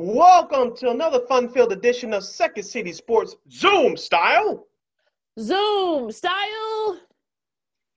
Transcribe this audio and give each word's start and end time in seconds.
Welcome 0.00 0.76
to 0.76 0.90
another 0.90 1.18
fun-filled 1.26 1.72
edition 1.72 2.14
of 2.14 2.22
Second 2.22 2.62
City 2.62 2.92
Sports 2.92 3.34
Zoom 3.50 3.96
Style. 3.96 4.64
Zoom 5.40 6.12
Style. 6.12 7.00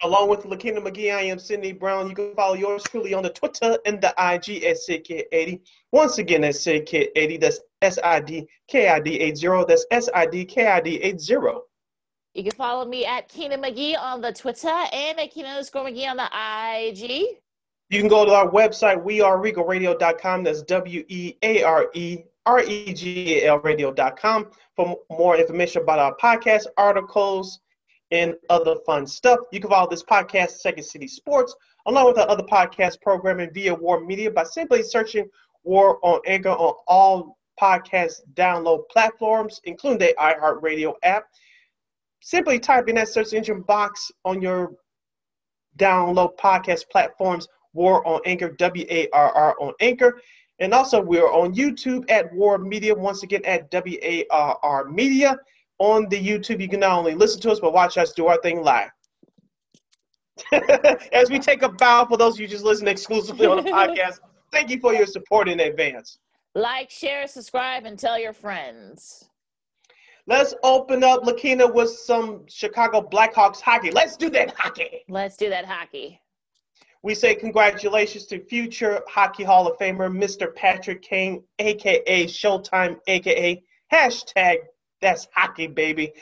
Along 0.01 0.27
with 0.27 0.43
Lakina 0.45 0.81
McGee, 0.81 1.15
I 1.15 1.21
am 1.21 1.37
Sydney 1.37 1.73
Brown. 1.73 2.09
You 2.09 2.15
can 2.15 2.33
follow 2.33 2.55
yours 2.55 2.81
truly 2.81 3.13
on 3.13 3.21
the 3.21 3.29
Twitter 3.29 3.77
and 3.85 4.01
the 4.01 4.15
IG 4.17 4.63
at 4.63 4.77
SidKid80. 4.77 5.61
Once 5.91 6.17
again, 6.17 6.41
that's 6.41 6.65
SidKid80. 6.65 7.39
That's 7.39 7.59
S-I-D-K-I-D-80. 7.83 9.67
That's 9.67 9.85
S-I-D-K-I-D-80. 9.91 11.59
You 12.33 12.43
can 12.43 12.51
follow 12.53 12.83
me 12.83 13.05
at 13.05 13.27
Keenan 13.27 13.61
McGee 13.61 13.95
on 13.95 14.21
the 14.21 14.33
Twitter 14.33 14.69
and 14.69 15.19
at 15.19 15.29
Keenan 15.29 15.51
underscore 15.51 15.85
McGee 15.85 16.09
on 16.09 16.17
the 16.17 16.25
IG. 16.25 17.37
You 17.91 17.99
can 17.99 18.07
go 18.07 18.23
to 18.23 18.31
our 18.31 18.49
website, 18.49 19.03
weareregalradio.com. 19.03 20.43
That's 20.45 20.61
W 20.61 21.03
E 21.09 21.35
A 21.43 21.61
R 21.61 21.91
E 21.93 22.19
R 22.45 22.61
E 22.63 22.93
G 22.93 23.39
A 23.39 23.49
L 23.49 23.59
radio.com 23.59 24.47
for 24.77 24.97
more 25.09 25.35
information 25.35 25.81
about 25.81 25.99
our 25.99 26.15
podcast, 26.15 26.67
articles, 26.77 27.59
and 28.11 28.35
other 28.49 28.77
fun 28.85 29.05
stuff. 29.05 29.39
You 29.51 29.59
can 29.59 29.69
follow 29.69 29.89
this 29.89 30.03
podcast, 30.03 30.51
Second 30.51 30.85
City 30.85 31.05
Sports, 31.05 31.53
along 31.85 32.05
with 32.05 32.17
our 32.17 32.29
other 32.29 32.45
podcast 32.45 33.01
programming 33.01 33.51
via 33.53 33.75
War 33.75 33.99
Media 33.99 34.31
by 34.31 34.45
simply 34.45 34.83
searching 34.83 35.27
War 35.65 35.99
on 36.01 36.21
Anchor 36.25 36.51
on 36.51 36.75
all 36.87 37.37
podcast 37.61 38.21
download 38.35 38.87
platforms, 38.89 39.59
including 39.65 39.99
the 39.99 40.15
iHeartRadio 40.17 40.93
app. 41.03 41.25
Simply 42.21 42.57
type 42.57 42.87
in 42.87 42.95
that 42.95 43.09
search 43.09 43.33
engine 43.33 43.63
box 43.63 44.13
on 44.23 44.41
your 44.41 44.75
download 45.77 46.37
podcast 46.37 46.87
platforms 46.89 47.49
War 47.73 48.05
on 48.07 48.21
Anchor, 48.25 48.49
W 48.49 48.85
A 48.89 49.07
R 49.13 49.31
R 49.31 49.55
on 49.59 49.73
Anchor. 49.79 50.21
And 50.59 50.73
also, 50.73 51.01
we're 51.01 51.31
on 51.31 51.55
YouTube 51.55 52.09
at 52.09 52.31
War 52.33 52.57
Media, 52.57 52.93
once 52.93 53.23
again 53.23 53.41
at 53.45 53.71
W 53.71 53.97
A 54.03 54.25
R 54.31 54.57
R 54.61 54.85
Media. 54.85 55.37
On 55.79 56.07
the 56.09 56.23
YouTube, 56.23 56.61
you 56.61 56.69
can 56.69 56.81
not 56.81 56.97
only 56.97 57.15
listen 57.15 57.41
to 57.41 57.51
us, 57.51 57.59
but 57.59 57.73
watch 57.73 57.97
us 57.97 58.13
do 58.13 58.27
our 58.27 58.39
thing 58.41 58.63
live. 58.63 58.91
As 61.11 61.29
we 61.31 61.39
take 61.39 61.63
a 61.63 61.69
bow 61.69 62.05
for 62.05 62.17
those 62.17 62.35
of 62.35 62.39
you 62.39 62.47
just 62.47 62.63
listening 62.63 62.91
exclusively 62.91 63.47
on 63.47 63.57
the 63.57 63.63
podcast, 63.71 64.19
thank 64.51 64.69
you 64.69 64.79
for 64.79 64.93
your 64.93 65.07
support 65.07 65.49
in 65.49 65.59
advance. 65.59 66.19
Like, 66.53 66.91
share, 66.91 67.25
subscribe, 67.27 67.85
and 67.85 67.97
tell 67.97 68.19
your 68.19 68.33
friends. 68.33 69.27
Let's 70.27 70.53
open 70.63 71.03
up 71.03 71.23
Lakina 71.23 71.73
with 71.73 71.89
some 71.89 72.43
Chicago 72.47 73.01
Blackhawks 73.01 73.59
hockey. 73.59 73.89
Let's 73.89 74.15
do 74.15 74.29
that 74.31 74.53
hockey. 74.55 75.03
Let's 75.09 75.35
do 75.35 75.49
that 75.49 75.65
hockey. 75.65 76.21
We 77.03 77.15
say 77.15 77.33
congratulations 77.35 78.25
to 78.27 78.39
future 78.45 79.01
Hockey 79.07 79.43
Hall 79.43 79.67
of 79.67 79.77
Famer 79.79 80.11
Mr. 80.11 80.53
Patrick 80.53 81.01
Kane, 81.01 81.43
aka 81.59 82.25
Showtime, 82.25 82.97
aka 83.07 83.63
hashtag 83.91 84.57
that's 85.01 85.27
hockey, 85.33 85.67
baby. 85.67 86.13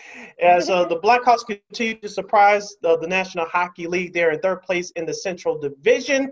As 0.41 0.69
uh, 0.69 0.85
the 0.85 0.97
Blackhawks 0.97 1.45
continue 1.45 1.95
to 1.95 2.09
surprise 2.09 2.75
uh, 2.83 2.95
the 2.95 3.07
National 3.07 3.45
Hockey 3.45 3.87
League, 3.87 4.13
they're 4.13 4.31
in 4.31 4.39
third 4.39 4.61
place 4.61 4.91
in 4.91 5.05
the 5.05 5.13
Central 5.13 5.59
Division. 5.59 6.31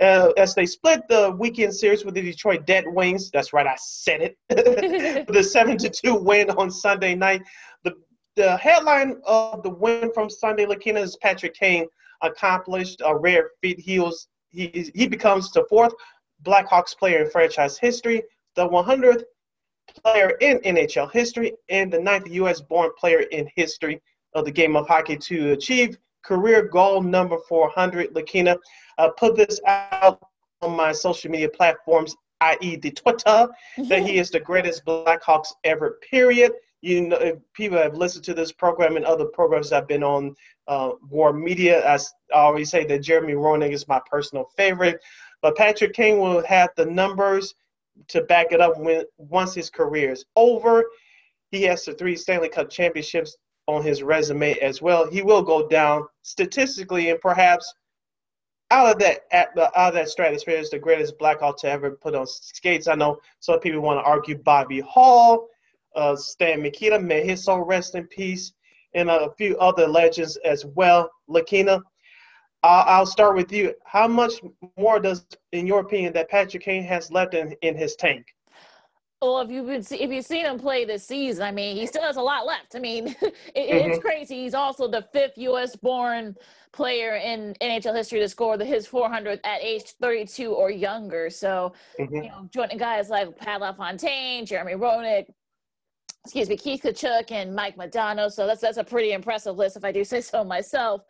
Uh, 0.00 0.32
as 0.36 0.54
they 0.54 0.66
split 0.66 1.02
the 1.08 1.34
weekend 1.38 1.74
series 1.74 2.04
with 2.04 2.14
the 2.14 2.22
Detroit 2.22 2.66
Dead 2.66 2.84
Wings, 2.86 3.30
that's 3.30 3.52
right, 3.52 3.66
I 3.66 3.76
said 3.78 4.20
it. 4.48 5.28
the 5.28 5.42
seven 5.42 5.78
to 5.78 5.88
two 5.88 6.14
win 6.14 6.50
on 6.50 6.70
Sunday 6.70 7.14
night. 7.14 7.42
The 7.84 7.94
the 8.36 8.56
headline 8.56 9.20
of 9.24 9.62
the 9.62 9.70
win 9.70 10.12
from 10.12 10.30
Sunday 10.30 10.66
Lakina 10.66 11.00
is 11.00 11.16
Patrick 11.16 11.54
Kane 11.54 11.86
accomplished 12.22 13.02
a 13.04 13.16
rare 13.16 13.50
feat. 13.60 13.78
He 13.78 13.98
was 13.98 14.28
he 14.50 14.90
he 14.94 15.06
becomes 15.06 15.52
the 15.52 15.64
fourth 15.68 15.92
Blackhawks 16.42 16.96
player 16.96 17.24
in 17.24 17.30
franchise 17.30 17.78
history, 17.78 18.22
the 18.54 18.68
100th 18.68 19.24
player 20.02 20.30
in 20.40 20.58
NHL 20.58 21.10
history, 21.12 21.52
and 21.68 21.92
the 21.92 21.98
ninth 21.98 22.28
U.S.-born 22.28 22.90
player 22.96 23.20
in 23.20 23.48
history 23.56 24.00
of 24.34 24.44
the 24.44 24.50
game 24.50 24.76
of 24.76 24.86
hockey 24.86 25.16
to 25.16 25.52
achieve 25.52 25.98
career 26.24 26.62
goal 26.62 27.02
number 27.02 27.38
400. 27.48 28.14
Lakina, 28.14 28.56
uh, 28.98 29.08
put 29.10 29.36
this 29.36 29.60
out 29.66 30.20
on 30.62 30.76
my 30.76 30.92
social 30.92 31.30
media 31.30 31.48
platforms, 31.48 32.14
i.e., 32.40 32.76
the 32.76 32.90
Twitter, 32.90 33.48
that 33.88 34.02
he 34.02 34.18
is 34.22 34.30
the 34.30 34.40
greatest 34.40 34.84
Blackhawks 34.84 35.48
ever. 35.64 35.98
Period. 36.10 36.52
You 36.80 37.08
know, 37.08 37.40
people 37.54 37.78
have 37.78 37.96
listened 37.96 38.24
to 38.26 38.34
this 38.34 38.52
program 38.52 38.96
and 38.96 39.04
other 39.04 39.24
programs 39.24 39.72
I've 39.72 39.88
been 39.88 40.04
on, 40.04 40.34
uh, 40.68 40.92
War 41.10 41.32
Media. 41.32 41.86
I, 41.86 41.94
I 42.34 42.40
always 42.40 42.70
say 42.70 42.84
that 42.84 43.00
Jeremy 43.00 43.32
Roenick 43.32 43.72
is 43.72 43.88
my 43.88 44.00
personal 44.10 44.44
favorite, 44.56 45.00
but 45.42 45.56
Patrick 45.56 45.92
Kane 45.92 46.18
will 46.18 46.44
have 46.46 46.70
the 46.76 46.86
numbers 46.86 47.54
to 48.08 48.22
back 48.22 48.52
it 48.52 48.60
up 48.60 48.78
when 48.78 49.04
once 49.16 49.54
his 49.54 49.70
career 49.70 50.12
is 50.12 50.24
over. 50.36 50.84
He 51.50 51.62
has 51.62 51.84
the 51.84 51.94
three 51.94 52.16
Stanley 52.16 52.48
Cup 52.48 52.70
championships 52.70 53.36
on 53.66 53.82
his 53.82 54.02
resume 54.02 54.54
as 54.60 54.80
well. 54.80 55.10
He 55.10 55.22
will 55.22 55.42
go 55.42 55.66
down 55.68 56.06
statistically 56.22 57.10
and 57.10 57.20
perhaps 57.20 57.72
out 58.70 58.92
of 58.92 58.98
that 58.98 59.20
out 59.32 59.56
of 59.74 59.94
that 59.94 60.08
stratosphere 60.08 60.56
is 60.56 60.70
the 60.70 60.78
greatest 60.78 61.18
Blackhawk 61.18 61.58
to 61.60 61.70
ever 61.70 61.92
put 61.92 62.14
on 62.14 62.26
skates. 62.26 62.86
I 62.86 62.94
know 62.94 63.18
some 63.40 63.60
people 63.60 63.80
want 63.80 63.98
to 63.98 64.04
argue 64.04 64.36
Bobby 64.36 64.80
Hull, 64.80 65.48
uh, 65.98 66.14
Stan 66.16 66.62
Mikita, 66.62 66.98
may 66.98 67.26
his 67.26 67.44
soul 67.44 67.64
rest 67.64 67.94
in 67.96 68.06
peace 68.06 68.52
and 68.94 69.10
a 69.10 69.30
few 69.36 69.58
other 69.58 69.86
legends 69.86 70.36
as 70.44 70.64
well. 70.64 71.10
Lakina, 71.28 71.82
uh, 72.62 72.84
I'll 72.86 73.06
start 73.06 73.36
with 73.36 73.52
you. 73.52 73.74
How 73.84 74.08
much 74.08 74.34
more 74.78 75.00
does, 75.00 75.26
in 75.52 75.66
your 75.66 75.80
opinion, 75.80 76.12
that 76.14 76.30
Patrick 76.30 76.62
Kane 76.62 76.84
has 76.84 77.10
left 77.10 77.34
in, 77.34 77.54
in 77.62 77.76
his 77.76 77.96
tank? 77.96 78.26
Well, 79.20 79.40
if 79.40 79.50
you've 79.50 79.66
been 79.66 79.84
if 79.90 80.10
you've 80.12 80.24
seen 80.24 80.46
him 80.46 80.60
play 80.60 80.84
this 80.84 81.04
season, 81.04 81.42
I 81.42 81.50
mean, 81.50 81.76
he 81.76 81.86
still 81.86 82.02
has 82.02 82.16
a 82.16 82.22
lot 82.22 82.46
left. 82.46 82.76
I 82.76 82.78
mean, 82.78 83.08
it, 83.20 83.24
mm-hmm. 83.56 83.90
it's 83.90 83.98
crazy. 83.98 84.44
He's 84.44 84.54
also 84.54 84.86
the 84.86 85.08
fifth 85.12 85.36
U.S. 85.38 85.74
born 85.74 86.36
player 86.72 87.16
in 87.16 87.54
NHL 87.60 87.96
history 87.96 88.20
to 88.20 88.28
score 88.28 88.56
the 88.56 88.64
his 88.64 88.86
400th 88.86 89.40
at 89.42 89.60
age 89.60 89.94
32 90.00 90.52
or 90.52 90.70
younger. 90.70 91.30
So, 91.30 91.72
mm-hmm. 91.98 92.14
you 92.14 92.22
know, 92.28 92.48
joining 92.54 92.78
guys 92.78 93.10
like 93.10 93.36
Pat 93.36 93.60
LaFontaine, 93.60 94.46
Jeremy 94.46 94.74
Roenick, 94.74 95.26
excuse 96.28 96.50
me, 96.50 96.58
Keith 96.58 96.82
Tkachuk 96.82 97.30
and 97.30 97.54
Mike 97.54 97.76
Modano. 97.76 98.30
So 98.30 98.46
that's 98.46 98.60
that's 98.60 98.76
a 98.76 98.84
pretty 98.84 99.12
impressive 99.12 99.56
list, 99.56 99.78
if 99.78 99.84
I 99.84 99.92
do 99.92 100.04
say 100.12 100.20
so 100.20 100.44
myself. 100.44 101.02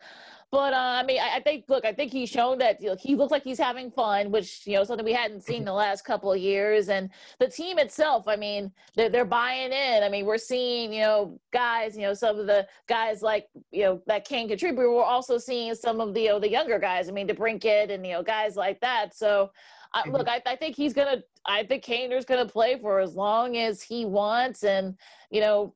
But 0.49 0.73
uh, 0.73 0.77
I 0.77 1.03
mean, 1.03 1.19
I, 1.19 1.35
I, 1.35 1.39
think 1.41 1.65
look, 1.67 1.85
I 1.85 1.93
think 1.93 2.11
he's 2.11 2.29
shown 2.29 2.57
that 2.57 2.81
you 2.81 2.87
know, 2.87 2.95
he 2.99 3.15
looks 3.15 3.29
like 3.29 3.43
he's 3.43 3.59
having 3.59 3.91
fun, 3.91 4.31
which 4.31 4.65
you 4.65 4.75
know 4.75 4.83
something 4.83 5.05
we 5.05 5.13
hadn't 5.13 5.41
seen 5.41 5.65
the 5.65 5.73
last 5.73 6.03
couple 6.05 6.31
of 6.31 6.39
years. 6.39 6.87
And 6.87 7.09
the 7.37 7.47
team 7.47 7.77
itself, 7.77 8.27
I 8.27 8.37
mean, 8.37 8.71
they're 8.95 9.09
they're 9.09 9.25
buying 9.25 9.73
in. 9.73 10.03
I 10.03 10.09
mean, 10.09 10.25
we're 10.25 10.37
seeing 10.37 10.93
you 10.93 11.01
know 11.01 11.39
guys, 11.51 11.97
you 11.97 12.03
know 12.03 12.13
some 12.13 12.39
of 12.39 12.47
the 12.47 12.65
guys 12.87 13.21
like 13.21 13.49
you 13.71 13.83
know 13.83 14.01
that 14.07 14.25
can 14.25 14.47
contribute. 14.47 14.89
We're 14.89 15.03
also 15.03 15.37
seeing 15.37 15.75
some 15.75 15.99
of 15.99 16.13
the 16.13 16.21
you 16.21 16.29
know, 16.29 16.39
the 16.39 16.49
younger 16.49 16.79
guys. 16.79 17.09
I 17.09 17.11
mean, 17.11 17.27
DeBrincat 17.27 17.91
and 17.91 18.05
you 18.07 18.13
know 18.13 18.23
guys 18.23 18.55
like 18.55 18.79
that. 18.79 19.15
So 19.15 19.51
I, 19.93 20.07
look, 20.09 20.27
I, 20.27 20.41
I, 20.45 20.55
think 20.55 20.75
he's 20.75 20.93
gonna. 20.93 21.23
I 21.45 21.63
think 21.63 21.83
Kaner's 21.83 22.25
gonna 22.25 22.45
play 22.45 22.77
for 22.79 22.99
as 22.99 23.15
long 23.15 23.57
as 23.57 23.81
he 23.81 24.05
wants, 24.05 24.63
and 24.63 24.95
you 25.31 25.41
know, 25.41 25.73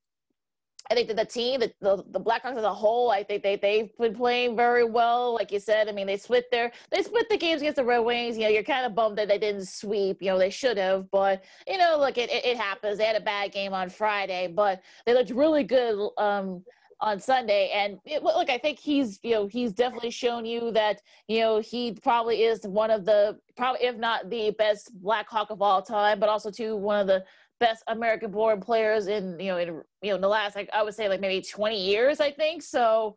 I 0.92 0.96
think 0.96 1.08
that 1.08 1.18
the 1.18 1.26
team, 1.26 1.62
the, 1.62 1.74
the, 1.80 2.04
the 2.12 2.20
Blackhawks 2.20 2.58
as 2.58 2.64
a 2.64 2.74
whole, 2.74 3.10
I 3.10 3.24
think 3.24 3.42
they 3.42 3.56
they've 3.56 3.90
been 3.98 4.14
playing 4.14 4.56
very 4.56 4.84
well. 4.84 5.34
Like 5.34 5.52
you 5.52 5.60
said, 5.60 5.88
I 5.88 5.94
mean, 5.94 6.08
they 6.08 6.18
split 6.18 6.52
their 6.52 6.72
they 6.92 7.02
split 7.02 7.28
the 7.30 7.38
games 7.38 7.62
against 7.62 7.78
the 7.78 7.86
Red 7.86 8.00
Wings. 8.00 8.38
You 8.38 8.44
know, 8.44 8.50
you're 8.50 8.64
kind 8.64 8.86
of 8.86 8.94
bummed 8.94 9.18
that 9.18 9.30
they 9.30 9.38
didn't 9.38 9.66
sweep. 9.66 10.22
You 10.22 10.32
know, 10.32 10.38
they 10.38 10.50
should 10.50 10.78
have, 10.78 11.10
but 11.10 11.44
you 11.68 11.78
know, 11.78 11.98
look, 12.00 12.18
it, 12.18 12.30
it, 12.30 12.46
it 12.46 12.58
happens. 12.58 12.98
They 12.98 13.06
had 13.06 13.16
a 13.16 13.22
bad 13.22 13.52
game 13.52 13.74
on 13.74 13.90
Friday, 13.90 14.48
but 14.48 14.82
they 15.06 15.14
looked 15.14 15.32
really 15.32 15.64
good. 15.64 16.10
Um, 16.18 16.64
on 17.00 17.20
Sunday. 17.20 17.72
And 17.74 18.00
it, 18.06 18.24
look, 18.24 18.50
I 18.50 18.58
think 18.58 18.80
he's, 18.80 19.20
you 19.24 19.32
know, 19.32 19.48
he's 19.48 19.74
definitely 19.74 20.12
shown 20.12 20.46
you 20.46 20.72
that, 20.72 21.02
you 21.28 21.40
know, 21.40 21.60
he 21.60 21.94
probably 21.94 22.44
is 22.44 22.62
one 22.66 22.92
of 22.92 23.06
the, 23.06 23.40
probably 23.56 23.86
if 23.86 23.98
not 23.98 24.30
the 24.30 24.52
best 24.58 24.92
Black 25.02 25.30
Hawk 25.30 25.50
of 25.50 25.62
all 25.62 25.82
time, 25.82 26.20
but 26.20 26.30
also 26.30 26.50
to 26.52 26.76
one 26.76 27.00
of 27.00 27.08
the 27.08 27.24
best 27.60 27.84
American 27.88 28.32
born 28.32 28.60
players 28.60 29.08
in, 29.08 29.40
you 29.40 29.48
know, 29.48 29.58
in, 29.58 29.68
you 30.02 30.10
know, 30.10 30.16
in 30.16 30.22
the 30.22 30.28
last, 30.28 30.56
like, 30.56 30.70
I 30.74 30.84
would 30.84 30.96
say 30.96 31.08
like 31.10 31.22
maybe 31.22 31.42
20 31.42 31.80
years, 31.80 32.20
I 32.20 32.32
think. 32.32 32.62
So, 32.64 33.16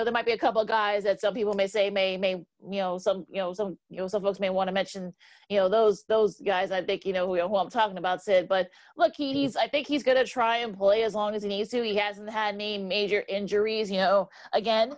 know, 0.00 0.04
there 0.04 0.12
might 0.12 0.26
be 0.26 0.32
a 0.32 0.38
couple 0.38 0.60
of 0.60 0.68
guys 0.68 1.04
that 1.04 1.20
some 1.20 1.34
people 1.34 1.54
may 1.54 1.66
say 1.66 1.90
may 1.90 2.16
may 2.16 2.32
you 2.70 2.80
know 2.80 2.98
some 2.98 3.26
you 3.30 3.38
know 3.38 3.52
some 3.52 3.78
you 3.88 3.98
know 3.98 4.08
some 4.08 4.22
folks 4.22 4.38
may 4.38 4.50
want 4.50 4.68
to 4.68 4.72
mention 4.72 5.12
you 5.48 5.56
know 5.56 5.68
those 5.68 6.04
those 6.04 6.40
guys 6.40 6.70
I 6.70 6.82
think 6.82 7.06
you 7.06 7.12
know 7.12 7.26
who, 7.26 7.40
who 7.48 7.56
I'm 7.56 7.70
talking 7.70 7.98
about 7.98 8.22
Sid. 8.22 8.48
But 8.48 8.68
look 8.96 9.14
he, 9.16 9.32
he's 9.32 9.56
I 9.56 9.68
think 9.68 9.86
he's 9.86 10.02
gonna 10.02 10.24
try 10.24 10.58
and 10.58 10.76
play 10.76 11.02
as 11.02 11.14
long 11.14 11.34
as 11.34 11.42
he 11.42 11.48
needs 11.48 11.70
to. 11.70 11.82
He 11.82 11.96
hasn't 11.96 12.30
had 12.30 12.54
any 12.54 12.78
major 12.78 13.24
injuries 13.28 13.90
you 13.90 13.98
know 13.98 14.28
again 14.52 14.96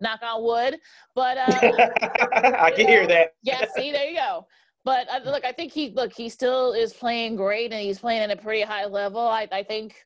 knock 0.00 0.20
on 0.22 0.42
wood. 0.42 0.78
But 1.14 1.38
uh, 1.38 1.88
I 2.58 2.72
can 2.74 2.86
hear 2.86 3.06
that. 3.06 3.34
Yeah 3.42 3.64
see 3.74 3.92
there 3.92 4.08
you 4.08 4.16
go. 4.16 4.46
But 4.84 5.08
uh, 5.10 5.20
look 5.24 5.44
I 5.44 5.52
think 5.52 5.72
he 5.72 5.90
look 5.90 6.12
he 6.12 6.28
still 6.28 6.72
is 6.72 6.92
playing 6.92 7.36
great 7.36 7.72
and 7.72 7.80
he's 7.80 7.98
playing 7.98 8.22
at 8.22 8.30
a 8.30 8.40
pretty 8.40 8.62
high 8.62 8.86
level. 8.86 9.20
I 9.20 9.48
I 9.50 9.62
think 9.62 9.96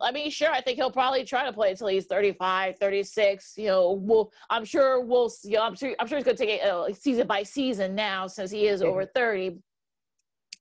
I 0.00 0.12
mean, 0.12 0.30
sure, 0.30 0.50
I 0.50 0.60
think 0.60 0.76
he'll 0.76 0.90
probably 0.90 1.24
try 1.24 1.44
to 1.44 1.52
play 1.52 1.70
until 1.70 1.88
he's 1.88 2.06
35, 2.06 2.78
36. 2.78 3.54
You 3.56 3.66
know, 3.66 3.92
we'll, 3.92 4.32
I'm 4.48 4.64
sure 4.64 5.04
we'll, 5.04 5.30
you 5.44 5.56
know, 5.56 5.62
I'm 5.62 5.74
sure, 5.74 5.94
I'm 6.00 6.06
sure 6.06 6.18
he's 6.18 6.24
going 6.24 6.36
to 6.36 6.44
take 6.46 6.60
it 6.60 6.64
uh, 6.64 6.92
season 6.94 7.26
by 7.26 7.42
season 7.42 7.94
now 7.94 8.26
since 8.26 8.50
he 8.50 8.66
is 8.66 8.82
over 8.82 9.04
30. 9.04 9.58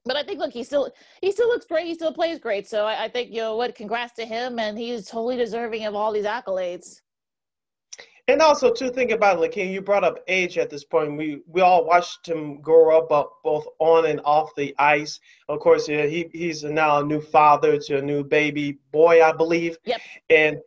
but 0.05 0.15
I 0.17 0.23
think 0.23 0.39
look, 0.39 0.51
he 0.51 0.63
still 0.63 0.91
he 1.21 1.31
still 1.31 1.47
looks 1.47 1.65
great. 1.65 1.85
He 1.87 1.93
still 1.93 2.13
plays 2.13 2.39
great. 2.39 2.67
So 2.67 2.85
I, 2.85 3.05
I 3.05 3.07
think 3.09 3.29
you 3.31 3.37
know 3.37 3.55
what, 3.55 3.75
congrats 3.75 4.13
to 4.13 4.25
him, 4.25 4.59
and 4.59 4.77
he's 4.77 5.07
totally 5.07 5.37
deserving 5.37 5.85
of 5.85 5.95
all 5.95 6.11
these 6.11 6.25
accolades. 6.25 7.01
And 8.31 8.41
also, 8.41 8.71
to 8.71 8.89
think 8.89 9.11
about 9.11 9.43
it, 9.43 9.51
King, 9.51 9.73
you 9.73 9.81
brought 9.81 10.05
up 10.05 10.19
age 10.29 10.57
at 10.57 10.69
this 10.69 10.85
point. 10.85 11.17
We 11.17 11.41
we 11.47 11.59
all 11.59 11.83
watched 11.83 12.29
him 12.29 12.61
grow 12.61 12.97
up, 12.97 13.11
uh, 13.11 13.25
both 13.43 13.67
on 13.79 14.05
and 14.05 14.21
off 14.23 14.55
the 14.55 14.73
ice. 14.79 15.19
Of 15.49 15.59
course, 15.59 15.89
yeah, 15.89 16.05
he 16.05 16.29
he's 16.31 16.63
now 16.63 16.99
a 16.99 17.03
new 17.03 17.19
father 17.19 17.77
to 17.77 17.97
a 17.97 18.01
new 18.01 18.23
baby 18.23 18.77
boy, 18.93 19.21
I 19.21 19.33
believe. 19.33 19.77
Yep. 19.83 20.01
And 20.29 20.59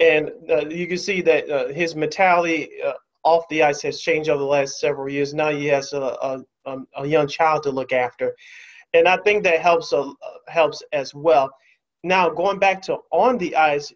and 0.00 0.32
uh, 0.50 0.66
you 0.66 0.88
can 0.88 0.98
see 0.98 1.22
that 1.22 1.48
uh, 1.48 1.68
his 1.68 1.94
mentality 1.94 2.68
uh, 2.84 2.94
off 3.22 3.44
the 3.48 3.62
ice 3.62 3.80
has 3.82 4.00
changed 4.00 4.28
over 4.28 4.40
the 4.40 4.44
last 4.44 4.80
several 4.80 5.08
years. 5.08 5.32
Now 5.34 5.50
he 5.50 5.66
has 5.66 5.92
a, 5.92 6.00
a, 6.00 6.44
um, 6.66 6.88
a 6.96 7.06
young 7.06 7.28
child 7.28 7.62
to 7.62 7.70
look 7.70 7.92
after, 7.92 8.34
and 8.92 9.06
I 9.06 9.18
think 9.18 9.44
that 9.44 9.60
helps 9.60 9.92
uh, 9.92 10.10
helps 10.48 10.82
as 10.92 11.14
well. 11.14 11.48
Now 12.02 12.28
going 12.28 12.58
back 12.58 12.82
to 12.82 12.98
on 13.12 13.38
the 13.38 13.54
ice, 13.54 13.92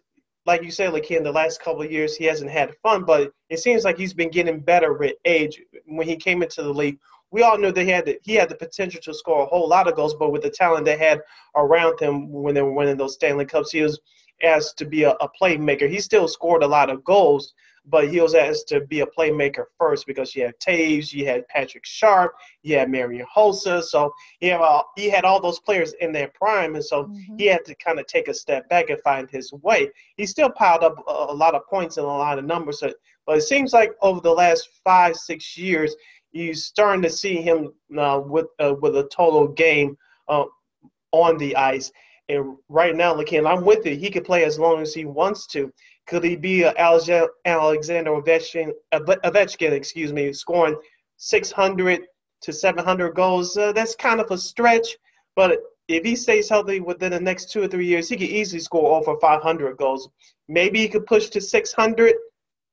like 0.49 0.63
you 0.63 0.71
said, 0.71 0.93
like 0.93 1.11
in 1.11 1.21
the 1.21 1.31
last 1.31 1.61
couple 1.61 1.83
of 1.83 1.91
years, 1.91 2.17
he 2.17 2.25
hasn't 2.25 2.49
had 2.49 2.75
fun, 2.81 3.03
but 3.03 3.31
it 3.51 3.59
seems 3.59 3.83
like 3.83 3.99
he's 3.99 4.15
been 4.15 4.31
getting 4.31 4.59
better 4.59 4.93
with 4.93 5.13
age. 5.25 5.61
When 5.85 6.07
he 6.07 6.15
came 6.15 6.41
into 6.41 6.63
the 6.63 6.73
league, 6.73 6.97
we 7.29 7.43
all 7.43 7.59
knew 7.59 7.71
that 7.71 7.83
he 7.83 7.91
had 7.91 8.07
the, 8.07 8.17
he 8.23 8.33
had 8.33 8.49
the 8.49 8.55
potential 8.55 8.99
to 9.03 9.13
score 9.13 9.43
a 9.43 9.45
whole 9.45 9.69
lot 9.69 9.87
of 9.87 9.95
goals, 9.95 10.15
but 10.15 10.31
with 10.31 10.41
the 10.41 10.49
talent 10.49 10.85
they 10.85 10.97
had 10.97 11.21
around 11.55 11.99
him 11.99 12.31
when 12.31 12.55
they 12.55 12.63
were 12.63 12.73
winning 12.73 12.97
those 12.97 13.13
Stanley 13.13 13.45
Cups, 13.45 13.71
he 13.71 13.83
was 13.83 13.99
asked 14.41 14.75
to 14.79 14.85
be 14.85 15.03
a, 15.03 15.11
a 15.11 15.29
playmaker. 15.39 15.87
He 15.87 15.99
still 15.99 16.27
scored 16.27 16.63
a 16.63 16.67
lot 16.67 16.89
of 16.89 17.03
goals, 17.03 17.53
but 17.89 18.09
he 18.09 18.21
was 18.21 18.35
asked 18.35 18.67
to 18.69 18.81
be 18.81 19.01
a 19.01 19.05
playmaker 19.05 19.65
first 19.77 20.05
because 20.05 20.35
you 20.35 20.45
had 20.45 20.59
Toews, 20.59 21.11
you 21.11 21.25
had 21.25 21.47
Patrick 21.47 21.85
Sharp, 21.85 22.33
you 22.61 22.77
had 22.77 22.89
Marian 22.89 23.25
Hossa. 23.35 23.83
So 23.83 24.13
he 24.39 24.47
had, 24.47 24.61
all, 24.61 24.91
he 24.95 25.09
had 25.09 25.25
all 25.25 25.41
those 25.41 25.59
players 25.59 25.93
in 26.01 26.11
their 26.11 26.29
prime, 26.29 26.75
and 26.75 26.83
so 26.83 27.05
mm-hmm. 27.05 27.37
he 27.37 27.45
had 27.45 27.65
to 27.65 27.75
kind 27.75 27.99
of 27.99 28.07
take 28.07 28.27
a 28.27 28.33
step 28.33 28.69
back 28.69 28.89
and 28.89 29.01
find 29.01 29.29
his 29.29 29.51
way. 29.53 29.89
He 30.17 30.25
still 30.25 30.49
piled 30.49 30.83
up 30.83 31.03
a, 31.07 31.11
a 31.11 31.33
lot 31.33 31.55
of 31.55 31.65
points 31.67 31.97
and 31.97 32.05
a 32.05 32.09
lot 32.09 32.39
of 32.39 32.45
numbers, 32.45 32.83
but 33.25 33.37
it 33.37 33.41
seems 33.41 33.73
like 33.73 33.93
over 34.01 34.21
the 34.21 34.31
last 34.31 34.69
five, 34.83 35.15
six 35.15 35.57
years, 35.57 35.95
you're 36.31 36.53
starting 36.53 37.01
to 37.01 37.09
see 37.09 37.41
him 37.41 37.73
uh, 37.97 38.21
with 38.23 38.47
uh, 38.59 38.75
with 38.81 38.95
a 38.97 39.07
total 39.11 39.47
game 39.47 39.97
uh, 40.27 40.45
on 41.11 41.37
the 41.37 41.55
ice. 41.55 41.91
And 42.29 42.57
right 42.69 42.95
now, 42.95 43.15
Lakin, 43.15 43.47
I'm 43.47 43.65
with 43.65 43.85
you. 43.85 43.95
He 43.95 44.11
can 44.11 44.23
play 44.23 44.43
as 44.43 44.59
long 44.59 44.81
as 44.81 44.93
he 44.93 45.05
wants 45.05 45.47
to. 45.47 45.73
Could 46.09 46.23
he 46.23 46.35
be 46.35 46.63
a 46.63 46.73
Alexander 46.75 47.29
Ovechkin, 47.45 48.71
Ovechkin, 48.91 49.71
excuse 49.71 50.11
me, 50.11 50.33
scoring 50.33 50.75
600 51.17 52.01
to 52.41 52.51
700 52.51 53.13
goals? 53.13 53.55
Uh, 53.55 53.71
that's 53.71 53.95
kind 53.95 54.19
of 54.19 54.31
a 54.31 54.37
stretch, 54.37 54.97
but 55.35 55.59
if 55.87 56.03
he 56.03 56.15
stays 56.15 56.49
healthy 56.49 56.79
within 56.79 57.11
the 57.11 57.19
next 57.19 57.51
two 57.51 57.61
or 57.61 57.67
three 57.67 57.85
years, 57.85 58.09
he 58.09 58.17
could 58.17 58.27
easily 58.27 58.59
score 58.59 58.99
over 58.99 59.19
500 59.19 59.77
goals. 59.77 60.09
Maybe 60.47 60.79
he 60.79 60.87
could 60.87 61.05
push 61.05 61.29
to 61.29 61.39
600, 61.39 62.15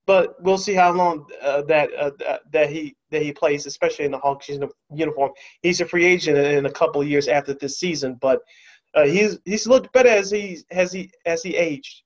but 0.07 0.41
we'll 0.41 0.57
see 0.57 0.73
how 0.73 0.91
long 0.93 1.27
uh, 1.39 1.61
that 1.63 1.93
uh, 1.93 2.39
that 2.51 2.71
he 2.71 2.95
that 3.11 3.21
he 3.21 3.31
plays, 3.31 3.67
especially 3.67 4.05
in 4.05 4.11
the 4.11 4.17
Hawks 4.17 4.49
uniform. 4.91 5.31
He's 5.61 5.79
a 5.79 5.85
free 5.85 6.05
agent 6.05 6.39
in 6.39 6.65
a 6.65 6.71
couple 6.71 7.01
of 7.01 7.07
years 7.07 7.27
after 7.27 7.53
this 7.53 7.77
season, 7.77 8.17
but 8.19 8.41
uh, 8.95 9.05
he's 9.05 9.37
he's 9.45 9.67
looked 9.67 9.93
better 9.93 10.09
as 10.09 10.31
he 10.31 10.57
as 10.71 10.91
he 10.91 11.11
as 11.27 11.43
he 11.43 11.55
aged 11.55 12.01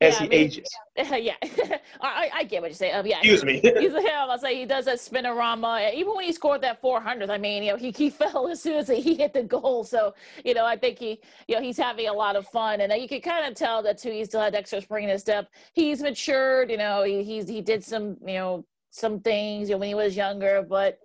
as 0.00 0.14
yeah, 0.14 0.18
he 0.20 0.24
I 0.24 0.28
mean, 0.28 0.40
ages. 0.40 0.68
Yeah, 0.96 1.34
I, 2.00 2.30
I 2.34 2.44
get 2.44 2.62
what 2.62 2.70
you 2.70 2.74
say. 2.74 2.90
Um, 2.92 3.06
yeah, 3.06 3.18
excuse 3.18 3.44
me. 3.44 3.60
he's 3.60 3.92
a 3.94 4.02
hell. 4.02 4.30
I 4.30 4.36
say 4.36 4.56
he 4.56 4.66
does 4.66 4.86
that 4.86 4.98
spinorama. 4.98 5.94
Even 5.94 6.14
when 6.14 6.24
he 6.24 6.32
scored 6.32 6.62
that 6.62 6.80
400, 6.80 7.30
I 7.30 7.38
mean, 7.38 7.62
you 7.62 7.72
know, 7.72 7.76
he, 7.78 7.90
he 7.90 8.10
fell 8.10 8.48
as 8.48 8.62
soon 8.62 8.74
as 8.74 8.88
he 8.88 9.14
hit 9.14 9.32
the 9.32 9.42
goal. 9.42 9.84
So, 9.84 10.14
you 10.44 10.54
know, 10.54 10.66
I 10.66 10.76
think 10.76 10.98
he, 10.98 11.20
you 11.48 11.56
know, 11.56 11.62
he's 11.62 11.78
having 11.78 12.08
a 12.08 12.12
lot 12.12 12.36
of 12.36 12.46
fun, 12.48 12.80
and 12.80 12.92
you 13.00 13.08
can 13.08 13.20
kind 13.20 13.46
of 13.46 13.54
tell 13.54 13.82
that 13.82 13.98
too. 13.98 14.10
He 14.10 14.24
still 14.24 14.40
had 14.40 14.54
extra 14.54 14.80
spring 14.80 15.04
in 15.04 15.10
his 15.10 15.20
step. 15.20 15.48
He's 15.72 16.02
matured. 16.02 16.70
You 16.70 16.78
know, 16.78 17.02
he, 17.04 17.22
he's 17.22 17.48
he 17.48 17.60
did 17.60 17.84
some, 17.84 18.16
you 18.26 18.34
know, 18.34 18.64
some 18.90 19.20
things 19.20 19.68
you 19.68 19.74
know, 19.74 19.78
when 19.78 19.88
he 19.88 19.94
was 19.94 20.16
younger, 20.16 20.64
but 20.68 20.98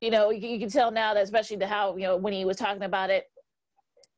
you 0.00 0.10
know, 0.10 0.30
you, 0.30 0.48
you 0.48 0.58
can 0.58 0.70
tell 0.70 0.90
now 0.90 1.14
that 1.14 1.22
especially 1.22 1.58
the 1.58 1.66
how 1.66 1.96
you 1.96 2.04
know 2.04 2.16
when 2.16 2.32
he 2.32 2.44
was 2.44 2.56
talking 2.56 2.82
about 2.82 3.10
it 3.10 3.30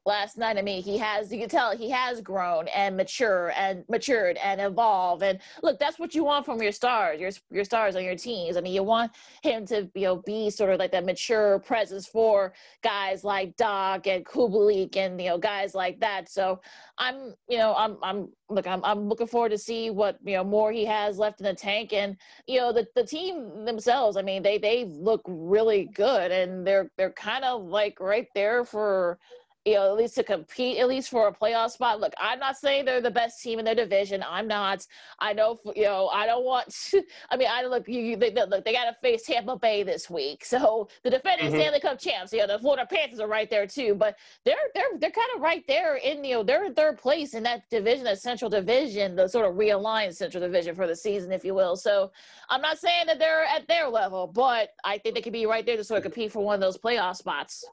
last 0.05 0.37
night. 0.37 0.57
I 0.57 0.63
mean, 0.63 0.83
he 0.83 0.99
has, 0.99 1.33
you 1.33 1.39
can 1.39 1.49
tell 1.49 1.77
he 1.77 1.91
has 1.91 2.21
grown 2.21 2.67
and 2.69 2.97
mature 2.97 3.53
and 3.57 3.85
matured 3.89 4.37
and 4.39 4.61
evolved. 4.61 5.23
And 5.23 5.39
look, 5.63 5.79
that's 5.79 5.99
what 5.99 6.15
you 6.15 6.25
want 6.25 6.45
from 6.45 6.61
your 6.61 6.73
stars, 6.73 7.21
your, 7.21 7.31
your 7.51 7.65
stars 7.65 7.95
on 7.95 8.05
your 8.05 8.17
teams. 8.17 8.57
I 8.57 8.61
mean, 8.61 8.73
you 8.73 8.83
want 8.83 9.13
him 9.43 9.65
to, 9.67 9.89
you 9.95 10.03
know, 10.03 10.17
be 10.17 10.51
sort 10.51 10.71
of 10.71 10.79
like 10.79 10.93
that 10.93 11.05
mature 11.05 11.61
presence 11.61 12.07
for 12.07 12.53
guys 12.83 13.23
like 13.23 13.57
Dach 13.57 14.07
and 14.07 14.25
Kubalik 14.25 14.97
and, 14.97 15.21
you 15.21 15.29
know, 15.29 15.39
guys 15.39 15.75
like 15.75 16.01
that. 16.01 16.29
So 16.29 16.61
I'm, 16.99 17.35
you 17.49 17.59
know, 17.59 17.75
I'm, 17.77 17.97
I'm, 18.03 18.29
look, 18.49 18.67
I'm, 18.67 18.85
I'm 18.85 19.09
looking 19.09 19.29
forward 19.29 19.51
to 19.51 19.59
see 19.59 19.91
what, 19.91 20.19
you 20.25 20.37
know, 20.37 20.45
more 20.45 20.73
he 20.73 20.85
has 20.85 21.17
left 21.17 21.41
in 21.41 21.45
the 21.45 21.55
tank. 21.55 21.93
And, 21.93 22.17
you 22.47 22.59
know, 22.59 22.73
the, 22.73 22.87
the 22.97 23.05
team 23.05 23.65
themselves, 23.65 24.17
I 24.17 24.23
mean, 24.23 24.43
they, 24.43 24.59
they 24.59 24.85
look 24.85 25.23
really 25.27 25.91
good 25.95 26.33
and 26.33 26.67
they're, 26.67 26.91
they're 26.99 27.13
kind 27.13 27.45
of 27.45 27.63
like 27.65 28.01
right 28.01 28.27
there 28.35 28.65
for, 28.65 29.19
you 29.65 29.75
know, 29.75 29.93
at 29.93 29.97
least 29.97 30.17
to 30.17 30.25
compete, 30.25 30.79
at 30.79 30.89
least 30.89 31.09
for 31.09 31.29
a 31.29 31.33
playoff 31.33 31.71
spot. 31.71 32.01
Look, 32.01 32.13
I'm 32.19 32.41
not 32.41 32.57
saying 32.57 32.85
they're 32.85 33.01
the 33.01 33.11
best 33.11 33.43
team 33.43 33.59
in 33.59 33.65
their 33.65 33.75
division. 33.75 34.25
I'm 34.29 34.49
not. 34.49 34.87
I 35.21 35.33
know, 35.33 35.59
you 35.77 35.85
know, 35.85 36.09
I 36.09 36.27
don't 36.27 36.45
want. 36.45 36.75
I 37.31 37.37
mean, 37.37 37.49
I 37.51 37.65
look. 37.65 37.87
You, 37.87 38.17
they, 38.17 38.33
look, 38.33 38.65
they 38.65 38.73
got 38.73 38.87
to 38.87 38.97
face 39.01 39.23
Tampa 39.23 39.57
Bay 39.57 39.85
this 39.85 40.11
week, 40.11 40.45
so 40.45 40.89
the 41.05 41.11
defending 41.11 41.49
mm-hmm. 41.49 41.57
Stanley 41.57 41.81
Cup 41.81 41.99
champs. 42.01 42.33
You 42.33 42.41
know, 42.41 42.49
the 42.49 42.59
Florida 42.59 42.87
Panthers 42.91 43.21
are 43.21 43.29
right 43.29 43.49
there 43.49 43.67
too, 43.67 43.95
but 43.95 44.17
they're 44.45 44.57
they're 44.75 44.99
they're 44.99 45.11
kind 45.11 45.29
of 45.37 45.43
right 45.43 45.65
there 45.69 45.97
in 45.97 46.25
you 46.25 46.37
know 46.37 46.43
they're 46.43 46.65
in 46.65 46.75
third 46.75 46.99
place 46.99 47.35
in 47.35 47.45
that 47.45 47.69
division, 47.71 48.05
that 48.05 48.19
Central 48.19 48.51
Division, 48.51 49.15
the 49.15 49.29
sort 49.29 49.47
of 49.47 49.55
realigned 49.55 50.15
Central 50.15 50.41
Division 50.41 50.75
for 50.75 50.87
the 50.89 50.97
season, 50.97 51.31
if 51.31 51.45
you 51.45 51.55
will. 51.55 51.77
So 51.77 52.11
I'm 52.51 52.63
not 52.63 52.79
saying 52.79 53.07
that 53.07 53.21
they're 53.21 53.45
at 53.45 53.69
their 53.69 53.89
level, 53.89 54.27
but 54.27 54.71
I 54.85 54.99
think 54.99 55.15
they 55.15 55.23
could 55.23 55.33
be 55.33 55.47
right 55.47 55.65
there 55.65 55.77
to 55.77 55.85
sort 55.85 55.99
of 55.99 56.03
compete 56.03 56.33
for 56.33 56.43
one 56.43 56.55
of 56.57 56.61
those 56.61 56.79
playoff 56.79 57.17
spots. 57.17 57.65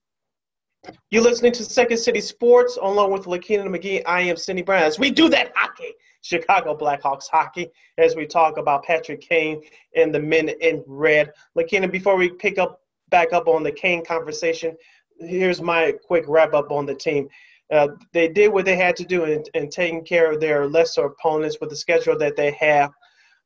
You're 1.10 1.24
listening 1.24 1.52
to 1.54 1.64
Second 1.64 1.98
City 1.98 2.22
Sports 2.22 2.78
along 2.82 3.12
with 3.12 3.26
Lakina 3.26 3.66
McGee. 3.66 4.02
I 4.06 4.22
am 4.22 4.38
Sydney 4.38 4.62
Brown. 4.62 4.84
As 4.84 4.98
we 4.98 5.12
do 5.12 5.28
that 5.30 5.52
hockey, 5.56 5.94
Chicago 6.22 6.76
Blackhawks 6.76 7.28
hockey, 7.30 7.70
as 7.98 8.16
we 8.16 8.26
talk 8.26 8.58
about 8.58 8.84
Patrick 8.84 9.22
Kane 9.22 9.62
and 9.96 10.14
the 10.14 10.20
men 10.20 10.50
in 10.50 10.84
red. 10.88 11.34
Lakina, 11.56 11.92
before 11.92 12.16
we 12.16 12.30
pick 12.30 12.58
up 12.58 12.82
back 13.10 13.34
up 13.34 13.48
on 13.48 13.64
the 13.64 13.72
Kane 13.72 14.06
conversation, 14.06 14.76
here's 15.20 15.62
my 15.62 15.94
quick 16.06 16.24
wrap 16.28 16.54
up 16.54 16.72
on 16.72 16.86
the 16.86 16.96
team. 16.96 17.28
Uh, 17.72 17.90
they 18.14 18.28
did 18.28 18.48
what 18.48 18.66
they 18.66 18.76
had 18.76 18.96
to 18.96 19.04
do 19.04 19.26
in, 19.26 19.44
in 19.54 19.70
taking 19.70 20.04
care 20.04 20.32
of 20.32 20.40
their 20.40 20.68
lesser 20.68 21.06
opponents 21.06 21.58
with 21.60 21.70
the 21.70 21.76
schedule 21.76 22.18
that 22.18 22.36
they 22.36 22.52
have 22.52 22.92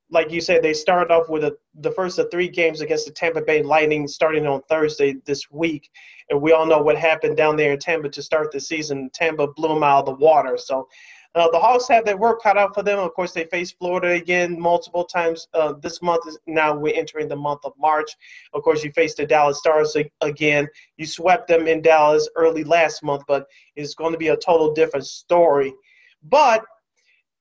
like 0.10 0.32
you 0.32 0.42
said, 0.42 0.62
they 0.62 0.74
started 0.74 1.12
off 1.12 1.30
with 1.30 1.44
a, 1.44 1.58
the 1.76 1.92
first 1.92 2.20
of 2.20 2.30
three 2.30 2.48
games 2.48 2.82
against 2.82 3.06
the 3.06 3.12
Tampa 3.12 3.42
Bay 3.42 3.64
Lightning 3.64 4.08
starting 4.08 4.46
on 4.46 4.62
Thursday 4.70 5.16
this 5.26 5.50
week. 5.50 5.90
And 6.30 6.42
we 6.42 6.52
all 6.52 6.66
know 6.66 6.82
what 6.82 6.98
happened 6.98 7.38
down 7.38 7.56
there 7.56 7.74
in 7.74 7.80
Tampa 7.80 8.10
to 8.10 8.22
start 8.22 8.52
the 8.52 8.60
season. 8.60 9.10
Tampa 9.14 9.48
blew 9.48 9.70
them 9.70 9.84
out 9.84 10.00
of 10.00 10.06
the 10.06 10.14
water. 10.14 10.58
So 10.58 10.88
uh, 11.36 11.50
the 11.50 11.60
Hawks 11.60 11.88
have 11.88 12.06
their 12.06 12.18
work 12.18 12.44
cut 12.44 12.58
out 12.58 12.76
for 12.76 12.84
them. 12.84 13.00
Of 13.00 13.14
course, 13.16 13.32
they 13.32 13.46
face 13.46 13.72
Florida 13.72 14.10
again 14.10 14.60
multiple 14.60 15.04
times 15.04 15.48
uh, 15.56 15.74
this 15.82 16.02
month. 16.02 16.24
Now 16.46 16.76
we're 16.76 16.96
entering 16.96 17.28
the 17.28 17.36
month 17.36 17.62
of 17.64 17.74
March. 17.80 18.12
Of 18.54 18.62
course, 18.62 18.84
you 18.84 18.92
face 18.92 19.16
the 19.16 19.26
Dallas 19.26 19.58
Stars 19.58 19.98
again. 20.22 20.68
You 20.98 21.08
swept 21.08 21.48
them 21.48 21.68
in 21.68 21.82
Dallas 21.82 22.30
early 22.36 22.64
last 22.64 23.02
month, 23.02 23.24
but 23.28 23.48
it's 23.76 23.96
going 23.96 24.12
to 24.12 24.18
be 24.20 24.28
a 24.28 24.38
total 24.38 24.74
different 24.74 25.08
story. 25.08 25.74
But 26.22 26.64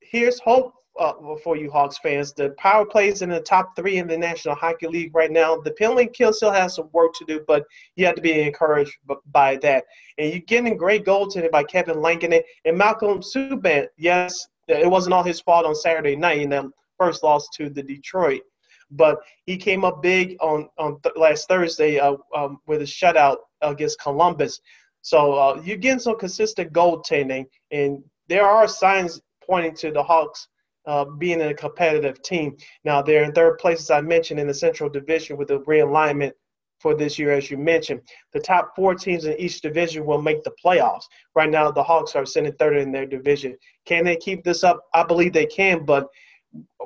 here's 0.00 0.40
hope 0.40 0.72
uh, 0.98 1.12
for 1.42 1.56
you 1.56 1.70
Hawks 1.70 1.98
fans. 1.98 2.32
The 2.32 2.50
power 2.58 2.84
plays 2.84 3.22
in 3.22 3.30
the 3.30 3.40
top 3.40 3.74
three 3.76 3.98
in 3.98 4.06
the 4.06 4.16
National 4.16 4.54
Hockey 4.54 4.86
League 4.86 5.14
right 5.14 5.30
now. 5.30 5.56
The 5.56 5.72
penalty 5.72 6.08
kill 6.12 6.32
still 6.32 6.52
has 6.52 6.74
some 6.76 6.88
work 6.92 7.12
to 7.14 7.24
do, 7.24 7.40
but 7.46 7.64
you 7.96 8.06
have 8.06 8.14
to 8.16 8.22
be 8.22 8.40
encouraged 8.40 8.96
by 9.32 9.56
that. 9.56 9.84
And 10.18 10.30
you're 10.30 10.40
getting 10.40 10.76
great 10.76 11.04
goaltending 11.04 11.50
by 11.50 11.64
Kevin 11.64 12.00
Lankinen 12.00 12.42
and 12.64 12.76
Malcolm 12.76 13.20
Subban. 13.20 13.86
Yes, 13.96 14.46
it 14.68 14.88
wasn't 14.88 15.14
all 15.14 15.22
his 15.22 15.40
fault 15.40 15.66
on 15.66 15.74
Saturday 15.74 16.16
night 16.16 16.40
in 16.40 16.50
that 16.50 16.66
first 16.98 17.22
loss 17.22 17.48
to 17.54 17.68
the 17.68 17.82
Detroit, 17.82 18.42
but 18.90 19.18
he 19.46 19.56
came 19.56 19.84
up 19.84 20.02
big 20.02 20.36
on 20.40 20.68
on 20.78 21.00
th- 21.00 21.16
last 21.16 21.48
Thursday 21.48 21.98
uh, 21.98 22.16
um, 22.36 22.58
with 22.66 22.82
a 22.82 22.84
shutout 22.84 23.38
against 23.62 24.00
Columbus. 24.00 24.60
So 25.00 25.32
uh, 25.32 25.60
you're 25.64 25.78
getting 25.78 25.98
some 25.98 26.18
consistent 26.18 26.72
goaltending, 26.72 27.46
and 27.72 28.04
there 28.28 28.46
are 28.46 28.68
signs 28.68 29.20
pointing 29.44 29.74
to 29.76 29.90
the 29.90 30.02
Hawks 30.02 30.46
uh, 30.86 31.04
being 31.04 31.40
in 31.40 31.48
a 31.48 31.54
competitive 31.54 32.22
team. 32.22 32.56
Now 32.84 33.02
they're 33.02 33.24
in 33.24 33.32
third 33.32 33.58
place, 33.58 33.80
as 33.80 33.90
I 33.90 34.00
mentioned, 34.00 34.40
in 34.40 34.46
the 34.46 34.54
Central 34.54 34.90
Division 34.90 35.36
with 35.36 35.48
the 35.48 35.60
realignment 35.60 36.32
for 36.80 36.96
this 36.96 37.18
year, 37.18 37.32
as 37.32 37.50
you 37.50 37.56
mentioned. 37.56 38.00
The 38.32 38.40
top 38.40 38.74
four 38.74 38.94
teams 38.94 39.24
in 39.24 39.38
each 39.38 39.60
division 39.60 40.04
will 40.04 40.20
make 40.20 40.42
the 40.42 40.52
playoffs. 40.62 41.04
Right 41.36 41.48
now, 41.48 41.70
the 41.70 41.82
Hawks 41.82 42.16
are 42.16 42.26
sitting 42.26 42.52
third 42.54 42.76
in 42.76 42.90
their 42.90 43.06
division. 43.06 43.56
Can 43.86 44.04
they 44.04 44.16
keep 44.16 44.42
this 44.42 44.64
up? 44.64 44.80
I 44.92 45.04
believe 45.04 45.32
they 45.32 45.46
can, 45.46 45.84
but 45.84 46.08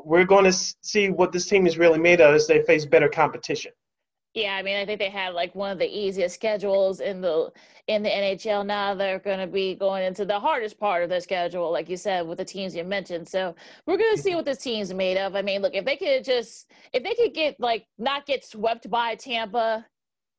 we're 0.05 0.25
going 0.25 0.45
to 0.45 0.53
see 0.53 1.09
what 1.09 1.33
this 1.33 1.47
team 1.47 1.67
is 1.67 1.79
really 1.79 1.99
made 1.99 2.21
of 2.21 2.35
as 2.35 2.47
they 2.47 2.63
face 2.63 2.85
better 2.85 3.09
competition. 3.09 3.73
Yeah, 4.37 4.55
I 4.55 4.63
mean, 4.63 4.77
I 4.77 4.85
think 4.85 4.99
they 4.99 5.09
had 5.09 5.33
like 5.33 5.55
one 5.55 5.71
of 5.71 5.79
the 5.79 5.89
easiest 5.89 6.35
schedules 6.35 7.01
in 7.01 7.23
the 7.23 7.51
in 7.89 8.03
the 8.03 8.11
NHL. 8.11 8.67
Now 8.67 8.95
they're 8.95 9.19
going 9.19 9.39
to 9.39 9.47
be 9.47 9.75
going 9.75 10.05
into 10.05 10.27
the 10.27 10.39
hardest 10.39 10.79
part 10.79 11.03
of 11.03 11.09
their 11.09 11.23
schedule, 11.23 11.73
like 11.73 11.89
you 11.89 11.97
said, 11.97 12.29
with 12.29 12.37
the 12.37 12.45
teams 12.45 12.77
you 12.77 12.85
mentioned. 12.85 13.27
So 13.27 13.55
we're 13.87 13.97
going 13.97 14.15
to 14.15 14.21
see 14.21 14.35
what 14.35 14.45
this 14.45 14.59
team's 14.59 14.93
made 14.93 15.17
of. 15.17 15.37
I 15.37 15.41
mean, 15.41 15.63
look, 15.63 15.75
if 15.75 15.87
they 15.87 15.97
could 15.97 16.23
just 16.23 16.71
if 16.93 17.03
they 17.03 17.15
could 17.15 17.33
get 17.33 17.59
like 17.59 17.87
not 17.97 18.27
get 18.27 18.45
swept 18.45 18.91
by 18.91 19.15
Tampa, 19.15 19.87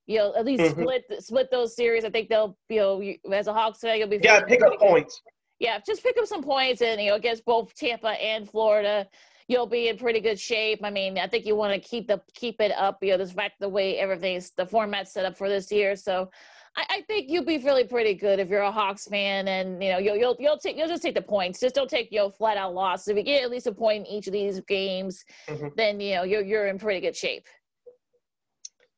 you 0.06 0.20
know, 0.20 0.36
at 0.36 0.46
least 0.46 0.62
mm-hmm. 0.62 0.80
split 0.80 1.04
split 1.18 1.50
those 1.50 1.76
series. 1.76 2.06
I 2.06 2.12
think 2.12 2.30
they'll, 2.30 2.56
you 2.70 3.18
know, 3.26 3.34
as 3.34 3.48
a 3.48 3.54
Hawks 3.54 3.80
fan, 3.80 3.98
you'll 3.98 4.10
be 4.10 4.20
yeah, 4.22 4.42
pick 4.42 4.62
up 4.62 4.78
points. 4.78 5.24
Yeah, 5.58 5.80
just 5.84 6.04
pick 6.04 6.20
up 6.20 6.28
some 6.28 6.44
points, 6.44 6.84
and 6.84 7.02
you 7.02 7.10
know, 7.10 7.16
against 7.16 7.46
both 7.46 7.74
Tampa 7.74 8.10
and 8.10 8.48
Florida 8.48 9.08
you'll 9.48 9.68
be 9.68 9.88
in 9.88 9.98
pretty 9.98 10.20
good 10.20 10.40
shape. 10.40 10.82
I 10.84 10.90
mean, 10.90 11.18
I 11.18 11.28
think 11.28 11.46
you 11.46 11.56
want 11.56 11.74
to 11.74 11.80
keep 11.80 12.08
the 12.08 12.22
keep 12.34 12.60
it 12.60 12.72
up. 12.74 13.00
You 13.02 13.12
know, 13.12 13.18
this 13.18 13.32
fact 13.32 13.60
the 13.60 13.70
way 13.70 13.98
everything's 13.98 14.52
the 14.52 14.66
format 14.66 15.08
set 15.08 15.26
up 15.26 15.38
for 15.38 15.50
this 15.50 15.72
year. 15.72 15.96
So 15.96 16.30
I, 16.76 16.86
I, 16.90 17.02
think 17.02 17.30
you'll 17.30 17.46
be 17.46 17.58
really 17.58 17.86
pretty 17.86 18.14
good 18.14 18.40
if 18.40 18.50
you're 18.50 18.62
a 18.62 18.72
Hawks 18.72 19.06
fan, 19.06 19.48
and 19.48 19.82
you 19.82 19.92
know 19.92 19.98
you'll 19.98 20.18
you'll 20.18 20.36
you'll 20.40 20.58
take 20.58 20.78
you'll 20.78 20.88
just 20.88 21.04
take 21.04 21.16
the 21.16 21.22
points. 21.22 21.60
Just 21.60 21.76
don't 21.76 21.90
take 21.90 22.12
you 22.12 22.20
know 22.20 22.30
flat 22.30 22.58
out 22.58 22.74
losses. 22.74 23.08
If 23.10 23.18
you 23.18 23.24
get 23.24 23.44
at 23.44 23.50
least 23.50 23.68
a 23.68 23.72
point 23.72 24.06
in 24.06 24.14
each 24.14 24.28
of 24.28 24.34
these 24.34 24.60
games, 24.62 25.24
mm-hmm. 25.48 25.68
then 25.76 26.00
you 26.00 26.16
know 26.16 26.24
you're 26.24 26.44
you're 26.44 26.68
in 26.68 26.78
pretty 26.78 27.00
good 27.00 27.16
shape. 27.16 27.46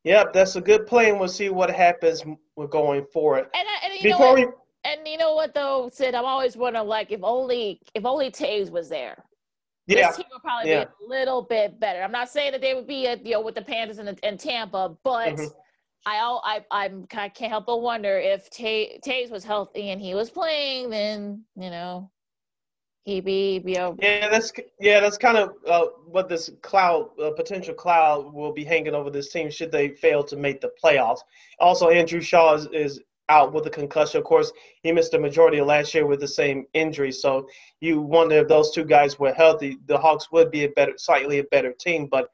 Yep, 0.05 0.33
that's 0.33 0.55
a 0.55 0.61
good 0.61 0.87
plan. 0.87 1.19
We'll 1.19 1.27
see 1.27 1.49
what 1.49 1.69
happens. 1.69 2.23
We're 2.55 2.67
going 2.67 3.05
forward. 3.11 3.47
And, 3.53 3.67
and 3.83 4.01
Before 4.01 4.33
we. 4.33 4.47
And 4.85 5.05
you 5.05 5.17
know 5.17 5.35
what 5.35 5.53
though, 5.53 5.89
Sid? 5.93 6.15
I'm 6.15 6.23
always 6.23 6.55
wondering, 6.55 6.87
like, 6.87 7.11
if 7.11 7.19
only 7.21 7.81
if 7.93 8.05
only 8.05 8.31
Toews 8.31 8.71
was 8.71 8.87
there 8.87 9.25
yeah. 9.97 10.07
this 10.07 10.17
team 10.17 10.25
would 10.31 10.41
probably 10.41 10.71
yeah. 10.71 10.85
be 10.85 11.05
a 11.05 11.09
little 11.09 11.41
bit 11.41 11.79
better. 11.79 12.01
I'm 12.01 12.11
not 12.11 12.29
saying 12.29 12.51
that 12.53 12.61
they 12.61 12.73
would 12.73 12.87
be, 12.87 13.05
a, 13.05 13.17
you 13.17 13.31
know, 13.31 13.41
with 13.41 13.55
the 13.55 13.61
Panthers 13.61 13.97
and, 13.97 14.19
and 14.23 14.39
Tampa, 14.39 14.95
but 15.03 15.35
mm-hmm. 15.35 15.45
I, 16.05 16.39
I, 16.71 16.85
I'm, 16.85 17.07
I 17.13 17.29
can't 17.29 17.51
help 17.51 17.65
but 17.65 17.81
wonder 17.81 18.17
if 18.17 18.49
Tay, 18.49 18.99
Toews 19.05 19.31
was 19.31 19.43
healthy 19.43 19.89
and 19.89 20.01
he 20.01 20.15
was 20.15 20.29
playing, 20.29 20.89
then 20.89 21.43
you 21.55 21.69
know, 21.69 22.09
he'd 23.05 23.25
be, 23.25 23.61
you 23.65 23.75
know. 23.75 23.95
Yeah, 24.01 24.29
that's 24.29 24.51
yeah, 24.79 24.99
that's 24.99 25.17
kind 25.17 25.37
of 25.37 25.55
uh, 25.67 25.87
what 26.05 26.29
this 26.29 26.49
cloud, 26.61 27.09
uh, 27.21 27.31
potential 27.31 27.73
cloud, 27.73 28.33
will 28.33 28.53
be 28.53 28.63
hanging 28.63 28.95
over 28.95 29.09
this 29.09 29.31
team 29.31 29.49
should 29.49 29.71
they 29.71 29.89
fail 29.89 30.23
to 30.23 30.35
make 30.35 30.61
the 30.61 30.71
playoffs. 30.81 31.19
Also, 31.59 31.89
Andrew 31.89 32.21
Shaw 32.21 32.53
is, 32.53 32.67
is 32.71 33.01
out 33.29 33.53
with 33.53 33.65
a 33.67 33.69
concussion. 33.69 34.19
Of 34.19 34.25
course, 34.25 34.51
he 34.83 34.91
missed 34.91 35.11
the 35.11 35.19
majority 35.19 35.59
of 35.59 35.67
last 35.67 35.93
year 35.93 36.05
with 36.05 36.19
the 36.19 36.27
same 36.27 36.65
injury. 36.73 37.11
So 37.11 37.47
you 37.79 38.01
wonder 38.01 38.37
if 38.37 38.47
those 38.47 38.71
two 38.71 38.83
guys 38.83 39.17
were 39.17 39.33
healthy, 39.33 39.77
the 39.85 39.97
Hawks 39.97 40.31
would 40.31 40.51
be 40.51 40.65
a 40.65 40.69
better, 40.69 40.93
slightly 40.97 41.39
a 41.39 41.43
better 41.45 41.71
team. 41.71 42.07
But 42.11 42.29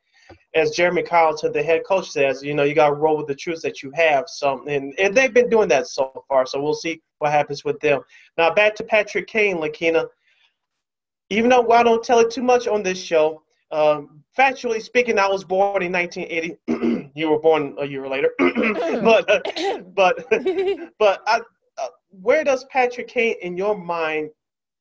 as 0.55 0.71
Jeremy 0.71 1.03
Colliton, 1.03 1.51
the 1.51 1.61
head 1.61 1.83
coach, 1.85 2.09
says, 2.09 2.41
you 2.41 2.53
know, 2.53 2.63
you 2.63 2.73
got 2.73 2.87
to 2.87 2.95
roll 2.95 3.17
with 3.17 3.27
the 3.27 3.35
truth 3.35 3.61
that 3.61 3.83
you 3.83 3.91
have. 3.93 4.25
So 4.27 4.65
and, 4.67 4.93
and 4.97 5.13
they've 5.13 5.33
been 5.33 5.49
doing 5.49 5.67
that 5.69 5.87
so 5.87 6.23
far. 6.27 6.45
So 6.45 6.61
we'll 6.61 6.73
see 6.73 7.01
what 7.19 7.31
happens 7.31 7.63
with 7.63 7.79
them. 7.81 8.01
Now 8.37 8.53
back 8.53 8.75
to 8.75 8.83
Patrick 8.83 9.27
Kane, 9.27 9.57
Lakina. 9.57 10.07
Even 11.29 11.49
though 11.49 11.69
I 11.71 11.83
don't 11.83 12.03
tell 12.03 12.19
it 12.19 12.31
too 12.31 12.43
much 12.43 12.67
on 12.67 12.83
this 12.83 13.01
show, 13.01 13.41
um, 13.71 14.23
factually 14.37 14.81
speaking, 14.81 15.17
I 15.17 15.27
was 15.27 15.43
born 15.43 15.81
in 15.83 15.91
1980. 15.91 16.57
you 17.15 17.29
were 17.29 17.39
born 17.39 17.75
a 17.79 17.85
year 17.85 18.07
later, 18.07 18.29
but 18.39 19.29
uh, 19.29 19.79
but 19.95 20.27
but 20.99 21.21
I, 21.25 21.39
uh, 21.77 21.87
where 22.09 22.43
does 22.43 22.65
Patrick 22.65 23.07
Kane, 23.07 23.35
in 23.41 23.57
your 23.57 23.75
mind, 23.77 24.29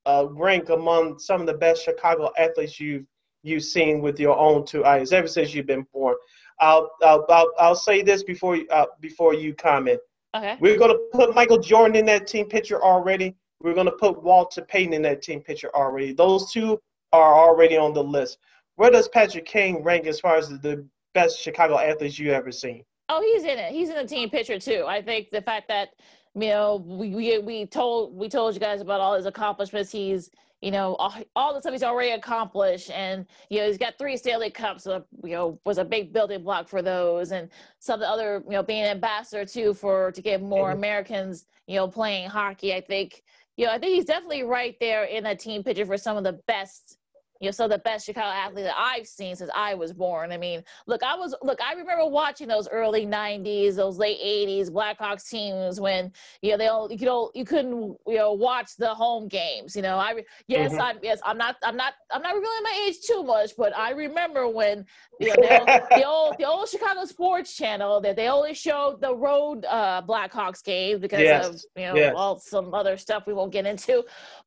uh, 0.05 0.27
rank 0.31 0.69
among 0.69 1.19
some 1.19 1.41
of 1.41 1.47
the 1.47 1.55
best 1.55 1.85
Chicago 1.85 2.31
athletes 2.37 2.79
you've 2.79 3.07
you've 3.43 3.65
seen 3.65 4.03
with 4.03 4.19
your 4.21 4.37
own 4.37 4.67
two 4.67 4.85
eyes 4.85 5.13
ever 5.13 5.29
since 5.29 5.55
you've 5.55 5.67
been 5.67 5.87
born? 5.95 6.17
I'll 6.61 6.91
I'll 7.03 7.25
I'll, 7.31 7.53
I'll 7.59 7.77
say 7.77 8.03
this 8.03 8.25
before 8.25 8.59
uh, 8.71 8.87
before 9.01 9.33
you 9.33 9.55
comment. 9.55 10.01
Okay. 10.37 10.59
We're 10.61 10.77
gonna 10.77 10.99
put 11.13 11.35
Michael 11.35 11.59
Jordan 11.59 11.97
in 11.97 12.07
that 12.07 12.27
team 12.27 12.47
picture 12.47 12.83
already. 12.83 13.37
We're 13.61 13.75
gonna 13.75 13.93
put 13.93 14.21
Walter 14.23 14.63
Payton 14.63 14.93
in 14.93 15.03
that 15.03 15.23
team 15.23 15.41
picture 15.41 15.71
already. 15.75 16.13
Those 16.13 16.53
two 16.53 16.81
are 17.13 17.35
already 17.35 17.77
on 17.77 17.95
the 17.95 18.03
list 18.03 18.39
where 18.77 18.91
does 18.91 19.09
Patrick 19.09 19.45
Kane 19.45 19.83
rank 19.83 20.07
as 20.07 20.21
far 20.21 20.37
as 20.37 20.49
the 20.49 20.87
best 21.15 21.41
Chicago 21.41 21.79
athletes 21.79 22.19
you 22.19 22.33
ever 22.33 22.53
seen? 22.53 22.85
Oh, 23.09 23.21
he's 23.21 23.45
in 23.45 23.59
it. 23.59 23.73
He's 23.73 23.89
in 23.89 23.97
the 23.97 24.07
team 24.07 24.31
picture 24.31 24.59
too. 24.59 24.85
I 24.87 25.03
think 25.03 25.31
the 25.31 25.43
fact 25.43 25.69
that 25.69 25.91
you 26.35 26.49
know 26.49 26.83
we 26.87 27.11
we, 27.15 27.39
we 27.39 27.67
told 27.67 28.15
we 28.15 28.29
told 28.29 28.55
you 28.55 28.61
guys 28.61 28.81
about 28.81 29.01
all 29.01 29.15
his 29.15 29.27
accomplishments. 29.27 29.93
He's 29.93 30.31
you 30.63 30.71
know 30.71 30.95
all, 30.97 31.15
all 31.37 31.55
the 31.55 31.61
stuff 31.61 31.73
he's 31.73 31.83
already 31.83 32.13
accomplished, 32.13 32.91
and 32.91 33.27
you 33.51 33.61
know 33.61 33.67
he's 33.67 33.79
got 33.79 33.99
three 33.99 34.17
Stanley 34.17 34.51
Cups. 34.51 34.85
So, 34.85 35.05
you 35.23 35.33
know 35.33 35.61
was 35.67 35.79
a 35.79 35.85
big 35.85 36.13
building 36.13 36.43
block 36.43 36.69
for 36.69 36.81
those, 36.81 37.33
and 37.33 37.51
some 37.79 37.95
of 37.95 38.01
the 38.01 38.09
other 38.09 38.43
you 38.47 38.53
know 38.53 38.63
being 38.63 38.83
an 38.83 38.91
ambassador 38.91 39.45
too 39.45 39.75
for 39.75 40.11
to 40.13 40.23
get 40.23 40.43
more 40.43 40.69
mm-hmm. 40.69 40.79
Americans 40.79 41.47
you 41.67 41.77
know 41.77 41.87
playing 41.87 42.31
hockey. 42.31 42.75
I 42.75 42.81
think 42.81 43.23
you 43.57 43.67
know 43.67 43.73
I 43.73 43.79
think 43.79 43.95
he's 43.95 44.07
definitely 44.07 44.45
right 44.45 44.77
there 44.81 45.05
in 45.05 45.25
that 45.25 45.41
team 45.41 45.63
picture 45.63 45.85
for 45.85 45.99
some 45.99 46.17
of 46.17 46.25
the 46.25 46.41
best 46.47 46.97
you 47.45 47.49
know, 47.49 47.53
so 47.53 47.69
the 47.69 47.79
best 47.79 48.07
Chicago 48.07 48.27
athlete 48.27 48.65
that 48.65 48.75
I've 48.79 49.07
seen 49.07 49.37
since 49.37 49.51
I 49.55 49.75
was 49.75 49.93
born. 49.93 50.33
I 50.33 50.39
mean, 50.39 50.65
look, 50.87 51.03
I 51.03 51.15
was 51.15 51.35
look, 51.43 51.61
I 51.63 51.75
remember 51.75 52.07
watching 52.07 52.49
those 52.49 52.69
early 52.69 53.07
'90s, 53.07 53.75
those 53.75 53.99
late 53.99 54.19
'80s 54.19 54.71
Blackhawks 54.71 55.29
teams 55.29 55.79
when 55.79 56.11
you 56.41 56.53
know 56.53 56.57
they 56.57 56.69
all 56.69 56.91
you 56.91 57.05
know 57.05 57.31
you 57.35 57.45
couldn't 57.45 57.99
you 58.07 58.17
know 58.17 58.33
watch 58.33 58.77
the 58.79 58.89
home 58.89 59.29
games. 59.29 59.77
You 59.77 59.83
know, 59.83 59.99
I 59.99 60.25
yes, 60.47 60.73
mm-hmm. 60.73 60.81
I 60.81 60.95
yes, 61.03 61.21
I'm 61.23 61.37
not 61.37 61.57
I'm 61.63 61.77
not 61.77 61.93
I'm 62.11 62.23
not 62.23 62.35
revealing 62.35 62.63
my 62.63 62.87
age 62.89 62.97
too 63.07 63.23
much, 63.23 63.53
but 63.59 63.77
I 63.77 63.91
remember 63.91 64.49
when 64.49 64.87
you 65.21 65.29
know, 65.29 65.35
the, 65.37 65.87
the 65.97 66.05
old 66.05 66.37
the 66.39 66.45
old 66.45 66.69
Chicago 66.69 67.05
Sports 67.05 67.55
Channel 67.55 68.01
that 68.01 68.17
they 68.17 68.29
only 68.29 68.55
showed 68.55 69.03
the 69.03 69.15
road 69.15 69.67
uh, 69.67 70.01
Blackhawks 70.07 70.65
games 70.65 71.01
because 71.01 71.21
yes. 71.21 71.47
of 71.47 71.61
you 71.77 71.89
know 71.89 71.95
yes. 71.95 72.15
all 72.17 72.39
some 72.39 72.73
other 72.73 72.97
stuff 72.97 73.25
we 73.27 73.35
won't 73.35 73.53
get 73.53 73.67
into. 73.67 74.03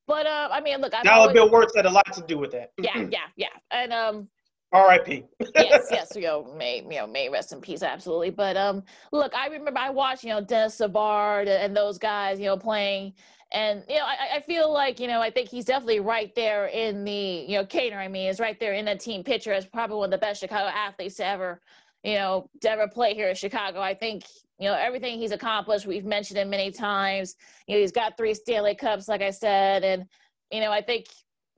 But 0.07 0.25
uh, 0.25 0.49
I 0.51 0.61
mean, 0.61 0.79
look, 0.79 0.93
i 0.95 1.03
Dollar 1.03 1.33
Bill 1.33 1.51
Wirtz 1.51 1.75
had 1.75 1.85
a 1.85 1.89
lot 1.89 2.11
to 2.13 2.21
do 2.21 2.37
with 2.37 2.51
that. 2.51 2.71
yeah, 2.79 2.97
yeah, 3.11 3.27
yeah, 3.35 3.47
and 3.71 3.93
um. 3.93 4.29
R.I.P. 4.73 5.23
yes, 5.55 5.87
yes, 5.91 6.11
you 6.13 6.23
know, 6.23 6.53
may 6.57 6.81
you 6.81 6.97
know, 6.97 7.07
may 7.07 7.29
rest 7.29 7.53
in 7.53 7.61
peace, 7.61 7.81
absolutely. 7.81 8.31
But 8.31 8.57
um, 8.57 8.83
look, 9.13 9.33
I 9.33 9.47
remember 9.47 9.79
I 9.79 9.89
watched, 9.89 10.25
you 10.25 10.29
know, 10.29 10.41
Denis 10.41 10.75
Savard 10.75 11.47
and 11.47 11.75
those 11.75 11.97
guys, 11.97 12.37
you 12.37 12.47
know, 12.47 12.57
playing, 12.57 13.13
and 13.53 13.83
you 13.87 13.95
know, 13.95 14.03
I, 14.03 14.37
I 14.37 14.39
feel 14.41 14.71
like, 14.71 14.99
you 14.99 15.07
know, 15.07 15.21
I 15.21 15.29
think 15.29 15.47
he's 15.47 15.63
definitely 15.63 16.01
right 16.01 16.35
there 16.35 16.67
in 16.67 17.05
the, 17.05 17.45
you 17.47 17.57
know, 17.57 17.65
Kaner. 17.65 17.95
I 17.95 18.09
mean, 18.09 18.27
is 18.27 18.41
right 18.41 18.59
there 18.59 18.73
in 18.73 18.85
the 18.85 18.95
team 18.95 19.23
picture 19.23 19.53
as 19.53 19.65
probably 19.65 19.97
one 19.97 20.07
of 20.07 20.11
the 20.11 20.17
best 20.17 20.41
Chicago 20.41 20.67
athletes 20.67 21.15
to 21.15 21.25
ever, 21.25 21.61
you 22.03 22.15
know, 22.15 22.49
to 22.61 22.69
ever 22.69 22.89
play 22.89 23.13
here 23.13 23.29
in 23.29 23.35
Chicago. 23.35 23.79
I 23.79 23.93
think 23.93 24.23
you 24.59 24.67
know 24.67 24.73
everything 24.73 25.19
he's 25.19 25.31
accomplished 25.31 25.85
we've 25.85 26.05
mentioned 26.05 26.37
him 26.37 26.49
many 26.49 26.71
times 26.71 27.35
you 27.67 27.75
know 27.75 27.81
he's 27.81 27.91
got 27.91 28.17
three 28.17 28.33
stanley 28.33 28.75
cups 28.75 29.07
like 29.07 29.21
i 29.21 29.29
said 29.29 29.83
and 29.83 30.05
you 30.51 30.61
know 30.61 30.71
i 30.71 30.81
think 30.81 31.05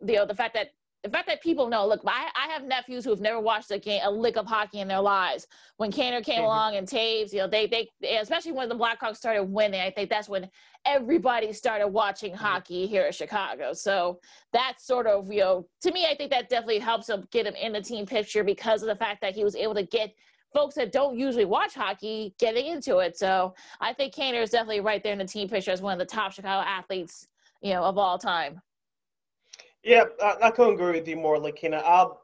you 0.05 0.15
know 0.15 0.25
the 0.25 0.35
fact 0.35 0.53
that 0.53 0.69
the 1.03 1.09
fact 1.09 1.27
that 1.27 1.41
people 1.41 1.67
know 1.67 1.87
look 1.87 2.01
i, 2.05 2.29
I 2.35 2.51
have 2.51 2.63
nephews 2.63 3.05
who 3.05 3.11
have 3.11 3.21
never 3.21 3.39
watched 3.39 3.71
a 3.71 3.79
game 3.79 4.01
a 4.03 4.11
lick 4.11 4.37
of 4.37 4.45
hockey 4.45 4.79
in 4.79 4.87
their 4.87 4.99
lives 4.99 5.47
when 5.77 5.91
Kaner 5.91 6.23
came 6.23 6.35
mm-hmm. 6.35 6.43
along 6.43 6.75
and 6.75 6.87
Toews, 6.87 7.31
you 7.31 7.39
know 7.39 7.47
they 7.47 7.67
they 7.67 8.17
especially 8.17 8.51
when 8.51 8.67
the 8.67 8.75
blackhawks 8.75 9.17
started 9.17 9.43
winning 9.43 9.79
i 9.79 9.89
think 9.89 10.09
that's 10.09 10.27
when 10.27 10.49
everybody 10.85 11.53
started 11.53 11.87
watching 11.87 12.33
mm-hmm. 12.33 12.43
hockey 12.43 12.85
here 12.85 13.05
in 13.05 13.13
chicago 13.13 13.71
so 13.71 14.19
that's 14.51 14.85
sort 14.85 15.07
of 15.07 15.31
you 15.31 15.39
know 15.39 15.67
to 15.81 15.91
me 15.91 16.05
i 16.05 16.15
think 16.15 16.31
that 16.31 16.49
definitely 16.49 16.79
helps 16.79 17.07
him 17.07 17.25
get 17.31 17.45
him 17.45 17.55
in 17.55 17.71
the 17.71 17.81
team 17.81 18.05
picture 18.05 18.43
because 18.43 18.81
of 18.81 18.87
the 18.87 18.95
fact 18.95 19.21
that 19.21 19.33
he 19.33 19.43
was 19.43 19.55
able 19.55 19.73
to 19.73 19.83
get 19.83 20.13
folks 20.53 20.75
that 20.75 20.91
don't 20.91 21.17
usually 21.17 21.45
watch 21.45 21.73
hockey 21.73 22.33
getting 22.39 22.67
into 22.67 22.97
it. 22.99 23.17
So 23.17 23.53
I 23.79 23.93
think 23.93 24.13
Kaner 24.13 24.41
is 24.41 24.49
definitely 24.49 24.81
right 24.81 25.03
there 25.03 25.13
in 25.13 25.19
the 25.19 25.25
team 25.25 25.47
picture 25.49 25.71
as 25.71 25.81
one 25.81 25.93
of 25.93 25.99
the 25.99 26.13
top 26.13 26.31
Chicago 26.31 26.67
athletes, 26.67 27.27
you 27.61 27.73
know, 27.73 27.83
of 27.83 27.97
all 27.97 28.17
time. 28.17 28.61
Yeah, 29.83 30.05
I, 30.21 30.35
I 30.43 30.51
couldn't 30.51 30.73
agree 30.73 30.99
with 30.99 31.07
you 31.07 31.15
more, 31.15 31.37
Lakina. 31.37 31.81
I'll 31.85 32.21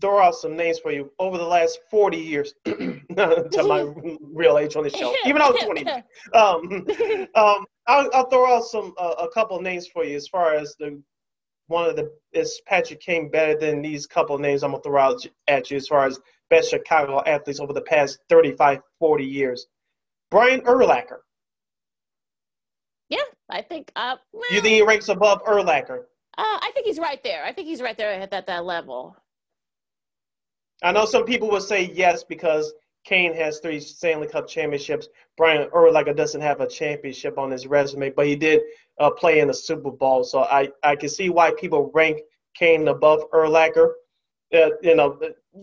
throw 0.00 0.20
out 0.20 0.34
some 0.34 0.56
names 0.56 0.78
for 0.78 0.92
you 0.92 1.10
over 1.18 1.38
the 1.38 1.44
last 1.44 1.80
40 1.90 2.16
years 2.16 2.54
to 2.64 3.62
my 3.66 3.80
real 4.20 4.58
age 4.58 4.76
on 4.76 4.84
the 4.84 4.90
show 4.90 5.14
even 5.24 5.40
though 5.40 5.52
20 5.52 5.86
um, 5.90 6.02
um, 7.34 7.64
I'll, 7.86 8.10
I'll, 8.12 8.28
throw 8.28 8.54
out 8.54 8.64
some 8.64 8.92
uh, 8.98 9.14
a 9.18 9.28
couple 9.28 9.56
of 9.56 9.62
names 9.62 9.86
for 9.86 10.04
you 10.04 10.16
as 10.16 10.28
far 10.28 10.54
as 10.54 10.76
the 10.78 11.00
one 11.68 11.88
of 11.88 11.96
the 11.96 12.12
is 12.32 12.60
patrick 12.66 13.00
Kane 13.00 13.30
better 13.30 13.58
than 13.58 13.80
these 13.80 14.06
couple 14.06 14.34
of 14.34 14.40
names 14.40 14.62
i'm 14.62 14.72
gonna 14.72 14.82
throw 14.82 15.00
out 15.00 15.24
at 15.48 15.70
you 15.70 15.78
as 15.78 15.88
far 15.88 16.06
as 16.06 16.20
best 16.50 16.70
Chicago 16.70 17.22
athletes 17.26 17.60
over 17.60 17.72
the 17.72 17.80
past 17.80 18.18
35, 18.28 18.80
40 18.98 19.24
years. 19.24 19.66
Brian 20.30 20.60
Urlacher. 20.62 21.18
Yeah, 23.08 23.18
I 23.48 23.62
think. 23.62 23.90
Uh, 23.96 24.16
well, 24.32 24.42
you 24.50 24.60
think 24.60 24.74
he 24.74 24.82
ranks 24.82 25.08
above 25.08 25.42
Urlacher? 25.44 26.04
Uh, 26.38 26.58
I 26.62 26.70
think 26.74 26.86
he's 26.86 26.98
right 26.98 27.22
there. 27.24 27.44
I 27.44 27.52
think 27.52 27.68
he's 27.68 27.82
right 27.82 27.96
there 27.96 28.12
at 28.12 28.30
that, 28.30 28.46
that 28.46 28.64
level. 28.64 29.16
I 30.82 30.92
know 30.92 31.04
some 31.04 31.24
people 31.24 31.50
would 31.50 31.62
say 31.62 31.90
yes 31.92 32.24
because 32.24 32.72
Kane 33.04 33.34
has 33.34 33.60
three 33.60 33.80
Stanley 33.80 34.28
Cup 34.28 34.46
championships. 34.46 35.08
Brian 35.36 35.68
Urlacher 35.70 36.16
doesn't 36.16 36.40
have 36.40 36.60
a 36.60 36.66
championship 36.66 37.38
on 37.38 37.50
his 37.50 37.66
resume, 37.66 38.10
but 38.10 38.26
he 38.26 38.36
did 38.36 38.60
uh, 38.98 39.10
play 39.10 39.40
in 39.40 39.48
the 39.48 39.54
Super 39.54 39.90
Bowl. 39.90 40.22
So 40.24 40.40
I, 40.40 40.68
I 40.82 40.96
can 40.96 41.08
see 41.08 41.30
why 41.30 41.52
people 41.58 41.90
rank 41.94 42.20
Kane 42.54 42.88
above 42.88 43.22
Urlacher. 43.32 43.90
Uh, 44.52 44.70
you 44.82 44.94
know, 44.94 45.18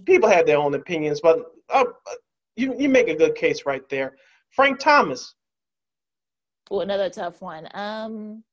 people 0.06 0.30
have 0.30 0.46
their 0.46 0.58
own 0.58 0.74
opinions, 0.74 1.20
but 1.22 1.40
uh, 1.70 1.84
you 2.56 2.76
you 2.78 2.90
make 2.90 3.08
a 3.10 3.16
good 3.16 3.36
case 3.36 3.66
right 3.66 3.88
there. 3.90 4.16
Frank 4.52 4.80
Thomas. 4.80 5.36
Oh, 6.72 6.82
another 6.82 7.10
tough 7.10 7.42
one. 7.42 7.68
Um, 7.74 8.44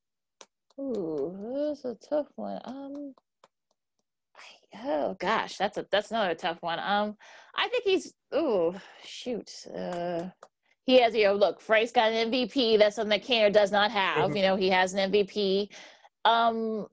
ooh, 0.78 1.66
that's 1.68 1.84
a 1.84 1.94
tough 2.08 2.26
one. 2.36 2.60
Um, 2.64 3.14
oh 4.84 5.16
gosh, 5.18 5.56
that's 5.56 5.78
a 5.78 5.86
that's 5.90 6.10
another 6.10 6.34
tough 6.34 6.58
one. 6.60 6.78
Um, 6.78 7.16
I 7.54 7.68
think 7.68 7.84
he's. 7.84 8.12
Oh 8.32 8.74
shoot. 9.04 9.50
Uh, 9.74 10.28
he 10.86 11.00
has 11.00 11.14
you 11.14 11.24
know 11.24 11.34
look 11.34 11.60
frank's 11.60 11.92
got 11.92 12.12
an 12.12 12.30
mvp 12.30 12.78
that's 12.78 12.96
something 12.96 13.18
that 13.18 13.26
Kaner 13.26 13.52
does 13.52 13.72
not 13.72 13.90
have 13.90 14.28
mm-hmm. 14.28 14.36
you 14.36 14.42
know 14.42 14.56
he 14.56 14.68
has 14.70 14.94
an 14.94 15.10
mvp 15.10 15.68
um 16.24 16.86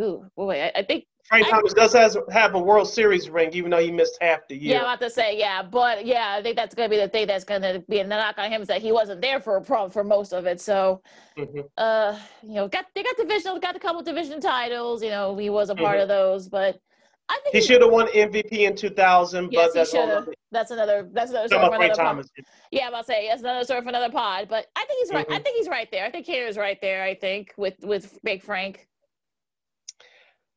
ooh, 0.00 0.24
boy 0.36 0.62
I, 0.62 0.72
I 0.76 0.82
think 0.82 1.06
Frank 1.28 1.48
Thomas 1.48 1.74
does 1.74 1.92
has, 1.92 2.16
have 2.30 2.54
a 2.54 2.58
World 2.58 2.88
Series 2.88 3.28
ring, 3.28 3.50
even 3.52 3.70
though 3.70 3.80
he 3.80 3.90
missed 3.90 4.16
half 4.20 4.46
the 4.48 4.56
year. 4.56 4.74
Yeah, 4.74 4.78
I'm 4.78 4.84
about 4.84 5.00
to 5.00 5.10
say, 5.10 5.38
yeah, 5.38 5.62
but 5.62 6.06
yeah, 6.06 6.36
I 6.38 6.42
think 6.42 6.56
that's 6.56 6.74
gonna 6.74 6.88
be 6.88 6.98
the 6.98 7.08
thing 7.08 7.26
that's 7.26 7.44
gonna 7.44 7.80
be 7.88 7.98
a 7.98 8.06
knock 8.06 8.38
on 8.38 8.50
him 8.50 8.62
is 8.62 8.68
that 8.68 8.80
he 8.80 8.92
wasn't 8.92 9.20
there 9.20 9.40
for 9.40 9.56
a 9.56 9.90
for 9.90 10.04
most 10.04 10.32
of 10.32 10.46
it. 10.46 10.60
So, 10.60 11.02
mm-hmm. 11.36 11.60
uh, 11.76 12.18
you 12.42 12.54
know, 12.54 12.68
got 12.68 12.86
they 12.94 13.02
got 13.02 13.16
divisional, 13.16 13.58
got 13.58 13.74
a 13.74 13.80
couple 13.80 14.02
division 14.02 14.40
titles. 14.40 15.02
You 15.02 15.10
know, 15.10 15.36
he 15.36 15.50
was 15.50 15.68
a 15.68 15.74
part 15.74 15.96
mm-hmm. 15.96 16.02
of 16.02 16.08
those, 16.08 16.48
but 16.48 16.80
I 17.28 17.38
think 17.42 17.56
he 17.56 17.60
should 17.60 17.82
have 17.82 17.90
won 17.90 18.06
MVP 18.08 18.52
in 18.52 18.76
2000. 18.76 19.50
Yes, 19.50 19.66
but 19.66 19.74
that's 19.74 19.90
he 19.90 19.98
should 19.98 20.08
have. 20.08 20.28
That's 20.52 20.70
another. 20.70 21.08
That's 21.12 21.30
another 21.30 21.48
story 21.48 21.66
for 21.66 21.74
another 21.74 21.94
Thomas. 21.94 22.26
pod. 22.26 22.44
Yeah, 22.70 22.82
I'm 22.82 22.88
about 22.88 23.00
to 23.00 23.06
say 23.06 23.28
that's 23.28 23.42
another 23.42 23.64
story 23.64 23.82
for 23.82 23.88
another 23.88 24.10
pod. 24.10 24.48
But 24.48 24.66
I 24.76 24.84
think 24.84 25.00
he's 25.00 25.12
right. 25.12 25.26
Mm-hmm. 25.26 25.34
I 25.34 25.38
think 25.40 25.56
he's 25.56 25.68
right 25.68 25.88
there. 25.90 26.06
I 26.06 26.10
think 26.10 26.26
Kaner's 26.26 26.56
right 26.56 26.78
there. 26.80 27.02
I 27.02 27.14
think 27.14 27.52
with 27.56 27.74
with 27.82 28.18
Big 28.22 28.42
Frank. 28.42 28.86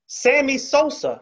Sammy 0.10 0.58
Sosa. 0.58 1.22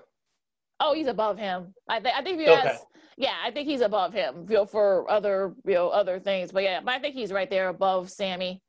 Oh, 0.80 0.94
he's 0.94 1.08
above 1.08 1.38
him. 1.38 1.74
I 1.88 2.00
think. 2.00 2.16
I 2.16 2.24
think 2.24 2.40
if 2.40 2.48
you 2.48 2.54
okay. 2.54 2.70
ask, 2.70 2.84
yeah, 3.18 3.36
I 3.44 3.52
think 3.52 3.68
he's 3.68 3.82
above 3.82 4.14
him. 4.14 4.46
You 4.48 4.56
know, 4.56 4.66
for 4.66 5.10
other 5.12 5.54
you 5.66 5.74
know 5.74 5.90
other 5.90 6.20
things, 6.20 6.52
but 6.52 6.64
yeah, 6.64 6.80
but 6.84 6.94
I 6.94 7.00
think 7.00 7.14
he's 7.14 7.32
right 7.32 7.50
there 7.50 7.70
above 7.70 8.10
Sammy. 8.10 8.62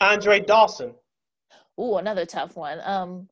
Andre 0.00 0.40
Dawson. 0.40 0.94
Ooh, 1.80 1.96
another 1.96 2.26
tough 2.26 2.56
one. 2.56 2.80
Um, 2.84 3.28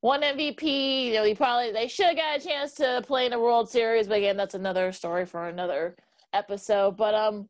one 0.00 0.22
MVP. 0.22 1.06
You 1.06 1.14
know, 1.14 1.24
he 1.24 1.34
probably 1.34 1.72
they 1.72 1.88
should 1.88 2.06
have 2.06 2.16
got 2.16 2.38
a 2.38 2.42
chance 2.42 2.72
to 2.74 3.02
play 3.06 3.26
in 3.26 3.32
the 3.32 3.40
World 3.40 3.68
Series, 3.68 4.08
but 4.08 4.18
again, 4.18 4.36
that's 4.36 4.54
another 4.54 4.90
story 4.92 5.26
for 5.26 5.48
another 5.48 5.96
episode. 6.32 6.96
But 6.96 7.14
um, 7.14 7.48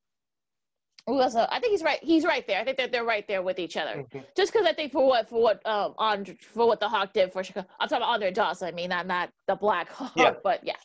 who 1.07 1.21
else? 1.21 1.35
I 1.35 1.59
think 1.61 1.73
he's 1.73 1.83
right. 1.83 1.99
He's 2.02 2.25
right 2.25 2.47
there. 2.47 2.61
I 2.61 2.64
think 2.64 2.76
that 2.78 2.92
they're 2.92 3.04
right 3.04 3.26
there 3.26 3.42
with 3.42 3.59
each 3.59 3.76
other. 3.76 3.97
Mm-hmm. 3.97 4.19
Just 4.37 4.52
because 4.52 4.66
I 4.66 4.73
think 4.73 4.92
for 4.92 5.07
what 5.07 5.28
for 5.28 5.42
what 5.42 5.66
um 5.66 5.95
on 5.99 6.25
for 6.40 6.66
what 6.66 6.80
the 6.80 6.88
Hawk 6.88 7.12
did 7.12 7.33
for 7.33 7.42
Chicago. 7.42 7.66
I'm 7.78 7.88
talking 7.88 8.02
about 8.02 8.14
Andre 8.14 8.30
Dawson. 8.30 8.69
I 8.69 8.73
mean, 8.73 8.90
not 8.90 9.07
not 9.07 9.30
the 9.47 9.57
Black 9.57 9.88
Hawk, 9.92 10.12
yeah. 10.16 10.35
but 10.42 10.62
yeah. 10.62 10.76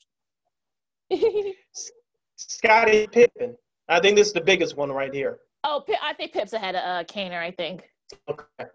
Scottie 2.35 3.07
Pippen. 3.07 3.55
I 3.87 3.99
think 3.99 4.15
this 4.15 4.27
is 4.27 4.33
the 4.33 4.41
biggest 4.41 4.75
one 4.77 4.91
right 4.91 5.13
here. 5.13 5.39
Oh, 5.63 5.83
I 6.01 6.13
think 6.13 6.33
Pip's 6.33 6.53
ahead 6.53 6.75
of 6.75 6.81
uh, 6.81 7.03
Kaner. 7.03 7.39
I 7.39 7.51
think. 7.51 7.83
Okay. 8.29 8.69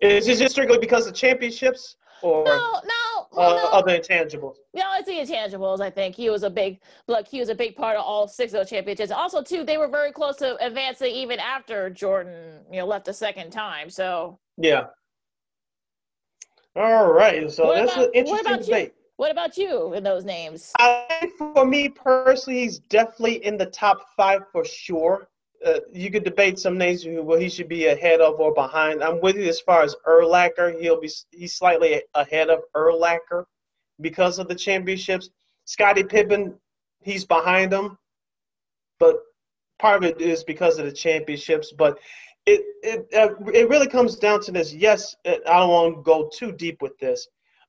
Is 0.00 0.28
it 0.28 0.36
just 0.36 0.52
strictly 0.52 0.78
because 0.78 1.06
of 1.06 1.14
championships? 1.14 1.96
or 2.22 2.44
no, 2.44 2.80
no, 2.84 3.15
well, 3.36 3.58
uh, 3.58 3.62
no. 3.62 3.68
other 3.70 3.98
intangibles? 3.98 4.56
No, 4.74 4.84
it's 4.96 5.06
the 5.06 5.12
intangibles. 5.12 5.80
I 5.80 5.90
think 5.90 6.14
he 6.14 6.30
was 6.30 6.42
a 6.42 6.50
big 6.50 6.80
look. 7.08 7.26
He 7.28 7.38
was 7.38 7.48
a 7.48 7.54
big 7.54 7.76
part 7.76 7.96
of 7.96 8.04
all 8.04 8.26
six 8.28 8.52
of 8.52 8.60
those 8.60 8.70
championships. 8.70 9.10
Also, 9.10 9.42
too, 9.42 9.64
they 9.64 9.78
were 9.78 9.88
very 9.88 10.12
close 10.12 10.36
to 10.36 10.56
advancing 10.64 11.12
even 11.12 11.38
after 11.38 11.90
Jordan, 11.90 12.60
you 12.70 12.78
know, 12.78 12.86
left 12.86 13.08
a 13.08 13.12
second 13.12 13.50
time. 13.50 13.90
So 13.90 14.38
yeah. 14.56 14.86
All 16.74 17.12
right, 17.12 17.50
so 17.50 17.66
what 17.66 17.76
that's 17.76 17.92
about, 17.94 18.04
an 18.06 18.10
interesting 18.14 18.52
what 18.52 18.64
debate. 18.64 18.88
You? 18.88 19.04
What 19.16 19.30
about 19.30 19.56
you 19.56 19.94
in 19.94 20.02
those 20.02 20.24
names? 20.24 20.72
I 20.78 21.06
think 21.20 21.32
for 21.38 21.64
me 21.64 21.88
personally, 21.88 22.60
he's 22.60 22.80
definitely 22.80 23.44
in 23.46 23.56
the 23.56 23.66
top 23.66 24.08
five 24.14 24.42
for 24.52 24.62
sure 24.62 25.28
uh, 25.66 25.80
you 25.92 26.10
could 26.10 26.24
debate 26.24 26.58
some 26.58 26.78
names 26.78 27.04
well 27.06 27.38
he 27.38 27.48
should 27.48 27.68
be 27.68 27.86
ahead 27.86 28.20
of 28.20 28.38
or 28.38 28.54
behind. 28.54 29.02
I'm 29.02 29.20
with 29.20 29.36
you 29.36 29.44
as 29.44 29.60
far 29.60 29.82
as 29.82 29.96
Urlacher. 30.06 30.80
He'll 30.80 31.00
be 31.00 31.10
he's 31.32 31.54
slightly 31.54 32.02
ahead 32.14 32.50
of 32.50 32.60
Urlacher 32.74 33.44
because 34.00 34.38
of 34.38 34.48
the 34.48 34.54
championships. 34.54 35.30
Scottie 35.64 36.04
Pippen, 36.04 36.54
he's 37.02 37.24
behind 37.24 37.72
him, 37.72 37.98
but 39.00 39.16
part 39.80 40.04
of 40.04 40.10
it 40.10 40.20
is 40.20 40.44
because 40.44 40.78
of 40.78 40.86
the 40.86 40.92
championships. 40.92 41.72
But 41.76 41.98
it 42.46 42.62
it 42.82 43.08
uh, 43.14 43.34
it 43.52 43.68
really 43.68 43.88
comes 43.88 44.16
down 44.16 44.40
to 44.42 44.52
this. 44.52 44.72
Yes, 44.72 45.16
I 45.26 45.38
don't 45.44 45.70
want 45.70 45.96
to 45.96 46.02
go 46.02 46.30
too 46.32 46.52
deep 46.52 46.80
with 46.80 46.96
this, 46.98 47.26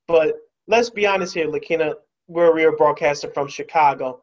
but 0.08 0.36
let's 0.68 0.92
be 0.92 1.08
honest 1.08 1.34
here, 1.34 1.48
Lakina. 1.48 1.96
We're 2.28 2.54
we 2.54 2.64
are 2.66 2.76
broadcasting 2.76 3.32
from 3.34 3.48
Chicago. 3.48 4.22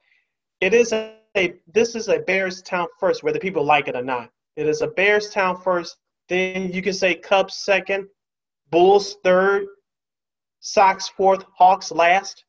It 0.61 0.75
is 0.75 0.93
a 0.93 1.17
a 1.37 1.55
this 1.73 1.95
is 1.95 2.09
a 2.09 2.21
Bears 2.21 2.63
town 2.63 2.87
first, 2.99 3.23
whether 3.23 3.39
people 3.39 3.65
like 3.65 3.89
it 3.89 3.97
or 3.97 4.03
not. 4.03 4.31
It 4.57 4.67
is 4.67 4.83
a 4.83 4.89
Bears 4.89 5.31
town 5.31 5.61
first. 5.61 5.97
Then 6.29 6.73
you 6.73 6.83
can 6.83 6.93
say 6.93 7.15
Cubs 7.15 7.57
second, 7.57 8.09
Bulls 8.71 9.17
third, 9.25 9.67
Sox 10.61 11.09
fourth, 11.09 11.45
Hawks 11.57 11.91
last. 11.91 12.45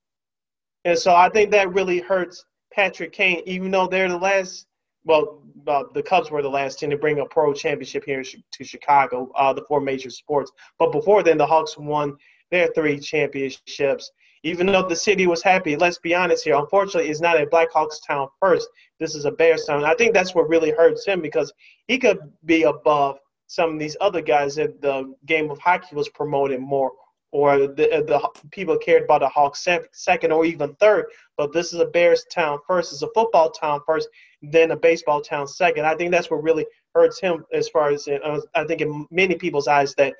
And 0.85 0.97
so 0.97 1.15
I 1.15 1.29
think 1.29 1.51
that 1.51 1.73
really 1.73 1.99
hurts 1.99 2.45
Patrick 2.71 3.11
Kane, 3.11 3.41
even 3.45 3.71
though 3.71 3.87
they're 3.87 4.09
the 4.09 4.17
last. 4.17 4.67
Well, 5.03 5.43
uh, 5.67 5.83
the 5.93 6.01
Cubs 6.01 6.31
were 6.31 6.41
the 6.41 6.49
last 6.49 6.79
team 6.79 6.89
to 6.89 6.97
bring 6.97 7.19
a 7.19 7.25
pro 7.25 7.53
championship 7.53 8.03
here 8.05 8.23
to 8.23 8.63
Chicago, 8.63 9.31
uh, 9.35 9.53
the 9.53 9.63
four 9.67 9.79
major 9.79 10.09
sports. 10.09 10.51
But 10.79 10.91
before 10.91 11.21
then, 11.21 11.37
the 11.37 11.45
Hawks 11.45 11.77
won 11.77 12.17
their 12.49 12.67
three 12.73 12.99
championships 12.99 14.11
even 14.45 14.67
though 14.67 14.87
the 14.87 14.95
city 14.95 15.25
was 15.25 15.41
happy, 15.41 15.75
let's 15.75 15.97
be 15.97 16.13
honest 16.13 16.43
here. 16.43 16.55
Unfortunately, 16.55 17.09
it's 17.09 17.19
not 17.19 17.41
a 17.41 17.47
Blackhawks 17.47 17.95
town 18.05 18.27
first. 18.39 18.69
This 18.99 19.15
is 19.15 19.25
a 19.25 19.31
Bears 19.31 19.65
town. 19.65 19.83
I 19.83 19.95
think 19.95 20.13
that's 20.13 20.35
what 20.35 20.47
really 20.47 20.69
hurts 20.69 21.03
him 21.03 21.19
because 21.19 21.51
he 21.87 21.97
could 21.97 22.19
be 22.45 22.61
above 22.63 23.17
some 23.47 23.73
of 23.73 23.79
these 23.79 23.97
other 24.01 24.21
guys 24.21 24.55
that 24.55 24.79
the 24.83 25.15
game 25.25 25.49
of 25.49 25.57
hockey 25.57 25.95
was 25.95 26.09
promoted 26.09 26.59
more, 26.59 26.91
or 27.31 27.57
the, 27.57 28.03
the 28.07 28.29
people 28.51 28.77
cared 28.77 29.05
about 29.05 29.21
the 29.21 29.29
Hawks 29.29 29.67
second 29.93 30.31
or 30.31 30.45
even 30.45 30.75
third. 30.75 31.05
But 31.37 31.51
this 31.51 31.73
is 31.73 31.79
a 31.79 31.87
Bears 31.87 32.23
town 32.31 32.59
first. 32.67 32.93
It's 32.93 33.01
a 33.01 33.09
football 33.15 33.49
town 33.49 33.81
first, 33.83 34.09
then 34.43 34.69
a 34.69 34.77
baseball 34.77 35.21
town 35.21 35.47
second. 35.47 35.85
I 35.87 35.95
think 35.95 36.11
that's 36.11 36.29
what 36.29 36.43
really 36.43 36.67
hurts 36.93 37.19
him 37.19 37.45
as 37.51 37.67
far 37.67 37.89
as 37.89 38.07
uh, 38.07 38.41
I 38.53 38.63
think 38.65 38.81
in 38.81 39.07
many 39.09 39.33
people's 39.33 39.67
eyes 39.67 39.95
that 39.95 40.13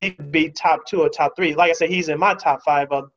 he 0.00 0.10
could 0.10 0.32
be 0.32 0.50
top 0.50 0.84
two 0.84 1.02
or 1.02 1.08
top 1.08 1.36
three. 1.36 1.54
Like 1.54 1.70
I 1.70 1.74
said, 1.74 1.90
he's 1.90 2.08
in 2.08 2.18
my 2.18 2.34
top 2.34 2.60
five 2.64 2.90
of 2.90 3.10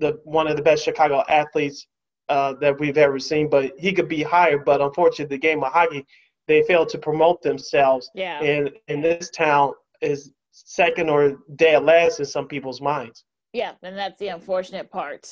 the 0.00 0.20
one 0.24 0.46
of 0.46 0.56
the 0.56 0.62
best 0.62 0.84
Chicago 0.84 1.22
athletes 1.28 1.86
uh, 2.28 2.54
that 2.60 2.78
we've 2.78 2.98
ever 2.98 3.18
seen. 3.18 3.48
But 3.48 3.72
he 3.78 3.92
could 3.92 4.08
be 4.08 4.22
higher. 4.22 4.58
But 4.58 4.80
unfortunately, 4.80 5.36
the 5.36 5.40
game 5.40 5.62
of 5.62 5.72
hockey, 5.72 6.06
they 6.48 6.62
failed 6.62 6.88
to 6.90 6.98
promote 6.98 7.42
themselves. 7.42 8.10
Yeah. 8.14 8.42
And 8.42 8.70
in 8.88 9.00
this 9.00 9.30
town 9.30 9.72
is 10.00 10.32
second 10.50 11.08
or 11.08 11.38
dead 11.56 11.82
last 11.84 12.20
in 12.20 12.26
some 12.26 12.46
people's 12.46 12.80
minds. 12.80 13.24
Yeah, 13.52 13.72
and 13.82 13.96
that's 13.96 14.18
the 14.18 14.28
unfortunate 14.28 14.90
part. 14.90 15.28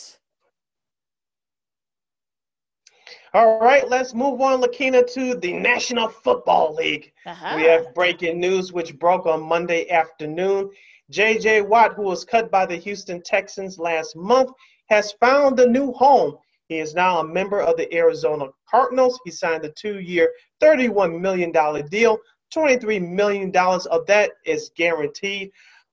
All 3.33 3.61
right, 3.61 3.88
let's 3.88 4.12
move 4.12 4.40
on, 4.40 4.61
Lakina, 4.61 5.05
to 5.14 5.37
the 5.37 5.53
National 5.53 6.09
Football 6.09 6.75
League. 6.75 7.12
Uh-huh. 7.25 7.55
We 7.57 7.62
have 7.62 7.94
breaking 7.94 8.40
news 8.40 8.73
which 8.73 8.99
broke 8.99 9.27
on 9.27 9.40
Monday 9.42 9.88
afternoon. 9.88 10.70
J.J. 11.11 11.62
Watt, 11.62 11.94
who 11.94 12.03
was 12.03 12.25
cut 12.25 12.51
by 12.51 12.66
the 12.66 12.77
Houston 12.77 13.20
Texans 13.23 13.79
last 13.79 14.14
month, 14.14 14.51
has 14.88 15.12
found 15.12 15.59
a 15.59 15.68
new 15.68 15.92
home. 15.92 16.37
He 16.68 16.79
is 16.79 16.94
now 16.94 17.18
a 17.18 17.27
member 17.27 17.61
of 17.61 17.77
the 17.77 17.92
Arizona 17.92 18.46
Cardinals. 18.68 19.18
He 19.25 19.33
signed 19.33 19.64
a 19.64 19.70
two 19.70 19.99
year, 19.99 20.33
$31 20.62 21.20
million 21.20 21.53
deal. 21.88 22.18
$23 22.55 23.09
million 23.09 23.55
of 23.57 24.07
that 24.07 24.31
is 24.44 24.70
guaranteed. 24.77 25.51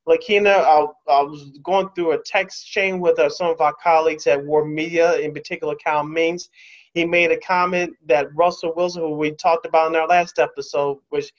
Lakina, 0.07 0.51
I, 0.51 0.85
I 1.11 1.21
was 1.21 1.59
going 1.63 1.89
through 1.89 2.11
a 2.11 2.23
text 2.23 2.67
chain 2.67 2.99
with 2.99 3.19
uh, 3.19 3.29
some 3.29 3.49
of 3.49 3.59
our 3.59 3.73
colleagues 3.81 4.25
at 4.27 4.43
War 4.43 4.65
Media, 4.65 5.17
in 5.17 5.33
particular, 5.33 5.75
Cal 5.75 6.03
Means. 6.03 6.49
He 6.93 7.05
made 7.05 7.31
a 7.31 7.39
comment 7.39 7.93
that 8.05 8.33
Russell 8.33 8.73
Wilson, 8.75 9.01
who 9.01 9.17
we 9.17 9.31
talked 9.31 9.65
about 9.65 9.89
in 9.89 9.95
our 9.95 10.07
last 10.07 10.39
episode, 10.39 10.99
which 11.09 11.33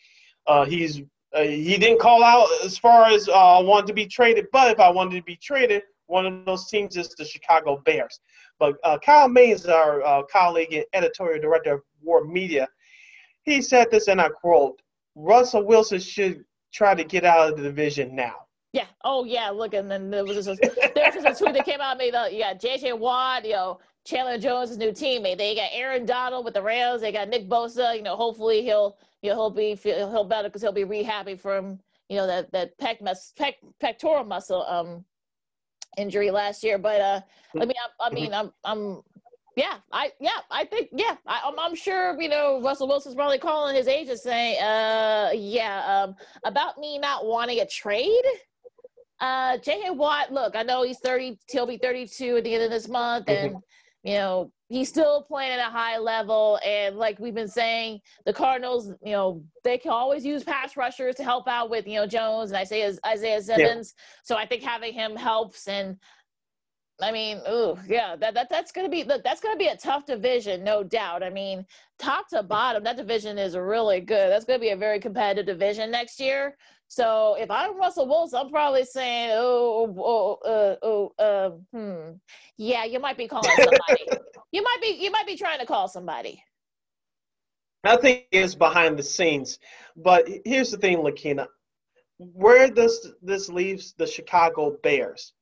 uh, 0.46 0.64
he's 0.64 1.00
uh, 1.34 1.42
he 1.42 1.76
didn't 1.76 2.00
call 2.00 2.22
out 2.22 2.48
as 2.64 2.78
far 2.78 3.06
as 3.06 3.28
uh, 3.28 3.60
wanted 3.62 3.86
to 3.88 3.92
be 3.92 4.06
traded, 4.06 4.46
but 4.52 4.70
if 4.70 4.80
I 4.80 4.88
wanted 4.88 5.16
to 5.16 5.22
be 5.22 5.36
traded, 5.36 5.82
one 6.06 6.24
of 6.26 6.44
those 6.46 6.68
teams 6.68 6.96
is 6.96 7.10
the 7.10 7.24
Chicago 7.24 7.82
Bears. 7.84 8.20
But 8.58 8.76
uh, 8.82 8.98
Kyle 8.98 9.28
Mays, 9.28 9.66
our 9.66 10.02
uh, 10.02 10.22
colleague 10.24 10.72
and 10.72 10.84
editorial 10.94 11.40
director 11.40 11.74
of 11.74 11.82
War 12.02 12.24
Media, 12.24 12.66
he 13.42 13.62
said 13.62 13.90
this, 13.90 14.08
and 14.08 14.20
I 14.20 14.28
quote: 14.30 14.80
"Russell 15.14 15.64
Wilson 15.64 16.00
should 16.00 16.44
try 16.72 16.94
to 16.94 17.04
get 17.04 17.24
out 17.24 17.50
of 17.50 17.56
the 17.56 17.62
division 17.62 18.14
now." 18.16 18.47
Yeah. 18.72 18.86
Oh, 19.04 19.24
yeah. 19.24 19.50
Look, 19.50 19.74
and 19.74 19.90
then 19.90 20.10
there 20.10 20.24
was 20.24 20.46
a, 20.46 20.56
there 20.94 21.12
was 21.14 21.38
tweet 21.38 21.54
that 21.54 21.64
came 21.64 21.80
out. 21.80 21.98
Made 21.98 22.14
uh, 22.14 22.26
you 22.30 22.40
got 22.40 22.60
J.J. 22.60 22.92
Watt, 22.94 23.44
you 23.44 23.52
know, 23.52 23.80
Chandler 24.04 24.38
Jones' 24.38 24.76
new 24.76 24.90
teammate. 24.90 25.38
They 25.38 25.54
got 25.54 25.70
Aaron 25.72 26.04
Donald 26.04 26.44
with 26.44 26.54
the 26.54 26.62
Rams. 26.62 27.00
They 27.00 27.12
got 27.12 27.28
Nick 27.28 27.48
Bosa. 27.48 27.96
You 27.96 28.02
know, 28.02 28.16
hopefully 28.16 28.62
he'll 28.62 28.96
you 29.22 29.30
know, 29.30 29.36
he'll 29.36 29.50
be 29.50 29.74
feel, 29.74 30.10
he'll 30.10 30.24
better 30.24 30.48
because 30.48 30.62
he'll 30.62 30.72
be 30.72 30.84
rehabbing 30.84 31.40
from 31.40 31.78
you 32.08 32.16
know 32.16 32.26
that 32.26 32.52
that 32.52 32.78
pec, 32.78 33.00
mus, 33.00 33.32
pec 33.38 33.54
pectoral 33.80 34.24
muscle 34.24 34.64
um 34.66 35.04
injury 35.96 36.30
last 36.30 36.62
year. 36.62 36.78
But 36.78 37.00
uh, 37.00 37.20
I 37.60 37.64
mean, 37.64 37.74
I, 38.00 38.06
I 38.06 38.10
mean, 38.10 38.32
I'm 38.32 38.52
I'm 38.64 39.02
Yeah, 39.56 39.78
I 39.92 40.12
yeah, 40.20 40.38
I 40.50 40.64
think 40.64 40.90
yeah, 40.92 41.16
I, 41.26 41.38
am 41.38 41.54
I'm, 41.54 41.70
I'm 41.70 41.74
sure 41.74 42.20
you 42.20 42.28
know 42.28 42.62
Russell 42.62 42.88
Wilson's 42.88 43.16
probably 43.16 43.38
calling 43.38 43.74
his 43.74 43.88
agent 43.88 44.20
saying, 44.20 44.62
uh, 44.62 45.30
yeah, 45.34 46.04
um, 46.04 46.14
about 46.44 46.78
me 46.78 46.98
not 46.98 47.26
wanting 47.26 47.60
a 47.60 47.66
trade. 47.66 48.24
Uh, 49.20 49.58
J.J. 49.58 49.90
Watt, 49.90 50.32
look, 50.32 50.54
I 50.54 50.62
know 50.62 50.84
he's 50.84 50.98
30, 51.00 51.38
he'll 51.50 51.66
be 51.66 51.78
32 51.78 52.36
at 52.36 52.44
the 52.44 52.54
end 52.54 52.64
of 52.64 52.70
this 52.70 52.88
month, 52.88 53.26
mm-hmm. 53.26 53.54
and 53.54 53.56
you 54.04 54.14
know 54.14 54.52
he's 54.68 54.88
still 54.88 55.22
playing 55.22 55.52
at 55.52 55.58
a 55.58 55.70
high 55.70 55.98
level. 55.98 56.58
And 56.64 56.96
like 56.96 57.18
we've 57.18 57.34
been 57.34 57.48
saying, 57.48 58.00
the 58.26 58.32
Cardinals, 58.32 58.92
you 59.02 59.12
know, 59.12 59.42
they 59.64 59.78
can 59.78 59.90
always 59.90 60.24
use 60.24 60.44
pass 60.44 60.76
rushers 60.76 61.16
to 61.16 61.24
help 61.24 61.48
out 61.48 61.70
with 61.70 61.86
you 61.86 61.96
know 61.96 62.06
Jones 62.06 62.50
and 62.50 62.58
Isaiah 62.58 62.94
Isaiah 63.06 63.42
Simmons. 63.42 63.94
Yeah. 63.96 64.04
So 64.24 64.36
I 64.36 64.46
think 64.46 64.62
having 64.62 64.92
him 64.92 65.16
helps 65.16 65.66
and 65.66 65.96
I 67.00 67.12
mean, 67.12 67.40
ooh, 67.48 67.78
yeah, 67.86 68.16
that, 68.16 68.34
that 68.34 68.48
that's 68.48 68.72
gonna 68.72 68.88
be 68.88 69.04
look, 69.04 69.22
that's 69.22 69.40
gonna 69.40 69.56
be 69.56 69.68
a 69.68 69.76
tough 69.76 70.04
division, 70.04 70.64
no 70.64 70.82
doubt. 70.82 71.22
I 71.22 71.30
mean, 71.30 71.64
top 71.98 72.28
to 72.30 72.42
bottom, 72.42 72.82
that 72.84 72.96
division 72.96 73.38
is 73.38 73.56
really 73.56 74.00
good. 74.00 74.30
That's 74.30 74.44
gonna 74.44 74.58
be 74.58 74.70
a 74.70 74.76
very 74.76 74.98
competitive 74.98 75.46
division 75.46 75.92
next 75.92 76.18
year. 76.18 76.56
So 76.88 77.36
if 77.38 77.50
I'm 77.50 77.78
Russell 77.78 78.08
Wilson, 78.08 78.40
I'm 78.40 78.50
probably 78.50 78.84
saying, 78.84 79.32
oh, 79.34 79.94
oh, 79.98 80.48
uh, 80.48 80.76
oh, 80.82 81.12
uh, 81.18 81.50
hmm, 81.72 82.16
yeah, 82.56 82.84
you 82.84 82.98
might 82.98 83.18
be 83.18 83.28
calling 83.28 83.50
somebody. 83.56 84.06
you 84.52 84.62
might 84.62 84.78
be, 84.80 84.96
you 84.98 85.10
might 85.10 85.26
be 85.26 85.36
trying 85.36 85.60
to 85.60 85.66
call 85.66 85.86
somebody. 85.86 86.42
I 87.84 87.96
think 87.96 88.24
it's 88.32 88.54
behind 88.54 88.98
the 88.98 89.02
scenes, 89.02 89.58
but 89.96 90.26
here's 90.44 90.70
the 90.70 90.78
thing, 90.78 90.98
Lakina. 90.98 91.46
Where 92.18 92.68
does 92.68 93.12
this 93.22 93.48
leaves 93.48 93.94
the 93.96 94.06
Chicago 94.06 94.76
Bears? 94.82 95.32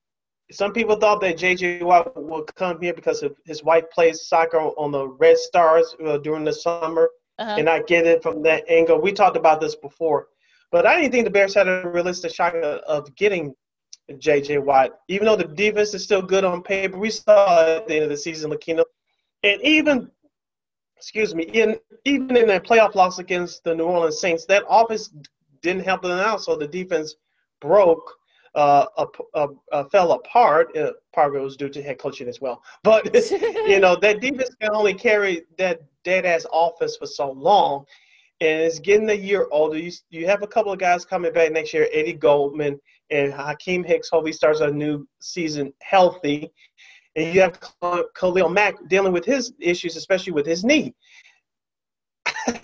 some 0.51 0.73
people 0.73 0.97
thought 0.97 1.21
that 1.21 1.37
JJ 1.37 1.83
Watt 1.83 2.13
would 2.17 2.55
come 2.55 2.81
here 2.81 2.95
because 2.95 3.23
of 3.23 3.35
his 3.45 3.65
wife 3.65 3.85
plays 3.93 4.29
soccer 4.29 4.59
on 4.59 4.93
the 4.93 5.09
Red 5.09 5.39
Stars 5.39 5.97
uh, 6.05 6.19
during 6.19 6.45
the 6.45 6.53
summer, 6.53 7.11
uh-huh. 7.39 7.57
and 7.59 7.69
I 7.69 7.83
get 7.83 8.07
it 8.07 8.23
from 8.23 8.43
that 8.43 8.65
angle. 8.69 9.01
We 9.01 9.13
talked 9.13 9.37
about 9.37 9.61
this 9.61 9.75
before, 9.75 10.29
but 10.73 10.87
I 10.87 10.97
didn't 11.01 11.13
think 11.13 11.25
the 11.25 11.31
Bears 11.31 11.55
had 11.55 11.69
a 11.69 11.89
realistic 11.89 12.35
shot 12.35 12.55
of 12.55 13.15
getting 13.17 13.55
JJ 14.11 14.63
Watt, 14.65 15.01
even 15.09 15.27
though 15.27 15.37
the 15.37 15.45
defense 15.45 15.95
is 15.95 16.05
still 16.05 16.23
good 16.23 16.45
on 16.45 16.63
paper. 16.63 16.99
We 16.99 17.11
saw 17.11 17.77
at 17.77 17.89
the 17.89 17.95
end 17.95 18.05
of 18.05 18.11
the 18.11 18.17
season, 18.17 18.51
Lakina, 18.51 18.85
and 19.43 19.61
even 19.63 20.11
excuse 20.97 21.35
me, 21.35 21.45
in 21.45 21.79
even 22.05 22.37
in 22.37 22.47
that 22.49 22.65
playoff 22.65 22.95
loss 22.95 23.19
against 23.19 23.65
the 23.65 23.75
New 23.75 23.85
Orleans 23.85 24.21
Saints, 24.21 24.47
that 24.47 24.65
offense 24.69 25.11
didn't 25.63 25.85
help 25.85 26.03
them 26.03 26.19
out, 26.19 26.43
so 26.43 26.57
the 26.57 26.69
defense 26.69 27.17
broke 27.61 28.13
uh, 28.55 28.87
uh, 28.97 29.47
uh, 29.73 29.85
fell 29.85 30.13
apart. 30.13 30.75
Uh, 30.77 30.93
part 31.15 31.29
of 31.29 31.37
it 31.37 31.45
was 31.45 31.57
due 31.57 31.69
to 31.69 31.83
head 31.83 31.99
coaching 31.99 32.29
as 32.29 32.41
well. 32.41 32.63
But 32.83 33.15
you 33.31 33.81
know 33.81 33.97
that 33.97 34.21
defense 34.21 34.51
can 34.61 34.71
only 34.75 34.95
carry 34.95 35.43
that 35.59 35.81
dead 36.05 36.25
ass 36.25 36.47
offense 36.53 36.97
for 36.97 37.07
so 37.07 37.31
long, 37.33 37.85
and 38.41 38.63
it's 38.63 38.79
getting 38.79 39.11
a 39.11 39.15
year 39.15 39.47
older. 39.51 39.79
You, 39.79 39.93
you 40.11 40.27
have 40.27 40.43
a 40.43 40.47
couple 40.47 40.73
of 40.73 40.79
guys 40.79 41.05
coming 41.05 41.33
back 41.33 41.53
next 41.53 41.73
year, 41.73 41.89
Eddie 41.93 42.13
Goldman 42.13 42.81
and 43.11 43.33
Akiem 43.33 43.85
Hicks. 43.85 44.09
Hopefully 44.11 44.33
starts 44.33 44.61
a 44.61 44.71
new 44.71 45.07
season 45.21 45.73
healthy, 45.83 46.51
and 47.15 47.35
you 47.35 47.41
have 47.41 47.59
Khalil 48.15 48.49
Mack 48.49 48.75
dealing 48.89 49.13
with 49.13 49.25
his 49.25 49.53
issues, 49.61 49.97
especially 49.97 50.33
with 50.33 50.47
his 50.47 50.65
knee. 50.65 50.95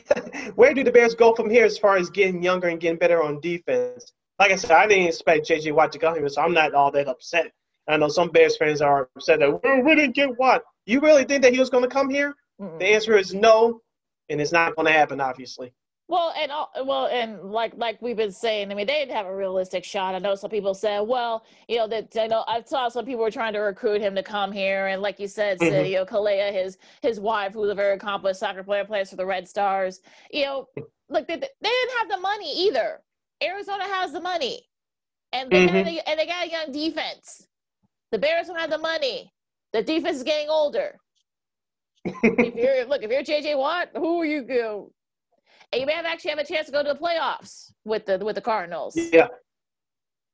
Where 0.54 0.74
do 0.74 0.84
the 0.84 0.92
Bears 0.92 1.14
go 1.14 1.34
from 1.34 1.48
here 1.48 1.64
as 1.64 1.78
far 1.78 1.96
as 1.96 2.10
getting 2.10 2.42
younger 2.42 2.68
and 2.68 2.80
getting 2.80 2.98
better 2.98 3.22
on 3.22 3.40
defense? 3.40 4.12
like 4.42 4.50
I 4.50 4.56
said, 4.56 4.72
I 4.72 4.88
didn't 4.88 5.06
expect 5.06 5.48
JJ 5.48 5.72
Watt 5.72 5.92
to 5.92 6.00
come 6.00 6.14
here, 6.14 6.28
so 6.28 6.42
I'm 6.42 6.52
not 6.52 6.74
all 6.74 6.90
that 6.90 7.06
upset. 7.06 7.52
I 7.88 7.96
know 7.96 8.08
some 8.08 8.28
Bears 8.30 8.56
fans 8.56 8.80
are 8.80 9.08
upset 9.14 9.38
that 9.38 9.84
we 9.84 9.94
didn't 9.94 10.16
get 10.16 10.36
Watt. 10.36 10.62
You 10.84 11.00
really 11.00 11.24
think 11.24 11.42
that 11.42 11.52
he 11.52 11.60
was 11.60 11.70
going 11.70 11.84
to 11.84 11.90
come 11.90 12.10
here? 12.10 12.34
Mm-hmm. 12.60 12.78
The 12.78 12.86
answer 12.86 13.16
is 13.16 13.34
no, 13.34 13.80
and 14.32 14.40
it's 14.40 14.52
not 14.52 14.74
going 14.74 14.86
to 14.86 14.92
happen, 14.92 15.20
obviously. 15.20 15.72
Well, 16.08 16.34
and 16.36 16.52
well, 16.86 17.06
and 17.06 17.40
like 17.52 17.72
like 17.76 18.02
we've 18.02 18.16
been 18.16 18.32
saying, 18.32 18.70
I 18.70 18.74
mean, 18.74 18.86
they 18.86 18.98
didn't 18.98 19.16
have 19.16 19.24
a 19.24 19.34
realistic 19.34 19.82
shot. 19.84 20.14
I 20.14 20.18
know 20.18 20.34
some 20.34 20.50
people 20.50 20.74
said, 20.74 21.00
well, 21.00 21.44
you 21.68 21.78
know, 21.78 21.86
that 21.88 22.14
I 22.20 22.26
know 22.26 22.44
I 22.46 22.62
saw 22.66 22.88
some 22.88 23.06
people 23.06 23.22
were 23.22 23.30
trying 23.30 23.54
to 23.54 23.60
recruit 23.60 24.02
him 24.02 24.14
to 24.16 24.22
come 24.22 24.52
here, 24.52 24.88
and 24.88 25.00
like 25.00 25.18
you 25.18 25.28
said, 25.28 25.58
mm-hmm. 25.58 25.70
said, 25.70 25.86
you 25.86 25.94
know, 25.94 26.04
Kealia, 26.04 26.52
his 26.52 26.76
his 27.00 27.18
wife, 27.18 27.54
who's 27.54 27.70
a 27.70 27.74
very 27.74 27.94
accomplished 27.94 28.40
soccer 28.40 28.62
player, 28.62 28.84
plays 28.84 29.08
for 29.08 29.16
the 29.16 29.24
Red 29.24 29.48
Stars. 29.48 30.00
You 30.30 30.44
know, 30.44 30.68
like 31.08 31.28
they, 31.28 31.36
they 31.36 31.48
didn't 31.62 31.98
have 31.98 32.08
the 32.10 32.18
money 32.18 32.66
either. 32.66 33.00
Arizona 33.42 33.84
has 33.84 34.12
the 34.12 34.20
money, 34.20 34.68
and 35.32 35.50
they 35.50 35.66
mm-hmm. 35.66 35.88
a, 35.88 36.02
and 36.06 36.20
they 36.20 36.26
got 36.26 36.46
a 36.46 36.50
young 36.50 36.72
defense. 36.72 37.46
The 38.10 38.18
Bears 38.18 38.48
don't 38.48 38.58
have 38.58 38.70
the 38.70 38.76
money. 38.76 39.32
The 39.72 39.82
defense 39.82 40.18
is 40.18 40.24
getting 40.24 40.50
older. 40.50 40.98
If 42.04 42.54
you're 42.54 42.84
look, 42.88 43.02
if 43.02 43.10
you're 43.10 43.22
JJ 43.22 43.56
Watt, 43.56 43.90
who 43.94 44.20
are 44.20 44.24
you 44.24 44.42
go? 44.42 44.92
And 45.72 45.80
you 45.80 45.86
may 45.86 45.94
have 45.94 46.04
actually 46.04 46.30
have 46.30 46.38
a 46.38 46.44
chance 46.44 46.66
to 46.66 46.72
go 46.72 46.82
to 46.82 46.92
the 46.92 46.98
playoffs 46.98 47.72
with 47.84 48.06
the 48.06 48.18
with 48.18 48.34
the 48.34 48.40
Cardinals. 48.40 48.96
Yeah. 48.96 49.28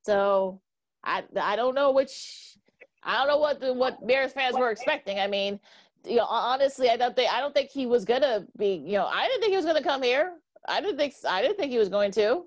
So 0.05 0.61
I 1.05 1.25
I 1.41 1.57
don't 1.57 1.75
know 1.75 1.93
which 1.93 2.57
I 3.03 3.19
don't 3.19 3.29
know 3.29 3.39
what 3.39 3.61
the 3.61 3.73
what 3.73 4.05
Bears 4.07 4.33
fans 4.33 4.57
were 4.57 4.71
expecting. 4.71 5.21
I 5.21 5.27
mean, 5.27 5.61
you 6.05 6.17
know, 6.17 6.27
honestly, 6.29 6.91
I 6.91 6.97
don't 6.97 7.15
think 7.15 7.33
I 7.33 7.41
don't 7.41 7.55
think 7.55 7.71
he 7.71 7.87
was 7.87 8.05
gonna 8.05 8.47
be. 8.57 8.83
You 8.85 8.95
know, 8.95 9.07
I 9.07 9.27
didn't 9.29 9.41
think 9.41 9.51
he 9.51 9.57
was 9.57 9.67
gonna 9.67 9.83
come 9.83 10.03
here. 10.03 10.33
I 10.67 10.81
didn't 10.81 10.97
think 10.97 11.15
I 11.29 11.43
didn't 11.43 11.57
think 11.57 11.71
he 11.71 11.79
was 11.79 11.89
going 11.89 12.13
to. 12.13 12.45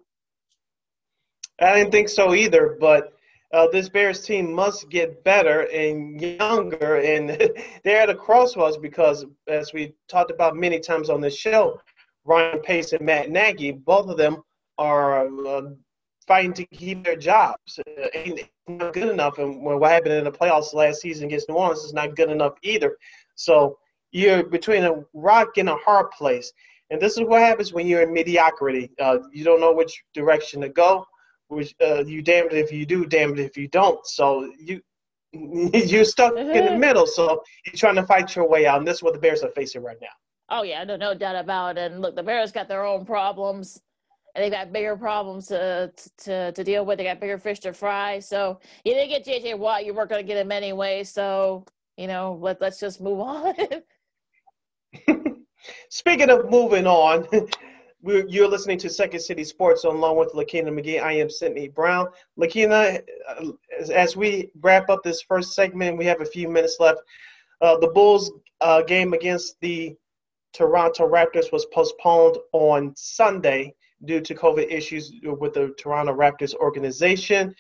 I 1.60 1.75
didn't 1.75 1.91
think 1.91 2.10
so 2.10 2.34
either, 2.34 2.77
but 2.79 3.13
uh, 3.53 3.67
this 3.71 3.89
Bears 3.89 4.21
team 4.21 4.53
must 4.53 4.89
get 4.89 5.23
better 5.23 5.61
and 5.71 6.21
younger, 6.21 6.97
and 6.97 7.29
they're 7.83 8.01
at 8.01 8.09
a 8.09 8.15
crossroads 8.15 8.77
because, 8.77 9.25
as 9.47 9.73
we 9.73 9.93
talked 10.07 10.31
about 10.31 10.55
many 10.55 10.79
times 10.79 11.09
on 11.09 11.21
this 11.21 11.35
show, 11.35 11.79
Ryan 12.23 12.59
Pace 12.61 12.93
and 12.93 13.05
Matt 13.05 13.29
Nagy, 13.29 13.71
both 13.71 14.09
of 14.09 14.17
them 14.17 14.41
are 14.77 15.27
uh, 15.47 15.61
fighting 16.27 16.53
to 16.53 16.65
keep 16.67 17.03
their 17.03 17.17
jobs. 17.17 17.79
Uh, 17.79 18.07
ain't 18.13 18.49
not 18.67 18.93
good 18.93 19.09
enough, 19.09 19.37
and 19.37 19.61
what 19.61 19.91
happened 19.91 20.13
in 20.13 20.23
the 20.23 20.31
playoffs 20.31 20.73
last 20.73 21.01
season 21.01 21.25
against 21.25 21.49
New 21.49 21.55
Orleans 21.55 21.83
is 21.83 21.93
not 21.93 22.15
good 22.15 22.29
enough 22.29 22.53
either. 22.63 22.95
So 23.35 23.77
you're 24.11 24.43
between 24.43 24.83
a 24.83 25.03
rock 25.13 25.57
and 25.57 25.69
a 25.69 25.75
hard 25.75 26.11
place, 26.11 26.53
and 26.89 27.01
this 27.01 27.17
is 27.17 27.23
what 27.23 27.41
happens 27.41 27.73
when 27.73 27.85
you're 27.85 28.03
in 28.03 28.13
mediocrity. 28.13 28.91
Uh, 28.99 29.19
you 29.33 29.43
don't 29.43 29.59
know 29.59 29.73
which 29.73 30.03
direction 30.13 30.61
to 30.61 30.69
go 30.69 31.05
which 31.51 31.75
uh, 31.81 32.03
you 32.05 32.21
damned 32.21 32.53
it 32.53 32.57
if 32.57 32.71
you 32.71 32.85
do, 32.85 33.05
damned 33.05 33.37
if 33.39 33.57
you 33.57 33.67
don't. 33.67 34.05
So 34.07 34.51
you 34.57 34.81
you're 35.33 36.05
stuck 36.05 36.35
in 36.37 36.65
the 36.65 36.77
middle. 36.79 37.05
So 37.05 37.43
you're 37.65 37.75
trying 37.75 37.95
to 37.95 38.03
fight 38.03 38.35
your 38.35 38.47
way 38.47 38.65
out, 38.65 38.79
and 38.79 38.87
this 38.87 38.97
is 38.97 39.03
what 39.03 39.13
the 39.13 39.19
Bears 39.19 39.43
are 39.43 39.51
facing 39.51 39.83
right 39.83 39.97
now. 40.01 40.07
Oh 40.49 40.63
yeah, 40.63 40.83
no, 40.83 40.95
no 40.95 41.13
doubt 41.13 41.35
about 41.35 41.77
it. 41.77 41.91
And 41.91 42.01
look, 42.01 42.15
the 42.15 42.23
Bears 42.23 42.51
got 42.51 42.67
their 42.67 42.85
own 42.85 43.05
problems, 43.05 43.81
and 44.33 44.43
they 44.43 44.49
got 44.49 44.71
bigger 44.71 44.95
problems 44.95 45.47
to 45.47 45.91
to 46.19 46.53
to 46.53 46.63
deal 46.63 46.85
with. 46.85 46.97
They 46.97 47.03
got 47.03 47.19
bigger 47.19 47.37
fish 47.37 47.59
to 47.61 47.73
fry. 47.73 48.19
So 48.19 48.59
you 48.85 48.93
didn't 48.93 49.09
get 49.09 49.25
JJ 49.25 49.57
Watt, 49.57 49.85
you 49.85 49.93
weren't 49.93 50.09
going 50.09 50.23
to 50.23 50.27
get 50.27 50.37
him 50.37 50.51
anyway. 50.51 51.03
So 51.03 51.65
you 51.97 52.07
know, 52.07 52.37
let 52.41 52.61
let's 52.61 52.79
just 52.79 53.01
move 53.01 53.19
on. 53.19 53.53
Speaking 55.89 56.29
of 56.29 56.49
moving 56.49 56.87
on, 56.87 57.27
we're, 58.01 58.27
you're 58.27 58.47
listening 58.47 58.77
to 58.79 58.89
Second 58.89 59.19
City 59.19 59.43
Sports 59.43 59.83
along 59.83 60.17
with 60.17 60.33
Lakina 60.33 60.71
McGee. 60.71 61.01
I 61.01 61.13
am 61.13 61.29
Sydney 61.29 61.67
Brown. 61.67 62.07
Lakina, 62.37 63.01
uh, 63.27 63.51
as, 63.93 64.17
we 64.17 64.51
wrap 64.61 64.89
up 64.89 65.03
this 65.03 65.21
first 65.21 65.53
segment, 65.53 65.97
we 65.97 66.05
have 66.05 66.21
a 66.21 66.25
few 66.25 66.49
minutes 66.49 66.77
left. 66.79 66.99
Uh, 67.61 67.77
the 67.77 67.87
Bulls 67.87 68.31
uh, 68.61 68.81
game 68.81 69.13
against 69.13 69.55
the 69.61 69.95
Toronto 70.53 71.07
Raptors 71.07 71.51
was 71.51 71.65
postponed 71.67 72.37
on 72.53 72.93
Sunday 72.95 73.73
due 74.05 74.21
to 74.21 74.33
COVID 74.33 74.71
issues 74.71 75.13
with 75.23 75.53
the 75.53 75.73
Toronto 75.77 76.13
Raptors 76.13 76.55
organization. 76.55 77.53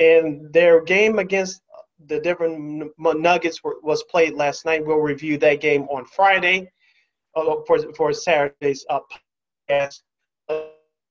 And 0.00 0.52
their 0.52 0.82
game 0.82 1.20
against 1.20 1.62
the 2.06 2.18
Denver 2.18 2.58
Nuggets 2.98 3.62
were, 3.62 3.76
was 3.82 4.02
played 4.04 4.34
last 4.34 4.64
night. 4.64 4.84
We'll 4.84 4.96
review 4.96 5.38
that 5.38 5.60
game 5.60 5.82
on 5.82 6.04
Friday 6.04 6.70
uh, 7.36 7.56
for, 7.66 7.78
for 7.94 8.12
Saturday's 8.12 8.84
uh, 8.90 8.98
podcast. 9.68 10.00
Uh, 10.48 10.62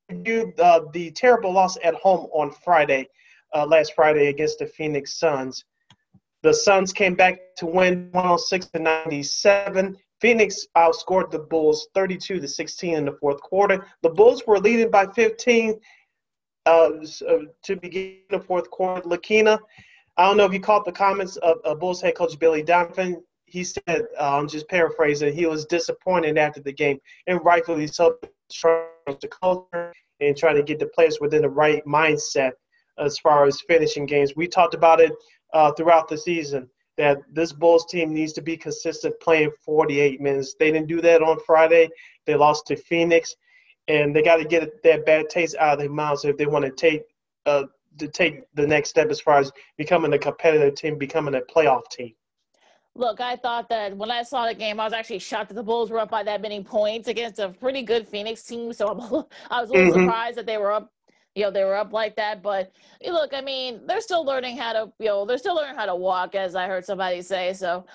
the, 0.09 0.89
the 0.93 1.11
terrible 1.11 1.51
loss 1.51 1.77
at 1.83 1.95
home 1.95 2.27
on 2.33 2.51
Friday, 2.51 3.07
uh, 3.55 3.65
last 3.65 3.93
Friday 3.95 4.27
against 4.27 4.59
the 4.59 4.65
Phoenix 4.65 5.17
Suns. 5.17 5.63
The 6.43 6.53
Suns 6.53 6.91
came 6.91 7.15
back 7.15 7.39
to 7.57 7.65
win 7.65 8.09
106 8.11 8.67
to 8.67 8.79
97. 8.79 9.97
Phoenix 10.19 10.67
outscored 10.77 11.31
the 11.31 11.39
Bulls 11.39 11.87
32 11.95 12.39
to 12.39 12.47
16 12.47 12.95
in 12.95 13.05
the 13.05 13.13
fourth 13.13 13.41
quarter. 13.41 13.85
The 14.01 14.09
Bulls 14.09 14.43
were 14.45 14.59
leading 14.59 14.91
by 14.91 15.07
15 15.07 15.79
uh, 16.65 16.89
to 17.63 17.75
begin 17.75 18.17
the 18.29 18.39
fourth 18.39 18.69
quarter. 18.69 19.07
Lakina, 19.07 19.59
I 20.17 20.25
don't 20.25 20.37
know 20.37 20.45
if 20.45 20.53
you 20.53 20.59
caught 20.59 20.85
the 20.85 20.91
comments 20.91 21.37
of, 21.37 21.57
of 21.63 21.79
Bulls 21.79 22.01
head 22.01 22.15
coach 22.15 22.37
Billy 22.39 22.61
Donovan 22.61 23.23
he 23.53 23.63
said, 23.63 24.07
uh, 24.19 24.37
I'm 24.39 24.47
just 24.47 24.67
paraphrasing, 24.67 25.31
he 25.31 25.45
was 25.45 25.65
disappointed 25.65 26.39
after 26.39 26.59
the 26.59 26.73
game, 26.73 26.99
and 27.27 27.39
rightfully 27.45 27.85
so, 27.85 28.17
trying 28.53 29.17
to 29.19 29.27
culture 29.27 29.93
and 30.19 30.37
trying 30.37 30.55
to 30.55 30.63
get 30.63 30.79
the 30.79 30.87
players 30.87 31.19
within 31.19 31.41
the 31.41 31.49
right 31.49 31.83
mindset 31.85 32.51
as 32.99 33.17
far 33.19 33.45
as 33.45 33.61
finishing 33.61 34.05
games. 34.05 34.35
We 34.35 34.47
talked 34.47 34.73
about 34.73 35.01
it 35.01 35.13
uh, 35.53 35.71
throughout 35.73 36.07
the 36.07 36.17
season. 36.17 36.69
that 36.97 37.17
this 37.31 37.51
Bulls 37.51 37.85
team 37.87 38.13
needs 38.13 38.33
to 38.33 38.41
be 38.41 38.55
consistent 38.55 39.15
playing 39.19 39.51
48 39.65 40.21
minutes. 40.21 40.55
They 40.59 40.71
didn't 40.71 40.87
do 40.87 41.01
that 41.01 41.23
on 41.23 41.39
Friday. 41.45 41.89
They 42.25 42.35
lost 42.35 42.67
to 42.67 42.75
Phoenix, 42.75 43.35
and 43.87 44.15
they 44.15 44.21
got 44.21 44.37
to 44.37 44.45
get 44.45 44.83
that 44.83 45.05
bad 45.05 45.29
taste 45.29 45.55
out 45.59 45.73
of 45.73 45.79
their 45.79 45.89
mouths 45.89 46.23
if 46.23 46.37
they 46.37 46.45
want 46.45 46.65
to 46.65 46.71
take 46.71 47.01
uh, 47.45 47.63
to 47.97 48.07
take 48.07 48.43
the 48.55 48.65
next 48.65 48.89
step 48.89 49.09
as 49.09 49.19
far 49.19 49.39
as 49.39 49.51
becoming 49.77 50.13
a 50.13 50.17
competitive 50.17 50.75
team, 50.75 50.97
becoming 50.97 51.35
a 51.35 51.41
playoff 51.41 51.89
team. 51.91 52.13
Look, 52.95 53.19
I 53.19 53.35
thought 53.35 53.69
that 53.69 53.97
when 53.97 54.11
I 54.11 54.21
saw 54.21 54.45
the 54.45 54.53
game, 54.53 54.79
I 54.79 54.83
was 54.83 54.93
actually 54.93 55.19
shocked 55.19 55.49
that 55.49 55.55
the 55.55 55.63
Bulls 55.63 55.89
were 55.89 55.99
up 55.99 56.11
by 56.11 56.21
that 56.23 56.41
many 56.41 56.63
points 56.63 57.07
against 57.07 57.39
a 57.39 57.49
pretty 57.49 57.81
good 57.81 58.07
Phoenix 58.07 58.43
team. 58.43 58.71
So 58.71 58.87
I'm, 58.91 58.99
I 59.49 59.61
was 59.61 59.69
a 59.69 59.73
little 59.73 59.91
mm-hmm. 59.91 60.05
surprised 60.05 60.37
that 60.37 60.45
they 60.45 60.57
were 60.57 60.71
up 60.71 60.91
you 61.35 61.43
know 61.43 61.51
they 61.51 61.63
were 61.63 61.75
up 61.75 61.93
like 61.93 62.15
that 62.15 62.41
but 62.41 62.71
look 63.05 63.33
i 63.33 63.41
mean 63.41 63.81
they're 63.87 64.01
still 64.01 64.25
learning 64.25 64.57
how 64.57 64.73
to 64.73 64.91
you 64.99 65.07
know 65.07 65.25
they're 65.25 65.37
still 65.37 65.55
learning 65.55 65.75
how 65.75 65.85
to 65.85 65.95
walk 65.95 66.35
as 66.35 66.55
i 66.55 66.67
heard 66.67 66.85
somebody 66.85 67.21
say 67.21 67.53
so 67.53 67.85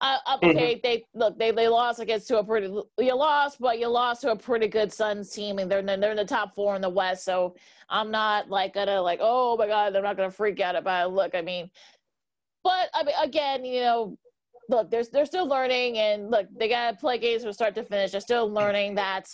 uh, 0.00 0.18
okay 0.34 0.74
mm-hmm. 0.74 0.80
they 0.82 1.04
look 1.14 1.38
they, 1.38 1.50
they 1.50 1.66
lost 1.66 2.00
against 2.00 2.28
to 2.28 2.38
a 2.38 2.44
pretty 2.44 2.68
you 2.98 3.16
lost 3.16 3.58
but 3.60 3.78
you 3.78 3.88
lost 3.88 4.20
to 4.20 4.30
a 4.30 4.36
pretty 4.36 4.68
good 4.68 4.92
suns 4.92 5.30
team 5.30 5.58
and 5.58 5.70
they're, 5.70 5.82
they're 5.82 6.10
in 6.12 6.16
the 6.16 6.24
top 6.24 6.54
four 6.54 6.76
in 6.76 6.82
the 6.82 6.88
west 6.88 7.24
so 7.24 7.54
i'm 7.88 8.10
not 8.10 8.48
like 8.48 8.74
gonna 8.74 9.00
like 9.00 9.18
oh 9.20 9.56
my 9.56 9.66
god 9.66 9.92
they're 9.92 10.02
not 10.02 10.16
gonna 10.16 10.30
freak 10.30 10.60
out 10.60 10.76
about 10.76 11.08
it 11.08 11.12
look 11.12 11.34
i 11.34 11.42
mean 11.42 11.68
but 12.62 12.88
i 12.94 13.02
mean 13.02 13.14
again 13.20 13.64
you 13.64 13.80
know 13.80 14.16
look 14.68 14.90
they're, 14.90 15.04
they're 15.12 15.26
still 15.26 15.46
learning 15.46 15.98
and 15.98 16.30
look 16.30 16.46
they 16.56 16.68
gotta 16.68 16.96
play 16.96 17.18
games 17.18 17.42
from 17.42 17.52
start 17.52 17.74
to 17.74 17.82
finish 17.82 18.12
they're 18.12 18.20
still 18.20 18.50
learning 18.50 18.94
that 18.94 19.26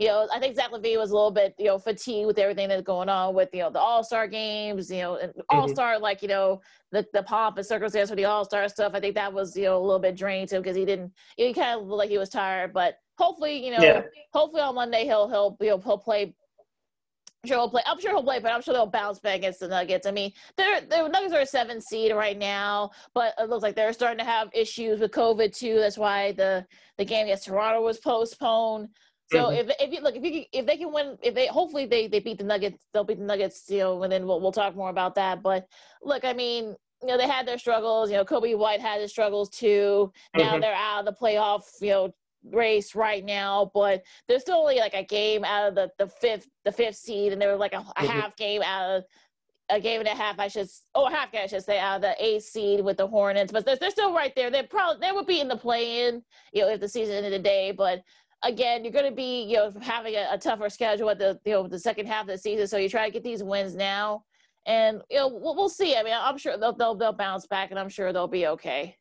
you 0.00 0.06
know, 0.06 0.26
I 0.32 0.38
think 0.38 0.56
Zach 0.56 0.70
LaVine 0.72 0.96
was 0.96 1.10
a 1.10 1.14
little 1.14 1.30
bit, 1.30 1.54
you 1.58 1.66
know, 1.66 1.78
fatigued 1.78 2.26
with 2.26 2.38
everything 2.38 2.68
that's 2.68 2.80
going 2.80 3.10
on 3.10 3.34
with, 3.34 3.50
you 3.52 3.60
know, 3.60 3.68
the 3.68 3.80
All 3.80 4.02
Star 4.02 4.26
games, 4.26 4.90
you 4.90 5.02
know, 5.02 5.16
and 5.16 5.30
mm-hmm. 5.32 5.40
All 5.50 5.68
Star, 5.68 5.98
like, 5.98 6.22
you 6.22 6.28
know, 6.28 6.62
the, 6.90 7.06
the 7.12 7.22
pomp 7.22 7.58
and 7.58 7.66
circumstance 7.66 8.08
for 8.08 8.16
the 8.16 8.24
All 8.24 8.46
Star 8.46 8.66
stuff. 8.70 8.92
I 8.94 9.00
think 9.00 9.14
that 9.16 9.30
was, 9.30 9.54
you 9.54 9.64
know, 9.64 9.76
a 9.76 9.84
little 9.84 9.98
bit 9.98 10.16
draining 10.16 10.46
to 10.46 10.56
him 10.56 10.62
because 10.62 10.74
he 10.74 10.86
didn't, 10.86 11.12
he 11.36 11.52
kind 11.52 11.78
of 11.78 11.86
looked 11.86 11.98
like 11.98 12.08
he 12.08 12.16
was 12.16 12.30
tired. 12.30 12.72
But 12.72 12.94
hopefully, 13.18 13.62
you 13.62 13.76
know, 13.76 13.82
yeah. 13.82 14.02
hopefully 14.32 14.62
on 14.62 14.74
Monday 14.74 15.04
he'll 15.04 15.28
he'll 15.28 15.58
he'll, 15.60 15.80
he'll 15.82 15.98
play. 15.98 16.34
I'm 17.42 17.48
sure 17.48 17.58
he'll 17.58 17.70
play. 17.70 17.82
I'm 17.86 18.00
sure 18.00 18.10
he'll 18.10 18.22
play, 18.22 18.38
but 18.38 18.52
I'm 18.52 18.60
sure 18.60 18.74
they'll 18.74 18.86
bounce 18.86 19.18
back 19.18 19.36
against 19.36 19.60
the 19.60 19.68
Nuggets. 19.68 20.06
I 20.06 20.10
mean, 20.10 20.32
they're 20.58 20.82
the 20.82 21.08
Nuggets 21.08 21.32
are 21.32 21.40
a 21.40 21.46
seven 21.46 21.80
seed 21.80 22.12
right 22.12 22.38
now, 22.38 22.90
but 23.14 23.32
it 23.38 23.48
looks 23.48 23.62
like 23.62 23.74
they're 23.74 23.94
starting 23.94 24.18
to 24.18 24.30
have 24.30 24.50
issues 24.52 25.00
with 25.00 25.10
COVID 25.12 25.56
too. 25.56 25.76
That's 25.78 25.96
why 25.96 26.32
the 26.32 26.66
the 26.98 27.04
game 27.04 27.24
against 27.24 27.46
Toronto 27.46 27.82
was 27.82 27.98
postponed. 27.98 28.88
So 29.32 29.44
mm-hmm. 29.44 29.70
if 29.70 29.76
if 29.80 29.92
you 29.92 30.00
look 30.02 30.16
if 30.16 30.22
you 30.22 30.44
if 30.52 30.66
they 30.66 30.76
can 30.76 30.92
win 30.92 31.16
if 31.22 31.34
they 31.34 31.46
hopefully 31.46 31.86
they 31.86 32.08
they 32.08 32.20
beat 32.20 32.38
the 32.38 32.44
Nuggets 32.44 32.84
they'll 32.92 33.04
beat 33.04 33.18
the 33.18 33.24
Nuggets 33.24 33.64
you 33.68 33.78
know 33.78 34.02
and 34.02 34.12
then 34.12 34.26
we'll 34.26 34.40
we'll 34.40 34.52
talk 34.52 34.76
more 34.76 34.90
about 34.90 35.14
that. 35.14 35.42
But 35.42 35.66
look, 36.02 36.26
I 36.26 36.34
mean 36.34 36.76
you 37.00 37.08
know 37.08 37.16
they 37.16 37.28
had 37.28 37.46
their 37.46 37.58
struggles. 37.58 38.10
You 38.10 38.16
know 38.16 38.24
Coby 38.24 38.58
White 38.58 38.80
had 38.80 39.00
his 39.00 39.12
struggles 39.12 39.48
too. 39.48 40.12
Now 40.36 40.52
mm-hmm. 40.52 40.60
they're 40.60 40.74
out 40.74 41.00
of 41.00 41.06
the 41.06 41.18
playoff 41.18 41.62
you 41.80 41.90
know 41.90 42.14
race 42.44 42.94
right 42.94 43.24
now, 43.24 43.70
but 43.74 44.02
they're 44.28 44.40
still 44.40 44.58
only 44.58 44.78
like 44.78 44.94
a 44.94 45.04
game 45.04 45.44
out 45.44 45.68
of 45.68 45.74
the 45.74 45.90
the 45.98 46.06
fifth 46.06 46.48
the 46.64 46.72
fifth 46.72 46.96
seed, 46.96 47.32
and 47.32 47.40
they 47.40 47.46
were 47.46 47.56
like 47.56 47.74
a, 47.74 47.84
a 47.96 48.06
half 48.06 48.36
game 48.36 48.62
out 48.62 48.90
of 48.90 49.04
a 49.70 49.80
game 49.80 50.00
and 50.00 50.08
a 50.08 50.14
half, 50.14 50.38
I 50.38 50.48
should, 50.48 50.68
oh, 50.94 51.06
a 51.06 51.10
half 51.10 51.32
game, 51.32 51.42
I 51.44 51.46
should 51.46 51.64
say, 51.64 51.78
out 51.78 51.96
of 51.96 52.02
the 52.02 52.14
eighth 52.18 52.44
seed 52.44 52.84
with 52.84 52.96
the 52.96 53.06
Hornets, 53.06 53.52
but 53.52 53.64
they're, 53.64 53.76
they're 53.76 53.90
still 53.90 54.12
right 54.12 54.34
there. 54.34 54.50
They 54.50 54.62
probably 54.64 55.00
they 55.00 55.12
would 55.12 55.26
be 55.26 55.40
in 55.40 55.48
the 55.48 55.56
play-in, 55.56 56.22
you 56.52 56.62
know, 56.62 56.68
if 56.68 56.80
the 56.80 56.88
season 56.88 57.14
ended 57.14 57.32
today. 57.32 57.72
But 57.72 58.02
again, 58.42 58.84
you're 58.84 58.92
going 58.92 59.08
to 59.08 59.14
be, 59.14 59.44
you 59.44 59.56
know, 59.56 59.72
having 59.80 60.14
a, 60.14 60.28
a, 60.32 60.38
tougher 60.38 60.68
schedule 60.68 61.10
at 61.10 61.18
the, 61.18 61.38
you 61.44 61.52
know, 61.52 61.68
the 61.68 61.78
second 61.78 62.06
half 62.06 62.22
of 62.22 62.28
the 62.28 62.38
season. 62.38 62.66
So 62.66 62.76
you 62.76 62.88
try 62.88 63.06
to 63.06 63.12
get 63.12 63.22
these 63.22 63.42
wins 63.42 63.74
now, 63.74 64.24
and 64.66 65.02
you 65.10 65.18
know, 65.18 65.28
we'll, 65.28 65.56
we'll 65.56 65.68
see. 65.68 65.96
I 65.96 66.02
mean, 66.02 66.14
I'm 66.18 66.38
sure 66.38 66.58
they'll, 66.58 66.76
they'll 66.76 66.94
they'll 66.94 67.12
bounce 67.12 67.46
back, 67.46 67.70
and 67.70 67.78
I'm 67.78 67.88
sure 67.88 68.12
they'll 68.12 68.28
be 68.28 68.46
okay. 68.48 68.96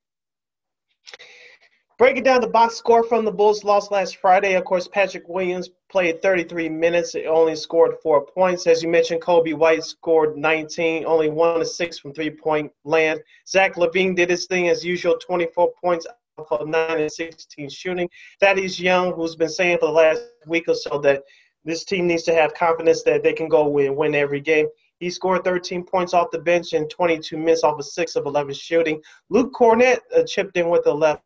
Breaking 1.99 2.23
down 2.23 2.39
the 2.39 2.47
box 2.47 2.75
score 2.75 3.03
from 3.03 3.25
the 3.25 3.31
Bulls 3.31 3.65
loss 3.65 3.91
last 3.91 4.15
Friday. 4.15 4.53
Of 4.53 4.63
course, 4.63 4.87
Patrick 4.87 5.27
Williams 5.27 5.69
played 5.91 6.21
33 6.21 6.69
minutes. 6.69 7.13
Only 7.27 7.57
scored 7.57 7.97
four 8.01 8.25
points. 8.25 8.67
As 8.67 8.81
you 8.81 8.87
mentioned, 8.87 9.21
Coby 9.21 9.53
White 9.53 9.83
scored 9.83 10.37
19, 10.37 11.03
only 11.05 11.29
one 11.29 11.59
to 11.59 11.65
six 11.65 11.99
from 11.99 12.13
three 12.13 12.29
point 12.29 12.71
land. 12.85 13.19
Zach 13.45 13.75
LaVine 13.75 14.15
did 14.15 14.29
his 14.29 14.45
thing 14.45 14.69
as 14.69 14.81
usual, 14.81 15.17
24 15.17 15.73
points 15.83 16.07
off 16.37 16.49
of 16.53 16.69
9 16.69 17.01
and 17.01 17.11
16 17.11 17.69
shooting. 17.69 18.09
Thaddeus 18.39 18.79
Young, 18.79 19.11
who's 19.11 19.35
been 19.35 19.49
saying 19.49 19.79
for 19.79 19.87
the 19.87 19.91
last 19.91 20.21
week 20.47 20.69
or 20.69 20.75
so 20.75 20.99
that 20.99 21.23
this 21.65 21.83
team 21.83 22.07
needs 22.07 22.23
to 22.23 22.33
have 22.33 22.53
confidence 22.53 23.03
that 23.03 23.23
they 23.23 23.33
can 23.33 23.49
go 23.49 23.77
and 23.77 23.97
win 23.97 24.15
every 24.15 24.39
game. 24.39 24.67
He 25.01 25.09
scored 25.09 25.43
13 25.43 25.83
points 25.83 26.13
off 26.13 26.31
the 26.31 26.39
bench 26.39 26.71
and 26.71 26.89
22 26.89 27.35
minutes 27.35 27.65
off 27.65 27.77
of 27.77 27.85
6 27.85 28.15
of 28.15 28.25
11 28.25 28.53
shooting. 28.53 29.01
Luke 29.29 29.51
Kornet 29.53 29.99
uh, 30.15 30.23
chipped 30.23 30.55
in 30.55 30.69
with 30.69 30.87
11 30.87 31.19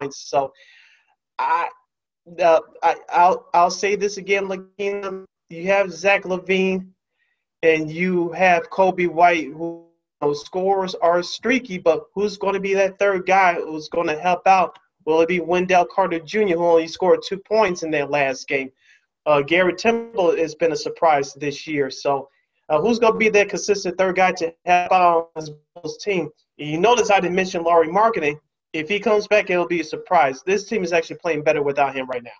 points. 0.00 0.28
So 0.28 0.52
I, 1.38 1.68
uh, 2.40 2.60
I, 2.82 2.96
I'll, 3.12 3.48
I'll 3.54 3.70
say 3.70 3.96
this 3.96 4.16
again, 4.16 4.48
Lakina. 4.48 5.24
You 5.50 5.66
have 5.66 5.92
Zach 5.92 6.24
LaVine, 6.24 6.88
and 7.62 7.90
you 7.90 8.32
have 8.32 8.70
Coby 8.70 9.08
White, 9.08 9.48
who 9.48 9.84
scores 10.32 10.94
are 10.96 11.22
streaky, 11.22 11.78
but 11.78 12.04
who's 12.14 12.38
going 12.38 12.54
to 12.54 12.60
be 12.60 12.74
that 12.74 12.98
third 12.98 13.26
guy 13.26 13.54
who's 13.54 13.88
going 13.88 14.06
to 14.06 14.18
help 14.18 14.46
out? 14.46 14.78
Will 15.04 15.20
it 15.20 15.28
be 15.28 15.40
Wendell 15.40 15.84
Carter 15.84 16.18
Jr., 16.18 16.54
who 16.54 16.64
only 16.64 16.88
scored 16.88 17.20
two 17.22 17.38
points 17.38 17.82
in 17.82 17.90
their 17.90 18.06
last 18.06 18.48
game? 18.48 18.70
Uh, 19.26 19.42
Garrett 19.42 19.78
Temple 19.78 20.36
has 20.36 20.54
been 20.54 20.72
a 20.72 20.76
surprise 20.76 21.34
this 21.34 21.66
year. 21.66 21.90
So, 21.90 22.28
uh, 22.70 22.80
who's 22.80 22.98
going 22.98 23.12
to 23.12 23.18
be 23.18 23.28
that 23.30 23.50
consistent 23.50 23.98
third 23.98 24.16
guy 24.16 24.32
to 24.32 24.54
help 24.64 24.92
out 24.92 25.30
on 25.36 25.46
his 25.82 25.98
team? 25.98 26.30
You 26.56 26.78
notice 26.78 27.10
I 27.10 27.20
didn't 27.20 27.34
mention 27.34 27.62
Lauri 27.62 27.88
Markkanen. 27.88 28.38
If 28.74 28.88
he 28.88 28.98
comes 28.98 29.28
back, 29.28 29.50
it'll 29.50 29.68
be 29.68 29.80
a 29.80 29.84
surprise. 29.84 30.42
This 30.42 30.64
team 30.64 30.82
is 30.82 30.92
actually 30.92 31.16
playing 31.16 31.44
better 31.44 31.62
without 31.62 31.94
him 31.94 32.08
right 32.08 32.24
now. 32.24 32.32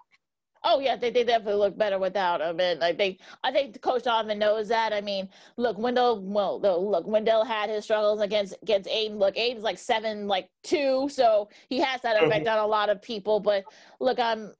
Oh 0.64 0.80
yeah, 0.80 0.96
they, 0.96 1.10
they 1.10 1.22
definitely 1.22 1.60
look 1.60 1.78
better 1.78 1.98
without 1.98 2.40
him, 2.40 2.58
and 2.58 2.82
I 2.82 2.92
think 2.92 3.20
I 3.44 3.52
think 3.52 3.80
Coach 3.82 4.02
Donovan 4.04 4.38
knows 4.38 4.66
that. 4.68 4.92
I 4.92 5.00
mean, 5.00 5.28
look, 5.56 5.78
Wendell. 5.78 6.22
Well, 6.22 6.60
look, 6.60 7.06
Wendell 7.06 7.44
had 7.44 7.70
his 7.70 7.84
struggles 7.84 8.20
against 8.20 8.54
against 8.62 8.88
Ayton. 8.88 9.18
Look, 9.18 9.36
Ayton's 9.36 9.62
like 9.62 9.78
seven, 9.78 10.26
like 10.26 10.48
two, 10.64 11.08
so 11.10 11.50
he 11.68 11.78
has 11.80 12.00
that 12.00 12.20
effect 12.22 12.46
mm-hmm. 12.46 12.58
on 12.58 12.64
a 12.64 12.66
lot 12.66 12.88
of 12.88 13.00
people. 13.00 13.40
But 13.40 13.64
look, 14.00 14.18
I'm. 14.18 14.54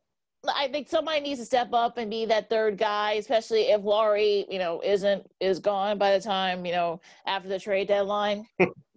I 0.55 0.69
think 0.69 0.91
somebody 0.91 1.21
needs 1.21 1.41
to 1.41 1.47
step 1.47 1.73
up 1.73 1.97
and 1.97 2.11
be 2.11 2.27
that 2.27 2.51
third 2.51 2.77
guy, 2.77 3.13
especially 3.13 3.71
if 3.71 3.83
Lauri, 3.83 4.45
you 4.51 4.59
know, 4.59 4.83
isn't 4.85 5.27
is 5.41 5.59
gone 5.59 5.97
by 5.97 6.17
the 6.17 6.23
time 6.23 6.67
you 6.67 6.73
know 6.73 7.01
after 7.27 7.49
the 7.49 7.59
trade 7.59 7.89
deadline. 7.89 8.47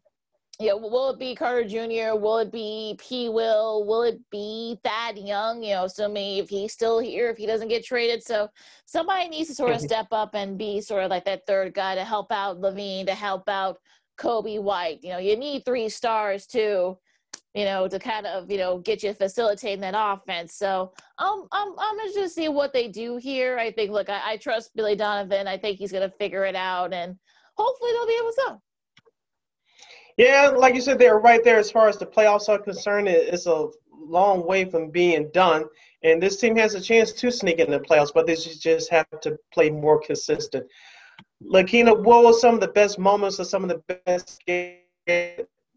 you 0.59 0.69
know, 0.69 0.77
will 0.77 1.11
it 1.11 1.19
be 1.19 1.35
Carter 1.35 1.67
Jr.? 1.67 2.17
Will 2.17 2.39
it 2.39 2.51
be 2.51 2.97
P. 2.99 3.29
Will? 3.29 3.85
Will 3.85 4.01
it 4.01 4.19
be 4.31 4.79
Thad 4.83 5.17
Young? 5.17 5.61
You 5.61 5.75
know, 5.75 5.87
so 5.87 6.09
maybe 6.09 6.39
if 6.39 6.49
he's 6.49 6.73
still 6.73 6.97
here, 6.99 7.29
if 7.29 7.37
he 7.37 7.45
doesn't 7.45 7.67
get 7.67 7.85
traded, 7.85 8.23
so 8.23 8.49
somebody 8.85 9.29
needs 9.29 9.49
to 9.49 9.55
sort 9.55 9.73
of 9.73 9.81
step 9.81 10.07
up 10.11 10.33
and 10.33 10.57
be 10.57 10.81
sort 10.81 11.03
of 11.03 11.11
like 11.11 11.25
that 11.25 11.45
third 11.45 11.75
guy 11.75 11.93
to 11.93 12.03
help 12.03 12.31
out 12.31 12.59
LaVine, 12.59 13.05
to 13.05 13.13
help 13.13 13.47
out 13.47 13.77
Coby 14.19 14.59
White. 14.59 15.03
You 15.03 15.11
know, 15.11 15.19
you 15.19 15.37
need 15.37 15.63
three 15.63 15.89
stars 15.89 16.47
too, 16.47 16.97
you 17.53 17.65
know, 17.65 17.87
to 17.87 17.99
kind 17.99 18.25
of 18.25 18.49
you 18.49 18.57
know 18.57 18.79
get 18.79 19.03
you 19.03 19.13
facilitating 19.13 19.81
that 19.81 19.93
offense. 19.95 20.55
So 20.55 20.91
um, 21.19 21.47
I'm 21.51 21.69
I'm 21.77 21.97
gonna 21.97 22.13
just 22.15 22.33
see 22.33 22.49
what 22.49 22.73
they 22.73 22.87
do 22.87 23.17
here. 23.17 23.59
I 23.59 23.71
think, 23.71 23.91
look, 23.91 24.09
I, 24.09 24.31
I 24.31 24.37
trust 24.37 24.75
Billy 24.75 24.95
Donovan. 24.95 25.47
I 25.47 25.59
think 25.59 25.77
he's 25.77 25.91
gonna 25.91 26.09
figure 26.09 26.45
it 26.45 26.55
out, 26.55 26.93
and 26.93 27.15
hopefully 27.55 27.91
they'll 27.91 28.07
be 28.07 28.19
able 28.19 28.31
to. 28.31 28.61
Yeah, 30.17 30.47
like 30.47 30.73
you 30.73 30.81
said, 30.81 30.97
they're 30.97 31.19
right 31.19 31.43
there 31.43 31.59
as 31.59 31.69
far 31.69 31.87
as 31.87 31.97
the 31.97 32.05
playoffs 32.05 32.49
are 32.49 32.57
concerned. 32.57 33.07
It's 33.07 33.45
a 33.45 33.67
long 33.93 34.45
way 34.47 34.65
from 34.65 34.89
being 34.89 35.29
done, 35.31 35.65
and 36.01 36.21
this 36.21 36.37
team 36.37 36.55
has 36.55 36.73
a 36.73 36.81
chance 36.81 37.11
to 37.13 37.31
sneak 37.31 37.59
in 37.59 37.69
the 37.69 37.79
playoffs, 37.79 38.11
but 38.13 38.25
they 38.25 38.35
just 38.35 38.89
have 38.89 39.05
to 39.21 39.37
play 39.53 39.69
more 39.69 39.99
consistent. 39.99 40.65
Lakina, 41.43 41.93
what 41.93 42.25
were 42.25 42.33
some 42.33 42.55
of 42.55 42.61
the 42.61 42.69
best 42.69 42.97
moments 42.97 43.39
or 43.39 43.43
some 43.43 43.63
of 43.63 43.69
the 43.69 43.95
best 44.05 44.41
games 44.47 44.81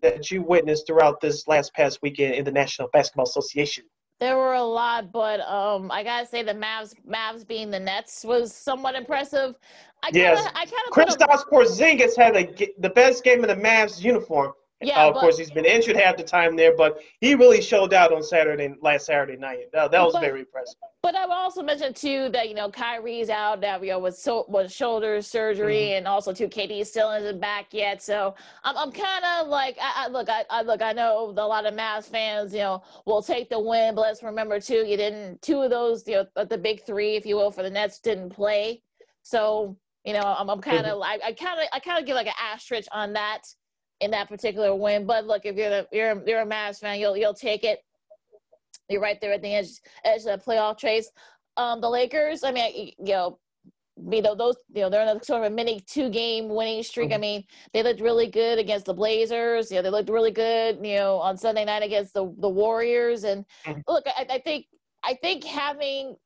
that 0.01 0.31
you 0.31 0.43
witnessed 0.43 0.87
throughout 0.87 1.21
this 1.21 1.47
last 1.47 1.75
past 1.75 1.99
weekend 2.01 2.35
in 2.35 2.45
the 2.45 2.53
National 2.53 2.89
Basketball 2.95 3.27
Association? 3.27 3.85
There 4.21 4.37
were 4.37 4.53
a 4.53 4.63
lot, 4.63 5.13
but 5.13 5.41
um, 5.41 5.91
I 5.91 6.05
gotta 6.05 6.27
say 6.27 6.43
the 6.43 6.53
Mavs, 6.53 6.95
Mavs 7.09 7.47
being 7.47 7.71
the 7.71 7.81
Nets 7.81 8.23
was 8.23 8.55
somewhat 8.55 8.95
impressive. 8.95 9.55
I 10.03 10.11
kinda, 10.11 10.21
yes, 10.21 10.47
I 10.55 10.67
kind 10.67 11.19
of. 11.19 11.19
Kristaps 11.19 11.49
Porzingis 11.51 12.17
had 12.17 12.37
a, 12.37 12.69
the 12.79 12.91
best 12.91 13.25
game 13.25 13.43
in 13.43 13.49
the 13.49 13.57
Mavs 13.57 14.03
uniform. 14.03 14.53
Yeah, 14.83 15.05
uh, 15.05 15.09
of 15.09 15.15
but, 15.15 15.21
course 15.21 15.37
he's 15.37 15.51
been 15.51 15.67
injured 15.67 15.97
half 15.97 16.17
the 16.17 16.23
time 16.23 16.57
there, 16.57 16.75
but 16.75 17.01
he 17.21 17.35
really 17.35 17.61
showed 17.61 17.93
out 17.93 18.13
on 18.13 18.23
Saturday 18.23 18.75
last 18.81 19.07
Saturday 19.07 19.37
night. 19.37 19.67
That, 19.75 19.91
that 19.91 20.03
was 20.03 20.15
but, 20.15 20.23
very 20.23 20.41
impressive. 20.41 20.77
But 21.03 21.15
I 21.15 21.27
would 21.27 21.35
also 21.35 21.63
mention 21.63 21.93
too 21.93 22.31
that 22.31 22.49
you 22.49 22.55
know 22.55 22.71
Kyrie's 22.71 23.29
out 23.29 23.61
that 23.61 23.83
you 23.83 23.91
know, 23.91 23.99
with 23.99 24.17
so 24.17 24.47
with 24.49 24.73
shoulder 24.73 25.21
surgery, 25.21 25.77
mm-hmm. 25.77 25.99
and 25.99 26.09
also 26.09 26.33
too 26.33 26.49
KD 26.49 26.87
still 26.87 27.11
isn't 27.13 27.41
back 27.41 27.67
yet. 27.73 28.03
So 28.03 28.35
I'm 28.65 28.77
I'm 28.77 28.91
kind 28.91 29.25
of 29.39 29.49
like 29.49 29.77
I, 29.81 30.07
I 30.07 30.09
look 30.09 30.31
I, 30.31 30.45
I, 30.49 30.63
look 30.63 30.81
I 30.81 30.93
know 30.93 31.35
a 31.37 31.47
lot 31.47 31.67
of 31.67 31.75
Mavs 31.75 32.07
fans 32.07 32.55
you 32.55 32.61
know 32.61 32.83
will 33.05 33.23
take 33.23 33.51
the 33.51 33.61
win, 33.61 33.95
but 33.95 34.03
let's 34.03 34.23
remember 34.23 34.61
too 34.61 34.87
you 34.87 34.97
didn't 34.97 35.43
two 35.43 35.61
of 35.61 35.71
those 35.71 36.07
you 36.07 36.25
know 36.37 36.45
the 36.45 36.59
big 36.59 36.85
three 36.85 37.17
if 37.17 37.27
you 37.27 37.37
will 37.37 37.51
for 37.51 37.63
the 37.63 37.71
Nets 37.71 37.99
didn't 37.99 38.31
play, 38.31 38.83
so 39.23 39.77
you 40.07 40.15
know 40.15 40.23
I'm, 40.23 40.49
I'm 40.49 40.61
kind 40.63 40.87
of 40.87 41.01
mm-hmm. 41.03 41.23
I 41.23 41.33
kind 41.33 41.61
of 41.61 41.67
I 41.73 41.81
kind 41.81 41.99
of 41.99 42.07
give 42.07 42.15
like 42.15 42.29
an 42.29 42.33
asterisk 42.39 42.89
on 42.93 43.13
that 43.13 43.43
in 44.01 44.11
that 44.11 44.29
particular 44.29 44.75
win. 44.75 45.07
But 45.07 45.27
look, 45.27 45.45
if 45.45 45.57
you're 45.57 45.71
the, 45.71 45.89
you're 45.93 46.23
you're 46.27 46.41
a 46.41 46.47
Mavs 46.47 46.81
fan, 46.81 46.99
you'll 46.99 47.17
you'll 47.17 47.35
take 47.35 47.65
it. 47.65 47.81
You're 48.89 49.01
right 49.01 49.21
there 49.21 49.33
at 49.33 49.43
the 49.43 49.55
edge 49.55 49.69
edge 50.05 50.25
of 50.25 50.41
the 50.41 50.45
playoff 50.45 50.79
chase. 50.79 51.11
Um, 51.57 51.81
the 51.81 51.91
Lakers, 51.91 52.43
I 52.43 52.53
mean, 52.53 52.93
you 52.99 53.13
know, 53.13 53.39
you 54.11 54.23
know 54.23 54.35
those 54.35 54.57
you 54.73 54.83
know 54.83 54.91
they're 54.91 55.03
in 55.03 55.17
a 55.17 55.23
sort 55.23 55.45
of 55.45 55.53
a 55.53 55.55
mini 55.55 55.81
two 55.81 56.11
game 56.11 56.49
winning 56.49 56.83
streak. 56.83 57.09
Mm-hmm. 57.09 57.15
I 57.15 57.19
mean, 57.19 57.45
they 57.73 57.83
looked 57.83 58.01
really 58.01 58.29
good 58.29 58.59
against 58.59 58.87
the 58.87 58.95
Blazers. 58.95 59.71
You 59.71 59.79
know, 59.79 59.83
they 59.83 59.91
looked 59.91 60.11
really 60.11 60.31
good. 60.31 60.79
You 60.83 60.97
know, 60.97 61.19
on 61.19 61.37
Sunday 61.37 61.65
night 61.65 61.83
against 61.83 62.15
the 62.15 62.35
the 62.39 62.49
Warriors. 62.49 63.25
And 63.25 63.45
mm-hmm. 63.67 63.81
look, 63.87 64.05
I, 64.07 64.27
I, 64.31 64.39
think 64.39 64.67
I 65.05 65.15
think 65.15 65.45
having 65.45 66.17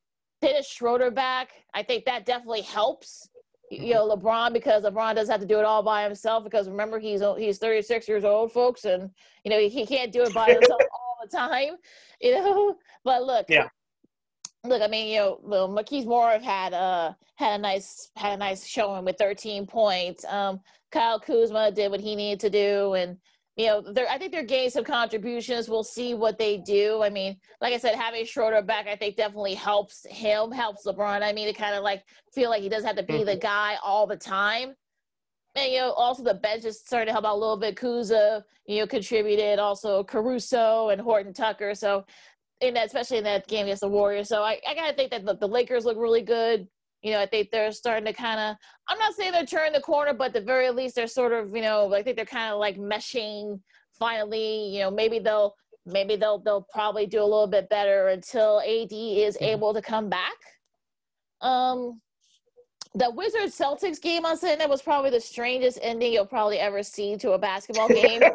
Dennis 0.40 0.68
Schroeder 0.68 1.10
back, 1.10 1.50
I 1.72 1.82
think 1.82 2.04
that 2.04 2.26
definitely 2.26 2.62
helps. 2.62 3.28
You 3.80 3.94
know, 3.94 4.16
LeBron 4.16 4.52
because 4.52 4.84
LeBron 4.84 5.14
doesn't 5.14 5.32
have 5.32 5.40
to 5.40 5.46
do 5.46 5.58
it 5.58 5.64
all 5.64 5.82
by 5.82 6.04
himself. 6.04 6.44
Because 6.44 6.68
remember, 6.68 6.98
he's 6.98 7.22
he's 7.38 7.58
36 7.58 8.08
years 8.08 8.24
old, 8.24 8.52
folks, 8.52 8.84
and 8.84 9.10
you 9.44 9.50
know 9.50 9.58
he, 9.58 9.87
can't 9.87 10.12
do 10.12 10.22
it 10.22 10.34
by 10.34 10.46
himself 10.52 10.80
all 10.92 11.18
the 11.22 11.37
time. 11.37 11.76
You 12.20 12.32
know, 12.32 12.76
but 13.04 13.24
look, 13.24 13.46
yeah 13.50 13.68
look, 14.64 14.82
I 14.82 14.87
mean, 14.87 15.08
you 15.08 15.18
know, 15.18 15.40
well, 15.42 15.68
Markieff 15.68 16.06
Morris 16.06 16.42
had 16.42 16.72
a 16.72 16.76
uh, 16.76 17.12
had 17.37 17.60
a 17.60 17.62
nice 17.62 18.10
had 18.16 18.34
a 18.34 18.37
nice 18.37 18.66
showing 18.66 19.04
with 19.04 19.18
13 19.18 19.66
points. 19.66 20.24
Um, 20.24 20.60
Kyle 20.90 21.20
Kuzma 21.20 21.70
did 21.70 21.90
what 21.90 22.00
he 22.00 22.16
needed 22.16 22.40
to 22.40 22.50
do, 22.50 22.94
and 22.94 23.18
you 23.57 23.67
know, 23.67 23.85
I 24.11 24.19
think 24.19 24.33
they're 24.33 24.43
getting 24.43 24.71
some 24.71 24.85
contributions. 24.85 25.69
We'll 25.69 25.85
see 25.85 26.14
what 26.14 26.38
they 26.38 26.59
do. 26.59 27.03
I 27.03 27.11
mean, 27.11 27.37
like 27.61 27.73
I 27.73 27.79
said, 27.79 27.95
having 27.95 28.25
Schroeder 28.25 28.62
back, 28.62 28.88
I 28.88 28.97
think 28.97 29.17
definitely 29.17 29.55
helps 29.55 30.05
him, 30.11 30.51
helps 30.51 30.85
LeBron. 30.87 31.23
I 31.23 31.33
mean, 31.33 31.47
to 31.47 31.53
kind 31.53 31.77
of 31.77 31.85
like 31.85 32.03
feel 32.35 32.51
like 32.51 32.62
he 32.62 32.69
doesn't 32.69 32.87
have 32.87 32.97
to 32.97 33.05
be 33.05 33.23
the 33.23 33.33
mm-hmm. 33.33 33.40
guy 33.40 33.77
all 33.83 34.09
the 34.09 34.17
time. 34.17 34.75
And 35.55 35.71
you 35.71 35.79
know, 35.79 35.93
also 35.93 36.25
the 36.25 36.35
bench 36.35 36.64
is 36.64 36.81
starting 36.81 37.07
to 37.07 37.12
help 37.12 37.25
out 37.25 37.37
a 37.37 37.38
little 37.38 37.57
bit. 37.57 37.77
Kuza, 37.77 38.43
you 38.67 38.81
know, 38.81 38.87
contributed. 38.88 39.61
Also 39.61 40.03
Caruso 40.03 40.88
and 40.88 41.01
Horton 41.01 41.33
Tucker. 41.33 41.77
So 41.77 42.05
in 42.61 42.75
that, 42.75 42.87
especially 42.87 43.19
in 43.19 43.25
that 43.25 43.47
game 43.47 43.67
against 43.67 43.83
the 43.83 43.88
Warriors. 43.88 44.29
So 44.29 44.43
I, 44.43 44.59
I 44.69 44.75
gotta 44.75 44.95
think 44.95 45.12
that 45.12 45.25
the, 45.25 45.37
the 45.37 45.47
Lakers 45.47 45.85
look 45.85 45.97
really 45.97 46.23
good. 46.23 46.67
You 47.05 47.12
know, 47.12 47.21
I 47.21 47.27
think 47.27 47.51
they're 47.51 47.71
starting 47.71 48.07
to 48.07 48.14
kind 48.14 48.40
of. 48.40 48.57
I'm 48.88 48.99
not 48.99 49.14
saying 49.14 49.33
they're 49.33 49.45
turning 49.45 49.75
the 49.75 49.81
corner, 49.81 50.14
but 50.14 50.29
at 50.29 50.33
the 50.33 50.40
very 50.40 50.71
least, 50.71 50.95
they're 50.95 51.07
sort 51.07 51.33
of. 51.33 51.55
You 51.55 51.61
know, 51.61 51.93
I 51.95 52.03
think 52.03 52.17
they're 52.17 52.25
kind 52.25 52.53
of 52.53 52.59
like 52.59 52.79
meshing. 52.79 53.61
Finally, 53.99 54.69
you 54.71 54.81
know, 54.81 54.90
maybe 54.90 55.19
they'll 55.19 55.55
maybe 55.87 56.17
they'll 56.17 56.38
they'll 56.38 56.67
probably 56.73 57.07
do 57.07 57.21
a 57.21 57.23
little 57.23 57.47
bit 57.47 57.69
better 57.69 58.09
until 58.09 58.61
AD 58.61 58.90
is 58.90 59.37
mm-hmm. 59.37 59.45
able 59.45 59.75
to 59.75 59.83
come 59.83 60.09
back. 60.09 60.33
Um, 61.43 62.01
the 62.95 63.11
Wizards 63.11 63.59
Celtics 63.59 64.01
game 64.01 64.25
on 64.25 64.38
Sunday 64.38 64.67
was 64.67 64.81
probably 64.81 65.11
the 65.11 65.21
strangest 65.21 65.79
ending 65.83 66.12
you'll 66.12 66.27
probably 66.27 66.59
ever 66.59 66.83
see 66.83 67.17
to 67.19 67.33
a 67.33 67.38
basketball 67.38 67.88
game. 67.88 68.23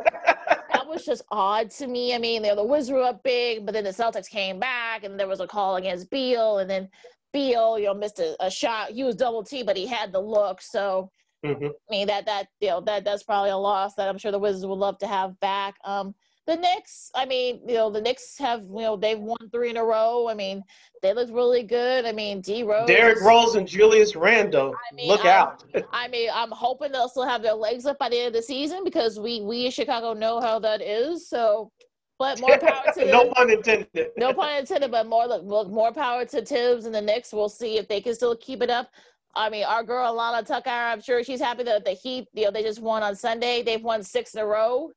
That 0.71 0.87
was 0.87 1.05
just 1.05 1.23
odd 1.29 1.69
to 1.71 1.87
me. 1.87 2.15
I 2.15 2.19
mean, 2.19 2.41
the 2.41 2.63
Wizards 2.63 2.91
were 2.91 3.03
up 3.03 3.21
big, 3.21 3.65
but 3.65 3.73
then 3.73 3.83
the 3.83 3.89
Celtics 3.89 4.29
came 4.29 4.59
back, 4.59 5.03
and 5.03 5.19
there 5.19 5.27
was 5.27 5.39
a 5.39 5.45
call 5.45 5.75
against 5.75 6.09
Beal, 6.09 6.59
and 6.59 6.69
then 6.69 6.89
Beal, 7.31 7.77
you 7.77 7.85
know, 7.85 7.93
missed 7.93 8.19
a, 8.19 8.35
a 8.43 8.49
shot. 8.49 8.91
He 8.91 9.03
was 9.03 9.15
double 9.15 9.43
T, 9.43 9.63
but 9.63 9.77
he 9.77 9.85
had 9.85 10.11
the 10.11 10.19
look. 10.19 10.61
So, 10.61 11.11
mm-hmm. 11.45 11.65
I 11.65 11.91
mean, 11.91 12.07
that 12.07 12.25
that 12.25 12.47
you 12.59 12.69
know 12.69 12.81
that 12.81 13.03
that's 13.03 13.23
probably 13.23 13.51
a 13.51 13.57
loss 13.57 13.95
that 13.95 14.09
I'm 14.09 14.17
sure 14.17 14.31
the 14.31 14.39
Wizards 14.39 14.65
would 14.65 14.79
love 14.79 14.97
to 14.99 15.07
have 15.07 15.39
back. 15.39 15.75
Um, 15.83 16.15
the 16.49 16.55
Knicks, 16.55 17.11
I 17.13 17.25
mean, 17.25 17.61
you 17.67 17.75
know, 17.75 17.91
the 17.91 18.01
Knicks 18.01 18.35
have, 18.39 18.63
you 18.63 18.81
know, 18.81 18.95
they've 18.95 19.19
won 19.19 19.37
three 19.51 19.69
in 19.69 19.77
a 19.77 19.83
row. 19.83 20.27
I 20.27 20.33
mean, 20.33 20.63
they 21.03 21.13
look 21.13 21.29
really 21.31 21.61
good. 21.61 22.05
I 22.05 22.11
mean, 22.11 22.41
D 22.41 22.63
Rose, 22.63 22.87
Derrick 22.87 23.21
Rose, 23.21 23.53
and 23.53 23.67
Julius 23.67 24.15
Randle. 24.15 24.73
I 24.91 24.95
mean, 24.95 25.07
look 25.07 25.21
I'm, 25.21 25.27
out. 25.27 25.63
I 25.93 26.07
mean, 26.07 26.29
I'm 26.33 26.49
hoping 26.49 26.91
they'll 26.91 27.07
still 27.07 27.27
have 27.27 27.43
their 27.43 27.53
legs 27.53 27.85
up 27.85 27.99
by 27.99 28.09
the 28.09 28.17
end 28.17 28.27
of 28.27 28.33
the 28.33 28.41
season 28.41 28.83
because 28.83 29.19
we 29.19 29.41
we 29.41 29.65
in 29.65 29.71
Chicago 29.71 30.13
know 30.13 30.41
how 30.41 30.57
that 30.59 30.81
is. 30.81 31.29
So, 31.29 31.71
but 32.19 32.39
more 32.41 32.57
power 32.59 32.83
to 32.93 33.05
no 33.05 33.31
pun 33.31 33.49
intended. 33.49 34.09
no 34.17 34.33
pun 34.33 34.59
intended, 34.59 34.91
but 34.91 35.07
more 35.07 35.25
look 35.25 35.43
look 35.43 35.69
more 35.69 35.91
power 35.91 36.25
to 36.25 36.45
Thibs 36.45 36.85
and 36.85 36.93
the 36.93 37.01
Knicks. 37.01 37.33
We'll 37.33 37.49
see 37.49 37.77
if 37.77 37.87
they 37.87 38.01
can 38.01 38.13
still 38.13 38.35
keep 38.35 38.61
it 38.61 38.69
up. 38.69 38.91
I 39.35 39.49
mean, 39.49 39.63
our 39.63 39.83
girl 39.83 40.13
Alana 40.13 40.45
Tucker, 40.45 40.69
I'm 40.69 41.01
sure 41.01 41.23
she's 41.23 41.39
happy 41.39 41.63
that 41.63 41.85
the 41.85 41.91
Heat, 41.91 42.27
you 42.33 42.45
know, 42.45 42.51
they 42.51 42.63
just 42.63 42.81
won 42.81 43.03
on 43.03 43.15
Sunday. 43.15 43.63
They've 43.63 43.81
won 43.81 44.03
six 44.03 44.33
in 44.33 44.41
a 44.41 44.45
row. 44.45 44.91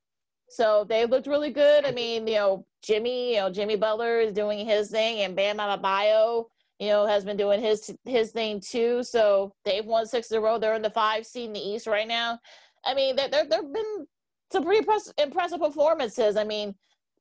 So 0.49 0.85
they 0.89 1.07
looked 1.07 1.27
really 1.27 1.51
good. 1.51 1.87
I 1.87 1.93
mean, 1.93 2.27
you 2.27 2.35
know, 2.35 2.67
Jimmy, 2.83 3.35
you 3.35 3.41
know, 3.41 3.51
Jimmy 3.51 3.77
Butler 3.77 4.21
is 4.21 4.33
doing 4.33 4.67
his 4.67 4.91
thing, 4.91 5.21
and 5.21 5.37
Bam 5.37 5.59
Adebayo, 5.59 6.47
you 6.79 6.89
know, 6.89 7.07
has 7.07 7.25
been 7.25 7.37
doing 7.37 7.61
his 7.63 7.95
his 8.05 8.33
thing 8.33 8.61
too. 8.61 9.03
So 9.03 9.55
they've 9.65 9.85
won 9.85 10.07
six 10.07 10.31
in 10.31 10.39
a 10.39 10.41
row. 10.41 10.59
They're 10.59 10.75
in 10.75 10.83
the 10.83 10.91
five 10.91 11.25
seed 11.25 11.47
in 11.47 11.53
the 11.53 11.61
East 11.61 11.87
right 11.87 12.09
now. 12.09 12.39
I 12.85 12.95
mean, 12.95 13.17
there 13.17 13.29
there've 13.29 13.49
been 13.49 14.07
some 14.51 14.65
pretty 14.65 14.87
impressive 15.19 15.61
performances. 15.61 16.37
I 16.37 16.45
mean, 16.45 16.75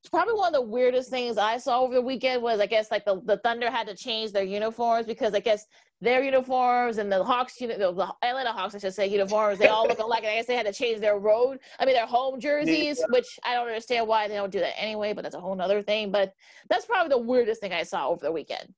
probably 0.09 0.33
one 0.33 0.47
of 0.47 0.53
the 0.53 0.61
weirdest 0.61 1.09
things 1.09 1.37
I 1.37 1.57
saw 1.57 1.81
over 1.81 1.93
the 1.93 2.01
weekend 2.01 2.41
was 2.41 2.59
I 2.59 2.65
guess 2.65 2.89
like 2.89 3.05
the, 3.05 3.21
the 3.23 3.37
Thunder 3.37 3.69
had 3.69 3.87
to 3.87 3.95
change 3.95 4.31
their 4.31 4.43
uniforms 4.43 5.05
because 5.05 5.33
I 5.33 5.39
guess 5.39 5.67
their 6.01 6.23
uniforms 6.23 6.97
and 6.97 7.11
the 7.11 7.23
Hawks, 7.23 7.61
you 7.61 7.67
know, 7.67 7.91
the 7.91 8.07
Atlanta 8.23 8.51
Hawks, 8.51 8.73
I 8.73 8.79
should 8.79 8.93
say, 8.93 9.07
uniforms, 9.07 9.59
they 9.59 9.67
all 9.67 9.87
look 9.87 9.99
alike. 9.99 10.23
I 10.23 10.35
guess 10.35 10.47
they 10.47 10.55
had 10.55 10.65
to 10.65 10.73
change 10.73 10.99
their 10.99 11.19
road, 11.19 11.59
I 11.79 11.85
mean, 11.85 11.93
their 11.93 12.07
home 12.07 12.39
jerseys, 12.39 12.99
yeah. 12.99 13.05
which 13.09 13.39
I 13.43 13.53
don't 13.53 13.67
understand 13.67 14.07
why 14.07 14.27
they 14.27 14.35
don't 14.35 14.51
do 14.51 14.59
that 14.59 14.81
anyway, 14.81 15.13
but 15.13 15.21
that's 15.21 15.35
a 15.35 15.39
whole 15.39 15.59
other 15.61 15.83
thing. 15.83 16.11
But 16.11 16.33
that's 16.69 16.85
probably 16.85 17.09
the 17.09 17.19
weirdest 17.19 17.61
thing 17.61 17.73
I 17.73 17.83
saw 17.83 18.09
over 18.09 18.25
the 18.25 18.31
weekend. 18.31 18.73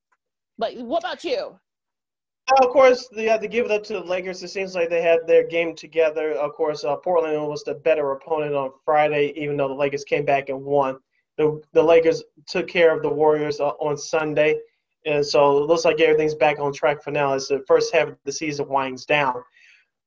But 0.57 0.77
what 0.77 0.99
about 0.99 1.23
you? 1.23 1.57
of 2.61 2.69
course, 2.69 3.07
they 3.15 3.25
had 3.25 3.41
to 3.41 3.47
give 3.47 3.65
it 3.65 3.71
up 3.71 3.83
to 3.83 3.93
the 3.93 4.01
Lakers. 4.01 4.43
It 4.43 4.49
seems 4.49 4.75
like 4.75 4.89
they 4.89 5.01
had 5.01 5.19
their 5.25 5.47
game 5.47 5.75
together. 5.75 6.33
Of 6.33 6.53
course, 6.53 6.83
uh, 6.83 6.97
Portland 6.97 7.47
was 7.47 7.63
the 7.63 7.75
better 7.75 8.11
opponent 8.11 8.53
on 8.53 8.71
Friday, 8.83 9.33
even 9.37 9.55
though 9.55 9.69
the 9.69 9.73
Lakers 9.73 10.03
came 10.03 10.25
back 10.25 10.49
and 10.49 10.61
won. 10.61 10.99
The, 11.37 11.61
the 11.73 11.83
Lakers 11.83 12.23
took 12.47 12.67
care 12.67 12.95
of 12.95 13.01
the 13.01 13.09
Warriors 13.09 13.59
uh, 13.59 13.69
on 13.79 13.97
Sunday. 13.97 14.59
And 15.05 15.25
so 15.25 15.57
it 15.57 15.67
looks 15.67 15.85
like 15.85 15.99
everything's 15.99 16.35
back 16.35 16.59
on 16.59 16.71
track 16.73 17.03
for 17.03 17.11
now 17.11 17.33
as 17.33 17.47
the 17.47 17.63
first 17.67 17.93
half 17.93 18.09
of 18.09 18.17
the 18.23 18.31
season 18.31 18.67
winds 18.69 19.05
down. 19.05 19.43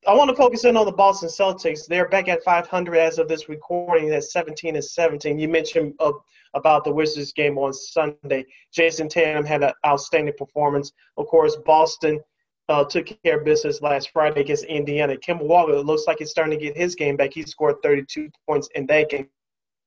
I 0.07 0.15
want 0.15 0.31
to 0.31 0.37
focus 0.37 0.65
in 0.65 0.77
on 0.77 0.87
the 0.87 0.93
Boston 0.93 1.29
Celtics. 1.29 1.87
They're 1.87 2.09
back 2.09 2.29
at 2.29 2.45
500 2.45 2.97
as 2.97 3.19
of 3.19 3.27
this 3.27 3.49
recording 3.49 4.11
at 4.11 4.23
17 4.23 4.77
and 4.77 4.85
17. 4.85 5.39
You 5.39 5.49
mentioned 5.49 5.95
uh, 5.99 6.13
about 6.55 6.85
the 6.85 6.93
Wizards 6.93 7.33
game 7.33 7.59
on 7.59 7.73
Sunday. 7.73 8.47
Jayson 8.73 9.09
Tatum 9.09 9.45
had 9.45 9.65
an 9.65 9.73
outstanding 9.85 10.35
performance. 10.39 10.93
Of 11.17 11.27
course, 11.27 11.57
Boston 11.67 12.21
uh, 12.69 12.85
took 12.85 13.07
care 13.25 13.39
of 13.39 13.45
business 13.45 13.83
last 13.83 14.11
Friday 14.13 14.43
against 14.43 14.65
Indiana. 14.65 15.17
Kemba 15.17 15.43
Walker 15.43 15.81
looks 15.81 16.05
like 16.07 16.19
he's 16.21 16.31
starting 16.31 16.59
to 16.59 16.65
get 16.65 16.77
his 16.77 16.95
game 16.95 17.17
back. 17.17 17.33
He 17.35 17.43
scored 17.43 17.77
32 17.83 18.31
points 18.49 18.69
in 18.75 18.87
that 18.87 19.11
game. 19.11 19.29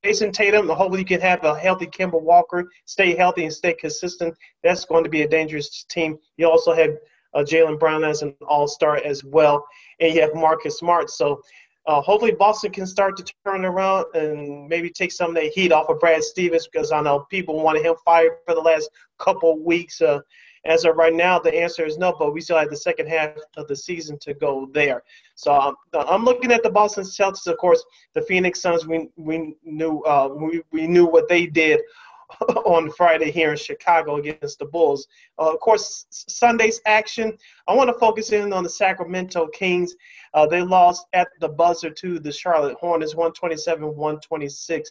Jayson 0.04 0.32
Tatum, 0.32 0.68
hopefully 0.70 1.00
you 1.00 1.06
can 1.06 1.20
have 1.20 1.44
a 1.44 1.60
healthy 1.60 1.86
Kemba 1.86 2.22
Walker, 2.22 2.70
stay 2.86 3.16
healthy 3.16 3.44
and 3.44 3.54
stay 3.54 3.74
consistent. 3.74 4.34
That's 4.64 4.86
going 4.86 5.04
to 5.04 5.10
be 5.10 5.24
a 5.24 5.28
dangerous 5.28 5.84
team. 5.90 6.18
You 6.38 6.50
also 6.50 6.74
have 6.74 6.92
uh, 7.34 7.40
Jaylen 7.40 7.78
Brown 7.78 8.04
as 8.04 8.22
an 8.22 8.34
all-star 8.48 8.98
as 8.98 9.24
well, 9.24 9.66
and 10.00 10.14
you 10.14 10.22
have 10.22 10.34
Marcus 10.34 10.78
Smart. 10.78 11.10
So 11.10 11.42
uh, 11.86 12.02
hopefully 12.02 12.32
Boston 12.32 12.72
can 12.72 12.86
start 12.86 13.18
to 13.18 13.34
turn 13.46 13.66
around 13.66 14.06
and 14.14 14.68
maybe 14.70 14.90
take 14.90 15.12
some 15.12 15.32
of 15.32 15.36
that 15.36 15.52
heat 15.54 15.72
off 15.72 15.90
of 15.90 16.00
Brad 16.00 16.24
Stevens 16.24 16.68
because 16.72 16.92
I 16.92 17.02
know 17.02 17.26
people 17.30 17.62
wanted 17.62 17.86
him 17.86 17.96
fired 18.06 18.34
for 18.46 18.56
the 18.56 18.62
last 18.62 18.90
couple 19.18 19.60
weeks. 19.60 20.00
Uh, 20.02 20.20
as 20.66 20.86
of 20.86 20.96
right 20.96 21.14
now, 21.14 21.40
the 21.40 21.54
answer 21.56 21.86
is 21.86 21.98
no, 21.98 22.16
but 22.18 22.34
we 22.34 22.42
still 22.42 22.58
have 22.58 22.70
the 22.70 22.78
second 22.78 23.08
half 23.08 23.32
of 23.58 23.68
the 23.68 23.76
season 23.76 24.18
to 24.20 24.34
go 24.34 24.70
there. 24.74 25.04
So 25.36 25.54
um, 25.54 25.76
I'm 25.94 26.26
looking 26.26 26.52
at 26.52 26.64
the 26.64 26.70
Boston 26.70 27.04
Celtics. 27.04 27.48
Of 27.48 27.58
course, 27.58 27.84
the 28.14 28.22
Phoenix 28.24 28.62
Suns. 28.62 28.86
We 28.88 29.10
we 29.16 29.56
knew 29.64 30.02
uh, 30.02 30.30
we 30.34 30.62
we 30.72 30.88
knew 30.88 31.06
what 31.06 31.28
they 31.28 31.46
did 31.46 31.82
on 32.66 32.92
Friday 32.92 33.32
here 33.32 33.52
in 33.52 33.58
Chicago 33.58 34.18
against 34.18 34.60
the 34.60 34.66
Bulls. 34.66 35.08
Uh, 35.38 35.54
of 35.54 35.60
course, 35.60 36.06
Sunday's 36.10 36.82
action. 36.86 37.38
I 37.68 37.74
want 37.74 37.90
to 37.90 38.00
focus 38.00 38.32
in 38.32 38.54
on 38.54 38.64
the 38.64 38.70
Sacramento 38.70 39.48
Kings. 39.48 39.96
Uh, 40.34 40.46
they 40.46 40.62
lost 40.62 41.08
at 41.14 41.30
the 41.40 41.50
buzzer 41.50 41.90
to 41.90 42.20
the 42.20 42.32
Charlotte 42.32 42.78
Hornets, 42.80 43.16
127-126. 43.16 44.84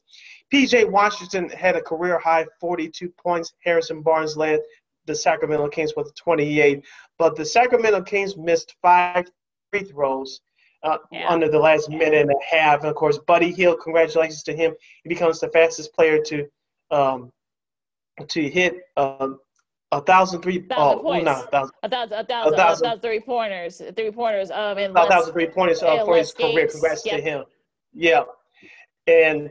PJ 0.52 0.90
Washington 0.90 1.48
had 1.50 1.76
a 1.76 1.82
career 1.82 2.18
high 2.18 2.46
42 2.60 3.10
points. 3.10 3.54
Harrison 3.64 4.02
Barnes 4.02 4.36
led 4.36 4.60
the 5.08 5.16
Sacramento 5.16 5.68
Kings 5.68 5.94
with 5.96 6.14
28. 6.14 6.84
But 7.18 7.34
the 7.34 7.44
Sacramento 7.44 8.02
Kings 8.02 8.36
missed 8.36 8.76
five 8.80 9.28
free 9.72 9.82
throws 9.82 10.40
uh, 10.82 10.98
yeah. 11.10 11.28
under 11.28 11.48
the 11.48 11.58
last 11.58 11.90
minute 11.90 12.14
and 12.14 12.30
a 12.30 12.56
half. 12.56 12.80
And 12.80 12.88
of 12.88 12.94
course, 12.94 13.18
Buddy 13.18 13.52
Hield, 13.52 13.80
congratulations 13.82 14.42
to 14.44 14.54
him. 14.54 14.74
He 15.02 15.08
becomes 15.08 15.40
the 15.40 15.48
fastest 15.48 15.92
player 15.94 16.22
to 16.22 16.46
um, 16.90 17.32
to 18.28 18.48
hit 18.48 18.76
uh, 18.96 19.28
a 19.92 20.00
thousand 20.00 20.42
three. 20.42 20.60
Thousand 20.60 20.98
oh, 21.00 21.02
points. 21.02 21.24
No, 21.24 21.32
a 21.32 21.46
thousand, 21.46 21.74
a 21.82 21.88
thousand, 21.88 22.18
a 22.18 22.24
thousand, 22.24 22.54
a 22.54 22.56
thousand, 22.56 22.86
a 22.86 22.88
thousand 22.88 23.00
three 23.00 23.20
pointers, 23.20 23.82
three 23.96 24.10
pointers. 24.10 24.50
Um, 24.50 24.78
in 24.78 24.90
a 24.96 25.08
thousand 25.08 25.32
three 25.32 25.48
pointers 25.48 25.82
uh, 25.82 26.04
for 26.04 26.16
his 26.16 26.32
games. 26.32 26.54
career. 26.54 26.68
Congrats 26.68 27.04
yep. 27.04 27.16
to 27.16 27.22
him. 27.22 27.44
Yeah, 27.92 28.22
and 29.06 29.50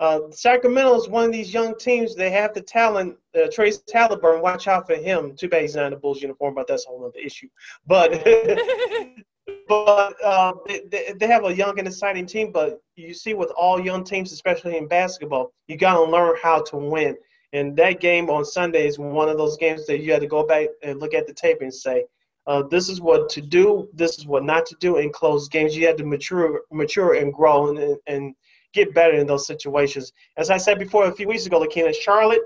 uh, 0.00 0.20
Sacramento 0.30 0.96
is 0.96 1.08
one 1.08 1.24
of 1.24 1.32
these 1.32 1.54
young 1.54 1.76
teams. 1.76 2.14
They 2.14 2.30
have 2.30 2.52
the 2.52 2.60
talent. 2.60 3.16
Uh, 3.34 3.46
Tyrese 3.46 3.82
Haliburton, 3.92 4.42
watch 4.42 4.66
out 4.66 4.86
for 4.86 4.96
him. 4.96 5.36
Too 5.36 5.48
bad 5.48 5.62
he's 5.62 5.76
not 5.76 5.86
in 5.86 5.90
the 5.92 5.96
Bulls 5.96 6.20
uniform, 6.20 6.54
but 6.54 6.66
that's 6.66 6.84
a 6.86 6.88
whole 6.88 7.04
other 7.04 7.18
issue. 7.18 7.48
But 7.86 8.24
but 9.68 10.14
uh, 10.24 10.54
they, 10.90 11.14
they 11.16 11.26
have 11.26 11.44
a 11.44 11.54
young 11.54 11.78
and 11.78 11.86
exciting 11.86 12.26
team. 12.26 12.50
But 12.50 12.80
you 12.96 13.14
see, 13.14 13.34
with 13.34 13.50
all 13.56 13.80
young 13.80 14.02
teams, 14.02 14.32
especially 14.32 14.76
in 14.76 14.88
basketball, 14.88 15.52
you 15.68 15.76
got 15.76 15.94
to 15.94 16.02
learn 16.02 16.36
how 16.42 16.62
to 16.62 16.76
win. 16.76 17.16
And 17.52 17.76
that 17.76 18.00
game 18.00 18.30
on 18.30 18.44
Sunday 18.44 18.88
is 18.88 18.98
one 18.98 19.28
of 19.28 19.38
those 19.38 19.56
games 19.56 19.86
that 19.86 20.00
you 20.00 20.12
had 20.12 20.22
to 20.22 20.26
go 20.26 20.44
back 20.44 20.70
and 20.82 20.98
look 20.98 21.14
at 21.14 21.28
the 21.28 21.32
tape 21.32 21.58
and 21.60 21.72
say, 21.72 22.04
uh, 22.48 22.64
"This 22.64 22.88
is 22.88 23.00
what 23.00 23.28
to 23.30 23.40
do. 23.40 23.88
This 23.92 24.18
is 24.18 24.26
what 24.26 24.42
not 24.42 24.66
to 24.66 24.76
do." 24.80 24.96
In 24.96 25.12
close 25.12 25.46
games, 25.46 25.76
you 25.76 25.86
had 25.86 25.96
to 25.98 26.04
mature, 26.04 26.62
mature 26.72 27.14
and 27.14 27.32
grow 27.32 27.68
and, 27.68 27.96
and 28.08 28.34
get 28.74 28.92
better 28.92 29.14
in 29.14 29.26
those 29.26 29.46
situations. 29.46 30.12
As 30.36 30.50
I 30.50 30.58
said 30.58 30.78
before 30.78 31.06
a 31.06 31.12
few 31.14 31.28
weeks 31.28 31.46
ago, 31.46 31.60
Lakina, 31.60 31.94
Charlotte. 31.94 32.42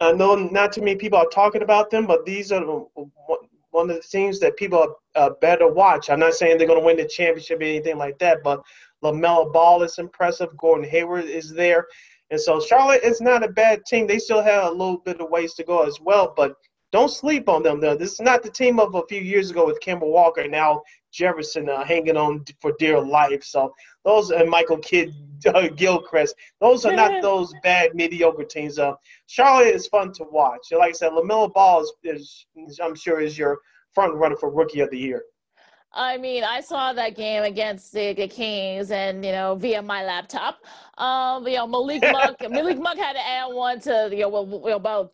I 0.00 0.12
know 0.12 0.34
not 0.34 0.72
too 0.72 0.82
many 0.82 0.96
people 0.96 1.18
are 1.18 1.26
talking 1.26 1.62
about 1.62 1.90
them, 1.90 2.06
but 2.06 2.26
these 2.26 2.52
are 2.52 2.62
one 3.70 3.90
of 3.90 3.96
the 3.96 4.02
teams 4.02 4.38
that 4.40 4.56
people 4.56 4.78
are, 4.78 4.94
uh, 5.14 5.30
better 5.40 5.66
watch. 5.66 6.10
I'm 6.10 6.20
not 6.20 6.34
saying 6.34 6.58
they're 6.58 6.66
going 6.66 6.78
to 6.78 6.84
win 6.84 6.96
the 6.96 7.06
championship 7.06 7.60
or 7.60 7.64
anything 7.64 7.96
like 7.96 8.18
that, 8.18 8.42
but 8.44 8.62
LaMelo 9.02 9.52
Ball 9.52 9.82
is 9.82 9.98
impressive. 9.98 10.56
Gordon 10.58 10.88
Hayward 10.88 11.24
is 11.24 11.52
there. 11.52 11.86
And 12.30 12.40
so 12.40 12.60
Charlotte 12.60 13.02
is 13.04 13.20
not 13.20 13.44
a 13.44 13.48
bad 13.48 13.84
team. 13.86 14.06
They 14.06 14.18
still 14.18 14.42
have 14.42 14.64
a 14.64 14.70
little 14.70 14.98
bit 14.98 15.20
of 15.20 15.30
ways 15.30 15.54
to 15.54 15.64
go 15.64 15.82
as 15.82 15.98
well, 16.00 16.34
but 16.36 16.54
don't 16.92 17.10
sleep 17.10 17.48
on 17.48 17.62
them. 17.62 17.80
Though. 17.80 17.96
This 17.96 18.12
is 18.12 18.20
not 18.20 18.42
the 18.42 18.50
team 18.50 18.78
of 18.78 18.94
a 18.94 19.02
few 19.08 19.20
years 19.20 19.50
ago 19.50 19.66
with 19.66 19.80
Kemba 19.80 20.06
Walker 20.06 20.46
now 20.48 20.82
Jefferson 21.14 21.68
uh, 21.68 21.84
hanging 21.84 22.16
on 22.16 22.44
for 22.60 22.72
dear 22.78 23.00
life. 23.00 23.44
So 23.44 23.72
those 24.04 24.30
and 24.30 24.50
Michael 24.50 24.78
Kidd 24.78 25.14
uh, 25.46 25.68
Gilchrist, 25.68 26.34
those 26.60 26.84
are 26.84 26.94
not 26.94 27.22
those 27.22 27.54
bad 27.62 27.94
mediocre 27.94 28.44
teams. 28.44 28.78
Uh, 28.78 28.94
Charlotte 29.26 29.74
is 29.74 29.86
fun 29.86 30.12
to 30.14 30.24
watch. 30.24 30.68
Like 30.72 30.90
I 30.90 30.92
said, 30.92 31.12
LaMelo 31.12 31.52
Ball 31.52 31.86
is, 32.02 32.46
is 32.56 32.80
I'm 32.82 32.94
sure 32.94 33.20
is 33.20 33.38
your 33.38 33.58
front 33.92 34.14
runner 34.14 34.36
for 34.36 34.50
Rookie 34.50 34.80
of 34.80 34.90
the 34.90 34.98
Year. 34.98 35.22
I 35.96 36.18
mean, 36.18 36.42
I 36.42 36.60
saw 36.60 36.92
that 36.92 37.16
game 37.16 37.44
against 37.44 37.92
the, 37.92 38.14
the 38.14 38.26
Kings, 38.26 38.90
and 38.90 39.24
you 39.24 39.30
know, 39.30 39.54
via 39.54 39.80
my 39.80 40.04
laptop. 40.04 40.58
Um, 40.98 41.46
you 41.46 41.54
know, 41.54 41.68
Malik 41.68 42.02
Monk, 42.12 42.38
Malik 42.50 42.80
Monk 42.80 42.98
had 42.98 43.12
to 43.12 43.24
add 43.24 43.46
one 43.46 43.80
to 43.82 44.08
you 44.10 44.28
know, 44.28 44.66
about 44.74 45.12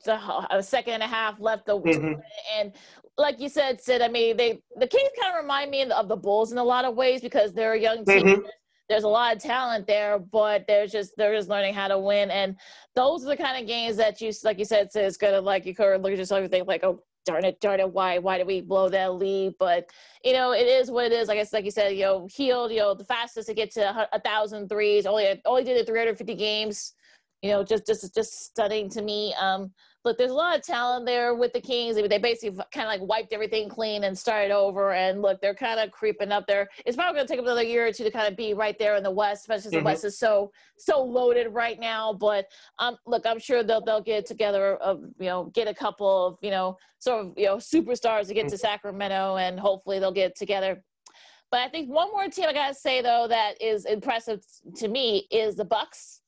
a 0.51 0.63
second 0.63 0.95
and 0.95 1.03
a 1.03 1.07
half 1.07 1.39
left, 1.39 1.67
the, 1.67 1.79
mm-hmm. 1.79 2.21
and 2.59 2.73
like 3.21 3.41
you 3.41 3.49
said, 3.49 3.81
Sid. 3.81 4.03
I 4.03 4.09
mean, 4.09 4.37
they 4.37 4.61
the 4.77 4.87
Kings 4.87 5.11
kind 5.21 5.35
of 5.35 5.43
remind 5.43 5.71
me 5.71 5.83
of 5.83 6.09
the 6.09 6.16
Bulls 6.16 6.53
in 6.53 6.59
a 6.59 6.64
lot 6.64 6.85
of 6.85 6.95
ways 6.95 7.21
because 7.21 7.53
they're 7.53 7.75
a 7.75 7.81
young 7.81 8.05
team. 8.05 8.27
Mm-hmm. 8.27 8.47
There's 8.89 9.05
a 9.05 9.09
lot 9.09 9.37
of 9.37 9.41
talent 9.41 9.87
there, 9.87 10.18
but 10.18 10.66
they're 10.66 10.87
just 10.87 11.16
they're 11.16 11.37
just 11.37 11.49
learning 11.49 11.75
how 11.75 11.89
to 11.89 11.99
win, 11.99 12.31
and 12.31 12.57
those 12.97 13.25
are 13.25 13.29
the 13.29 13.37
kind 13.37 13.61
of 13.61 13.68
games 13.68 13.97
that 13.99 14.21
you, 14.21 14.33
like 14.43 14.59
you 14.59 14.64
said, 14.64 14.91
Sid, 14.91 15.05
it's 15.05 15.16
gonna 15.16 15.41
like 15.41 15.64
you 15.64 15.75
could 15.75 16.03
look 16.03 16.12
at 16.12 16.18
yourself 16.18 16.43
and 16.43 16.51
think 16.51 16.66
like, 16.66 16.83
oh 16.83 17.03
darn 17.27 17.45
it, 17.45 17.61
darn 17.61 17.81
it, 17.81 17.93
why, 17.93 18.18
why 18.18 18.39
did 18.39 18.47
we 18.47 18.61
blow 18.61 18.89
that 18.89 19.14
lead? 19.14 19.55
But 19.59 19.91
you 20.25 20.33
know, 20.33 20.53
it 20.53 20.66
is 20.66 20.91
what 20.91 21.07
it 21.07 21.12
is. 21.12 21.29
Like 21.29 21.39
I 21.39 21.47
like 21.53 21.64
you 21.64 21.71
said, 21.71 21.91
you 21.97 22.05
know, 22.05 22.29
Hield, 22.31 22.73
you 22.73 22.79
know, 22.79 22.95
the 22.95 23.05
fastest 23.05 23.49
to 23.49 23.55
get 23.55 23.73
to 23.73 23.81
a, 23.83 24.09
a 24.12 24.21
thousand 24.21 24.68
threes. 24.68 25.07
Only, 25.07 25.41
only 25.45 25.64
did 25.64 25.77
it 25.77 25.87
350 25.87 26.35
games. 26.35 26.95
You 27.43 27.51
know, 27.51 27.64
just, 27.64 27.87
just, 27.87 28.14
just 28.14 28.45
stunning 28.45 28.91
to 28.91 29.03
me. 29.03 29.35
Um, 29.41 29.73
look, 30.05 30.17
there's 30.17 30.31
a 30.31 30.35
lot 30.35 30.57
of 30.57 30.63
talent 30.63 31.05
there 31.05 31.35
with 31.35 31.53
the 31.53 31.61
Kings. 31.61 31.97
They 31.97 32.19
basically 32.19 32.59
kind 32.73 32.87
of 32.87 33.01
like 33.01 33.01
wiped 33.03 33.33
everything 33.33 33.69
clean 33.69 34.05
and 34.05 34.17
started 34.17 34.51
over. 34.51 34.93
And 34.93 35.21
look, 35.21 35.41
they're 35.41 35.55
kind 35.55 35.79
of 35.79 35.91
creeping 35.91 36.33
up 36.33 36.47
there. 36.47 36.69
It's 36.87 36.97
probably 36.97 37.17
going 37.17 37.27
to 37.27 37.33
take 37.33 37.41
another 37.41 37.63
year 37.63 37.87
or 37.87 37.93
two 37.93 38.05
to 38.05 38.11
kind 38.11 38.27
of 38.27 38.37
be 38.37 38.55
right 38.55 38.79
there 38.79 38.97
in 38.97 39.03
the 39.03 39.11
West, 39.11 39.43
especially 39.43 39.71
mm-hmm. 39.73 39.81
the 39.81 39.85
West 39.85 40.05
is 40.05 40.19
so 40.19 40.53
so 40.79 41.03
loaded 41.03 41.49
right 41.53 41.79
now. 41.79 42.15
But 42.15 42.47
um, 42.79 42.97
look, 43.07 43.27
I'm 43.27 43.39
sure 43.39 43.63
they'll 43.63 43.85
they'll 43.85 44.01
get 44.01 44.27
together 44.27 44.77
of 44.77 45.03
you 45.19 45.27
know 45.27 45.45
get 45.55 45.69
a 45.69 45.75
couple 45.75 46.27
of 46.27 46.39
you 46.41 46.51
know 46.51 46.79
sort 46.99 47.27
of 47.27 47.33
you 47.37 47.47
know 47.47 47.57
superstars 47.57 48.29
to 48.29 48.35
get 48.35 48.49
to 48.49 48.55
mm-hmm. 48.55 48.61
Sacramento, 48.61 49.37
and 49.37 49.61
hopefully 49.61 49.99
they'll 49.99 50.13
get 50.13 50.35
together. 50.37 50.83
But 51.51 51.61
I 51.61 51.69
think 51.69 51.91
one 51.91 52.11
more 52.13 52.29
team 52.29 52.47
I 52.49 52.53
gotta 52.53 52.75
say 52.75 53.03
though 53.03 53.27
that 53.29 53.61
is 53.61 53.85
impressive 53.85 54.41
to 54.77 54.89
me 54.89 55.27
is 55.31 55.57
the 55.57 55.65
Bucks. 55.65 56.23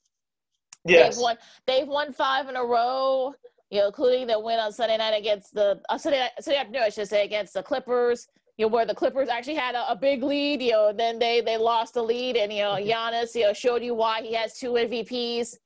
Yes. 0.85 1.14
They've 1.14 1.23
won, 1.23 1.37
they've 1.66 1.87
won 1.87 2.12
five 2.12 2.49
in 2.49 2.57
a 2.57 2.64
row 2.64 3.35
you 3.73 3.79
know, 3.79 3.87
including 3.87 4.27
the 4.27 4.39
win 4.39 4.59
on 4.59 4.70
Sunday 4.70 4.99
night 4.99 5.18
against 5.18 5.55
the 5.55 5.81
uh, 5.89 5.97
Sunday, 5.97 6.29
Sunday 6.39 6.61
afternoon, 6.61 6.83
I 6.83 6.91
should 6.91 7.09
say, 7.09 7.25
against 7.25 7.55
the 7.55 7.62
Clippers. 7.62 8.29
You 8.59 8.66
know, 8.66 8.68
where 8.68 8.85
the 8.85 8.95
Clippers 8.95 9.31
actually 9.31 9.55
had 9.55 9.75
a, 9.75 9.91
a 9.91 9.97
big 9.97 10.23
lead. 10.23 10.61
You 10.61 10.73
know, 10.73 10.93
then 10.93 11.18
they 11.18 11.41
they 11.41 11.57
lost 11.57 11.95
the 11.95 12.03
lead, 12.03 12.37
and 12.37 12.53
you 12.53 12.62
know, 12.62 12.73
mm-hmm. 12.75 12.89
Giannis, 12.89 13.35
you 13.35 13.45
know, 13.45 13.55
showed 13.55 13.83
you 13.83 13.95
why 13.95 14.20
he 14.20 14.35
has 14.35 14.59
two 14.59 14.73
MVPs. 14.73 15.57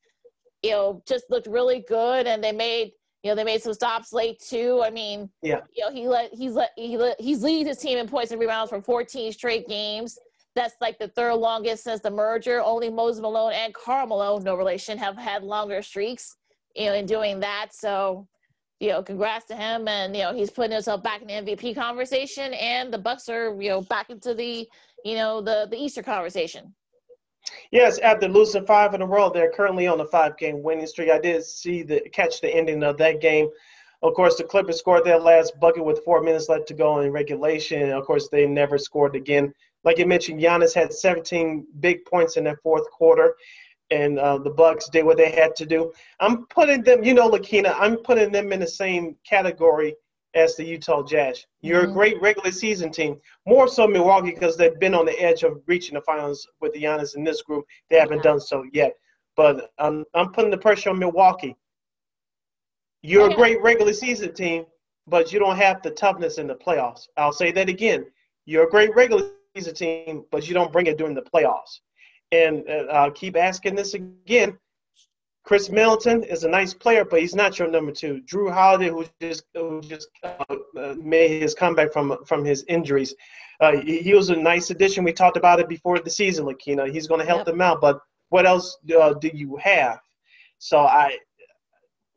You 0.63 0.71
know, 0.71 1.03
just 1.07 1.25
looked 1.31 1.49
really 1.49 1.85
good, 1.89 2.29
and 2.29 2.43
they 2.43 2.53
made 2.53 2.93
you 3.25 3.33
know 3.33 3.35
they 3.35 3.43
made 3.43 3.61
some 3.61 3.75
stops 3.75 4.13
late 4.13 4.39
too. 4.39 4.83
I 4.85 4.91
mean, 4.91 5.29
yeah, 5.43 5.63
you 5.75 5.85
know, 5.85 5.91
he 5.93 6.07
let 6.07 6.33
he's 6.33 6.53
let 6.53 6.71
he 6.77 6.97
let 6.97 7.21
he's 7.21 7.43
leading 7.43 7.67
his 7.67 7.79
team 7.79 7.99
in 7.99 8.07
points 8.07 8.31
and 8.31 8.41
rebounds 8.41 8.71
for 8.71 8.81
14 8.81 9.33
straight 9.33 9.67
games. 9.67 10.17
That's 10.55 10.75
like 10.81 11.01
the 11.01 11.09
third 11.09 11.35
longest 11.35 11.83
since 11.83 12.03
the 12.03 12.11
merger. 12.13 12.63
Only 12.63 12.89
Moses 12.89 13.21
Malone 13.21 13.53
and 13.53 13.75
Karl 13.75 14.07
Malone, 14.07 14.45
no 14.45 14.55
relation, 14.55 14.97
have 14.97 15.19
had 15.19 15.43
longer 15.43 15.83
streaks 15.83 16.37
you 16.77 16.87
know, 16.87 16.95
in 16.95 17.07
doing 17.07 17.41
that. 17.41 17.69
So, 17.73 18.27
you 18.81 18.91
know, 18.91 19.03
congrats 19.03 19.47
to 19.47 19.57
him. 19.57 19.89
And, 19.89 20.15
you 20.15 20.23
know, 20.23 20.35
he's 20.35 20.51
putting 20.51 20.73
himself 20.73 21.03
back 21.03 21.23
in 21.23 21.29
the 21.29 21.35
MVP 21.35 21.75
conversation 21.75 22.53
and 22.55 22.93
the 22.93 22.99
Bucks 22.99 23.29
are, 23.29 23.61
you 23.61 23.71
know, 23.71 23.81
back 23.83 24.11
into 24.11 24.35
the, 24.35 24.69
you 25.05 25.15
know, 25.15 25.41
the, 25.41 25.67
the 25.71 25.77
Easter 25.77 26.03
conversation. 26.03 26.75
Yes, 27.71 27.99
after 27.99 28.29
losing 28.29 28.67
five 28.67 28.93
in 28.95 29.03
a 29.03 29.07
row, 29.07 29.31
they're 29.31 29.53
currently 29.53 29.87
on 29.87 30.01
a 30.01 30.07
five-game 30.07 30.63
winning 30.63 30.87
streak. 30.87 31.11
I 31.11 31.19
did 31.21 31.45
see 31.45 31.83
the 31.83 32.01
catch 32.13 32.41
the 32.41 32.53
ending 32.53 32.83
of 32.83 32.99
that 32.99 33.21
game. 33.21 33.49
Of 34.03 34.15
course, 34.15 34.37
the 34.37 34.45
Clippers 34.45 34.79
scored 34.79 35.05
their 35.05 35.19
last 35.19 35.59
bucket 35.61 35.85
with 35.85 36.05
four 36.05 36.23
minutes 36.23 36.49
left 36.49 36.67
to 36.69 36.75
go 36.75 37.01
in 37.01 37.13
regulation. 37.13 37.91
Of 37.91 38.05
course, 38.05 38.29
they 38.29 38.47
never 38.47 38.79
scored 38.79 39.15
again. 39.15 39.55
Like 39.85 39.99
you 39.99 40.07
mentioned, 40.07 40.41
Giannis 40.41 40.75
had 40.75 40.93
17 40.93 41.67
big 41.79 42.05
points 42.05 42.37
in 42.37 42.45
that 42.45 42.61
fourth 42.63 42.91
quarter 42.91 43.37
and 43.91 44.19
uh, 44.19 44.39
the 44.39 44.51
Bucks 44.51 44.89
did 44.89 45.05
what 45.05 45.17
they 45.17 45.31
had 45.31 45.55
to 45.57 45.67
do. 45.67 45.93
I'm 46.21 46.47
putting 46.47 46.83
them, 46.83 47.05
you 47.05 47.15
know, 47.15 47.29
Lakina, 47.29 47.75
I'm 47.79 47.99
putting 47.99 48.33
them 48.33 48.53
in 48.53 48.61
the 48.61 48.67
same 48.67 49.17
category 49.29 49.95
as 50.35 50.55
the 50.55 50.65
Utah 50.65 51.03
Jazz. 51.03 51.47
You're 51.63 51.83
mm-hmm. 51.83 51.91
a 51.91 51.95
great 51.95 52.21
regular 52.21 52.53
season 52.53 52.91
team, 52.93 53.19
more 53.47 53.67
so 53.67 53.87
Milwaukee 53.87 54.33
because 54.33 54.57
they've 54.57 54.79
been 54.79 54.95
on 54.95 55.07
the 55.07 55.19
edge 55.21 55.43
of 55.43 55.63
reaching 55.67 55.95
the 55.95 56.03
finals 56.03 56.47
with 56.61 56.75
the 56.75 56.83
Giannis 56.83 57.17
in 57.17 57.25
this 57.25 57.43
group. 57.43 57.65
They 57.91 57.99
haven't 57.99 58.23
done 58.23 58.41
so 58.41 58.65
yet, 58.73 58.95
but 59.37 59.71
I'm 59.79 60.05
I'm 60.15 60.33
putting 60.33 60.51
the 60.51 60.59
pressure 60.59 60.91
on 60.91 60.99
Milwaukee. 60.99 61.57
You're 63.03 63.31
a 63.31 63.35
great 63.35 63.63
regular 63.63 63.93
season 63.93 64.35
team, 64.35 64.67
but 65.07 65.33
you 65.33 65.39
don't 65.39 65.57
have 65.57 65.81
the 65.83 65.91
toughness 65.91 66.39
in 66.39 66.47
the 66.47 66.57
playoffs. 66.57 67.07
I'll 67.17 67.33
say 67.33 67.53
that 67.53 67.69
again. 67.69 68.05
You're 68.45 68.67
a 68.67 68.71
great 68.71 68.95
regular 68.95 69.31
season 69.57 69.75
team, 69.75 70.25
but 70.31 70.49
you 70.49 70.55
don't 70.55 70.73
bring 70.73 70.87
it 70.87 70.99
during 70.99 71.15
the 71.15 71.23
playoffs. 71.23 71.81
And 72.45 72.69
uh, 72.69 72.93
I'll 72.93 73.11
keep 73.11 73.37
asking 73.37 73.75
this 73.75 73.95
again. 73.95 74.59
Khris 75.45 75.71
Middleton 75.71 76.25
is 76.25 76.43
a 76.43 76.49
nice 76.49 76.75
player, 76.75 77.05
but 77.05 77.21
he's 77.21 77.37
not 77.37 77.59
your 77.59 77.71
number 77.71 77.93
two. 77.93 78.21
Jrue 78.27 78.53
Holiday, 78.53 78.89
who 78.89 79.07
just 79.21 79.45
who 79.55 79.81
just 79.81 80.09
uh, 80.25 80.95
made 80.99 81.41
his 81.41 81.55
comeback 81.55 81.93
from 81.93 82.19
from 82.27 82.45
his 82.45 82.65
injuries, 82.69 83.15
uh, 83.61 83.77
he, 83.77 83.99
he, 83.99 84.15
was 84.15 84.29
a 84.31 84.37
nice 84.37 84.71
addition. 84.71 85.05
We 85.05 85.13
talked 85.13 85.37
about 85.37 85.61
it 85.61 85.69
before 85.69 86.01
the 86.01 86.11
season, 86.11 86.47
Lakina. 86.47 86.91
He's 86.91 87.07
going 87.07 87.21
to 87.21 87.27
help 87.27 87.41
yep. 87.41 87.47
them 87.47 87.61
out, 87.61 87.81
but 87.81 88.01
what 88.31 88.45
else 88.45 88.77
uh, 89.01 89.15
do 89.15 89.31
you 89.33 89.57
have? 89.57 90.01
So 90.59 90.81
I, 90.81 91.17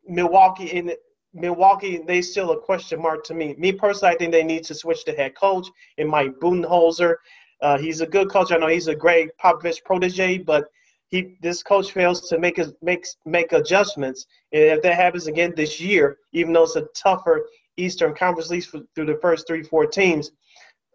Milwaukee 0.04 0.66
in 0.66 0.92
Milwaukee, 1.32 2.00
they 2.04 2.22
still 2.22 2.50
a 2.50 2.60
question 2.60 3.00
mark 3.00 3.24
to 3.24 3.34
me. 3.34 3.54
Me 3.56 3.72
personally, 3.72 4.14
I 4.14 4.18
think 4.18 4.32
they 4.32 4.42
need 4.42 4.64
to 4.64 4.74
switch 4.74 5.04
the 5.04 5.12
head 5.12 5.36
coach. 5.36 5.68
It 5.96 6.08
Mike 6.08 6.34
Budenholzer. 6.40 7.14
Uh, 7.62 7.78
he's 7.78 8.00
a 8.00 8.06
good 8.06 8.30
coach. 8.30 8.52
I 8.52 8.56
know 8.56 8.68
he's 8.68 8.88
a 8.88 8.94
great 8.94 9.30
Popovich 9.42 9.84
protege, 9.84 10.38
but 10.38 10.66
he 11.08 11.36
this 11.42 11.62
coach 11.62 11.92
fails 11.92 12.28
to 12.28 12.38
make 12.38 12.60
make 12.82 13.06
make 13.26 13.52
adjustments. 13.52 14.26
And 14.52 14.62
if 14.62 14.82
that 14.82 14.94
happens 14.94 15.26
again 15.26 15.52
this 15.56 15.80
year, 15.80 16.18
even 16.32 16.52
though 16.52 16.64
it's 16.64 16.76
a 16.76 16.86
tougher 16.94 17.46
Eastern 17.76 18.14
Conference 18.14 18.50
league 18.50 18.64
through 18.94 19.06
the 19.06 19.18
first 19.20 19.46
three 19.46 19.62
four 19.62 19.86
teams, 19.86 20.30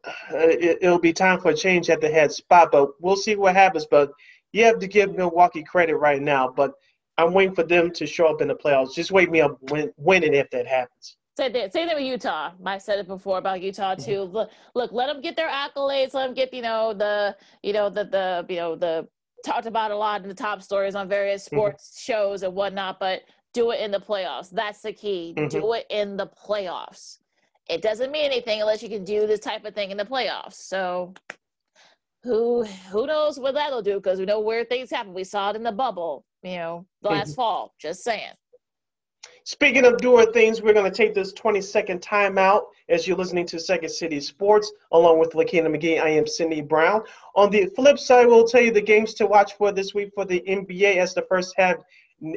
uh, 0.06 0.12
it, 0.32 0.82
will 0.82 1.00
be 1.00 1.14
time 1.14 1.40
for 1.40 1.52
a 1.52 1.56
change 1.56 1.90
at 1.90 2.02
the 2.02 2.10
head 2.10 2.32
spot. 2.32 2.72
But 2.72 2.90
we'll 3.02 3.16
see 3.16 3.36
what 3.36 3.56
happens. 3.56 3.86
But 3.86 4.12
you 4.54 4.64
have 4.64 4.80
to 4.80 4.88
give 4.88 5.16
Milwaukee 5.16 5.64
credit 5.64 5.98
right 5.98 6.22
now. 6.22 6.48
But 6.48 6.74
I'm 7.18 7.34
waiting 7.34 7.56
for 7.56 7.64
them 7.64 7.92
to 7.92 8.08
show 8.08 8.28
up 8.28 8.42
in 8.42 8.48
the 8.48 8.56
playoffs. 8.56 8.96
Just 8.96 9.12
wait 9.12 9.30
me 9.30 9.42
up 9.42 9.58
win, 9.70 9.92
winning 9.98 10.34
if 10.34 10.50
that 10.52 10.68
happens. 10.68 11.18
Say 11.38 11.50
that, 11.50 11.74
same 11.74 11.88
thing 11.88 11.98
with 11.98 12.06
Utah. 12.06 12.52
I 12.66 12.78
said 12.78 13.00
it 13.00 13.08
before 13.08 13.38
about 13.38 13.62
Utah 13.62 13.96
too. 13.96 14.22
Mm-hmm. 14.22 14.36
Look, 14.36 14.52
look, 14.74 14.92
let 14.94 15.08
them 15.08 15.22
get 15.22 15.36
their 15.36 15.50
accolades. 15.50 16.14
Let 16.14 16.28
them 16.28 16.34
get, 16.34 16.54
you 16.54 16.62
know, 16.62 16.94
the, 16.94 17.36
you 17.62 17.74
know, 17.74 17.90
the, 17.90 18.06
the, 18.06 18.46
you 18.48 18.56
know, 18.56 18.76
the 18.76 19.08
talked 19.46 19.68
about 19.68 19.92
a 19.92 19.98
lot 19.98 20.22
in 20.24 20.30
the 20.30 20.34
top 20.34 20.62
stories 20.62 20.96
on 20.96 21.10
various 21.10 21.46
mm-hmm. 21.46 21.58
sports 21.58 21.90
mm-hmm. 21.90 22.12
shows 22.12 22.44
and 22.44 22.56
whatnot. 22.56 23.00
But 23.00 23.24
do 23.54 23.72
it 23.72 23.82
in 23.82 23.92
the 23.92 24.00
playoffs. 24.00 24.50
That's 24.50 24.82
the 24.82 24.94
key. 24.94 25.34
Mm-hmm. 25.36 25.48
Do 25.48 25.74
it 25.74 25.86
in 25.90 26.18
the 26.18 26.28
playoffs. 26.28 27.18
It 27.70 27.82
doesn't 27.82 28.12
mean 28.12 28.26
anything 28.26 28.62
unless 28.62 28.82
you 28.82 28.90
can 28.90 29.04
do 29.04 29.28
this 29.28 29.40
type 29.40 29.66
of 29.66 29.74
thing 29.74 29.92
in 29.92 29.98
the 29.98 30.06
playoffs. 30.06 30.54
So, 30.54 31.14
who 32.24 32.64
who 32.92 33.08
knows 33.08 33.40
what 33.40 33.56
that'll 33.56 33.82
do? 33.82 33.96
Because 33.96 34.20
we 34.20 34.26
know 34.26 34.40
where 34.40 34.64
things 34.64 34.90
happen. 34.90 35.14
We 35.14 35.24
saw 35.24 35.50
it 35.50 35.56
in 35.56 35.64
the 35.64 35.72
bubble. 35.72 36.26
You 36.44 36.58
know, 36.58 36.86
last 37.02 37.30
mm-hmm. 37.30 37.36
fall. 37.36 37.74
Just 37.80 38.04
saying. 38.04 38.34
Speaking 39.48 39.86
of 39.86 39.98
doing 39.98 40.32
things, 40.32 40.64
we're 40.64 40.74
going 40.74 40.92
to 40.92 40.98
take 40.98 41.14
this 41.14 41.32
20 41.32 41.62
second 41.62 42.02
timeout 42.02 42.64
as 42.90 43.08
you're 43.08 43.16
listening 43.16 43.46
to 43.46 43.60
Second 43.60 43.90
City 43.90 44.20
Sports 44.20 44.72
along 44.92 45.20
with 45.20 45.36
Lakina 45.36 45.70
McGee. 45.70 46.02
I 46.02 46.10
am 46.10 46.26
Sydney 46.26 46.62
Brown. 46.62 47.04
On 47.36 47.52
the 47.52 47.68
flip 47.68 48.00
side, 48.00 48.26
we'll 48.26 48.48
tell 48.48 48.62
you 48.62 48.72
the 48.72 48.82
games 48.82 49.14
to 49.14 49.28
watch 49.28 49.54
for 49.54 49.72
this 49.72 49.94
week 49.94 50.10
for 50.16 50.26
the 50.26 50.44
NBA 50.48 50.96
as 50.96 51.14
the 51.14 51.22
first 51.30 51.54
half 51.58 51.76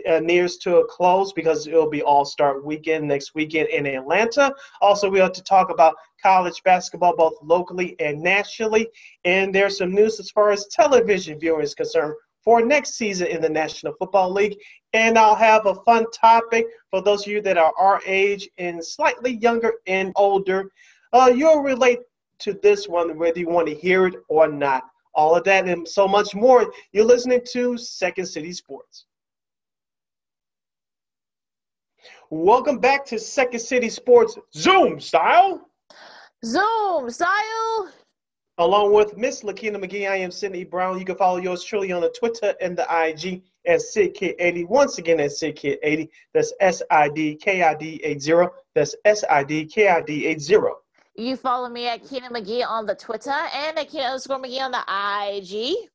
uh, 0.07 0.21
nears 0.21 0.59
to 0.59 0.77
a 0.77 0.87
close 0.87 1.33
because 1.33 1.67
it'll 1.67 1.89
be 1.89 2.03
All 2.03 2.27
Star 2.27 2.61
weekend 2.61 3.09
next 3.09 3.35
weekend 3.35 3.71
in 3.71 3.87
Atlanta. 3.87 4.53
Also, 4.83 5.09
we 5.09 5.19
have 5.21 5.33
to 5.33 5.43
talk 5.43 5.71
about 5.71 5.95
college 6.23 6.63
basketball 6.63 7.17
both 7.17 7.37
locally 7.43 7.97
and 8.01 8.21
nationally. 8.21 8.87
And 9.25 9.55
there's 9.55 9.79
some 9.79 9.95
news 9.95 10.21
as 10.21 10.31
far 10.31 10.51
as 10.51 10.67
television 10.67 11.41
viewing 11.41 11.63
is 11.63 11.75
concerned 11.75 12.17
for 12.49 12.65
next 12.65 12.95
season 12.95 13.27
in 13.27 13.43
the 13.43 13.49
National 13.51 13.93
Football 13.99 14.33
League. 14.33 14.57
And 14.95 15.19
I'll 15.19 15.35
have 15.35 15.67
a 15.67 15.75
fun 15.85 16.11
topic 16.13 16.65
for 16.91 17.03
those 17.03 17.27
of 17.27 17.31
you 17.31 17.43
that 17.43 17.59
are 17.59 17.75
our 17.79 18.01
age 18.07 18.49
and 18.57 18.83
slightly 18.83 19.33
younger 19.33 19.75
and 19.87 20.15
older. 20.17 20.73
Uh, 21.13 21.31
you'll 21.37 21.61
relate 21.61 21.99
to 22.39 22.55
this 22.63 22.89
one 22.89 23.19
whether 23.19 23.39
you 23.39 23.51
want 23.51 23.67
to 23.67 23.75
hear 23.75 24.07
it 24.07 24.15
or 24.31 24.49
not. 24.49 24.85
All 25.15 25.37
of 25.37 25.45
that 25.45 25.69
and 25.69 25.87
so 25.87 26.09
much 26.09 26.35
more. 26.35 26.73
You're 26.93 27.05
listening 27.05 27.43
to 27.53 27.77
Second 27.77 28.25
City 28.25 28.55
Sports. 28.55 29.05
Welcome 32.31 32.79
back 32.79 33.05
to 33.09 33.19
Second 33.19 33.61
City 33.61 33.91
Sports 33.91 34.39
Zoom 34.55 35.01
style. 35.01 35.69
Zoom 36.43 37.11
style 37.11 37.93
along 38.59 38.93
with 38.93 39.17
Miss 39.17 39.43
Lakina 39.43 39.79
McGee. 39.79 40.11
I 40.11 40.17
am 40.17 40.31
Sydney 40.31 40.65
Brown. 40.65 40.99
You 40.99 41.05
can 41.05 41.17
follow 41.17 41.39
yours 41.39 41.63
truly 41.63 41.93
on 41.93 42.03
the 42.03 42.11
Twitter 42.11 42.55
and 42.61 42.77
the 42.77 42.83
IG 42.83 43.43
at 43.67 43.81
SidKid80. 43.81 44.69
Once 44.69 44.99
again, 44.99 45.21
at 45.21 45.31
SidKid80. 45.31 46.09
That's 46.35 46.53
S 46.61 46.83
I 46.91 47.09
D 47.09 47.37
K 47.37 47.63
I 47.63 47.75
D 47.75 48.01
80. 48.03 48.49
That's 48.75 48.95
S 49.05 49.25
I 49.31 49.45
D 49.45 49.65
K 49.65 49.89
I 49.89 50.03
D 50.03 50.27
80. 50.27 50.57
You 51.17 51.37
follow 51.37 51.69
me 51.69 51.89
at 51.89 52.09
Keena 52.09 52.31
McGee 52.31 52.67
on 52.67 52.87
the 52.87 52.95
Twitter 52.95 53.31
and 53.31 53.79
at 53.79 53.89
Keena 53.89 54.17
McGee 54.17 54.61
on 54.61 54.73
the 54.73 54.85
IG. 55.37 55.91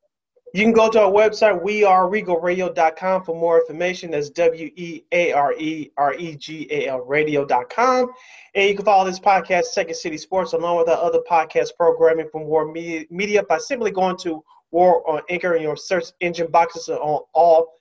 You 0.56 0.62
can 0.62 0.72
go 0.72 0.88
to 0.88 1.02
our 1.02 1.12
website, 1.12 1.64
weareregalradio.com 1.64 3.24
for 3.24 3.36
more 3.36 3.60
information. 3.60 4.12
That's 4.12 4.30
W 4.30 4.70
E 4.76 5.04
A 5.12 5.32
R 5.32 5.54
E 5.54 5.92
R 5.98 6.14
E 6.14 6.36
G 6.36 6.68
A 6.70 6.90
L 6.90 7.00
radio.com. 7.00 8.12
And 8.54 8.70
you 8.70 8.76
can 8.76 8.86
follow 8.86 9.04
this 9.04 9.20
podcast, 9.20 9.64
Second 9.66 9.96
City 9.96 10.16
Sports, 10.16 10.54
along 10.54 10.78
with 10.78 10.90
our 10.90 11.04
other 11.04 11.22
podcast 11.28 11.70
programming 11.76 12.30
from 12.32 12.44
War 12.44 12.72
Media 12.72 13.42
by 13.50 13.58
simply 13.58 13.90
going 13.90 14.16
to 14.18 14.44
War 14.70 15.10
on 15.10 15.24
Anchor 15.28 15.56
in 15.56 15.64
your 15.64 15.76
search 15.76 16.06
engine 16.22 16.52
boxes 16.52 16.88
on 16.88 17.22
all 17.34 17.80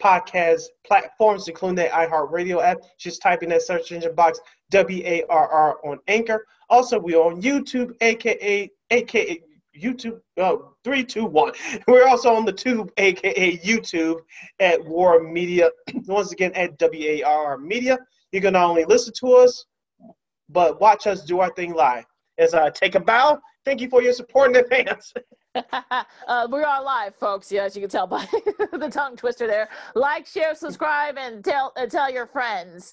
podcast 0.00 0.62
platforms, 0.86 1.48
including 1.48 1.74
the 1.74 1.90
iHeartRadio 1.90 2.62
app. 2.62 2.78
Just 3.00 3.20
type 3.20 3.42
in 3.42 3.48
that 3.48 3.62
search 3.62 3.90
engine 3.90 4.14
box 4.14 4.38
W 4.70 5.02
A 5.04 5.24
R 5.28 5.48
R 5.48 5.78
on 5.84 5.98
Anchor. 6.06 6.46
Also, 6.70 7.00
we're 7.00 7.18
on 7.18 7.42
YouTube, 7.42 7.96
aka 8.00 8.70
aka 8.92 9.40
YouTube 9.80 10.20
uh, 10.40 10.56
three 10.84 11.04
two 11.04 11.24
one. 11.24 11.52
We're 11.88 12.06
also 12.06 12.34
on 12.34 12.44
the 12.44 12.52
tube, 12.52 12.90
aka 12.96 13.58
YouTube, 13.58 14.20
at 14.60 14.84
War 14.84 15.22
Media. 15.22 15.70
Once 16.06 16.32
again, 16.32 16.52
at 16.54 16.80
WAR 16.80 17.58
Media. 17.58 17.98
You 18.32 18.40
can 18.40 18.54
not 18.54 18.68
only 18.68 18.84
listen 18.84 19.12
to 19.20 19.34
us, 19.34 19.64
but 20.48 20.80
watch 20.80 21.06
us 21.06 21.24
do 21.24 21.40
our 21.40 21.52
thing 21.54 21.74
live. 21.74 22.04
As 22.38 22.54
I 22.54 22.70
take 22.70 22.94
a 22.94 23.00
bow, 23.00 23.40
thank 23.64 23.80
you 23.80 23.88
for 23.88 24.02
your 24.02 24.12
support 24.12 24.50
in 24.50 24.56
advance. 24.56 25.12
uh, 26.26 26.46
we 26.50 26.62
are 26.62 26.82
live, 26.82 27.14
folks. 27.14 27.50
Yes, 27.50 27.74
you 27.74 27.82
can 27.82 27.90
tell 27.90 28.06
by 28.06 28.26
the 28.72 28.90
tongue 28.90 29.16
twister 29.16 29.46
there. 29.46 29.68
Like, 29.94 30.26
share, 30.26 30.54
subscribe, 30.54 31.16
and 31.18 31.44
tell 31.44 31.72
uh, 31.76 31.86
tell 31.86 32.10
your 32.10 32.26
friends. 32.26 32.92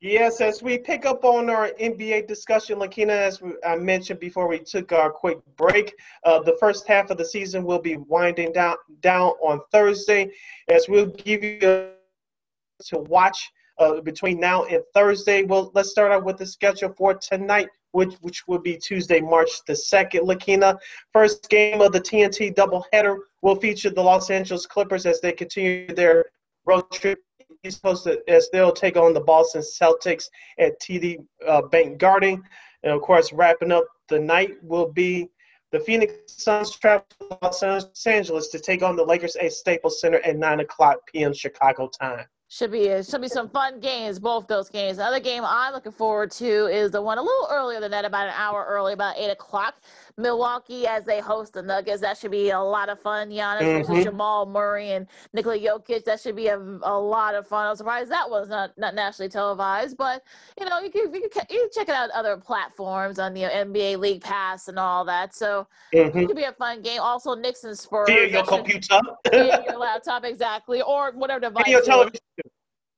Yes, 0.00 0.40
as 0.40 0.62
we 0.62 0.78
pick 0.78 1.04
up 1.06 1.24
on 1.24 1.50
our 1.50 1.70
NBA 1.80 2.28
discussion, 2.28 2.78
Lakina, 2.78 3.12
as 3.12 3.42
I 3.66 3.74
mentioned 3.74 4.20
before 4.20 4.46
we 4.46 4.60
took 4.60 4.92
our 4.92 5.10
quick 5.10 5.38
break, 5.56 5.92
uh, 6.22 6.38
the 6.38 6.56
first 6.60 6.86
half 6.86 7.10
of 7.10 7.18
the 7.18 7.24
season 7.24 7.64
will 7.64 7.80
be 7.80 7.96
winding 7.96 8.52
down 8.52 8.76
down 9.00 9.30
on 9.42 9.60
Thursday, 9.72 10.30
as 10.68 10.88
we'll 10.88 11.06
give 11.06 11.42
you 11.42 11.58
to 11.58 12.98
watch 13.08 13.50
uh, 13.78 14.00
between 14.00 14.38
now 14.38 14.64
and 14.66 14.84
Thursday. 14.94 15.42
Well, 15.42 15.72
let's 15.74 15.90
start 15.90 16.12
out 16.12 16.24
with 16.24 16.36
the 16.36 16.46
schedule 16.46 16.94
for 16.96 17.14
tonight, 17.14 17.68
which 17.90 18.14
which 18.20 18.46
will 18.46 18.60
be 18.60 18.76
Tuesday, 18.76 19.20
March 19.20 19.50
the 19.66 19.74
second. 19.74 20.28
Lakina, 20.28 20.78
first 21.12 21.48
game 21.50 21.80
of 21.80 21.90
the 21.90 22.00
TNT 22.00 22.54
doubleheader 22.54 23.16
will 23.42 23.56
feature 23.56 23.90
the 23.90 24.02
Los 24.02 24.30
Angeles 24.30 24.64
Clippers 24.64 25.06
as 25.06 25.20
they 25.20 25.32
continue 25.32 25.92
their 25.92 26.26
road 26.66 26.88
trip 26.92 27.18
East 27.64 27.82
Coast 27.82 28.08
as 28.28 28.48
they'll 28.50 28.72
take 28.72 28.96
on 28.96 29.14
the 29.14 29.20
Boston 29.20 29.62
Celtics 29.62 30.26
at 30.58 30.80
TD 30.80 31.24
uh, 31.46 31.62
Bank 31.62 31.98
Garden. 31.98 32.42
And 32.82 32.92
of 32.92 33.02
course, 33.02 33.32
wrapping 33.32 33.72
up 33.72 33.84
the 34.08 34.18
night 34.18 34.56
will 34.62 34.90
be 34.92 35.28
the 35.72 35.80
Phoenix 35.80 36.14
Suns 36.26 36.70
travel 36.76 37.04
to 37.20 37.38
Los 37.42 38.06
Angeles 38.06 38.48
to 38.48 38.58
take 38.58 38.82
on 38.82 38.96
the 38.96 39.04
Lakers 39.04 39.36
at 39.36 39.52
Staples 39.52 40.00
Center 40.00 40.18
at 40.20 40.36
9 40.36 40.60
o'clock 40.60 40.98
p.m. 41.12 41.34
Chicago 41.34 41.88
time. 41.88 42.24
Should 42.50 42.72
be 42.72 43.02
should 43.02 43.20
be 43.20 43.28
some 43.28 43.50
fun 43.50 43.78
games, 43.78 44.18
both 44.18 44.46
those 44.46 44.70
games. 44.70 44.96
Another 44.96 45.20
game 45.20 45.42
I'm 45.44 45.74
looking 45.74 45.92
forward 45.92 46.30
to 46.32 46.46
is 46.46 46.90
the 46.90 47.02
one 47.02 47.18
a 47.18 47.22
little 47.22 47.46
earlier 47.50 47.78
than 47.78 47.90
that, 47.90 48.06
about 48.06 48.28
an 48.28 48.34
hour 48.34 48.64
early, 48.66 48.94
about 48.94 49.18
eight 49.18 49.28
o'clock. 49.28 49.74
Milwaukee 50.18 50.86
as 50.86 51.04
they 51.04 51.20
host 51.20 51.54
the 51.54 51.62
Nuggets. 51.62 52.00
That 52.00 52.18
should 52.18 52.32
be 52.32 52.50
a 52.50 52.60
lot 52.60 52.88
of 52.88 53.00
fun. 53.00 53.30
Giannis 53.30 53.60
mm-hmm. 53.60 53.92
versus 53.92 54.04
Jamal 54.04 54.46
Murray 54.46 54.90
and 54.90 55.06
Nikola 55.32 55.58
Jokic. 55.58 56.04
That 56.04 56.20
should 56.20 56.36
be 56.36 56.48
a, 56.48 56.58
a 56.58 56.98
lot 56.98 57.34
of 57.34 57.46
fun. 57.46 57.68
I'm 57.68 57.76
surprised 57.76 58.10
that 58.10 58.28
was 58.28 58.48
not, 58.48 58.76
not 58.76 58.94
nationally 58.94 59.28
televised, 59.28 59.96
but 59.96 60.22
you 60.58 60.68
know 60.68 60.80
you 60.80 60.90
can, 60.90 61.14
you 61.14 61.28
can 61.32 61.46
you 61.48 61.60
can 61.60 61.68
check 61.72 61.88
it 61.88 61.94
out 61.94 62.10
other 62.10 62.36
platforms 62.36 63.18
on 63.18 63.32
the 63.32 63.42
NBA 63.42 63.98
League 63.98 64.22
Pass 64.22 64.68
and 64.68 64.78
all 64.78 65.04
that. 65.04 65.34
So 65.34 65.66
mm-hmm. 65.94 66.18
it 66.18 66.26
could 66.26 66.36
be 66.36 66.44
a 66.44 66.52
fun 66.52 66.82
game. 66.82 67.00
Also, 67.00 67.34
Knicks 67.34 67.64
and 67.64 67.78
Spurs. 67.78 68.08
Via 68.08 68.28
your 68.28 68.44
computer. 68.44 69.00
via 69.30 69.64
your 69.68 69.78
laptop, 69.78 70.24
exactly, 70.24 70.82
or 70.82 71.12
whatever 71.12 71.40
device. 71.40 71.64
Via 71.64 71.72
your 71.72 71.84
television. 71.84 72.20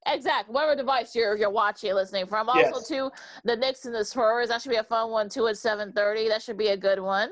Exactly. 0.07 0.55
Whatever 0.55 0.77
device 0.77 1.15
you're 1.15 1.37
you're 1.37 1.51
watching, 1.51 1.95
listening 1.95 2.27
from. 2.27 2.49
Also, 2.49 2.61
yes. 2.61 2.89
too, 2.89 3.11
the 3.45 3.57
Knicks 3.57 3.85
and 3.85 3.95
the 3.95 4.05
Spurs. 4.05 4.49
That 4.49 4.63
should 4.63 4.71
be 4.71 4.77
a 4.77 4.85
fun 4.85 5.11
one 5.11 5.29
too 5.29 5.47
at 5.49 5.59
seven 5.59 5.93
thirty. 5.93 6.29
That 6.29 6.43
should 6.43 6.57
be 6.57 6.69
a 6.69 6.77
good 6.77 7.01
one. 7.01 7.31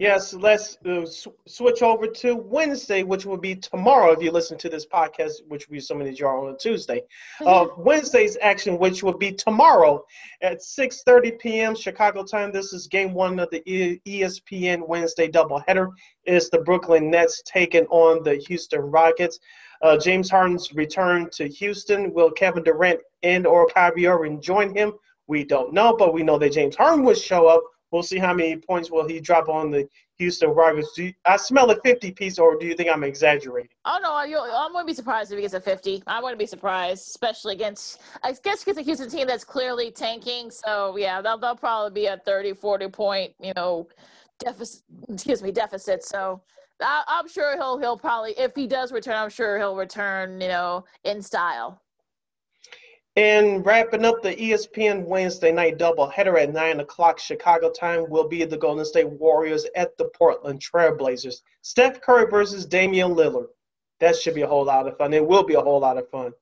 Yes, 0.00 0.32
let's 0.32 0.78
uh, 0.86 1.04
sw- 1.04 1.28
switch 1.46 1.82
over 1.82 2.06
to 2.06 2.34
Wednesday, 2.34 3.02
which 3.02 3.26
will 3.26 3.36
be 3.36 3.54
tomorrow. 3.54 4.12
If 4.12 4.22
you 4.22 4.30
listen 4.30 4.56
to 4.56 4.70
this 4.70 4.86
podcast, 4.86 5.32
which 5.48 5.68
will 5.68 5.74
be 5.74 5.80
some 5.80 6.00
of 6.00 6.06
these 6.06 6.22
are 6.22 6.48
on 6.48 6.56
Tuesday, 6.56 7.02
uh, 7.44 7.66
Wednesday's 7.76 8.38
action, 8.40 8.78
which 8.78 9.02
will 9.02 9.18
be 9.18 9.30
tomorrow 9.30 10.02
at 10.40 10.60
6:30 10.60 11.38
p.m. 11.38 11.76
Chicago 11.76 12.24
time. 12.24 12.50
This 12.50 12.72
is 12.72 12.86
Game 12.86 13.12
One 13.12 13.38
of 13.38 13.50
the 13.50 13.62
e- 13.70 14.00
ESPN 14.06 14.88
Wednesday 14.88 15.28
doubleheader. 15.28 15.90
Is 16.24 16.48
the 16.48 16.60
Brooklyn 16.60 17.10
Nets 17.10 17.42
taking 17.44 17.84
on 17.88 18.22
the 18.22 18.36
Houston 18.36 18.80
Rockets? 18.80 19.38
Uh, 19.82 19.96
James 19.96 20.30
Harden's 20.30 20.72
return 20.74 21.28
to 21.30 21.48
Houston. 21.48 22.12
Will 22.12 22.30
Kevin 22.30 22.62
Durant 22.62 23.00
and 23.22 23.46
or 23.46 23.66
Kyrie 23.66 24.06
Irving 24.06 24.40
join 24.40 24.74
him? 24.74 24.92
We 25.26 25.44
don't 25.44 25.72
know, 25.72 25.96
but 25.96 26.12
we 26.12 26.22
know 26.22 26.38
that 26.38 26.52
James 26.52 26.76
Harden 26.76 27.04
will 27.04 27.14
show 27.14 27.46
up. 27.46 27.62
We'll 27.90 28.02
see 28.02 28.18
how 28.18 28.34
many 28.34 28.56
points 28.56 28.90
will 28.90 29.06
he 29.06 29.20
drop 29.20 29.48
on 29.48 29.70
the 29.70 29.88
Houston 30.18 30.50
Rockets. 30.50 30.96
You, 30.96 31.12
I 31.24 31.36
smell 31.36 31.70
a 31.70 31.80
50 31.80 32.12
piece, 32.12 32.38
or 32.38 32.56
do 32.56 32.66
you 32.66 32.74
think 32.74 32.90
I'm 32.92 33.02
exaggerating? 33.02 33.70
Oh 33.84 33.98
no, 34.02 34.12
I, 34.12 34.26
I 34.26 34.66
wouldn't 34.68 34.86
be 34.86 34.92
surprised 34.92 35.32
if 35.32 35.36
he 35.36 35.42
gets 35.42 35.54
a 35.54 35.60
50. 35.60 36.04
I 36.06 36.20
wouldn't 36.20 36.38
be 36.38 36.46
surprised, 36.46 37.08
especially 37.08 37.54
against 37.54 38.00
I 38.22 38.34
guess 38.44 38.62
against 38.62 38.80
a 38.80 38.82
Houston 38.82 39.08
team 39.08 39.26
that's 39.26 39.44
clearly 39.44 39.90
tanking. 39.90 40.50
So 40.50 40.96
yeah, 40.96 41.20
they'll, 41.22 41.38
they'll 41.38 41.56
probably 41.56 42.02
be 42.02 42.06
a 42.06 42.18
30, 42.18 42.52
40 42.52 42.88
point, 42.88 43.34
you 43.40 43.52
know, 43.56 43.88
deficit. 44.38 44.82
Excuse 45.08 45.42
me, 45.42 45.50
deficit. 45.50 46.04
So 46.04 46.42
I, 46.80 47.02
I'm 47.06 47.28
sure 47.28 47.56
he'll 47.56 47.78
he'll 47.78 47.96
probably 47.96 48.32
if 48.38 48.54
he 48.54 48.66
does 48.66 48.92
return, 48.92 49.16
I'm 49.16 49.30
sure 49.30 49.58
he'll 49.58 49.76
return, 49.76 50.40
you 50.40 50.48
know, 50.48 50.84
in 51.04 51.22
style. 51.22 51.80
And 53.16 53.66
wrapping 53.66 54.04
up 54.04 54.22
the 54.22 54.36
ESPN 54.36 55.04
Wednesday 55.04 55.50
night 55.50 55.78
doubleheader 55.78 56.40
at 56.40 56.52
9 56.52 56.80
o'clock 56.80 57.18
Chicago 57.18 57.70
time 57.70 58.08
will 58.08 58.28
be 58.28 58.44
the 58.44 58.56
Golden 58.56 58.84
State 58.84 59.10
Warriors 59.10 59.66
at 59.74 59.96
the 59.98 60.08
Portland 60.16 60.60
Trailblazers. 60.60 61.42
Steph 61.62 62.00
Curry 62.00 62.30
versus 62.30 62.64
Damian 62.64 63.14
Lillard. 63.14 63.48
That 63.98 64.16
should 64.16 64.34
be 64.34 64.42
a 64.42 64.46
whole 64.46 64.64
lot 64.64 64.86
of 64.86 64.96
fun. 64.96 65.12
It 65.12 65.26
will 65.26 65.42
be 65.42 65.54
a 65.54 65.60
whole 65.60 65.80
lot 65.80 65.98
of 65.98 66.08
fun. 66.08 66.32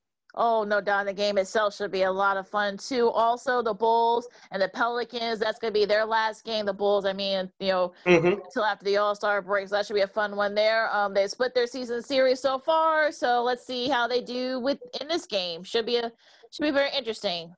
Oh, 0.41 0.63
no 0.63 0.79
doubt. 0.79 1.05
The 1.05 1.13
game 1.13 1.37
itself 1.37 1.75
should 1.75 1.91
be 1.91 2.03
a 2.03 2.11
lot 2.11 2.37
of 2.37 2.47
fun 2.47 2.77
too. 2.77 3.09
Also, 3.09 3.61
the 3.61 3.73
Bulls 3.73 4.29
and 4.51 4.61
the 4.61 4.69
Pelicans, 4.69 5.37
that's 5.37 5.59
going 5.59 5.73
to 5.73 5.77
be 5.77 5.85
their 5.85 6.05
last 6.05 6.45
game. 6.45 6.65
The 6.65 6.73
Bulls, 6.73 7.03
I 7.03 7.11
mean, 7.11 7.51
you 7.59 7.67
know, 7.67 7.91
mm-hmm. 8.05 8.41
until 8.45 8.63
after 8.63 8.85
the 8.85 8.95
All 8.95 9.13
Star 9.15 9.41
break. 9.41 9.67
So 9.67 9.75
that 9.75 9.85
should 9.85 9.95
be 9.95 9.99
a 9.99 10.07
fun 10.07 10.37
one 10.37 10.55
there. 10.55 10.95
Um, 10.95 11.13
they 11.13 11.27
split 11.27 11.53
their 11.53 11.67
season 11.67 12.01
series 12.01 12.39
so 12.39 12.57
far. 12.57 13.11
So 13.11 13.43
let's 13.43 13.67
see 13.67 13.89
how 13.89 14.07
they 14.07 14.21
do 14.21 14.61
with 14.61 14.79
in 15.01 15.09
this 15.09 15.25
game. 15.25 15.61
Should 15.61 15.85
be 15.85 15.97
a 15.97 16.09
should 16.51 16.63
be 16.63 16.71
very 16.71 16.89
interesting. 16.97 17.53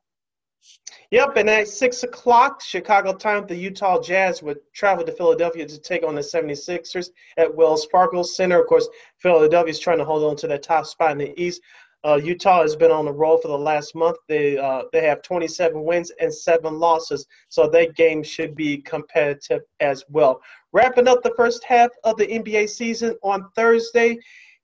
Yep, 1.09 1.37
and 1.37 1.49
at 1.49 1.67
6 1.67 2.03
o'clock 2.03 2.61
Chicago 2.61 3.13
time, 3.13 3.45
the 3.47 3.55
Utah 3.55 3.99
Jazz 4.01 4.41
would 4.43 4.59
travel 4.73 5.03
to 5.03 5.11
Philadelphia 5.11 5.65
to 5.65 5.79
take 5.79 6.05
on 6.05 6.15
the 6.15 6.21
76ers 6.21 7.09
at 7.37 7.53
Wells 7.53 7.85
Fargo 7.91 8.23
Center. 8.23 8.61
Of 8.61 8.67
course, 8.67 8.87
Philadelphia 9.17 9.71
is 9.71 9.79
trying 9.79 9.97
to 9.97 10.05
hold 10.05 10.23
on 10.23 10.37
to 10.37 10.47
that 10.47 10.63
top 10.63 10.85
spot 10.85 11.11
in 11.11 11.17
the 11.17 11.41
East. 11.41 11.61
Uh, 12.03 12.19
Utah 12.23 12.63
has 12.63 12.75
been 12.75 12.89
on 12.89 13.05
the 13.05 13.11
roll 13.11 13.37
for 13.37 13.47
the 13.47 13.57
last 13.57 13.93
month. 13.93 14.17
They 14.27 14.57
uh, 14.57 14.83
they 14.91 15.05
have 15.05 15.21
27 15.21 15.83
wins 15.83 16.11
and 16.19 16.33
seven 16.33 16.79
losses, 16.79 17.27
so 17.49 17.67
that 17.69 17.95
game 17.95 18.23
should 18.23 18.55
be 18.55 18.77
competitive 18.77 19.61
as 19.79 20.03
well. 20.09 20.41
Wrapping 20.73 21.07
up 21.07 21.21
the 21.21 21.33
first 21.37 21.63
half 21.63 21.89
of 22.03 22.17
the 22.17 22.25
NBA 22.25 22.69
season 22.69 23.15
on 23.21 23.49
Thursday, 23.55 24.17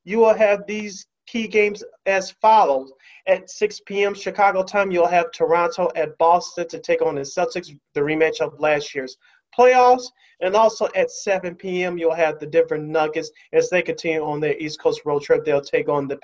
you 0.03 0.19
will 0.19 0.33
have 0.33 0.65
these 0.65 1.05
key 1.27 1.47
games 1.47 1.83
as 2.05 2.31
follows. 2.31 2.91
At 3.27 3.49
6 3.49 3.81
p.m. 3.85 4.15
Chicago 4.15 4.63
time, 4.63 4.89
you'll 4.89 5.05
have 5.05 5.31
Toronto 5.31 5.91
at 5.95 6.17
Boston 6.17 6.67
to 6.69 6.79
take 6.79 7.01
on 7.01 7.15
the 7.15 7.21
Celtics, 7.21 7.77
the 7.93 7.99
rematch 7.99 8.39
of 8.39 8.57
last 8.59 8.95
year's 8.95 9.17
playoffs. 9.57 10.11
And 10.39 10.55
also 10.55 10.87
at 10.95 11.09
7 11.09 11.55
p.m., 11.55 11.97
you'll 11.97 12.13
have 12.13 12.39
the 12.39 12.45
Denver 12.45 12.77
Nuggets 12.77 13.31
as 13.53 13.69
they 13.69 13.81
continue 13.81 14.23
on 14.23 14.39
their 14.39 14.55
East 14.57 14.79
Coast 14.79 15.01
road 15.03 15.23
trip. 15.23 15.43
They'll 15.43 15.61
take 15.61 15.89
on 15.89 16.07
the 16.07 16.19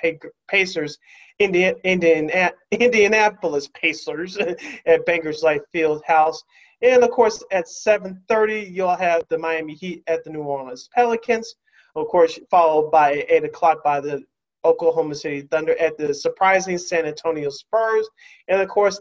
Pacers, 0.48 1.00
Indian, 1.40 1.76
Indian, 1.84 2.30
Indianapolis 2.72 3.70
Pacers 3.74 4.38
at 4.86 5.06
Bankers 5.08 5.42
Life 5.42 5.62
Field 5.72 6.04
House. 6.06 6.44
And 6.84 7.04
of 7.04 7.10
course, 7.12 7.44
at 7.52 7.66
7:30, 7.66 8.70
you'll 8.72 8.96
have 8.96 9.24
the 9.30 9.38
Miami 9.38 9.74
Heat 9.74 10.04
at 10.08 10.24
the 10.24 10.30
New 10.30 10.44
Orleans 10.44 10.90
Pelicans. 10.94 11.56
Of 11.96 12.08
course, 12.08 12.38
followed 12.52 12.92
by 12.92 13.26
8 13.30 13.46
o'clock 13.46 13.84
by 13.84 14.00
the 14.00 14.24
Oklahoma 14.66 15.16
City 15.16 15.42
Thunder 15.42 15.78
at 15.80 15.98
the 15.98 16.14
surprising 16.14 16.78
San 16.78 17.06
Antonio 17.06 17.50
Spurs. 17.50 18.08
And 18.48 18.62
of 18.62 18.68
course, 18.68 19.00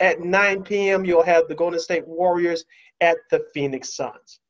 at 0.00 0.20
9 0.20 0.62
p.m., 0.62 1.04
you'll 1.04 1.22
have 1.22 1.48
the 1.48 1.54
Golden 1.54 1.80
State 1.80 2.06
Warriors 2.06 2.64
at 3.00 3.18
the 3.30 3.44
Phoenix 3.52 3.94
Suns. 3.94 4.40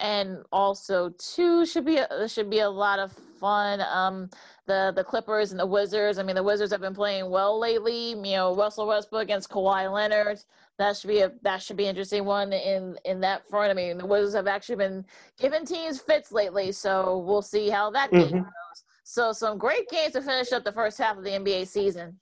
And 0.00 0.38
also, 0.50 1.10
too, 1.10 1.64
should 1.64 1.84
be 1.84 1.98
a, 1.98 2.28
should 2.28 2.50
be 2.50 2.60
a 2.60 2.68
lot 2.68 2.98
of 2.98 3.12
fun. 3.38 3.80
Um, 3.80 4.30
the 4.66 4.92
the 4.96 5.04
Clippers 5.04 5.52
and 5.52 5.60
the 5.60 5.66
Wizards. 5.66 6.18
I 6.18 6.22
mean, 6.22 6.34
the 6.34 6.42
Wizards 6.42 6.72
have 6.72 6.80
been 6.80 6.94
playing 6.94 7.30
well 7.30 7.58
lately. 7.58 8.10
You 8.10 8.16
know, 8.16 8.54
Russell 8.54 8.86
Westbrook 8.86 9.22
against 9.22 9.50
Kawhi 9.50 9.92
Leonard. 9.92 10.40
That 10.78 10.96
should 10.96 11.08
be 11.08 11.20
a 11.20 11.32
that 11.42 11.62
should 11.62 11.76
be 11.76 11.84
an 11.84 11.90
interesting 11.90 12.24
one 12.24 12.52
in 12.52 12.96
in 13.04 13.20
that 13.20 13.48
front. 13.48 13.70
I 13.70 13.74
mean, 13.74 13.98
the 13.98 14.06
Wizards 14.06 14.34
have 14.34 14.48
actually 14.48 14.76
been 14.76 15.04
giving 15.38 15.64
teams 15.64 16.00
fits 16.00 16.32
lately, 16.32 16.72
so 16.72 17.18
we'll 17.18 17.42
see 17.42 17.68
how 17.68 17.90
that 17.90 18.10
mm-hmm. 18.10 18.28
game 18.28 18.42
goes. 18.42 18.84
So, 19.04 19.32
some 19.32 19.58
great 19.58 19.88
games 19.88 20.14
to 20.14 20.22
finish 20.22 20.52
up 20.52 20.64
the 20.64 20.72
first 20.72 20.98
half 20.98 21.18
of 21.18 21.24
the 21.24 21.30
NBA 21.30 21.68
season. 21.68 22.18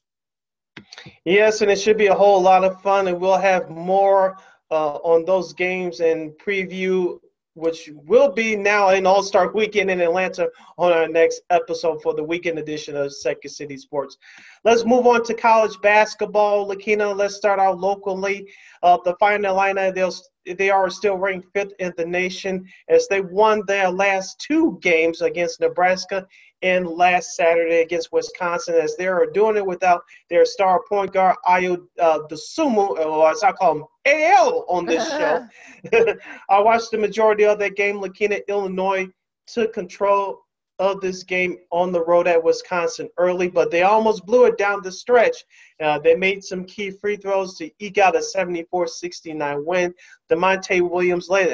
Yes, 1.25 1.61
and 1.61 1.71
it 1.71 1.77
should 1.77 1.99
be 1.99 2.07
a 2.07 2.15
whole 2.15 2.41
lot 2.41 2.65
of 2.65 2.81
fun, 2.83 3.09
and 3.09 3.21
we'll 3.21 3.39
have 3.39 3.71
more 3.71 4.37
uh, 4.71 4.97
on 4.97 5.25
those 5.25 5.53
games 5.53 6.01
and 6.01 6.33
preview, 6.33 7.19
which 7.55 7.91
will 8.07 8.31
be 8.31 8.55
now 8.57 8.91
in 8.91 9.07
All 9.07 9.23
Star 9.23 9.53
Weekend 9.53 9.91
in 9.91 10.01
Atlanta 10.01 10.49
on 10.79 10.93
our 10.93 11.09
next 11.09 11.43
episode 11.51 12.03
for 12.03 12.15
the 12.15 12.23
weekend 12.23 12.59
edition 12.59 12.97
of 12.97 13.13
Second 13.13 13.51
City 13.51 13.77
Sports. 13.77 14.17
Let's 14.65 14.85
move 14.85 15.07
on 15.07 15.25
to 15.25 15.35
college 15.35 15.77
basketball. 15.83 16.67
Lakina, 16.67 17.15
let's 17.15 17.35
start 17.35 17.59
out 17.59 17.79
locally. 17.79 18.49
Uh, 18.83 18.99
the 19.05 19.17
Fighting 19.19 19.45
Illini, 19.45 19.91
they'll 19.91 20.15
they 20.47 20.71
are 20.71 20.89
still 20.89 21.17
ranked 21.17 21.49
fifth 21.53 21.73
in 21.79 21.93
the 21.97 22.05
nation 22.05 22.65
as 22.89 23.07
they 23.09 23.21
won 23.21 23.63
their 23.67 23.91
last 23.91 24.41
two 24.41 24.79
games 24.83 25.21
against 25.21 25.61
Nebraska 25.61 26.27
and 26.63 26.87
last 26.87 27.37
Saturday 27.37 27.81
against 27.81 28.13
Wisconsin 28.13 28.75
as 28.75 28.97
they 28.97 29.07
are 29.07 29.27
doing 29.27 29.57
it 29.57 29.67
without 29.67 30.03
their 30.29 30.45
star 30.45 30.81
point 30.89 31.13
guard 31.13 31.37
Ayo 31.47 31.87
uh, 31.99 32.21
Dosunmu, 32.31 32.99
or 32.99 33.31
as 33.31 33.43
I 33.43 33.53
call 33.53 33.79
him, 33.79 33.85
AL 34.11 34.65
on 34.69 34.87
this 34.87 35.09
show. 35.11 35.47
I 36.51 36.61
watched 36.61 36.91
the 36.91 36.99
majority 36.99 37.45
of 37.45 37.59
that 37.59 37.77
game. 37.77 38.01
Lakina, 38.01 38.41
Illinois 38.49 39.09
took 39.47 39.73
control 39.73 40.43
of 40.81 40.99
this 41.03 41.23
game 41.23 41.59
on 41.71 41.93
the 41.93 42.03
road 42.03 42.27
at 42.27 42.43
Wisconsin 42.43 43.11
early, 43.19 43.49
but 43.49 43.71
they 43.71 43.83
almost 43.83 44.25
blew 44.25 44.47
it 44.47 44.57
down 44.57 44.83
the 44.83 44.91
stretch. 44.91 45.45
Uh, 45.79 45.99
they 45.99 46.17
made 46.17 46.43
some 46.43 46.65
key 46.65 46.91
free 46.91 47.17
throws 47.17 47.55
to 47.59 47.71
eke 47.81 47.99
out 47.99 48.17
a 48.17 48.19
74-69 48.19 49.65
win. 49.67 49.95
Da'Monte 50.31 50.89
Williams 50.89 51.29
led 51.29 51.49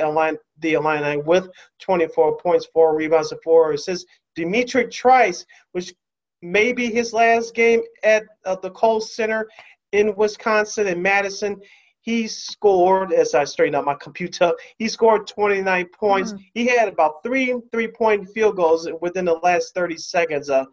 the 0.60 0.72
Illini 0.74 1.16
with 1.16 1.48
24 1.80 2.36
points, 2.36 2.66
four 2.72 2.94
rebounds, 2.94 3.32
and 3.32 3.40
four 3.42 3.72
assists. 3.72 4.06
D'Mitrik 4.36 4.92
Trice, 4.92 5.44
which 5.72 5.92
may 6.40 6.72
be 6.72 6.88
his 6.88 7.12
last 7.12 7.52
game 7.52 7.82
at 8.04 8.22
uh, 8.44 8.54
the 8.62 8.70
Kohl 8.70 9.00
Center 9.00 9.48
in 9.90 10.14
Wisconsin 10.14 10.86
and 10.86 11.02
Madison, 11.02 11.60
he 12.06 12.28
scored, 12.28 13.12
as 13.12 13.34
I 13.34 13.42
straighten 13.42 13.74
out 13.74 13.84
my 13.84 13.96
computer, 13.96 14.52
he 14.78 14.88
scored 14.88 15.26
29 15.26 15.86
points. 15.86 16.32
Mm. 16.32 16.44
He 16.54 16.66
had 16.66 16.88
about 16.88 17.24
three 17.24 17.52
three 17.72 17.88
point 17.88 18.30
field 18.30 18.56
goals 18.56 18.88
within 19.00 19.24
the 19.24 19.34
last 19.42 19.74
30 19.74 19.96
seconds. 19.96 20.48
Uh, 20.48 20.64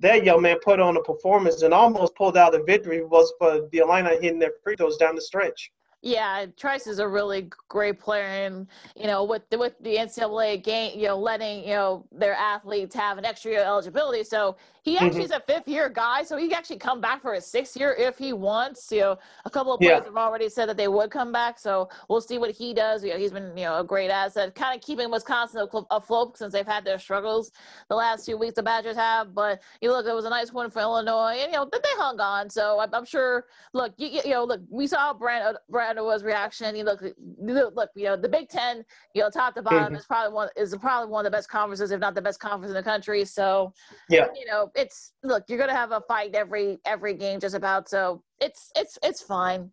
that 0.00 0.24
young 0.24 0.40
man 0.40 0.56
put 0.64 0.80
on 0.80 0.96
a 0.96 1.02
performance 1.02 1.60
and 1.60 1.74
almost 1.74 2.14
pulled 2.14 2.38
out 2.38 2.52
the 2.52 2.62
victory 2.62 3.04
was 3.04 3.30
for 3.38 3.68
the 3.70 3.78
Illini 3.78 4.16
hitting 4.22 4.38
their 4.38 4.52
free 4.64 4.74
throws 4.74 4.96
down 4.96 5.14
the 5.14 5.20
stretch. 5.20 5.70
Yeah, 6.02 6.46
Trice 6.56 6.86
is 6.86 6.98
a 6.98 7.06
really 7.06 7.50
great 7.68 7.98
player, 7.98 8.24
and 8.24 8.66
you 8.96 9.06
know, 9.06 9.22
with 9.22 9.42
the, 9.50 9.58
with 9.58 9.74
the 9.80 9.96
NCAA 9.96 10.64
game, 10.64 10.98
you 10.98 11.08
know, 11.08 11.18
letting 11.18 11.62
you 11.62 11.74
know 11.74 12.06
their 12.10 12.32
athletes 12.32 12.94
have 12.94 13.18
an 13.18 13.26
extra 13.26 13.50
year 13.50 13.62
eligibility. 13.62 14.24
So 14.24 14.56
he 14.82 14.96
actually 14.96 15.24
mm-hmm. 15.24 15.24
is 15.24 15.30
a 15.30 15.40
fifth 15.40 15.68
year 15.68 15.88
guy, 15.88 16.22
so 16.22 16.36
he 16.36 16.48
can 16.48 16.56
actually 16.56 16.78
come 16.78 17.00
back 17.00 17.22
for 17.22 17.34
a 17.34 17.40
sixth 17.40 17.76
year 17.76 17.94
if 17.98 18.18
he 18.18 18.32
wants. 18.32 18.90
You 18.90 19.00
know, 19.00 19.18
a 19.44 19.50
couple 19.50 19.74
of 19.74 19.80
players 19.80 20.00
yeah. 20.00 20.04
have 20.04 20.16
already 20.16 20.48
said 20.48 20.68
that 20.68 20.76
they 20.76 20.88
would 20.88 21.10
come 21.10 21.32
back, 21.32 21.58
so 21.58 21.88
we'll 22.08 22.20
see 22.20 22.38
what 22.38 22.50
he 22.50 22.74
does. 22.74 23.04
You 23.04 23.10
know, 23.10 23.18
he's 23.18 23.32
been 23.32 23.56
you 23.56 23.64
know 23.64 23.80
a 23.80 23.84
great 23.84 24.10
asset, 24.10 24.54
kind 24.54 24.76
of 24.76 24.84
keeping 24.84 25.10
Wisconsin 25.10 25.66
afloat 25.90 26.38
since 26.38 26.52
they've 26.52 26.66
had 26.66 26.84
their 26.84 26.98
struggles 26.98 27.52
the 27.88 27.96
last 27.96 28.24
few 28.24 28.36
weeks. 28.36 28.54
The 28.54 28.62
Badgers 28.62 28.96
have, 28.96 29.34
but 29.34 29.60
you 29.80 29.90
look, 29.90 30.06
it 30.06 30.14
was 30.14 30.24
a 30.24 30.30
nice 30.30 30.52
win 30.52 30.70
for 30.70 30.80
Illinois, 30.80 31.38
and 31.40 31.52
you 31.52 31.58
know 31.58 31.68
they 31.72 31.78
hung 31.96 32.20
on. 32.20 32.50
So 32.50 32.80
I'm, 32.80 32.94
I'm 32.94 33.04
sure. 33.04 33.46
Look, 33.72 33.94
you, 33.96 34.08
you 34.24 34.30
know, 34.30 34.44
look, 34.44 34.60
we 34.68 34.86
saw 34.86 35.12
Brand 35.12 35.56
was 35.70 36.24
reaction. 36.24 36.76
You 36.76 36.84
look, 36.84 37.02
look, 37.40 37.90
you 37.94 38.04
know, 38.04 38.16
the 38.16 38.28
Big 38.28 38.48
Ten, 38.48 38.84
you 39.14 39.22
know, 39.22 39.30
top 39.30 39.54
to 39.54 39.62
bottom 39.62 39.84
mm-hmm. 39.84 39.94
is 39.96 40.06
probably 40.06 40.32
one 40.32 40.48
is 40.56 40.74
probably 40.76 41.10
one 41.10 41.24
of 41.24 41.32
the 41.32 41.36
best 41.36 41.48
conferences, 41.48 41.90
if 41.90 42.00
not 42.00 42.14
the 42.14 42.22
best 42.22 42.40
conference 42.40 42.70
in 42.70 42.74
the 42.74 42.82
country. 42.82 43.24
So, 43.24 43.72
yeah, 44.08 44.26
you 44.34 44.46
know, 44.46 44.70
it's 44.80 45.12
look, 45.22 45.44
you're 45.48 45.58
gonna 45.58 45.72
have 45.72 45.92
a 45.92 46.00
fight 46.00 46.34
every 46.34 46.78
every 46.84 47.14
game 47.14 47.38
just 47.38 47.54
about. 47.54 47.88
So 47.88 48.22
it's 48.40 48.72
it's 48.74 48.98
it's 49.02 49.22
fine. 49.22 49.70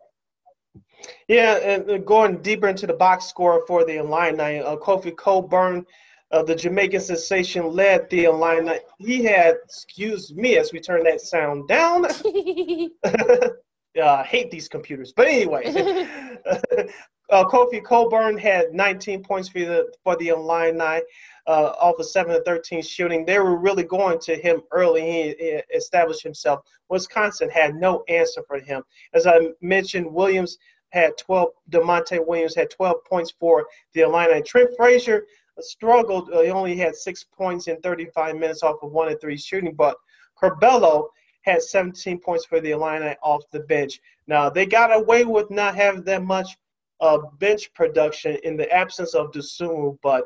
Yeah, 1.28 1.56
and 1.58 2.06
going 2.06 2.42
deeper 2.42 2.68
into 2.68 2.88
the 2.88 2.94
box 2.94 3.26
score 3.26 3.66
for 3.68 3.86
the 3.86 3.98
Illini, 3.98 4.60
uh, 4.60 4.76
Kofi 4.78 5.16
Cockburn, 5.16 5.86
uh, 6.32 6.44
the 6.44 6.56
Jamaican 6.56 7.02
sensation, 7.02 7.72
led 7.72 8.10
the 8.10 8.26
Illini. 8.26 8.80
He 8.98 9.24
had, 9.24 9.56
excuse 9.64 10.34
me, 10.34 10.58
as 10.58 10.74
we 10.74 10.80
turn 10.80 11.04
that 11.04 11.22
sound 11.22 11.68
down. 11.68 12.06
uh, 14.02 14.24
hate 14.24 14.52
these 14.52 14.68
computers. 14.68 15.14
But 15.16 15.28
anyway, 15.28 15.64
uh, 17.30 17.46
Kofi 17.46 17.84
Cockburn 17.84 18.38
had 18.38 18.74
19 18.74 19.24
points 19.24 19.50
for 19.50 19.60
the 19.60 19.92
for 20.04 20.16
the 20.18 20.30
Illini 20.30 21.02
uh, 21.48 21.74
off 21.80 22.00
of 22.00 22.06
7 22.06 22.34
to 22.34 22.42
13 22.44 22.82
shooting. 22.82 23.26
They 23.26 23.40
were 23.40 23.58
really 23.58 23.84
going 23.84 24.20
to 24.20 24.36
him 24.36 24.62
early. 24.72 25.02
He, 25.02 25.36
he 25.40 25.62
established 25.76 26.22
himself. 26.22 26.62
Wisconsin 26.90 27.50
had 27.50 27.76
no 27.76 28.04
answer 28.10 28.44
for 28.48 28.60
him. 28.60 28.84
As 29.14 29.26
I 29.26 29.50
mentioned, 29.62 30.12
Williams 30.12 30.58
had 30.90 31.18
12. 31.18 31.50
Da'Monte 31.72 32.26
Williams 32.26 32.56
had 32.56 32.70
12 32.70 32.98
points 33.10 33.34
for 33.40 33.66
the 33.94 34.02
Illini. 34.02 34.42
Trent 34.42 34.70
Frazier 34.78 35.26
struggled. 35.60 36.30
Uh, 36.32 36.42
he 36.42 36.50
only 36.50 36.76
had 36.76 36.96
six 36.96 37.24
points 37.24 37.68
in 37.68 37.80
35 37.82 38.36
minutes 38.36 38.64
off 38.64 38.84
of 38.84 38.92
one 38.92 39.10
and 39.10 39.20
three 39.20 39.38
shooting, 39.38 39.74
but 39.74 39.98
Curbelo 40.42 41.08
had 41.42 41.62
17 41.62 42.20
points 42.20 42.46
for 42.46 42.60
the 42.60 42.72
Illini 42.72 43.16
off 43.24 43.44
the 43.52 43.62
bench. 43.62 44.00
Now, 44.28 44.50
they 44.50 44.66
got 44.66 44.94
away 44.94 45.24
with 45.24 45.50
not 45.50 45.76
having 45.76 46.04
that 46.04 46.24
much 46.24 46.58
uh, 47.00 47.20
bench 47.40 47.74
production 47.74 48.38
in 48.44 48.58
the 48.58 48.70
absence 48.72 49.14
of 49.14 49.32
Dosunmu, 49.32 49.98
but 50.02 50.26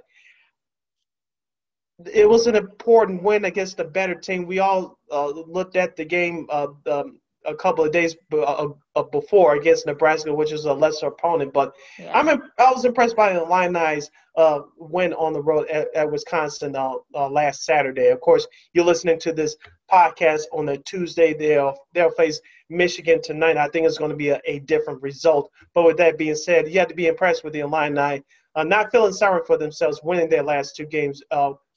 it 2.13 2.27
was 2.27 2.47
an 2.47 2.55
important 2.55 3.23
win 3.23 3.45
against 3.45 3.79
a 3.79 3.83
better 3.83 4.15
team. 4.15 4.45
We 4.45 4.59
all 4.59 4.97
uh, 5.11 5.27
looked 5.29 5.75
at 5.75 5.95
the 5.95 6.05
game 6.05 6.47
uh, 6.49 6.67
um, 6.89 7.19
a 7.45 7.55
couple 7.55 7.83
of 7.83 7.91
days 7.91 8.15
uh, 8.31 8.67
uh, 8.95 9.03
before 9.03 9.55
against 9.55 9.85
Nebraska, 9.85 10.33
which 10.33 10.51
is 10.51 10.65
a 10.65 10.73
lesser 10.73 11.07
opponent. 11.07 11.53
But 11.53 11.73
yeah. 11.97 12.17
I'm 12.17 12.29
I 12.29 12.71
was 12.71 12.85
impressed 12.85 13.15
by 13.15 13.33
the 13.33 13.39
Illini's 13.39 14.09
uh, 14.35 14.61
win 14.77 15.13
on 15.13 15.33
the 15.33 15.41
road 15.41 15.67
at, 15.69 15.87
at 15.95 16.11
Wisconsin 16.11 16.75
uh, 16.75 16.93
uh, 17.15 17.29
last 17.29 17.63
Saturday. 17.63 18.09
Of 18.09 18.21
course, 18.21 18.47
you're 18.73 18.85
listening 18.85 19.19
to 19.19 19.33
this 19.33 19.55
podcast 19.91 20.43
on 20.53 20.69
a 20.69 20.77
Tuesday. 20.77 21.33
They'll 21.33 21.75
they'll 21.93 22.11
face 22.11 22.39
Michigan 22.69 23.21
tonight. 23.23 23.57
I 23.57 23.67
think 23.69 23.85
it's 23.85 23.97
going 23.97 24.11
to 24.11 24.17
be 24.17 24.29
a, 24.29 24.41
a 24.45 24.59
different 24.59 25.01
result. 25.01 25.49
But 25.73 25.85
with 25.85 25.97
that 25.97 26.17
being 26.17 26.35
said, 26.35 26.67
you 26.67 26.79
have 26.79 26.89
to 26.89 26.95
be 26.95 27.07
impressed 27.07 27.43
with 27.43 27.53
the 27.53 27.61
Illini, 27.61 28.23
uh, 28.55 28.63
not 28.63 28.91
feeling 28.91 29.13
sorry 29.13 29.41
for 29.45 29.57
themselves, 29.57 30.01
winning 30.03 30.29
their 30.29 30.43
last 30.43 30.75
two 30.75 30.85
games 30.85 31.21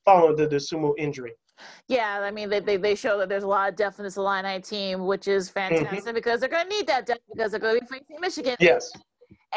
following 0.04 0.36
the, 0.36 0.46
the 0.46 0.56
sumo 0.56 0.92
injury. 0.98 1.32
Yeah, 1.88 2.20
I 2.20 2.30
mean, 2.30 2.48
they, 2.48 2.60
they, 2.60 2.76
they 2.76 2.94
show 2.94 3.18
that 3.18 3.28
there's 3.28 3.44
a 3.44 3.48
lot 3.48 3.68
of 3.68 3.76
depth 3.76 3.98
in 3.98 4.04
this 4.04 4.16
Illini 4.16 4.60
team, 4.60 5.06
which 5.06 5.28
is 5.28 5.48
mm-hmm. 5.48 5.74
fantastic 5.74 6.04
mm-hmm. 6.04 6.14
because 6.14 6.40
they're 6.40 6.48
going 6.48 6.68
to 6.68 6.70
need 6.70 6.86
that 6.86 7.06
depth 7.06 7.22
because 7.32 7.52
they're 7.52 7.60
going 7.60 7.78
to 7.78 7.80
be 7.80 7.86
facing 7.86 8.20
Michigan. 8.20 8.56
Yes. 8.60 8.90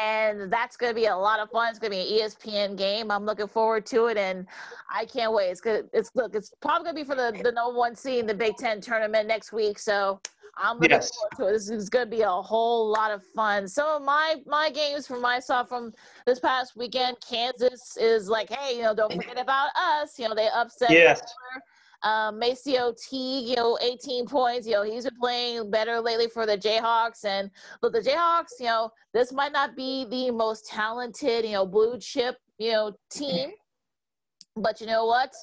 And 0.00 0.52
that's 0.52 0.76
going 0.76 0.90
to 0.90 0.94
be 0.94 1.06
a 1.06 1.16
lot 1.16 1.40
of 1.40 1.50
fun. 1.50 1.70
It's 1.70 1.78
going 1.78 1.92
to 1.92 1.96
be 1.96 2.20
an 2.20 2.28
ESPN 2.28 2.76
game. 2.76 3.10
I'm 3.10 3.24
looking 3.24 3.48
forward 3.48 3.86
to 3.86 4.06
it, 4.06 4.16
and 4.16 4.46
I 4.92 5.04
can't 5.04 5.32
wait. 5.32 5.50
It's 5.50 5.60
good. 5.60 5.88
It's 5.92 6.10
look. 6.14 6.34
It's 6.34 6.52
probably 6.60 6.84
going 6.84 6.96
to 6.96 7.02
be 7.02 7.08
for 7.08 7.16
the 7.16 7.42
the 7.42 7.52
number 7.52 7.76
one 7.76 7.94
seed 7.94 8.20
in 8.20 8.26
the 8.26 8.34
Big 8.34 8.56
Ten 8.56 8.80
tournament 8.80 9.26
next 9.26 9.52
week. 9.52 9.78
So 9.78 10.20
I'm 10.56 10.76
looking 10.76 10.90
yes. 10.90 11.10
forward 11.14 11.36
to 11.36 11.48
it. 11.48 11.52
This 11.58 11.70
is 11.70 11.88
going 11.88 12.06
to 12.06 12.16
be 12.16 12.22
a 12.22 12.30
whole 12.30 12.90
lot 12.90 13.10
of 13.10 13.22
fun. 13.24 13.68
Some 13.68 13.88
of 13.88 14.02
my 14.02 14.36
my 14.46 14.70
games 14.70 15.06
from 15.06 15.20
myself 15.20 15.68
from 15.68 15.92
this 16.26 16.40
past 16.40 16.76
weekend, 16.76 17.16
Kansas 17.28 17.96
is 17.96 18.28
like, 18.28 18.50
hey, 18.50 18.76
you 18.76 18.82
know, 18.82 18.94
don't 18.94 19.12
forget 19.12 19.38
about 19.40 19.70
us. 19.76 20.18
You 20.18 20.28
know, 20.28 20.34
they 20.34 20.48
upset. 20.54 20.90
Yes. 20.90 21.22
Um, 22.02 22.40
MaCio 22.40 22.96
Teague, 22.96 23.48
you 23.48 23.56
know, 23.56 23.78
18 23.80 24.26
points. 24.26 24.66
You 24.66 24.74
know, 24.74 24.82
he's 24.82 25.04
been 25.04 25.18
playing 25.20 25.70
better 25.70 26.00
lately 26.00 26.28
for 26.28 26.46
the 26.46 26.56
Jayhawks. 26.56 27.24
And 27.24 27.50
look, 27.82 27.92
the 27.92 28.00
Jayhawks, 28.00 28.60
you 28.60 28.66
know, 28.66 28.90
this 29.12 29.32
might 29.32 29.52
not 29.52 29.76
be 29.76 30.04
the 30.04 30.30
most 30.30 30.66
talented, 30.66 31.44
you 31.44 31.52
know, 31.52 31.66
blue 31.66 31.98
chip, 31.98 32.36
you 32.58 32.72
know, 32.72 32.96
team. 33.10 33.50
But 34.54 34.80
you 34.80 34.86
know 34.86 35.06
what? 35.06 35.34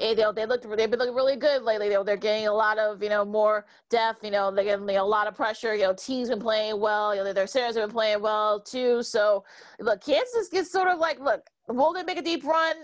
It, 0.00 0.16
they 0.16 0.46
looked 0.46 0.68
they've 0.76 0.90
been 0.90 0.98
looking 0.98 1.14
really 1.14 1.36
good 1.36 1.62
lately. 1.62 1.88
Know, 1.88 2.02
they're 2.02 2.16
getting 2.16 2.48
a 2.48 2.52
lot 2.52 2.78
of 2.78 3.00
you 3.00 3.08
know 3.08 3.24
more 3.24 3.64
depth. 3.90 4.24
You 4.24 4.32
know, 4.32 4.50
they're 4.50 4.64
getting 4.64 4.88
you 4.88 4.96
know, 4.96 5.04
a 5.04 5.06
lot 5.06 5.28
of 5.28 5.36
pressure. 5.36 5.72
You 5.74 5.84
know, 5.84 5.94
teams 5.94 6.30
been 6.30 6.40
playing 6.40 6.80
well. 6.80 7.14
You 7.14 7.22
know, 7.22 7.32
their 7.32 7.46
centers 7.46 7.76
have 7.76 7.88
been 7.88 7.94
playing 7.94 8.20
well 8.20 8.60
too. 8.60 9.04
So 9.04 9.44
look, 9.78 10.04
Kansas 10.04 10.48
gets 10.48 10.72
sort 10.72 10.88
of 10.88 10.98
like 10.98 11.20
look, 11.20 11.42
will 11.68 11.92
they 11.92 12.02
make 12.02 12.18
a 12.18 12.22
deep 12.22 12.44
run? 12.44 12.74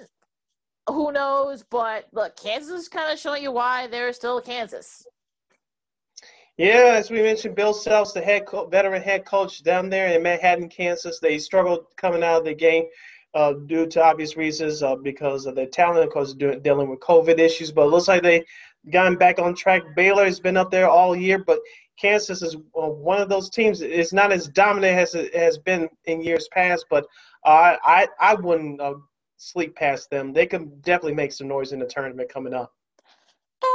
Who 0.93 1.13
knows? 1.13 1.65
But 1.69 2.07
look, 2.13 2.37
Kansas 2.37 2.83
is 2.83 2.89
kind 2.89 3.13
of 3.13 3.19
showing 3.19 3.43
you 3.43 3.53
why 3.53 3.87
they're 3.87 4.13
still 4.13 4.41
Kansas. 4.41 5.07
Yeah, 6.57 6.95
as 6.99 7.11
we 7.11 7.23
mentioned, 7.23 7.55
Bill 7.55 7.73
Self's 7.73 8.13
the 8.13 8.21
head 8.21 8.45
co- 8.47 8.67
veteran 8.67 9.01
head 9.01 9.25
coach 9.25 9.63
down 9.63 9.89
there 9.89 10.09
in 10.09 10.23
Manhattan, 10.23 10.69
Kansas. 10.69 11.19
They 11.19 11.39
struggled 11.39 11.87
coming 11.97 12.23
out 12.23 12.41
of 12.41 12.45
the 12.45 12.55
game 12.55 12.85
uh, 13.35 13.55
due 13.67 13.87
to 13.87 14.05
obvious 14.05 14.37
reasons 14.37 14.83
uh, 14.83 14.97
because 14.97 15.47
of 15.47 15.55
their 15.55 15.67
talent, 15.67 16.05
of 16.05 16.11
course, 16.11 16.35
doing, 16.35 16.61
dealing 16.61 16.91
with 16.91 17.01
COVID 17.01 17.39
issues. 17.39 17.73
But 17.73 17.87
it 17.87 17.91
looks 17.91 18.09
like 18.09 18.23
they 18.23 18.45
gotten 18.93 19.17
back 19.17 19.39
on 19.39 19.55
track. 19.55 19.83
Baylor 19.97 20.25
has 20.25 20.41
been 20.41 20.57
up 20.57 20.71
there 20.71 20.89
all 20.89 21.17
year, 21.17 21.39
but 21.39 21.61
Kansas 21.99 22.43
is 22.43 22.57
uh, 22.57 22.89
one 22.89 23.21
of 23.21 23.29
those 23.29 23.51
teams. 23.51 23.81
It's 23.81 24.13
not 24.13 24.33
as 24.33 24.49
dominant 24.49 24.99
as 24.99 25.15
it 25.15 25.35
has 25.35 25.59
been 25.59 25.89
in 26.07 26.21
years 26.21 26.49
past, 26.53 26.87
but 26.91 27.05
uh, 27.45 27.77
I 27.83 28.09
I 28.21 28.35
wouldn't 28.35 28.81
uh, 28.81 28.95
sleep 29.41 29.75
past 29.75 30.11
them. 30.11 30.33
They 30.33 30.47
can 30.47 30.69
definitely 30.81 31.15
make 31.15 31.33
some 31.33 31.49
noise 31.49 31.73
in 31.73 31.79
the 31.79 31.87
tournament 31.87 32.29
coming 32.29 32.55
up. 32.55 32.73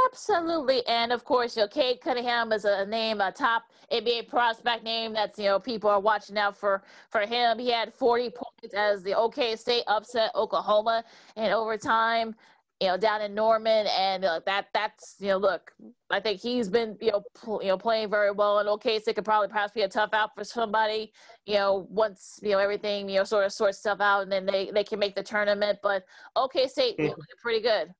Absolutely, 0.06 0.84
and 0.86 1.12
of 1.12 1.24
course, 1.24 1.56
you 1.56 1.62
know, 1.62 1.68
Cade 1.68 2.00
Cunningham 2.00 2.52
is 2.52 2.64
a 2.64 2.86
name, 2.86 3.20
a 3.20 3.30
top 3.30 3.64
NBA 3.92 4.28
prospect 4.28 4.82
name. 4.82 5.12
That's 5.12 5.38
you 5.38 5.44
know 5.44 5.60
people 5.60 5.90
are 5.90 6.00
watching 6.00 6.38
out 6.38 6.56
for 6.56 6.82
for 7.10 7.20
him. 7.20 7.58
He 7.58 7.70
had 7.70 7.92
40 7.92 8.30
points 8.30 8.74
as 8.74 9.02
the 9.02 9.14
OK 9.14 9.54
State 9.54 9.84
upset 9.86 10.32
Oklahoma 10.34 11.04
in 11.36 11.52
overtime 11.52 12.34
you 12.80 12.88
know, 12.88 12.96
down 12.98 13.22
in 13.22 13.34
Norman, 13.34 13.86
and 13.98 14.24
uh, 14.24 14.40
that 14.44 14.66
that's 14.74 15.16
you 15.18 15.28
know, 15.28 15.38
look, 15.38 15.72
I 16.10 16.20
think 16.20 16.40
he's 16.40 16.68
been 16.68 16.96
you 17.00 17.10
know, 17.10 17.22
pl- 17.34 17.62
you 17.62 17.68
know, 17.68 17.78
playing 17.78 18.10
very 18.10 18.30
well. 18.30 18.58
In 18.58 18.68
okay, 18.68 18.98
so 18.98 19.10
it 19.10 19.14
could 19.14 19.24
probably 19.24 19.48
perhaps 19.48 19.72
be 19.72 19.82
a 19.82 19.88
tough 19.88 20.10
out 20.12 20.34
for 20.34 20.44
somebody, 20.44 21.12
you 21.46 21.54
know, 21.54 21.86
once 21.90 22.38
you 22.42 22.50
know 22.50 22.58
everything 22.58 23.08
you 23.08 23.16
know 23.16 23.24
sort 23.24 23.46
of 23.46 23.52
sorts 23.52 23.78
stuff 23.78 24.00
out, 24.00 24.22
and 24.22 24.32
then 24.32 24.44
they 24.44 24.70
they 24.72 24.84
can 24.84 24.98
make 24.98 25.14
the 25.14 25.22
tournament. 25.22 25.78
But 25.82 26.04
OK 26.34 26.68
State, 26.68 26.98
mm-hmm. 26.98 27.20
pretty 27.42 27.62
good. 27.62 27.94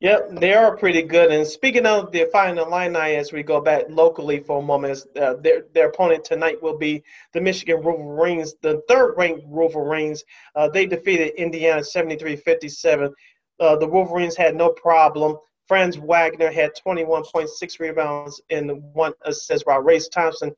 Yep, 0.00 0.36
they 0.40 0.54
are 0.54 0.76
pretty 0.76 1.02
good. 1.02 1.32
And 1.32 1.44
speaking 1.44 1.84
of 1.84 2.12
the 2.12 2.28
Fighting 2.32 2.58
Illini, 2.58 3.16
as 3.16 3.32
we 3.32 3.42
go 3.42 3.60
back 3.60 3.86
locally 3.88 4.38
for 4.38 4.60
a 4.60 4.62
moment, 4.62 5.04
uh, 5.20 5.34
their 5.34 5.64
their 5.74 5.88
opponent 5.88 6.24
tonight 6.24 6.62
will 6.62 6.78
be 6.78 7.02
the 7.32 7.40
Michigan 7.40 7.82
Wolverines, 7.82 8.54
the 8.62 8.80
third-ranked 8.86 9.44
Wolverines. 9.46 10.22
Uh, 10.54 10.68
they 10.68 10.86
defeated 10.86 11.34
Indiana 11.36 11.80
73-57 11.80 13.12
uh, 13.60 13.76
the 13.76 13.86
Wolverines 13.86 14.36
had 14.36 14.54
no 14.54 14.70
problem. 14.70 15.36
Franz 15.66 15.98
Wagner 15.98 16.50
had 16.50 16.72
21.6 16.74 17.80
rebounds 17.80 18.40
and 18.50 18.82
one 18.94 19.12
assist, 19.22 19.66
while 19.66 19.80
Race 19.80 20.08
Thompson 20.08 20.50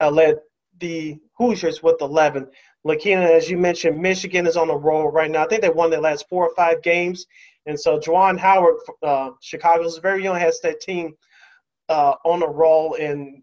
uh, 0.00 0.10
led 0.10 0.36
the 0.78 1.18
Hoosiers 1.38 1.82
with 1.82 2.00
11. 2.00 2.46
Lakina, 2.84 3.22
as 3.22 3.50
you 3.50 3.58
mentioned, 3.58 4.00
Michigan 4.00 4.46
is 4.46 4.56
on 4.56 4.70
a 4.70 4.76
roll 4.76 5.08
right 5.08 5.30
now. 5.30 5.44
I 5.44 5.48
think 5.48 5.62
they 5.62 5.70
won 5.70 5.90
their 5.90 6.00
last 6.00 6.28
four 6.28 6.48
or 6.48 6.54
five 6.54 6.82
games. 6.82 7.26
And 7.66 7.78
so 7.78 7.98
Juwan 7.98 8.38
Howard, 8.38 8.76
uh, 9.02 9.30
Chicago's 9.40 9.98
very 9.98 10.22
young, 10.22 10.36
has 10.36 10.60
that 10.60 10.80
team 10.80 11.14
uh, 11.88 12.14
on 12.24 12.42
a 12.42 12.48
roll. 12.48 12.94
And 12.94 13.42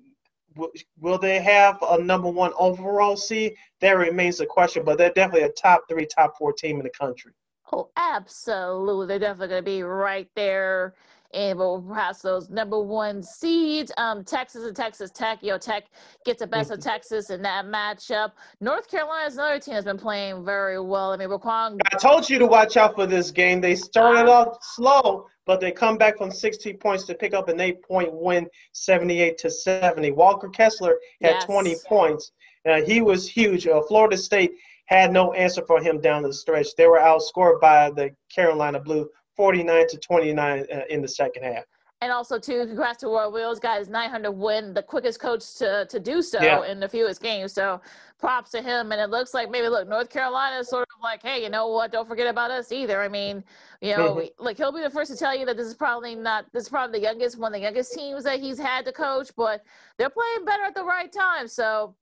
w- 0.55 0.71
will 0.99 1.19
they 1.19 1.39
have 1.39 1.77
a 1.83 2.01
number 2.01 2.29
one 2.29 2.51
overall 2.57 3.15
seed? 3.15 3.53
That 3.81 3.97
remains 3.97 4.39
a 4.39 4.45
question, 4.45 4.83
but 4.83 4.97
they're 4.97 5.13
definitely 5.13 5.47
a 5.47 5.51
top 5.51 5.83
three, 5.87 6.07
top 6.07 6.37
four 6.37 6.51
team 6.51 6.77
in 6.77 6.83
the 6.83 6.89
country. 6.89 7.33
Oh, 7.71 7.89
absolutely. 7.97 9.07
They're 9.07 9.19
definitely 9.19 9.47
going 9.49 9.63
to 9.63 9.71
be 9.71 9.83
right 9.83 10.29
there 10.35 10.95
and 11.33 11.59
we'll 11.59 11.81
perhaps 11.81 12.21
those 12.21 12.49
number 12.49 12.79
one 12.79 13.21
seeds. 13.21 13.91
Um, 13.97 14.23
Texas 14.23 14.63
and 14.63 14.75
Texas 14.75 15.11
Tech. 15.11 15.39
You 15.41 15.51
know, 15.51 15.57
Tech 15.57 15.85
gets 16.25 16.39
the 16.39 16.47
best 16.47 16.71
of. 16.71 16.79
Texas 16.79 17.31
in 17.31 17.41
that 17.41 17.65
matchup. 17.65 18.31
North 18.61 18.89
Carolina's 18.89 19.33
another 19.33 19.59
team 19.59 19.73
that's 19.73 19.85
been 19.85 19.97
playing 19.97 20.45
very 20.45 20.79
well. 20.79 21.11
I 21.11 21.17
mean, 21.17 21.29
Raquan. 21.29 21.79
I 21.91 21.97
told 21.97 22.29
you 22.29 22.39
to 22.39 22.45
watch 22.45 22.77
out 22.77 22.95
for 22.95 23.05
this 23.05 23.31
game. 23.31 23.59
They 23.59 23.75
started 23.75 24.29
off 24.29 24.57
slow, 24.61 25.25
but 25.45 25.59
they 25.59 25.71
come 25.71 25.97
back 25.97 26.17
from 26.17 26.31
16 26.31 26.77
points 26.77 27.03
to 27.05 27.15
pick 27.15 27.33
up 27.33 27.49
an 27.49 27.59
eight-point 27.59 28.13
win, 28.13 28.47
78 28.73 29.37
to 29.39 29.49
70. 29.49 30.11
Walker 30.11 30.49
Kessler 30.49 30.97
had 31.21 31.31
yes. 31.31 31.45
20 31.45 31.75
points. 31.87 32.31
Uh, 32.67 32.81
he 32.81 33.01
was 33.01 33.27
huge. 33.27 33.67
Uh, 33.67 33.81
Florida 33.81 34.17
State 34.17 34.51
had 34.87 35.11
no 35.13 35.33
answer 35.33 35.63
for 35.65 35.81
him 35.81 36.01
down 36.01 36.23
the 36.23 36.33
stretch. 36.33 36.75
They 36.75 36.87
were 36.87 36.99
outscored 36.99 37.61
by 37.61 37.91
the 37.91 38.11
Carolina 38.33 38.79
Blue 38.79 39.09
49 39.35 39.87
to 39.89 39.97
29 39.97 40.65
uh, 40.73 40.79
in 40.89 41.01
the 41.01 41.07
second 41.07 41.43
half. 41.43 41.63
And 41.99 42.11
also, 42.11 42.37
too, 42.37 42.63
congrats 42.67 42.99
to 42.99 43.07
Roy 43.07 43.27
Williams, 43.27 43.59
guys, 43.59 43.89
900 43.89 44.31
win, 44.31 44.73
the 44.75 44.83
quickest 44.83 45.19
coach 45.19 45.55
to, 45.55 45.87
to 45.89 45.99
do 45.99 46.21
so 46.21 46.39
yeah. 46.39 46.63
in 46.65 46.79
the 46.79 46.87
fewest 46.87 47.23
games. 47.23 47.53
So 47.53 47.81
props 48.19 48.51
to 48.51 48.61
him. 48.61 48.91
And 48.91 49.01
it 49.01 49.09
looks 49.09 49.33
like 49.33 49.49
maybe, 49.49 49.67
look, 49.67 49.87
North 49.87 50.09
Carolina 50.09 50.57
is 50.59 50.69
sort 50.69 50.87
of 50.95 51.01
like, 51.01 51.23
hey, 51.23 51.41
you 51.41 51.49
know 51.49 51.69
what? 51.69 51.91
Don't 51.91 52.07
forget 52.07 52.27
about 52.27 52.51
us 52.51 52.71
either. 52.71 53.01
I 53.01 53.07
mean, 53.07 53.43
you 53.81 53.97
know, 53.97 54.15
mm-hmm. 54.15 54.43
like 54.43 54.57
he'll 54.57 54.71
be 54.71 54.81
the 54.81 54.91
first 54.91 55.11
to 55.11 55.17
tell 55.17 55.35
you 55.35 55.43
that 55.47 55.57
this 55.57 55.65
is 55.65 55.73
probably 55.73 56.13
not, 56.13 56.45
this 56.53 56.63
is 56.63 56.69
probably 56.69 56.99
the 56.99 57.03
youngest, 57.03 57.39
one 57.39 57.51
of 57.51 57.59
the 57.59 57.63
youngest 57.63 57.93
teams 57.93 58.23
that 58.25 58.39
he's 58.39 58.59
had 58.59 58.85
to 58.85 58.91
coach, 58.91 59.31
but 59.35 59.63
they're 59.97 60.11
playing 60.11 60.45
better 60.45 60.63
at 60.63 60.75
the 60.75 60.83
right 60.83 61.11
time. 61.11 61.47
So 61.47 61.95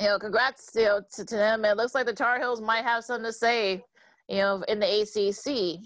you 0.00 0.06
know, 0.06 0.18
congrats 0.18 0.70
you 0.74 0.84
know, 0.84 1.00
to, 1.14 1.24
to 1.24 1.36
them. 1.36 1.64
It 1.64 1.76
looks 1.76 1.94
like 1.94 2.06
the 2.06 2.12
Tar 2.12 2.38
Heels 2.38 2.60
might 2.60 2.84
have 2.84 3.04
something 3.04 3.26
to 3.26 3.32
say, 3.32 3.84
you 4.28 4.38
know, 4.38 4.64
in 4.68 4.80
the 4.80 5.02
ACC. 5.02 5.80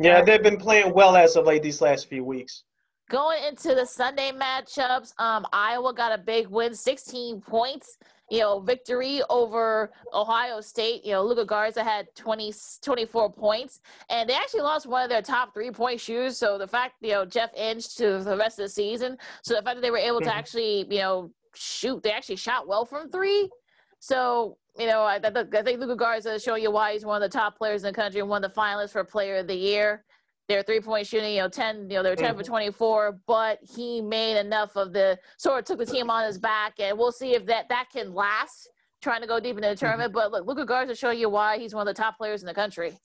Yeah, 0.00 0.22
they've 0.22 0.42
been 0.42 0.58
playing 0.58 0.94
well 0.94 1.16
as 1.16 1.36
of 1.36 1.46
late 1.46 1.62
these 1.62 1.80
last 1.80 2.08
few 2.08 2.22
weeks. 2.22 2.64
Going 3.10 3.42
into 3.44 3.74
the 3.74 3.86
Sunday 3.86 4.32
matchups, 4.32 5.18
um, 5.18 5.46
Iowa 5.52 5.94
got 5.94 6.12
a 6.12 6.22
big 6.22 6.48
win, 6.48 6.74
16 6.74 7.40
points. 7.40 7.96
You 8.30 8.40
know, 8.40 8.60
victory 8.60 9.22
over 9.30 9.90
Ohio 10.12 10.60
State. 10.60 11.02
You 11.02 11.12
know, 11.12 11.24
Luka 11.24 11.46
Garza 11.46 11.82
had 11.82 12.14
20, 12.14 12.52
24 12.82 13.32
points, 13.32 13.80
and 14.10 14.28
they 14.28 14.34
actually 14.34 14.60
lost 14.60 14.86
one 14.86 15.02
of 15.02 15.08
their 15.08 15.22
top 15.22 15.54
three 15.54 15.70
point 15.70 15.98
shooters. 15.98 16.36
So 16.36 16.58
the 16.58 16.66
fact, 16.66 16.96
you 17.00 17.12
know, 17.12 17.24
Jeff 17.24 17.50
Inge 17.56 17.94
to 17.94 18.18
the 18.18 18.36
rest 18.36 18.58
of 18.58 18.66
the 18.66 18.68
season. 18.68 19.16
So 19.42 19.54
the 19.54 19.62
fact 19.62 19.76
that 19.76 19.80
they 19.80 19.90
were 19.90 19.96
able 19.96 20.20
to 20.20 20.26
mm-hmm. 20.26 20.38
actually, 20.38 20.86
you 20.90 20.98
know, 20.98 21.30
shoot, 21.58 22.02
they 22.02 22.12
actually 22.12 22.36
shot 22.36 22.68
well 22.68 22.84
from 22.84 23.10
three. 23.10 23.48
So, 24.00 24.56
you 24.78 24.86
know, 24.86 25.02
I, 25.02 25.16
I 25.16 25.62
think 25.62 25.80
Luka 25.80 25.96
Garza 25.96 26.34
is 26.34 26.42
showing 26.42 26.62
you 26.62 26.70
why 26.70 26.92
he's 26.92 27.04
one 27.04 27.20
of 27.20 27.30
the 27.30 27.36
top 27.36 27.58
players 27.58 27.82
in 27.82 27.88
the 27.88 27.94
country 27.94 28.20
and 28.20 28.28
one 28.28 28.44
of 28.44 28.54
the 28.54 28.60
finalists 28.60 28.92
for 28.92 29.04
Player 29.04 29.36
of 29.36 29.46
the 29.46 29.54
Year. 29.54 30.04
Their 30.48 30.62
three 30.62 30.80
point 30.80 31.06
shooting, 31.06 31.34
you 31.34 31.42
know, 31.42 31.48
10, 31.48 31.90
you 31.90 31.96
know, 31.96 32.02
they're 32.02 32.16
10 32.16 32.30
mm-hmm. 32.30 32.38
for 32.38 32.44
24, 32.44 33.20
but 33.26 33.58
he 33.74 34.00
made 34.00 34.38
enough 34.38 34.76
of 34.76 34.94
the 34.94 35.18
sort 35.36 35.58
of 35.58 35.64
took 35.66 35.78
the 35.78 35.92
team 35.92 36.08
on 36.08 36.24
his 36.24 36.38
back. 36.38 36.74
And 36.78 36.96
we'll 36.96 37.12
see 37.12 37.34
if 37.34 37.44
that, 37.46 37.68
that 37.68 37.88
can 37.92 38.14
last 38.14 38.70
trying 39.02 39.20
to 39.20 39.26
go 39.26 39.40
deep 39.40 39.56
into 39.56 39.62
the 39.62 39.74
mm-hmm. 39.74 39.84
tournament. 39.84 40.14
Mm-hmm. 40.14 40.30
But 40.30 40.32
look, 40.32 40.46
Luka 40.46 40.64
Garza 40.64 40.92
is 40.92 40.98
showing 40.98 41.18
you 41.18 41.28
why 41.28 41.58
he's 41.58 41.74
one 41.74 41.86
of 41.86 41.94
the 41.94 42.00
top 42.00 42.16
players 42.16 42.40
in 42.42 42.46
the 42.46 42.54
country. 42.54 42.96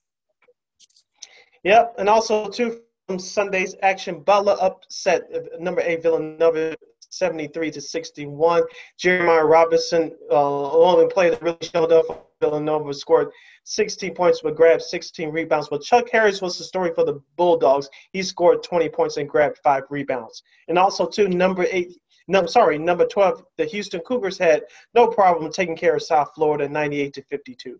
Yep. 1.64 1.96
And 1.98 2.08
also, 2.08 2.50
too, 2.50 2.82
from 3.08 3.20
Sunday's 3.20 3.76
action, 3.82 4.22
Butler 4.22 4.56
upset 4.62 5.24
number 5.60 5.82
eight 5.82 6.04
Villanova 6.04 6.76
73 7.14 7.72
to 7.72 7.82
61. 7.82 8.64
Jeremiah 8.98 9.46
Robinson, 9.46 10.12
uh, 10.32 10.72
only 10.72 11.08
player 11.08 11.32
that 11.32 11.42
really 11.42 11.58
showed 11.62 11.92
up 11.92 12.08
for 12.08 12.22
Villanova, 12.42 12.94
scored 12.94 13.30
16 13.66 14.14
points 14.14 14.42
but 14.42 14.56
grabbed 14.56 14.82
16 14.82 15.30
rebounds. 15.30 15.70
But 15.70 15.84
Chuck 15.84 16.10
Harris 16.12 16.42
was 16.42 16.58
the 16.58 16.64
story 16.64 16.92
for 16.94 17.06
the 17.06 17.22
Bulldogs. 17.38 17.90
He 18.12 18.24
scored 18.24 18.64
20 18.64 18.90
points 18.90 19.18
and 19.18 19.30
grabbed 19.30 19.60
five 19.64 19.84
rebounds. 19.90 20.44
And 20.68 20.78
also, 20.78 21.06
too, 21.06 21.28
number 21.28 21.66
eight. 21.70 21.98
No, 22.30 22.46
sorry, 22.46 22.78
number 22.78 23.06
12, 23.06 23.44
the 23.58 23.66
Houston 23.66 24.00
Cougars 24.02 24.38
had 24.38 24.64
no 24.96 25.08
problem 25.08 25.52
taking 25.52 25.76
care 25.76 25.96
of 25.96 26.04
South 26.04 26.32
Florida 26.34 26.70
98 26.70 27.14
to 27.14 27.22
52 27.24 27.80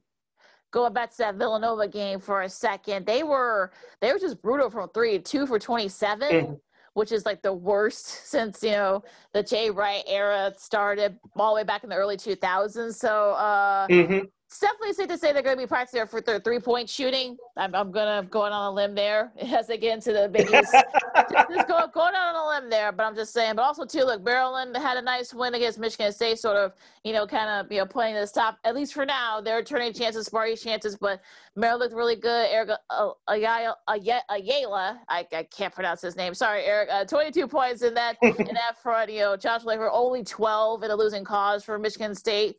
going 0.72 0.92
back 0.92 1.12
to 1.12 1.18
that 1.20 1.36
Villanova 1.36 1.88
game 1.88 2.20
for 2.20 2.42
a 2.42 2.50
second, 2.50 3.06
they 3.06 3.22
were 3.22 3.72
they 4.02 4.12
were 4.12 4.18
just 4.18 4.42
brutal 4.42 4.72
from 4.72 4.90
three, 4.90 5.20
two 5.20 5.46
for 5.46 5.60
27. 5.60 6.32
Mm-hmm 6.32 6.54
which 6.94 7.12
is 7.12 7.26
like 7.26 7.42
the 7.42 7.54
worst 7.54 8.06
since 8.30 8.64
you 8.64 8.72
know 8.72 9.04
the 9.34 9.44
Jay 9.44 9.70
Wright 9.70 10.04
era 10.08 10.54
started 10.58 11.18
all 11.36 11.54
the 11.54 11.62
way 11.62 11.64
back 11.64 11.84
in 11.84 11.90
the 11.90 11.96
early 11.96 12.18
2000s. 12.18 12.96
So 12.96 13.32
uh, 13.32 13.88
mm-hmm 13.88 14.26
it's 14.54 14.60
definitely 14.60 14.94
safe 14.94 15.08
to 15.08 15.18
say 15.18 15.34
they're 15.34 15.42
going 15.42 15.58
to 15.58 15.64
be 15.64 15.68
practicing 15.68 16.06
for 16.06 16.22
their 16.22 16.40
three 16.40 16.60
point 16.60 16.88
shooting. 16.88 17.38
I'm, 17.58 17.74
I'm 17.74 17.92
going 17.92 18.24
to 18.24 18.30
go 18.30 18.44
on 18.44 18.52
a 18.52 18.72
limb 18.72 18.94
there 18.94 19.32
as 19.40 19.66
they 19.66 19.80
get 19.80 19.96
into 19.96 20.14
the 20.14 20.30
biggies. 20.30 20.72
just, 21.32 21.50
just 21.50 21.68
go, 21.68 21.88
going 21.92 22.14
on 22.14 22.36
a 22.36 22.62
limb 22.62 22.70
there, 22.70 22.92
but 22.92 23.04
I'm 23.04 23.16
just 23.16 23.34
saying. 23.34 23.56
But 23.56 23.64
also 23.64 23.84
too, 23.84 24.04
look, 24.04 24.24
Maryland 24.24 24.78
had 24.78 24.98
a 24.98 25.02
nice 25.02 25.34
win 25.34 25.56
against 25.56 25.80
Michigan 25.80 26.12
State, 26.12 26.38
sort 26.38 26.58
of, 26.58 26.74
you 27.04 27.14
know, 27.14 27.26
kind 27.26 27.50
of, 27.50 27.72
you 27.72 27.80
know, 27.80 27.88
playing 27.88 28.14
this 28.14 28.32
top. 28.32 28.60
At 28.64 28.76
least 28.76 28.94
for 28.94 29.08
now, 29.08 29.42
they're 29.42 29.64
turning 29.64 29.92
chances, 29.92 30.30
Sparty 30.30 30.62
chances. 30.62 30.96
But 30.98 31.24
Maryland 31.56 31.82
looked 31.82 31.96
really 31.96 32.16
good. 32.16 32.48
Eric 32.52 32.78
uh, 32.92 33.10
Ayala, 33.30 33.76
Ayala, 33.88 35.02
I, 35.10 35.26
I 35.34 35.44
can't 35.44 35.74
pronounce 35.74 36.02
his 36.04 36.16
name. 36.16 36.36
Sorry, 36.36 36.64
Eric. 36.64 36.90
Uh, 36.92 37.06
22 37.06 37.48
points 37.48 37.82
in 37.82 37.96
that 37.96 38.18
in 38.22 38.36
that 38.36 38.78
front. 38.84 39.12
You 39.12 39.22
know, 39.22 39.36
Josh 39.36 39.64
Laver 39.64 39.90
only 39.90 40.24
12 40.24 40.84
in 40.84 40.92
a 40.92 40.96
losing 40.96 41.24
cause 41.24 41.64
for 41.64 41.80
Michigan 41.80 42.14
State 42.14 42.58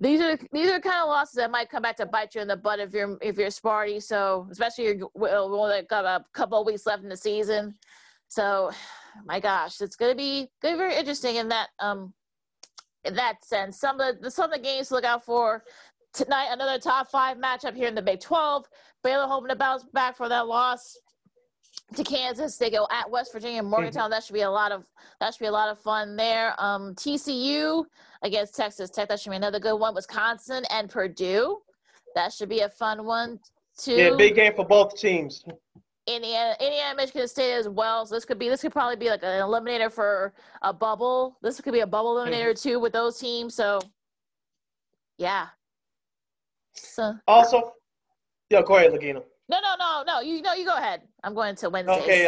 these 0.00 0.20
are 0.22 0.38
these 0.50 0.70
are 0.70 0.80
kind 0.80 1.02
of 1.02 1.08
losses 1.08 1.34
that 1.34 1.50
might 1.50 1.68
come 1.68 1.82
back 1.82 1.96
to 1.96 2.06
bite 2.06 2.34
you 2.34 2.40
in 2.40 2.48
the 2.48 2.56
butt 2.56 2.80
if 2.80 2.94
you're 2.94 3.18
if 3.20 3.36
you're 3.36 3.48
Sparty. 3.48 4.02
So 4.02 4.48
especially 4.50 4.84
you're 4.86 5.10
only 5.14 5.82
got 5.82 6.06
a 6.06 6.24
couple 6.32 6.58
of 6.58 6.66
weeks 6.66 6.86
left 6.86 7.02
in 7.02 7.10
the 7.10 7.16
season. 7.16 7.74
So, 8.28 8.70
my 9.26 9.38
gosh, 9.40 9.80
it's 9.82 9.96
gonna 9.96 10.14
be 10.14 10.48
gonna 10.62 10.74
be 10.74 10.78
very 10.78 10.96
interesting 10.96 11.36
in 11.36 11.48
that 11.48 11.68
um 11.78 12.14
in 13.04 13.14
that 13.14 13.44
sense. 13.44 13.78
Some 13.78 14.00
of 14.00 14.20
the 14.20 14.30
some 14.30 14.50
of 14.50 14.56
the 14.56 14.62
games 14.62 14.88
to 14.88 14.94
look 14.94 15.04
out 15.04 15.24
for 15.24 15.64
tonight. 16.14 16.48
Another 16.50 16.78
top 16.78 17.10
five 17.10 17.36
matchup 17.36 17.76
here 17.76 17.88
in 17.88 17.94
the 17.94 18.02
Big 18.02 18.20
Twelve. 18.20 18.64
Baylor 19.04 19.26
hoping 19.26 19.50
to 19.50 19.56
bounce 19.56 19.84
back 19.92 20.16
for 20.16 20.30
that 20.30 20.46
loss 20.46 20.96
to 21.94 22.04
Kansas. 22.04 22.56
They 22.56 22.70
go 22.70 22.86
at 22.90 23.10
West 23.10 23.32
Virginia, 23.32 23.62
Morgantown. 23.62 24.04
Mm-hmm. 24.04 24.10
That 24.12 24.24
should 24.24 24.34
be 24.34 24.42
a 24.42 24.50
lot 24.50 24.72
of 24.72 24.86
that 25.20 25.34
should 25.34 25.40
be 25.40 25.48
a 25.48 25.52
lot 25.52 25.68
of 25.68 25.78
fun 25.78 26.16
there. 26.16 26.54
Um, 26.58 26.94
TCU 26.94 27.84
against 28.22 28.54
Texas 28.54 28.90
Tech. 28.90 29.08
That 29.08 29.20
should 29.20 29.30
be 29.30 29.36
another 29.36 29.58
good 29.58 29.76
one. 29.76 29.94
Wisconsin 29.94 30.64
and 30.70 30.88
Purdue. 30.88 31.58
That 32.14 32.32
should 32.32 32.48
be 32.48 32.60
a 32.60 32.68
fun 32.68 33.04
one 33.04 33.38
too. 33.78 33.96
Yeah, 33.96 34.14
big 34.16 34.34
game 34.34 34.54
for 34.54 34.64
both 34.64 34.96
teams. 34.96 35.44
Indiana, 36.06 36.56
Indiana, 36.60 36.96
Michigan 36.96 37.28
State 37.28 37.52
as 37.52 37.68
well. 37.68 38.06
So 38.06 38.14
this 38.14 38.24
could 38.24 38.38
be 38.38 38.48
this 38.48 38.62
could 38.62 38.72
probably 38.72 38.96
be 38.96 39.10
like 39.10 39.22
an 39.22 39.42
eliminator 39.42 39.90
for 39.90 40.32
a 40.62 40.72
bubble. 40.72 41.38
This 41.42 41.60
could 41.60 41.72
be 41.72 41.80
a 41.80 41.86
bubble 41.86 42.16
eliminator 42.16 42.50
mm-hmm. 42.50 42.68
too 42.68 42.80
with 42.80 42.92
those 42.92 43.18
teams. 43.18 43.54
So 43.54 43.80
yeah. 45.18 45.48
So 46.72 47.14
also, 47.28 47.74
yeah, 48.48 48.62
go 48.62 48.76
ahead, 48.76 48.92
Lakina. 48.92 49.22
No, 49.48 49.58
no, 49.60 49.74
no, 49.78 50.02
no. 50.06 50.20
You 50.20 50.42
no, 50.42 50.54
you 50.54 50.64
go 50.64 50.76
ahead. 50.76 51.02
I'm 51.22 51.34
going 51.34 51.56
to 51.56 51.70
Wednesday. 51.70 52.02
Okay, 52.02 52.26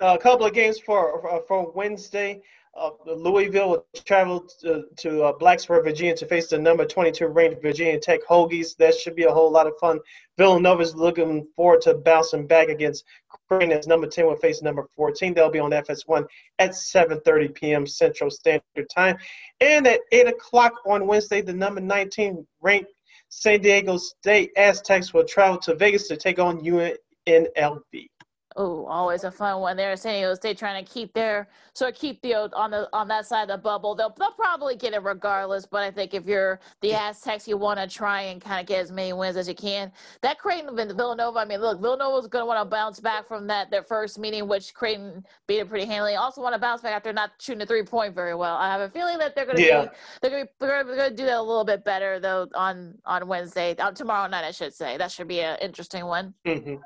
uh, 0.00 0.14
a 0.14 0.18
couple 0.18 0.46
of 0.46 0.54
games 0.54 0.78
for 0.78 1.42
for 1.46 1.70
Wednesday. 1.72 2.40
Uh, 2.74 2.90
Louisville 3.06 3.70
will 3.70 3.86
travel 4.06 4.46
to, 4.60 4.84
to 4.96 5.24
uh, 5.24 5.32
Blacksburg, 5.38 5.84
Virginia, 5.84 6.16
to 6.16 6.26
face 6.26 6.48
the 6.48 6.58
number 6.58 6.86
22 6.86 7.26
ranked 7.26 7.60
Virginia 7.60 8.00
Tech 8.00 8.20
Hokies. 8.26 8.76
That 8.78 8.94
should 8.94 9.14
be 9.14 9.24
a 9.24 9.30
whole 9.30 9.50
lot 9.50 9.66
of 9.66 9.74
fun. 9.78 10.00
Villanova 10.38 10.82
is 10.82 10.94
looking 10.94 11.46
forward 11.54 11.82
to 11.82 11.94
bouncing 11.94 12.46
back 12.46 12.68
against 12.68 13.04
Creighton 13.48 13.72
as 13.72 13.86
number 13.86 14.06
10 14.06 14.26
will 14.26 14.36
face 14.36 14.62
number 14.62 14.88
14. 14.96 15.34
They'll 15.34 15.50
be 15.50 15.58
on 15.58 15.72
FS1 15.72 16.24
at 16.58 16.70
7:30 16.70 17.54
p.m. 17.54 17.86
Central 17.86 18.30
Standard 18.30 18.88
Time, 18.94 19.18
and 19.60 19.86
at 19.86 20.00
8 20.10 20.28
o'clock 20.28 20.72
on 20.86 21.06
Wednesday, 21.06 21.42
the 21.42 21.52
number 21.52 21.80
19 21.80 22.46
ranked 22.62 22.90
San 23.28 23.60
Diego 23.60 23.98
State 23.98 24.52
Aztecs 24.56 25.12
will 25.12 25.24
travel 25.24 25.58
to 25.58 25.74
Vegas 25.74 26.08
to 26.08 26.16
take 26.16 26.38
on 26.38 26.60
UNLV. 26.60 28.08
Oh, 28.56 28.84
always 28.86 29.24
a 29.24 29.30
fun 29.30 29.60
one 29.60 29.76
there. 29.76 29.96
San 29.96 30.14
Diego 30.14 30.34
State 30.34 30.58
trying 30.58 30.84
to 30.84 30.90
keep 30.90 31.14
their 31.14 31.48
sort 31.74 31.92
of 31.92 31.98
keep 31.98 32.20
the 32.20 32.34
on 32.34 32.70
the 32.70 32.88
on 32.92 33.08
that 33.08 33.26
side 33.26 33.42
of 33.42 33.48
the 33.48 33.56
bubble. 33.58 33.94
They'll 33.94 34.14
they'll 34.18 34.32
probably 34.32 34.76
get 34.76 34.92
it 34.92 35.02
regardless. 35.02 35.64
But 35.64 35.82
I 35.82 35.90
think 35.90 36.12
if 36.12 36.26
you're 36.26 36.60
the 36.80 36.94
Aztecs, 36.94 37.48
you 37.48 37.56
want 37.56 37.80
to 37.80 37.86
try 37.86 38.22
and 38.22 38.40
kind 38.40 38.60
of 38.60 38.66
get 38.66 38.80
as 38.80 38.92
many 38.92 39.12
wins 39.12 39.36
as 39.36 39.48
you 39.48 39.54
can. 39.54 39.90
That 40.20 40.38
Creighton 40.38 40.74
Villanova. 40.76 41.38
I 41.38 41.44
mean, 41.44 41.60
look, 41.60 41.80
Villanova's 41.80 42.28
going 42.28 42.42
to 42.42 42.46
want 42.46 42.60
to 42.60 42.64
bounce 42.64 43.00
back 43.00 43.26
from 43.26 43.46
that 43.46 43.70
their 43.70 43.82
first 43.82 44.18
meeting, 44.18 44.48
which 44.48 44.74
Creighton 44.74 45.24
beat 45.46 45.60
it 45.60 45.68
pretty 45.68 45.86
handily. 45.86 46.14
Also 46.16 46.42
want 46.42 46.54
to 46.54 46.60
bounce 46.60 46.82
back 46.82 46.92
after 46.92 47.12
not 47.12 47.30
shooting 47.38 47.62
a 47.62 47.66
three 47.66 47.82
point 47.82 48.14
very 48.14 48.34
well. 48.34 48.56
I 48.56 48.70
have 48.70 48.82
a 48.82 48.90
feeling 48.90 49.18
that 49.18 49.34
they're 49.34 49.46
going 49.46 49.56
to 49.56 49.62
yeah. 49.62 49.84
be 49.84 49.90
they're 50.20 50.30
going 50.30 50.46
to 50.46 50.46
be 50.46 50.66
they're 50.66 50.84
going 50.84 51.10
to 51.10 51.16
do 51.16 51.24
that 51.24 51.38
a 51.38 51.42
little 51.42 51.64
bit 51.64 51.84
better 51.84 52.20
though 52.20 52.48
on 52.54 52.98
on 53.06 53.26
Wednesday, 53.26 53.74
on 53.78 53.94
tomorrow 53.94 54.28
night, 54.28 54.44
I 54.44 54.50
should 54.50 54.74
say. 54.74 54.96
That 54.96 55.10
should 55.10 55.28
be 55.28 55.40
an 55.40 55.58
interesting 55.60 56.04
one. 56.04 56.34
Mm-hmm. 56.44 56.76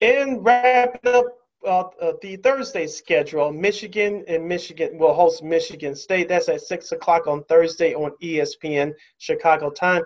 And 0.00 0.44
wrapping 0.44 1.12
up 1.12 1.26
uh, 1.66 1.80
uh, 2.00 2.12
the 2.22 2.36
Thursday 2.36 2.86
schedule, 2.86 3.52
Michigan 3.52 4.24
and 4.28 4.48
Michigan 4.48 4.96
will 4.96 5.12
host 5.12 5.42
Michigan 5.42 5.94
State. 5.94 6.28
That's 6.28 6.48
at 6.48 6.62
6 6.62 6.92
o'clock 6.92 7.26
on 7.26 7.44
Thursday 7.44 7.94
on 7.94 8.12
ESPN 8.22 8.94
Chicago 9.18 9.70
time. 9.70 10.02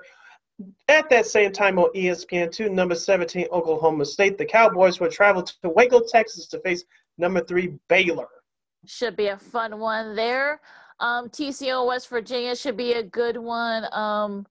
At 0.88 1.08
that 1.10 1.26
same 1.26 1.52
time 1.52 1.78
on 1.78 1.92
ESPN2, 1.94 2.70
number 2.70 2.94
17, 2.94 3.46
Oklahoma 3.52 4.04
State. 4.04 4.38
The 4.38 4.44
Cowboys 4.44 4.98
will 4.98 5.10
travel 5.10 5.42
to 5.42 5.68
Waco, 5.68 6.00
Texas 6.00 6.46
to 6.48 6.58
face 6.60 6.84
number 7.18 7.44
three, 7.44 7.74
Baylor. 7.88 8.28
Should 8.86 9.16
be 9.16 9.28
a 9.28 9.36
fun 9.36 9.78
one 9.78 10.14
there. 10.14 10.60
Um, 11.00 11.28
TCU 11.28 11.86
West 11.86 12.08
Virginia 12.08 12.54
should 12.54 12.76
be 12.76 12.92
a 12.92 13.02
good 13.02 13.36
one. 13.36 13.86
Um, 13.92 14.46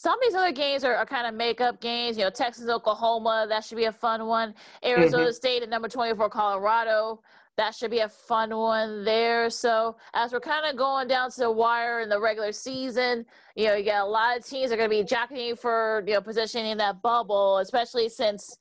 some 0.00 0.14
of 0.14 0.20
these 0.22 0.34
other 0.36 0.52
games 0.52 0.84
are, 0.84 0.94
are 0.94 1.04
kind 1.04 1.26
of 1.26 1.34
makeup 1.34 1.80
games. 1.80 2.16
You 2.16 2.22
know, 2.22 2.30
Texas, 2.30 2.68
Oklahoma, 2.68 3.46
that 3.48 3.64
should 3.64 3.78
be 3.78 3.86
a 3.86 3.92
fun 3.92 4.26
one. 4.26 4.54
Arizona 4.84 5.24
mm-hmm. 5.24 5.32
State 5.32 5.64
at 5.64 5.68
number 5.68 5.88
24, 5.88 6.30
Colorado, 6.30 7.20
that 7.56 7.74
should 7.74 7.90
be 7.90 7.98
a 7.98 8.08
fun 8.08 8.56
one 8.56 9.04
there. 9.04 9.50
So 9.50 9.96
as 10.14 10.32
we're 10.32 10.38
kind 10.38 10.66
of 10.66 10.76
going 10.76 11.08
down 11.08 11.32
to 11.32 11.40
the 11.40 11.50
wire 11.50 12.00
in 12.00 12.08
the 12.08 12.20
regular 12.20 12.52
season, 12.52 13.26
you 13.56 13.66
know, 13.66 13.74
you 13.74 13.84
got 13.84 14.06
a 14.06 14.08
lot 14.08 14.38
of 14.38 14.46
teams 14.46 14.70
are 14.70 14.76
going 14.76 14.88
to 14.88 14.96
be 14.96 15.02
jockeying 15.02 15.56
for 15.56 16.04
you 16.06 16.14
know 16.14 16.20
positioning 16.20 16.76
that 16.76 17.02
bubble, 17.02 17.58
especially 17.58 18.08
since 18.08 18.56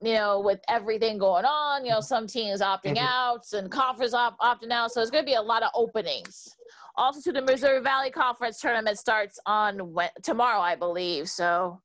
you 0.00 0.14
know 0.14 0.38
with 0.38 0.60
everything 0.68 1.18
going 1.18 1.46
on. 1.46 1.84
You 1.84 1.90
know, 1.90 2.00
some 2.00 2.28
teams 2.28 2.60
opting 2.60 2.94
mm-hmm. 2.94 3.06
out 3.08 3.52
and 3.52 3.68
conference 3.72 4.14
op- 4.14 4.38
opting 4.38 4.70
out, 4.70 4.92
so 4.92 5.02
it's 5.02 5.10
going 5.10 5.24
to 5.24 5.28
be 5.28 5.34
a 5.34 5.42
lot 5.42 5.64
of 5.64 5.70
openings 5.74 6.54
also 7.00 7.20
to 7.22 7.32
the 7.32 7.42
Missouri 7.42 7.80
Valley 7.80 8.10
Conference 8.10 8.60
tournament 8.60 8.98
starts 8.98 9.38
on 9.46 9.96
tomorrow, 10.22 10.60
I 10.60 10.76
believe. 10.76 11.28
So. 11.28 11.80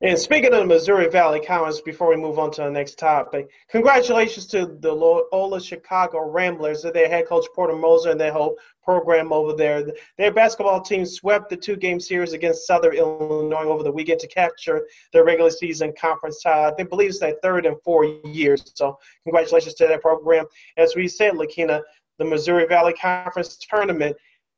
And 0.00 0.16
speaking 0.16 0.52
of 0.52 0.60
the 0.60 0.66
Missouri 0.66 1.08
Valley 1.08 1.40
Conference, 1.40 1.80
before 1.80 2.08
we 2.08 2.16
move 2.16 2.38
on 2.38 2.52
to 2.52 2.62
the 2.62 2.70
next 2.70 2.98
topic, 2.98 3.48
congratulations 3.68 4.46
to 4.48 4.66
the 4.78 4.92
Loyola 4.92 5.60
Chicago 5.60 6.30
Ramblers, 6.30 6.82
their 6.82 7.08
head 7.08 7.26
coach 7.26 7.46
Porter 7.52 7.74
Moser 7.74 8.10
and 8.10 8.20
their 8.20 8.32
whole 8.32 8.56
program 8.84 9.32
over 9.32 9.54
there. 9.54 9.84
Their 10.18 10.32
basketball 10.32 10.82
team 10.82 11.04
swept 11.04 11.50
the 11.50 11.56
two-game 11.56 11.98
series 11.98 12.32
against 12.32 12.66
Southern 12.66 12.94
Illinois 12.94 13.64
over 13.64 13.82
the 13.82 13.90
weekend 13.90 14.20
to 14.20 14.28
capture 14.28 14.86
their 15.12 15.24
regular 15.24 15.50
season 15.50 15.92
conference 15.98 16.42
title. 16.42 16.74
I 16.78 16.82
believe 16.84 17.10
it's 17.10 17.18
their 17.18 17.34
third 17.42 17.66
in 17.66 17.74
four 17.84 18.04
years. 18.24 18.72
So 18.76 18.98
congratulations 19.24 19.74
to 19.74 19.88
that 19.88 20.02
program. 20.02 20.46
As 20.76 20.94
we 20.94 21.08
said, 21.08 21.32
Lakina, 21.32 21.82
the 22.18 22.24
Missouri 22.24 22.66
Valley 22.66 22.94
Conference 22.94 23.58
tournament. 23.58 24.16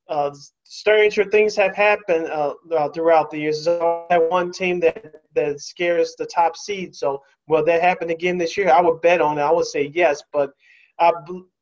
Uh, 0.08 0.30
stranger 0.64 1.24
things 1.24 1.56
have 1.56 1.74
happened 1.74 2.26
uh, 2.26 2.54
uh, 2.72 2.88
throughout 2.90 3.30
the 3.30 3.38
years. 3.38 3.64
There's 3.64 3.80
that 4.10 4.30
one 4.30 4.52
team 4.52 4.80
that, 4.80 5.14
that 5.34 5.60
scares 5.60 6.14
the 6.18 6.26
top 6.26 6.56
seed. 6.56 6.94
So, 6.94 7.22
will 7.46 7.64
that 7.64 7.80
happen 7.80 8.10
again 8.10 8.36
this 8.36 8.56
year? 8.56 8.70
I 8.70 8.80
would 8.80 9.00
bet 9.00 9.20
on 9.20 9.38
it. 9.38 9.42
I 9.42 9.50
would 9.50 9.66
say 9.66 9.90
yes. 9.94 10.22
But 10.32 10.52
uh, 10.98 11.12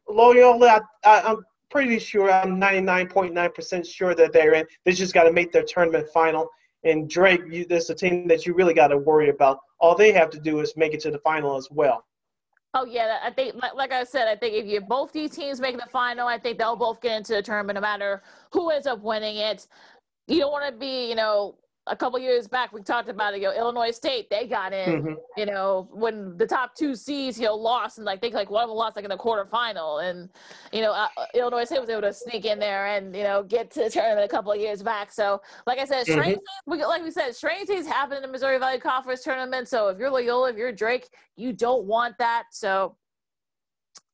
Loyola, 0.08 0.82
I, 1.04 1.30
am 1.30 1.44
pretty 1.70 1.98
sure, 1.98 2.32
I'm 2.32 2.60
99.9% 2.60 3.86
sure 3.86 4.14
that 4.14 4.32
they're 4.32 4.54
in. 4.54 4.66
They 4.84 4.92
just 4.92 5.14
got 5.14 5.24
to 5.24 5.32
make 5.32 5.52
their 5.52 5.64
tournament 5.64 6.08
final. 6.12 6.48
And 6.84 7.08
Drake, 7.08 7.42
you, 7.48 7.64
is 7.70 7.90
a 7.90 7.94
team 7.94 8.26
that 8.28 8.44
you 8.44 8.54
really 8.54 8.74
got 8.74 8.88
to 8.88 8.98
worry 8.98 9.30
about. 9.30 9.58
All 9.78 9.94
they 9.94 10.12
have 10.12 10.30
to 10.30 10.40
do 10.40 10.60
is 10.60 10.76
make 10.76 10.94
it 10.94 11.00
to 11.00 11.10
the 11.10 11.18
final 11.18 11.56
as 11.56 11.68
well. 11.70 12.04
Oh 12.74 12.86
yeah, 12.86 13.18
I 13.22 13.30
think 13.30 13.56
like, 13.74 13.92
I 13.92 14.04
said, 14.04 14.28
I 14.28 14.36
think 14.36 14.54
if 14.54 14.66
you 14.66 14.80
both 14.80 15.12
these 15.12 15.32
teams 15.32 15.60
make 15.60 15.76
the 15.78 15.86
final, 15.92 16.26
I 16.26 16.38
think 16.38 16.58
they'll 16.58 16.76
both 16.76 17.02
get 17.02 17.18
into 17.18 17.34
the 17.34 17.42
tournament 17.42 17.74
no 17.74 17.82
matter 17.82 18.22
who 18.50 18.70
ends 18.70 18.86
up 18.86 19.00
winning 19.02 19.36
it. 19.36 19.66
You 20.26 20.40
don't 20.40 20.52
want 20.52 20.72
to 20.72 20.78
be, 20.78 21.08
you 21.10 21.14
know, 21.14 21.56
a 21.88 21.96
couple 21.96 22.16
years 22.18 22.46
back 22.46 22.72
we 22.72 22.80
talked 22.80 23.08
about 23.08 23.34
it. 23.34 23.40
You 23.40 23.48
know, 23.48 23.56
Illinois 23.56 23.90
State 23.90 24.30
they 24.30 24.46
got 24.46 24.72
in. 24.72 25.02
Mm-hmm. 25.02 25.14
You 25.36 25.46
know, 25.46 25.88
when 25.90 26.36
the 26.36 26.46
top 26.46 26.74
two 26.76 26.94
seeds 26.94 27.38
you 27.38 27.46
know 27.46 27.56
lost 27.56 27.98
and 27.98 28.04
like 28.04 28.20
think 28.20 28.34
like 28.34 28.50
one 28.50 28.62
of 28.62 28.68
them 28.68 28.76
lost 28.76 28.94
like 28.94 29.04
in 29.04 29.10
the 29.10 29.16
quarterfinal, 29.16 30.08
and 30.08 30.28
you 30.72 30.80
know 30.80 30.92
uh, 30.92 31.08
uh, 31.16 31.26
Illinois 31.34 31.64
State 31.64 31.80
was 31.80 31.90
able 31.90 32.02
to 32.02 32.12
sneak 32.12 32.44
in 32.44 32.58
there 32.58 32.86
and 32.86 33.16
you 33.16 33.24
know 33.24 33.42
get 33.42 33.70
to 33.72 33.84
the 33.84 33.90
tournament 33.90 34.24
a 34.24 34.28
couple 34.28 34.52
of 34.52 34.60
years 34.60 34.82
back. 34.82 35.12
So 35.12 35.42
like 35.66 35.78
I 35.78 35.84
said, 35.84 36.04
strange 36.04 36.38
mm-hmm. 36.38 36.72
things, 36.72 36.86
like 36.86 37.02
we 37.02 37.10
said, 37.10 37.34
strange 37.34 37.66
things 37.66 37.86
happen 37.86 38.16
in 38.16 38.22
the 38.22 38.28
Missouri 38.28 38.58
Valley 38.58 38.78
Conference 38.78 39.22
tournament. 39.22 39.66
So 39.66 39.88
if 39.88 39.98
you're 39.98 40.10
Loyola, 40.10 40.50
if 40.50 40.56
you're 40.56 40.72
Drake, 40.72 41.08
you 41.36 41.52
don't 41.52 41.84
want 41.84 42.16
that. 42.18 42.44
So 42.52 42.96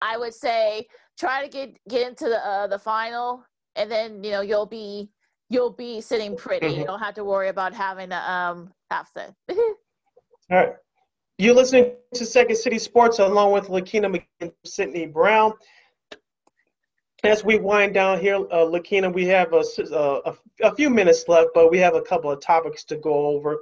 I 0.00 0.16
would 0.16 0.32
say 0.32 0.86
try 1.18 1.42
to 1.42 1.48
get 1.48 1.76
get 1.88 2.08
into 2.08 2.24
the 2.30 2.46
uh, 2.46 2.66
the 2.66 2.78
final, 2.78 3.44
and 3.76 3.90
then 3.90 4.24
you 4.24 4.30
know 4.30 4.40
you'll 4.40 4.66
be 4.66 5.10
you'll 5.48 5.70
be 5.70 6.00
sitting 6.00 6.36
pretty. 6.36 6.66
Mm-hmm. 6.66 6.80
You 6.80 6.86
don't 6.86 7.00
have 7.00 7.14
to 7.14 7.24
worry 7.24 7.48
about 7.48 7.74
having 7.74 8.10
to 8.10 8.30
um 8.30 8.72
to. 8.90 9.34
All 9.50 9.76
right. 10.50 10.72
You're 11.40 11.54
listening 11.54 11.92
to 12.14 12.26
Second 12.26 12.56
City 12.56 12.78
Sports 12.78 13.20
along 13.20 13.52
with 13.52 13.68
Lakina 13.68 14.08
McGinn, 14.08 14.52
Sydney 14.64 15.06
Brown. 15.06 15.52
As 17.22 17.44
we 17.44 17.58
wind 17.58 17.94
down 17.94 18.20
here, 18.20 18.36
uh, 18.36 18.64
Lakina, 18.64 19.12
we 19.12 19.24
have 19.26 19.52
a, 19.52 19.62
a, 19.92 20.34
a, 20.62 20.74
few 20.74 20.88
minutes 20.88 21.24
left, 21.28 21.50
but 21.54 21.70
we 21.70 21.78
have 21.78 21.94
a 21.94 22.02
couple 22.02 22.30
of 22.30 22.40
topics 22.40 22.84
to 22.84 22.96
go 22.96 23.26
over. 23.26 23.58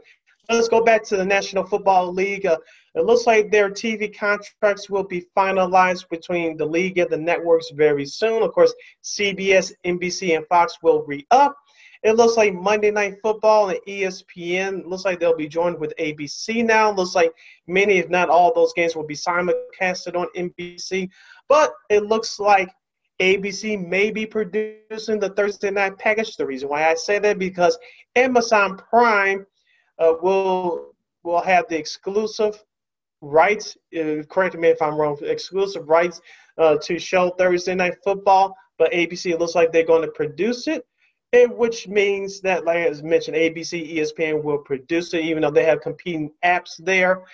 Let's 0.49 0.69
go 0.69 0.85
back 0.85 1.03
to 1.05 1.17
the 1.17 1.25
National 1.25 1.65
Football 1.65 2.13
League. 2.13 2.47
Uh, 2.47 2.59
it 2.95 3.05
looks 3.05 3.27
like 3.27 3.51
their 3.51 3.69
TV 3.69 4.17
contracts 4.17 4.89
will 4.89 5.05
be 5.05 5.27
finalized 5.37 6.09
between 6.09 6.57
the 6.57 6.65
league 6.65 6.99
and 6.99 7.11
the 7.11 7.17
networks 7.17 7.71
very 7.75 8.07
soon. 8.07 8.43
Of 8.43 8.53
course, 8.53 8.73
CBS, 9.03 9.73
NBC, 9.85 10.37
and 10.37 10.47
Fox 10.47 10.79
will 10.83 11.03
re 11.03 11.27
up. 11.31 11.57
It 12.07 12.15
looks 12.15 12.37
like 12.37 12.55
Monday 12.55 12.93
Night 12.93 13.17
Football 13.21 13.71
and 13.71 13.81
ESPN 13.89 14.87
looks 14.87 15.05
like 15.05 15.19
they'll 15.19 15.35
be 15.35 15.49
joined 15.49 15.81
with 15.81 15.93
ABC 15.99 16.65
now. 16.65 16.93
Looks 16.93 17.17
like 17.17 17.33
many, 17.67 17.99
if 17.99 18.09
not 18.09 18.29
all, 18.29 18.55
those 18.55 18.73
games 18.75 18.95
will 18.95 19.05
be 19.05 19.17
simulcasted 19.17 20.15
on 20.15 20.29
NBC. 20.37 21.11
But 21.49 21.73
it 21.91 22.05
looks 22.05 22.39
like 22.39 22.71
ABC 23.21 23.85
may 23.85 24.13
be 24.13 24.25
producing 24.25 25.19
the 25.19 25.33
Thursday 25.37 25.73
night 25.73 25.99
package. 25.99 26.37
The 26.37 26.47
reason 26.47 26.69
why 26.69 26.89
I 26.89 26.95
say 26.95 27.19
that 27.19 27.41
because 27.41 27.77
Amazon 28.15 28.77
Prime 28.77 29.45
uh, 29.99 30.13
will 30.23 30.95
will 31.25 31.43
have 31.43 31.65
the 31.69 31.77
exclusive 31.77 32.63
rights. 33.21 33.77
Uh, 33.99 34.23
correct 34.31 34.57
me 34.57 34.69
if 34.69 34.81
I'm 34.81 34.95
wrong. 34.95 35.19
Exclusive 35.23 35.89
rights 35.89 36.21
uh, 36.57 36.77
to 36.83 37.01
show 37.01 37.31
Thursday 37.31 37.75
night 37.75 37.97
football, 38.05 38.55
but 38.79 38.93
ABC 38.93 39.37
looks 39.37 39.57
like 39.57 39.73
they're 39.73 39.85
going 39.85 40.03
to 40.03 40.13
produce 40.13 40.69
it, 40.69 40.87
which 41.33 41.89
means 41.89 42.41
that, 42.41 42.65
like 42.65 42.79
as 42.79 43.03
mentioned, 43.03 43.37
ABC, 43.37 43.97
ESPN 43.97 44.43
will 44.43 44.59
produce 44.59 45.13
it, 45.15 45.25
even 45.25 45.43
though 45.43 45.51
they 45.51 45.65
have 45.65 45.81
competing 45.81 46.31
apps 46.45 46.77
there. 46.79 47.25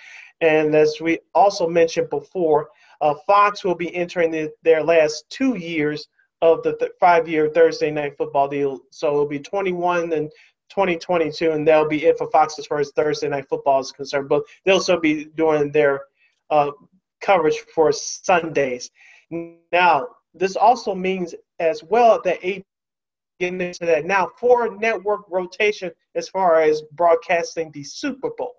And 0.41 0.75
as 0.75 0.97
we 0.99 1.19
also 1.33 1.67
mentioned 1.67 2.09
before, 2.09 2.69
uh, 3.01 3.13
Fox 3.27 3.63
will 3.63 3.75
be 3.75 3.93
entering 3.95 4.31
the, 4.31 4.51
their 4.63 4.83
last 4.83 5.25
two 5.29 5.55
years 5.55 6.07
of 6.41 6.63
the 6.63 6.75
th- 6.75 6.91
five-year 6.99 7.49
Thursday 7.49 7.91
night 7.91 8.17
football 8.17 8.47
deal. 8.47 8.81
So 8.89 9.07
it'll 9.07 9.25
be 9.25 9.39
21 9.39 10.11
and 10.11 10.29
2022, 10.69 11.51
and 11.51 11.67
that'll 11.67 11.87
be 11.87 12.05
it 12.05 12.17
for 12.17 12.29
Fox 12.31 12.57
as 12.59 12.65
far 12.65 12.79
as 12.79 12.91
Thursday 12.91 13.29
night 13.29 13.47
football 13.47 13.79
is 13.79 13.91
concerned. 13.91 14.27
But 14.27 14.43
they'll 14.65 14.79
still 14.79 14.99
be 14.99 15.25
doing 15.25 15.71
their 15.71 16.01
uh, 16.49 16.71
coverage 17.21 17.59
for 17.73 17.91
Sundays. 17.91 18.91
Now, 19.71 20.07
this 20.33 20.55
also 20.55 20.95
means 20.95 21.35
as 21.59 21.83
well 21.83 22.19
that 22.25 22.43
a 22.43 22.63
getting 23.39 23.61
into 23.61 23.85
that 23.85 24.05
now 24.05 24.29
for 24.39 24.75
network 24.77 25.21
rotation 25.29 25.91
as 26.15 26.29
far 26.29 26.61
as 26.61 26.81
broadcasting 26.93 27.71
the 27.71 27.83
Super 27.83 28.29
Bowl 28.37 28.55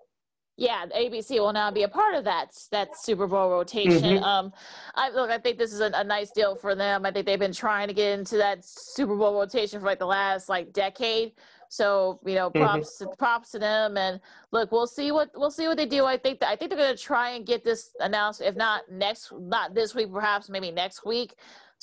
yeah, 0.57 0.87
ABC 0.87 1.31
will 1.41 1.53
now 1.53 1.71
be 1.71 1.83
a 1.83 1.89
part 1.89 2.15
of 2.15 2.25
that 2.25 2.51
that 2.71 2.97
Super 2.97 3.27
Bowl 3.27 3.51
rotation. 3.51 4.17
Mm-hmm. 4.17 4.25
Um, 4.25 4.53
I 4.95 5.11
look, 5.11 5.31
I 5.31 5.39
think 5.39 5.59
this 5.59 5.73
is 5.73 5.81
a, 5.81 5.91
a, 5.95 6.05
nice 6.05 6.31
deal 6.31 6.55
for 6.55 6.77
them. 6.77 7.05
I 7.05 7.11
think 7.11 7.27
they've 7.27 7.39
been 7.39 7.53
trying 7.53 7.89
to 7.89 7.95
get 7.95 8.19
into 8.19 8.37
that 8.37 8.65
Super 8.65 9.17
Bowl 9.17 9.35
rotation 9.35 9.81
for 9.81 9.87
like 9.87 9.99
the 9.99 10.07
last 10.07 10.49
like 10.49 10.73
decade. 10.73 11.33
So 11.71 12.21
you 12.25 12.37
know, 12.37 12.51
mm-hmm. 12.51 12.63
props 12.63 13.03
mm-hmm. 13.03 13.11
to, 13.11 13.17
props 13.17 13.51
to 13.51 13.59
them. 13.59 13.97
And 13.97 14.21
look, 14.53 14.71
we'll 14.71 14.87
see 14.87 15.11
what 15.11 15.31
we'll 15.35 15.51
see 15.51 15.67
what 15.67 15.77
they 15.77 15.87
do. 15.87 16.05
I 16.05 16.17
think 16.17 16.39
that, 16.39 16.51
I 16.51 16.57
think 16.57 16.71
they're 16.71 16.79
going 16.79 16.97
to 16.97 17.03
try 17.03 17.31
and 17.31 17.45
get 17.45 17.65
this 17.65 17.91
announced, 17.99 18.41
if 18.41 18.55
not 18.55 18.83
next, 18.89 19.33
not 19.37 19.75
this 19.75 19.93
week, 19.93 20.13
perhaps 20.13 20.49
maybe 20.49 20.71
next 20.71 21.05
week. 21.05 21.35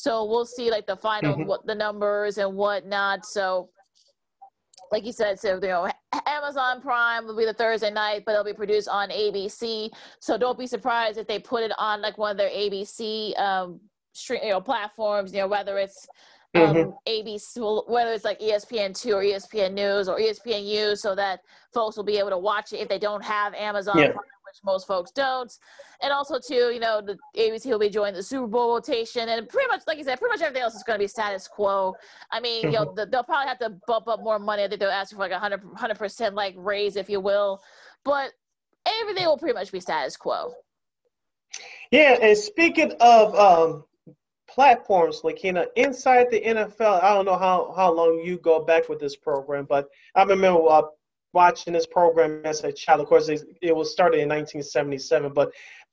So 0.02 0.26
we'll 0.26 0.48
see 0.48 0.72
like 0.72 0.88
the 0.88 0.96
final 0.96 1.36
mm-hmm. 1.36 1.46
what 1.46 1.68
the 1.68 1.76
numbers 1.76 2.40
and 2.40 2.56
whatnot. 2.56 3.24
So 3.24 3.70
like 4.92 5.06
you 5.06 5.12
said, 5.12 5.40
so 5.40 5.60
you 5.62 5.68
know, 5.68 5.92
Amazon 6.26 6.82
Prime 6.82 7.28
will 7.28 7.38
be 7.38 7.46
the 7.46 7.54
Thursday 7.54 7.92
night, 7.92 8.24
but 8.26 8.32
it'll 8.32 8.44
be 8.44 8.52
produced 8.52 8.90
on 8.90 9.10
ABC. 9.10 9.92
So 10.20 10.40
don't 10.40 10.58
be 10.58 10.66
surprised 10.66 11.20
if 11.20 11.28
they 11.28 11.38
put 11.38 11.62
it 11.62 11.72
on 11.78 12.02
like 12.02 12.18
one 12.18 12.32
of 12.32 12.38
their 12.38 12.50
ABC 12.50 13.40
um, 13.40 13.80
stream, 14.14 14.42
you 14.44 14.50
know, 14.50 14.60
platforms. 14.60 15.34
You 15.34 15.42
know, 15.42 15.48
whether 15.48 15.78
it's 15.78 16.08
um, 16.56 16.62
mm-hmm. 16.62 16.90
ABC, 17.08 17.88
whether 17.88 18.12
it's 18.12 18.26
like 18.26 18.40
ESPN 18.40 19.00
two 19.00 19.14
or 19.14 19.22
ESPN 19.22 19.74
News 19.74 20.10
or 20.10 20.18
ESPNU, 20.18 20.98
so 20.98 21.14
that 21.14 21.42
folks 21.76 21.96
will 21.96 22.04
be 22.04 22.18
able 22.18 22.32
to 22.32 22.40
watch 22.40 22.74
it 22.74 22.78
if 22.78 22.90
they 22.90 23.00
don't 23.00 23.24
have 23.24 23.54
Amazon 23.54 24.00
yeah. 24.00 24.08
Prime 24.08 24.26
which 24.52 24.64
most 24.64 24.88
folks 24.88 25.12
don't. 25.12 25.52
And 26.02 26.12
also, 26.12 26.40
too, 26.40 26.72
you 26.74 26.80
know, 26.80 27.02
the 27.02 27.18
ABC 27.38 27.68
will 27.68 27.80
be 27.80 27.90
joining 27.90 28.16
the 28.16 28.24
Super 28.24 28.48
Bowl 28.48 28.74
rotation, 28.74 29.30
and 29.30 29.48
pretty 29.48 29.68
much, 29.68 29.82
like 29.88 29.98
you 29.98 30.04
said, 30.04 30.20
pretty 30.20 30.34
much 30.34 30.42
everything 30.42 30.64
else 30.64 30.76
is 30.76 30.84
going 30.84 31.00
to 31.00 31.04
be 31.04 31.08
status 31.08 31.48
quo. 31.48 31.96
I 32.32 32.40
mean, 32.40 32.66
you 32.66 32.72
know, 32.72 32.94
they'll 33.12 33.24
probably 33.24 33.48
have 33.48 33.60
to 33.60 33.70
bump 33.88 34.08
up 34.08 34.22
more 34.22 34.40
money. 34.40 34.64
I 34.64 34.68
think 34.68 34.80
they'll 34.80 34.90
ask 34.90 35.14
for 35.14 35.20
like 35.20 35.32
a 35.32 35.40
hundred 35.40 35.62
hundred 35.76 35.98
percent 35.98 36.36
like 36.36 36.56
raise, 36.58 36.96
if 36.96 37.10
you 37.10 37.20
will, 37.20 37.62
but 38.04 38.32
everything 39.02 39.26
will 39.26 39.38
pretty 39.38 39.54
much 39.54 39.72
be 39.72 39.80
status 39.80 40.18
quo. 40.18 40.54
Yeah, 41.92 42.18
and 42.22 42.38
speaking 42.38 42.94
of 43.02 43.36
um, 43.36 43.84
platforms, 44.48 45.22
Lakina, 45.24 45.66
inside 45.76 46.28
the 46.32 46.42
NFL, 46.42 47.02
I 47.04 47.14
don't 47.14 47.26
know 47.26 47.38
how, 47.38 47.74
how 47.76 47.94
long 47.94 48.22
you 48.24 48.38
go 48.38 48.64
back 48.64 48.90
with 48.90 49.00
this 49.00 49.16
program, 49.16 49.66
but 49.68 49.90
I 50.16 50.24
remember 50.24 50.62
uh, 50.70 50.84
watching 51.34 51.74
this 51.74 51.86
program 51.86 52.42
as 52.46 52.64
a 52.64 52.72
child. 52.72 53.02
Of 53.02 53.08
course, 53.08 53.30
it, 53.30 53.44
it 53.62 53.76
was 53.76 53.92
started 53.92 54.20
in 54.20 54.30
1977, 54.30 55.34
but 55.34 55.52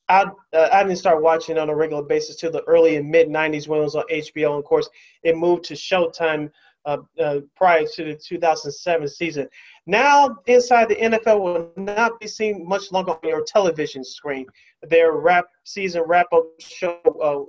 I, 0.09 0.25
uh, 0.53 0.69
I 0.73 0.83
didn't 0.83 0.99
start 0.99 1.23
watching 1.23 1.59
on 1.59 1.69
a 1.69 1.75
regular 1.75 2.03
basis 2.03 2.37
till 2.37 2.51
the 2.51 2.63
early 2.65 2.97
and 2.97 3.11
mid 3.11 3.29
90s 3.29 3.69
when 3.69 3.81
it 3.81 3.85
was 3.85 3.95
on 3.95 4.05
HBO. 4.11 4.51
And 4.51 4.59
of 4.59 4.65
course, 4.65 4.89
it 5.23 5.37
moved 5.37 5.65
to 5.65 5.75
Showtime 5.75 6.51
uh, 6.87 6.99
uh, 7.21 7.41
prior 7.55 7.85
to 7.95 8.05
the 8.05 8.15
2007 8.15 9.09
season. 9.09 9.49
Now, 9.87 10.37
inside 10.47 10.89
the 10.89 10.97
NFL 10.97 11.41
will 11.41 11.73
not 11.77 12.19
be 12.21 12.27
seen 12.27 12.67
much 12.67 12.91
longer 12.93 13.13
on 13.13 13.29
your 13.29 13.45
television 13.45 14.03
screen. 14.05 14.47
Their 14.83 15.13
wrap 15.13 15.47
season 15.65 16.03
wrap 16.07 16.27
up 16.33 16.45
show, 16.59 16.99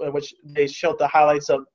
uh, 0.03 0.11
which 0.11 0.33
they 0.43 0.67
showed 0.67 0.99
the 0.99 1.07
highlights 1.07 1.49
of 1.49 1.65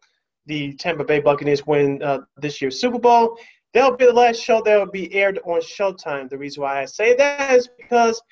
the 0.47 0.75
Tampa 0.75 1.05
Bay 1.05 1.21
Buccaneers 1.21 1.67
win 1.67 2.03
uh, 2.03 2.21
this 2.37 2.61
year's 2.61 2.79
Super 2.79 2.99
Bowl, 2.99 3.39
That'll 3.75 3.97
be 3.97 4.07
the 4.07 4.13
last 4.13 4.41
show 4.41 4.63
that 4.63 4.79
will 4.79 4.91
be 4.91 5.13
aired 5.13 5.41
on 5.45 5.61
Showtime. 5.61 6.31
The 6.31 6.39
reason 6.39 6.63
why 6.63 6.81
I 6.81 6.85
say 6.85 7.15
that 7.17 7.53
is 7.53 7.69
because 7.77 8.23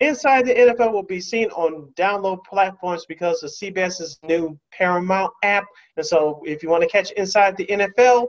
Inside 0.00 0.46
the 0.46 0.54
NFL 0.54 0.92
will 0.92 1.02
be 1.02 1.20
seen 1.20 1.48
on 1.50 1.92
download 1.96 2.44
platforms 2.44 3.04
because 3.06 3.42
of 3.42 3.50
CBS's 3.50 4.18
new 4.22 4.58
Paramount 4.72 5.32
app. 5.42 5.64
And 5.96 6.06
so 6.06 6.40
if 6.46 6.62
you 6.62 6.68
want 6.68 6.82
to 6.82 6.88
catch 6.88 7.10
Inside 7.12 7.56
the 7.56 7.66
NFL, 7.66 8.26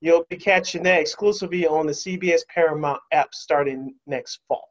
you'll 0.00 0.26
be 0.28 0.36
catching 0.36 0.82
that 0.82 1.00
exclusively 1.00 1.66
on 1.66 1.86
the 1.86 1.92
CBS 1.92 2.40
Paramount 2.52 3.00
app 3.12 3.34
starting 3.34 3.94
next 4.06 4.40
fall. 4.48 4.68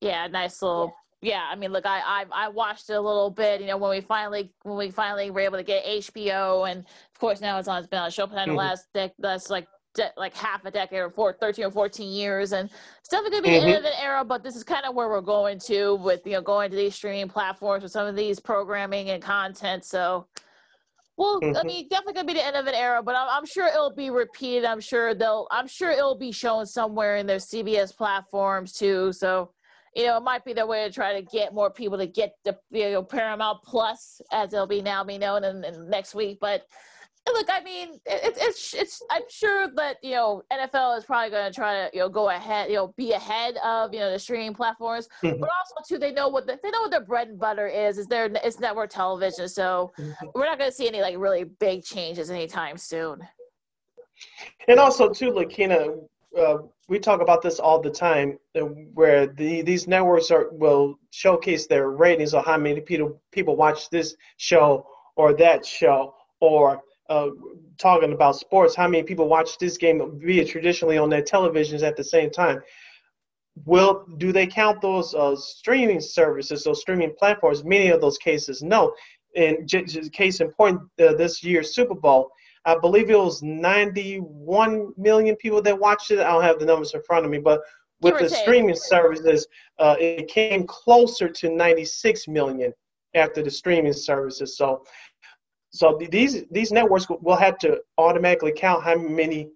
Yeah, 0.00 0.26
nice 0.28 0.62
little 0.62 0.94
yeah, 1.22 1.48
I 1.50 1.56
mean, 1.56 1.72
look, 1.72 1.86
I, 1.86 2.00
I 2.04 2.24
I 2.30 2.48
watched 2.48 2.90
it 2.90 2.92
a 2.92 3.00
little 3.00 3.30
bit. 3.30 3.60
You 3.60 3.68
know, 3.68 3.78
when 3.78 3.90
we 3.90 4.00
finally 4.00 4.52
when 4.62 4.76
we 4.76 4.90
finally 4.90 5.30
were 5.30 5.40
able 5.40 5.56
to 5.56 5.64
get 5.64 5.84
HBO, 5.84 6.70
and 6.70 6.80
of 6.80 7.18
course 7.18 7.40
now 7.40 7.58
it's 7.58 7.68
on 7.68 7.78
it's 7.78 7.88
been 7.88 7.98
on 7.98 8.10
Showtime 8.10 8.34
mm-hmm. 8.34 8.50
the 8.50 8.56
last 8.56 8.86
that's 9.18 9.50
like 9.50 9.66
de- 9.96 10.12
like 10.16 10.34
half 10.34 10.64
a 10.64 10.70
decade 10.70 11.00
or 11.00 11.10
four, 11.10 11.32
13 11.32 11.64
or 11.64 11.70
14 11.70 12.10
years 12.10 12.52
and 12.52 12.70
it's 13.00 13.08
definitely 13.08 13.30
going 13.30 13.42
to 13.42 13.48
be 13.48 13.56
mm-hmm. 13.56 13.66
the 13.66 13.76
end 13.76 13.86
of 13.86 13.92
an 13.92 13.98
era 14.00 14.24
but 14.24 14.44
this 14.44 14.54
is 14.54 14.62
kind 14.62 14.84
of 14.84 14.94
where 14.94 15.08
we're 15.08 15.20
going 15.20 15.58
to 15.58 15.96
with 15.96 16.24
you 16.24 16.32
know 16.32 16.40
going 16.40 16.70
to 16.70 16.76
these 16.76 16.94
streaming 16.94 17.28
platforms 17.28 17.82
with 17.82 17.92
some 17.92 18.06
of 18.06 18.14
these 18.14 18.38
programming 18.38 19.10
and 19.10 19.22
content 19.22 19.84
so 19.84 20.26
well 21.16 21.40
mm-hmm. 21.40 21.56
i 21.56 21.62
mean 21.64 21.88
definitely 21.88 22.14
going 22.14 22.26
to 22.26 22.32
be 22.32 22.38
the 22.38 22.46
end 22.46 22.56
of 22.56 22.66
an 22.66 22.74
era 22.74 23.02
but 23.02 23.16
I'm, 23.16 23.28
I'm, 23.28 23.46
sure 23.46 23.66
it'll 23.66 23.94
be 23.94 24.10
repeated 24.10 24.64
i'm 24.64 24.80
sure 24.80 25.14
they'll 25.14 25.48
i'm 25.50 25.66
sure 25.66 25.90
it'll 25.90 26.18
be 26.18 26.32
shown 26.32 26.66
somewhere 26.66 27.16
in 27.16 27.26
their 27.26 27.38
cbs 27.38 27.96
platforms 27.96 28.72
too 28.72 29.12
so 29.12 29.50
you 29.96 30.04
know, 30.04 30.18
it 30.18 30.22
might 30.22 30.44
be 30.44 30.52
their 30.52 30.66
way 30.66 30.86
to 30.86 30.92
try 30.92 31.18
to 31.18 31.22
get 31.22 31.54
more 31.54 31.70
people 31.70 31.96
to 31.96 32.06
get 32.06 32.34
the 32.44 32.54
you 32.70 32.90
know, 32.90 33.02
Paramount 33.02 33.62
Plus, 33.62 34.20
as 34.30 34.52
it'll 34.52 34.66
be 34.66 34.82
now 34.82 35.02
be 35.02 35.16
known 35.16 35.42
in, 35.42 35.64
in 35.64 35.88
next 35.88 36.14
week. 36.14 36.36
But 36.38 36.66
look, 37.32 37.48
I 37.50 37.62
mean, 37.62 38.00
it's 38.06 38.38
it's 38.40 38.74
it's. 38.74 39.02
I'm 39.10 39.22
sure 39.28 39.68
that 39.76 39.96
you 40.02 40.12
know 40.12 40.42
NFL 40.52 40.98
is 40.98 41.04
probably 41.04 41.30
going 41.30 41.50
to 41.50 41.54
try 41.54 41.74
to 41.74 41.90
you 41.92 42.00
know 42.00 42.08
go 42.08 42.30
ahead, 42.30 42.68
you 42.68 42.76
know, 42.76 42.94
be 42.96 43.12
ahead 43.12 43.56
of 43.64 43.92
you 43.92 44.00
know 44.00 44.12
the 44.12 44.18
streaming 44.18 44.54
platforms, 44.54 45.08
mm-hmm. 45.22 45.40
but 45.40 45.48
also 45.48 45.74
too 45.86 45.98
they 45.98 46.12
know 46.12 46.28
what 46.28 46.46
the, 46.46 46.58
they 46.62 46.70
know 46.70 46.82
what 46.82 46.90
their 46.90 47.04
bread 47.04 47.28
and 47.28 47.38
butter 47.38 47.66
is. 47.66 47.98
Is 47.98 48.06
their 48.06 48.30
it's 48.44 48.60
network 48.60 48.90
television, 48.90 49.48
so 49.48 49.92
mm-hmm. 49.98 50.26
we're 50.34 50.44
not 50.44 50.58
going 50.58 50.70
to 50.70 50.76
see 50.76 50.88
any 50.88 51.00
like 51.00 51.16
really 51.18 51.44
big 51.44 51.84
changes 51.84 52.30
anytime 52.30 52.76
soon. 52.76 53.26
And 54.68 54.78
also 54.78 55.10
too, 55.10 55.30
Lakina, 55.30 55.88
uh, 56.38 56.58
we 56.88 56.98
talk 56.98 57.20
about 57.20 57.42
this 57.42 57.58
all 57.58 57.80
the 57.80 57.90
time, 57.90 58.38
uh, 58.54 58.60
where 58.94 59.26
the 59.26 59.62
these 59.62 59.88
networks 59.88 60.30
are 60.30 60.48
will 60.52 60.98
showcase 61.10 61.66
their 61.66 61.90
ratings 61.90 62.34
or 62.34 62.42
how 62.42 62.56
many 62.56 62.80
people 62.80 63.20
people 63.32 63.56
watch 63.56 63.90
this 63.90 64.14
show 64.36 64.86
or 65.16 65.32
that 65.34 65.64
show 65.64 66.14
or 66.40 66.82
uh, 67.08 67.28
talking 67.78 68.12
about 68.12 68.36
sports, 68.36 68.74
how 68.74 68.88
many 68.88 69.02
people 69.02 69.28
watch 69.28 69.58
this 69.58 69.76
game 69.76 70.18
via 70.22 70.44
traditionally 70.44 70.98
on 70.98 71.10
their 71.10 71.22
televisions 71.22 71.82
at 71.82 71.96
the 71.96 72.04
same 72.04 72.30
time? 72.30 72.60
Will 73.64 74.04
do 74.18 74.32
they 74.32 74.46
count 74.46 74.80
those 74.82 75.14
uh, 75.14 75.34
streaming 75.36 76.00
services, 76.00 76.64
those 76.64 76.80
streaming 76.80 77.14
platforms? 77.18 77.64
Many 77.64 77.88
of 77.88 78.00
those 78.00 78.18
cases, 78.18 78.62
no. 78.62 78.94
In 79.34 79.66
just 79.66 80.12
case 80.12 80.40
in 80.40 80.50
point, 80.52 80.80
uh, 81.00 81.14
this 81.14 81.42
year's 81.42 81.74
Super 81.74 81.94
Bowl, 81.94 82.30
I 82.64 82.76
believe 82.76 83.10
it 83.10 83.18
was 83.18 83.42
91 83.42 84.92
million 84.96 85.36
people 85.36 85.62
that 85.62 85.78
watched 85.78 86.10
it. 86.10 86.18
I 86.18 86.32
don't 86.32 86.42
have 86.42 86.58
the 86.58 86.66
numbers 86.66 86.94
in 86.94 87.02
front 87.02 87.24
of 87.24 87.30
me, 87.30 87.38
but 87.38 87.60
with 88.00 88.18
the 88.18 88.28
streaming 88.28 88.74
services, 88.74 89.46
uh, 89.78 89.96
it 89.98 90.28
came 90.28 90.66
closer 90.66 91.28
to 91.28 91.48
96 91.48 92.28
million 92.28 92.72
after 93.14 93.42
the 93.42 93.50
streaming 93.50 93.92
services. 93.92 94.56
So, 94.56 94.84
so 95.70 95.98
these 96.10 96.44
these 96.50 96.72
networks 96.72 97.06
will 97.08 97.36
have 97.36 97.58
to 97.58 97.80
automatically 97.98 98.52
count 98.56 98.82
how 98.82 98.96
many 98.96 99.48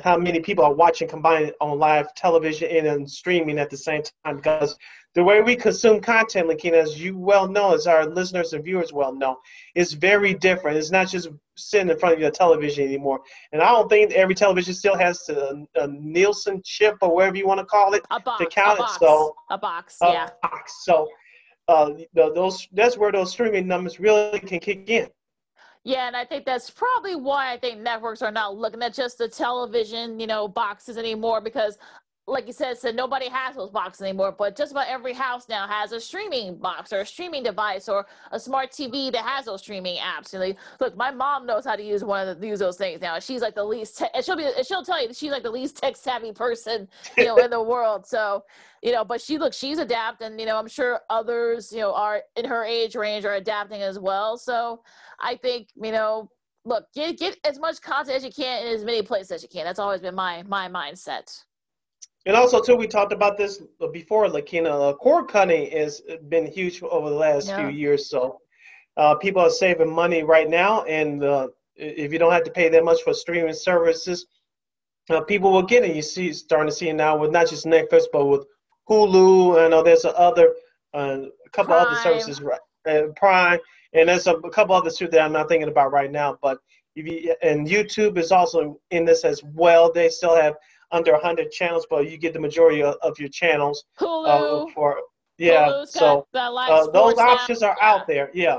how 0.00 0.16
many 0.16 0.40
people 0.40 0.64
are 0.64 0.74
watching 0.74 1.08
combined 1.08 1.52
on 1.60 1.78
live 1.78 2.14
television 2.14 2.68
and 2.70 2.86
on 2.86 3.06
streaming 3.06 3.58
at 3.58 3.70
the 3.70 3.76
same 3.76 4.02
time 4.24 4.36
because 4.36 4.76
the 5.14 5.24
way 5.24 5.40
we 5.40 5.56
consume 5.56 6.00
content, 6.00 6.48
Lakina, 6.48 6.76
as 6.76 7.00
you 7.00 7.16
well 7.18 7.48
know, 7.48 7.74
as 7.74 7.86
our 7.86 8.06
listeners 8.06 8.52
and 8.52 8.62
viewers 8.62 8.92
well 8.92 9.12
know, 9.12 9.38
is 9.74 9.94
very 9.94 10.34
different. 10.34 10.76
It's 10.76 10.90
not 10.90 11.08
just 11.08 11.28
sitting 11.56 11.90
in 11.90 11.98
front 11.98 12.14
of 12.14 12.20
your 12.20 12.30
television 12.30 12.84
anymore. 12.84 13.20
And 13.52 13.60
I 13.62 13.70
don't 13.70 13.88
think 13.88 14.12
every 14.12 14.34
television 14.34 14.74
still 14.74 14.96
has 14.96 15.28
a, 15.28 15.64
a 15.76 15.88
Nielsen 15.88 16.62
chip 16.64 16.98
or 17.00 17.14
whatever 17.14 17.36
you 17.36 17.48
want 17.48 17.58
to 17.58 17.66
call 17.66 17.94
it 17.94 18.04
box, 18.08 18.38
to 18.38 18.46
count 18.48 18.80
it. 18.80 18.88
So 19.00 19.34
a 19.50 19.58
box, 19.58 19.96
yeah. 20.00 20.28
box. 20.42 20.84
So 20.84 21.08
uh, 21.68 21.90
those 22.14 22.66
that's 22.72 22.96
where 22.96 23.12
those 23.12 23.30
streaming 23.30 23.66
numbers 23.66 24.00
really 24.00 24.40
can 24.40 24.58
kick 24.58 24.88
in. 24.88 25.08
Yeah, 25.84 26.06
and 26.06 26.16
I 26.16 26.24
think 26.24 26.44
that's 26.44 26.70
probably 26.70 27.16
why 27.16 27.52
I 27.52 27.58
think 27.58 27.80
networks 27.80 28.20
are 28.20 28.32
not 28.32 28.56
looking 28.56 28.82
at 28.82 28.94
just 28.94 29.18
the 29.18 29.28
television, 29.28 30.18
you 30.18 30.26
know, 30.26 30.48
boxes 30.48 30.98
anymore 30.98 31.40
because 31.40 31.78
like 32.28 32.46
you 32.46 32.52
said, 32.52 32.76
said 32.76 32.94
nobody 32.94 33.28
has 33.28 33.56
those 33.56 33.70
boxes 33.70 34.02
anymore, 34.02 34.34
but 34.36 34.54
just 34.54 34.72
about 34.72 34.86
every 34.86 35.14
house 35.14 35.48
now 35.48 35.66
has 35.66 35.92
a 35.92 36.00
streaming 36.00 36.56
box 36.56 36.92
or 36.92 37.00
a 37.00 37.06
streaming 37.06 37.42
device 37.42 37.88
or 37.88 38.06
a 38.32 38.38
smart 38.38 38.70
TV 38.70 39.10
that 39.10 39.24
has 39.24 39.46
those 39.46 39.60
streaming 39.60 39.96
apps. 39.96 40.34
And 40.34 40.42
like, 40.42 40.58
look, 40.78 40.96
my 40.96 41.10
mom 41.10 41.46
knows 41.46 41.64
how 41.64 41.74
to 41.74 41.82
use 41.82 42.04
one 42.04 42.28
of 42.28 42.38
the, 42.38 42.46
use 42.46 42.58
those 42.58 42.76
things 42.76 43.00
now. 43.00 43.18
She's 43.18 43.40
like 43.40 43.54
the 43.54 43.64
least, 43.64 43.98
te- 43.98 44.06
and 44.14 44.24
she'll 44.24 44.36
be, 44.36 44.44
and 44.44 44.66
she'll 44.66 44.84
tell 44.84 45.02
you 45.02 45.12
she's 45.14 45.30
like 45.30 45.42
the 45.42 45.50
least 45.50 45.78
tech 45.78 45.96
savvy 45.96 46.32
person, 46.32 46.86
you 47.16 47.24
know, 47.24 47.36
in 47.38 47.50
the 47.50 47.62
world. 47.62 48.06
So, 48.06 48.44
you 48.82 48.92
know, 48.92 49.04
but 49.04 49.20
she 49.20 49.38
look, 49.38 49.54
she's 49.54 49.78
adapting. 49.78 50.38
You 50.38 50.46
know, 50.46 50.58
I'm 50.58 50.68
sure 50.68 51.00
others, 51.08 51.72
you 51.72 51.80
know, 51.80 51.94
are 51.94 52.22
in 52.36 52.44
her 52.44 52.64
age 52.64 52.94
range 52.94 53.24
are 53.24 53.34
adapting 53.34 53.80
as 53.80 53.98
well. 53.98 54.36
So, 54.36 54.82
I 55.18 55.36
think, 55.36 55.68
you 55.82 55.92
know, 55.92 56.30
look, 56.64 56.84
get 56.94 57.18
get 57.18 57.38
as 57.44 57.58
much 57.58 57.80
content 57.80 58.16
as 58.16 58.24
you 58.24 58.30
can 58.30 58.66
in 58.66 58.74
as 58.74 58.84
many 58.84 59.02
places 59.02 59.30
as 59.32 59.42
you 59.42 59.48
can. 59.48 59.64
That's 59.64 59.78
always 59.78 60.00
been 60.00 60.14
my 60.14 60.42
my 60.44 60.68
mindset. 60.68 61.44
And 62.28 62.36
also, 62.36 62.60
too, 62.60 62.76
we 62.76 62.86
talked 62.86 63.14
about 63.14 63.38
this 63.38 63.62
before, 63.90 64.28
Lakina. 64.28 64.90
Uh, 64.90 64.92
cord 64.92 65.28
cutting 65.28 65.70
has 65.70 66.02
been 66.28 66.44
huge 66.44 66.82
over 66.82 67.08
the 67.08 67.16
last 67.16 67.48
yeah. 67.48 67.56
few 67.56 67.68
years. 67.74 68.10
So 68.10 68.38
uh, 68.98 69.14
people 69.14 69.40
are 69.40 69.48
saving 69.48 69.90
money 69.90 70.22
right 70.22 70.46
now, 70.46 70.82
and 70.82 71.24
uh, 71.24 71.48
if 71.74 72.12
you 72.12 72.18
don't 72.18 72.30
have 72.30 72.44
to 72.44 72.50
pay 72.50 72.68
that 72.68 72.84
much 72.84 73.00
for 73.02 73.14
streaming 73.14 73.54
services, 73.54 74.26
uh, 75.08 75.22
people 75.22 75.50
will 75.50 75.62
get 75.62 75.84
it. 75.84 75.96
You 75.96 76.02
see, 76.02 76.34
starting 76.34 76.68
to 76.68 76.76
see 76.76 76.90
it 76.90 76.96
now 76.96 77.16
with 77.16 77.30
not 77.30 77.48
just 77.48 77.64
Netflix, 77.64 78.02
but 78.12 78.26
with 78.26 78.44
Hulu. 78.90 79.64
I 79.64 79.68
know 79.68 79.82
there's 79.82 80.04
a 80.04 80.14
other, 80.18 80.52
uh, 80.92 81.20
a 81.46 81.50
couple 81.52 81.74
Prime. 81.76 81.86
other 81.86 81.96
services, 81.96 82.42
right? 82.42 82.60
And 82.84 83.16
Prime, 83.16 83.58
and 83.94 84.10
there's 84.10 84.26
a, 84.26 84.34
a 84.34 84.50
couple 84.50 84.74
others 84.74 84.98
too 84.98 85.08
that 85.08 85.22
I'm 85.22 85.32
not 85.32 85.48
thinking 85.48 85.70
about 85.70 85.92
right 85.92 86.12
now. 86.12 86.38
But 86.42 86.58
if 86.94 87.06
you, 87.06 87.34
and 87.40 87.66
YouTube 87.66 88.18
is 88.18 88.32
also 88.32 88.78
in 88.90 89.06
this 89.06 89.24
as 89.24 89.42
well. 89.42 89.90
They 89.90 90.10
still 90.10 90.36
have 90.36 90.56
under 90.90 91.12
100 91.12 91.50
channels, 91.50 91.86
but 91.88 92.10
you 92.10 92.16
get 92.16 92.32
the 92.32 92.40
majority 92.40 92.82
of, 92.82 92.96
of 93.02 93.18
your 93.18 93.28
channels 93.28 93.84
Hulu. 93.98 94.68
Uh, 94.68 94.72
for 94.72 95.00
yeah. 95.38 95.68
Hulu's 95.68 95.92
so 95.92 96.26
uh, 96.34 96.90
those 96.90 97.18
options 97.18 97.62
are 97.62 97.76
yeah. 97.80 97.88
out 97.88 98.06
there. 98.06 98.30
Yeah. 98.34 98.58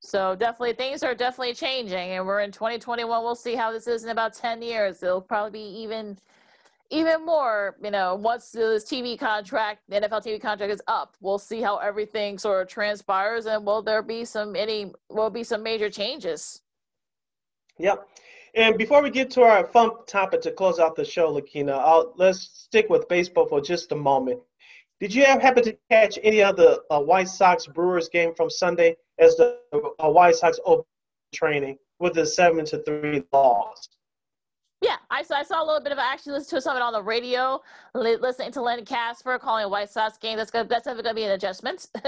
So 0.00 0.36
definitely 0.36 0.74
things 0.74 1.02
are 1.02 1.14
definitely 1.14 1.54
changing, 1.54 2.10
and 2.10 2.26
we're 2.26 2.40
in 2.40 2.52
2021. 2.52 3.24
We'll 3.24 3.34
see 3.34 3.54
how 3.56 3.72
this 3.72 3.86
is 3.86 4.04
in 4.04 4.10
about 4.10 4.34
10 4.34 4.62
years. 4.62 5.02
It'll 5.02 5.20
probably 5.20 5.58
be 5.58 5.80
even 5.80 6.16
even 6.90 7.26
more. 7.26 7.76
You 7.82 7.90
know, 7.90 8.14
once 8.14 8.52
this 8.52 8.84
TV 8.84 9.18
contract, 9.18 9.82
the 9.88 9.96
NFL 9.96 10.24
TV 10.24 10.40
contract 10.40 10.72
is 10.72 10.82
up, 10.86 11.16
we'll 11.20 11.38
see 11.38 11.60
how 11.60 11.78
everything 11.78 12.38
sort 12.38 12.62
of 12.62 12.68
transpires, 12.68 13.46
and 13.46 13.66
will 13.66 13.82
there 13.82 14.02
be 14.02 14.24
some 14.24 14.54
any 14.54 14.92
will 15.10 15.30
be 15.30 15.42
some 15.42 15.62
major 15.62 15.90
changes. 15.90 16.62
Yep. 17.78 18.08
And 18.56 18.78
before 18.78 19.02
we 19.02 19.10
get 19.10 19.30
to 19.32 19.42
our 19.42 19.66
fun 19.66 19.90
topic 20.06 20.40
to 20.40 20.50
close 20.50 20.78
out 20.78 20.96
the 20.96 21.04
show, 21.04 21.30
Lakina, 21.30 21.72
I'll, 21.72 22.14
let's 22.16 22.40
stick 22.40 22.88
with 22.88 23.06
baseball 23.06 23.46
for 23.46 23.60
just 23.60 23.92
a 23.92 23.96
moment. 23.96 24.40
Did 24.98 25.14
you 25.14 25.26
happen 25.26 25.62
to 25.62 25.76
catch 25.90 26.18
any 26.22 26.42
of 26.42 26.56
the 26.56 26.80
uh, 26.90 26.98
White 26.98 27.28
Sox 27.28 27.66
Brewers 27.66 28.08
game 28.08 28.34
from 28.34 28.48
Sunday 28.48 28.96
as 29.18 29.36
the 29.36 29.58
uh, 29.74 30.08
White 30.08 30.36
Sox 30.36 30.58
open 30.64 30.86
training 31.34 31.76
with 31.98 32.14
the 32.14 32.24
seven 32.24 32.64
to 32.64 32.78
three 32.78 33.22
loss? 33.30 33.90
Yeah, 34.80 34.96
I 35.10 35.22
saw, 35.22 35.36
I 35.36 35.42
saw 35.42 35.62
a 35.62 35.66
little 35.66 35.82
bit 35.82 35.92
of 35.92 35.98
actually 35.98 36.32
listened 36.32 36.56
to 36.56 36.62
something 36.62 36.82
on 36.82 36.94
the 36.94 37.02
radio, 37.02 37.60
listening 37.94 38.52
to 38.52 38.62
Len 38.62 38.86
Kasper 38.86 39.38
calling 39.38 39.64
a 39.64 39.68
White 39.68 39.90
Sox 39.90 40.16
game. 40.16 40.38
That's 40.38 40.50
gonna, 40.50 40.66
that's 40.66 40.86
going 40.86 41.02
to 41.02 41.14
be 41.14 41.24
an 41.24 41.32
adjustment. 41.32 41.88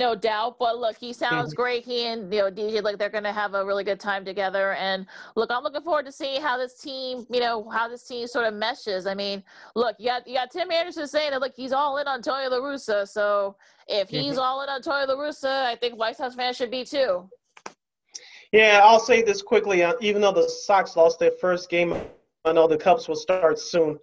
no 0.00 0.16
doubt. 0.16 0.56
But 0.58 0.78
look, 0.78 0.96
he 0.96 1.12
sounds 1.12 1.52
mm-hmm. 1.52 1.62
great. 1.62 1.84
He 1.84 2.06
and 2.06 2.32
you 2.32 2.40
know 2.40 2.50
DJ, 2.50 2.82
like 2.82 2.98
they're 2.98 3.10
going 3.10 3.24
to 3.24 3.32
have 3.32 3.54
a 3.54 3.64
really 3.64 3.84
good 3.84 4.00
time 4.00 4.24
together. 4.24 4.72
And 4.72 5.06
look, 5.36 5.50
I'm 5.52 5.62
looking 5.62 5.82
forward 5.82 6.06
to 6.06 6.12
seeing 6.12 6.42
how 6.42 6.56
this 6.56 6.80
team, 6.80 7.26
you 7.30 7.38
know, 7.38 7.68
how 7.68 7.86
this 7.86 8.02
team 8.02 8.26
sort 8.26 8.46
of 8.46 8.54
meshes. 8.54 9.06
I 9.06 9.14
mean, 9.14 9.44
look, 9.76 9.94
you 10.00 10.08
got 10.08 10.26
you 10.26 10.34
got 10.34 10.50
Tim 10.50 10.72
Anderson 10.72 11.06
saying 11.06 11.30
that 11.30 11.40
look, 11.40 11.54
he's 11.54 11.72
all 11.72 11.98
in 11.98 12.08
on 12.08 12.22
Tony 12.22 12.48
La 12.48 12.56
Russa. 12.56 13.06
So 13.06 13.56
if 13.86 14.08
he's 14.08 14.32
mm-hmm. 14.32 14.40
all 14.40 14.62
in 14.62 14.68
on 14.70 14.82
Tony 14.82 15.06
La 15.06 15.14
Russa, 15.14 15.66
I 15.66 15.76
think 15.76 15.96
White 15.96 16.16
Sox 16.16 16.34
fans 16.34 16.56
should 16.56 16.70
be 16.70 16.84
too. 16.84 17.28
Yeah, 18.50 18.80
I'll 18.82 18.98
say 18.98 19.22
this 19.22 19.42
quickly. 19.42 19.84
Uh, 19.84 19.92
even 20.00 20.22
though 20.22 20.32
the 20.32 20.48
Sox 20.48 20.96
lost 20.96 21.20
their 21.20 21.30
first 21.40 21.70
game, 21.70 21.94
I 22.44 22.52
know 22.52 22.66
the 22.66 22.76
Cubs 22.76 23.06
will 23.06 23.14
start 23.14 23.60
soon 23.60 23.98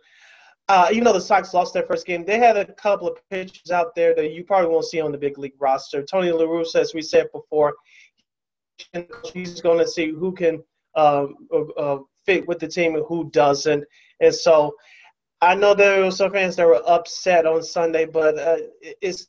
uh, 0.69 0.89
even 0.91 1.05
though 1.05 1.13
the 1.13 1.21
Sox 1.21 1.53
lost 1.53 1.73
their 1.73 1.83
first 1.83 2.05
game, 2.05 2.25
they 2.25 2.39
had 2.39 2.57
a 2.57 2.73
couple 2.73 3.07
of 3.07 3.17
pitchers 3.29 3.71
out 3.71 3.95
there 3.95 4.13
that 4.15 4.33
you 4.33 4.43
probably 4.43 4.69
won't 4.69 4.85
see 4.85 4.99
on 4.99 5.11
the 5.11 5.17
big 5.17 5.37
league 5.37 5.53
roster. 5.59 6.03
Tony 6.03 6.31
La 6.31 6.43
Russa, 6.43 6.75
as 6.75 6.93
we 6.93 7.01
said 7.01 7.27
before, 7.31 7.73
he's 9.33 9.61
going 9.61 9.79
to 9.79 9.87
see 9.87 10.11
who 10.11 10.33
can 10.33 10.61
uh, 10.95 11.27
uh, 11.77 11.99
fit 12.25 12.47
with 12.47 12.59
the 12.59 12.67
team 12.67 12.95
and 12.95 13.05
who 13.07 13.29
doesn't. 13.31 13.83
And 14.19 14.33
so 14.33 14.75
I 15.41 15.55
know 15.55 15.73
there 15.73 16.03
were 16.03 16.11
some 16.11 16.31
fans 16.31 16.55
that 16.57 16.67
were 16.67 16.81
upset 16.87 17.45
on 17.45 17.63
Sunday, 17.63 18.05
but 18.05 18.37
uh, 18.37 18.57
it's 19.01 19.27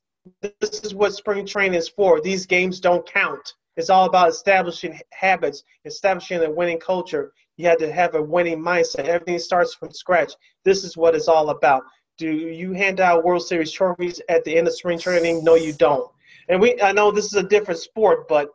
this 0.60 0.80
is 0.82 0.94
what 0.94 1.14
spring 1.14 1.46
training 1.46 1.78
is 1.78 1.88
for. 1.88 2.20
These 2.20 2.46
games 2.46 2.80
don't 2.80 3.06
count. 3.06 3.54
It's 3.78 3.90
all 3.90 4.06
about 4.06 4.28
establishing 4.28 5.00
habits, 5.12 5.62
establishing 5.84 6.42
a 6.42 6.50
winning 6.50 6.80
culture. 6.80 7.32
You 7.56 7.68
had 7.68 7.78
to 7.78 7.92
have 7.92 8.16
a 8.16 8.22
winning 8.22 8.58
mindset. 8.58 9.04
Everything 9.04 9.38
starts 9.38 9.72
from 9.72 9.92
scratch. 9.92 10.32
This 10.64 10.82
is 10.82 10.96
what 10.96 11.14
it's 11.14 11.28
all 11.28 11.50
about. 11.50 11.84
Do 12.18 12.28
you 12.28 12.72
hand 12.72 12.98
out 12.98 13.22
World 13.22 13.46
Series 13.46 13.70
trophies 13.70 14.20
at 14.28 14.42
the 14.42 14.58
end 14.58 14.66
of 14.66 14.74
spring 14.74 14.98
training? 14.98 15.44
No, 15.44 15.54
you 15.54 15.72
don't. 15.74 16.10
And 16.48 16.60
we, 16.60 16.80
I 16.82 16.90
know 16.90 17.12
this 17.12 17.26
is 17.26 17.34
a 17.34 17.42
different 17.44 17.78
sport, 17.78 18.26
but 18.26 18.48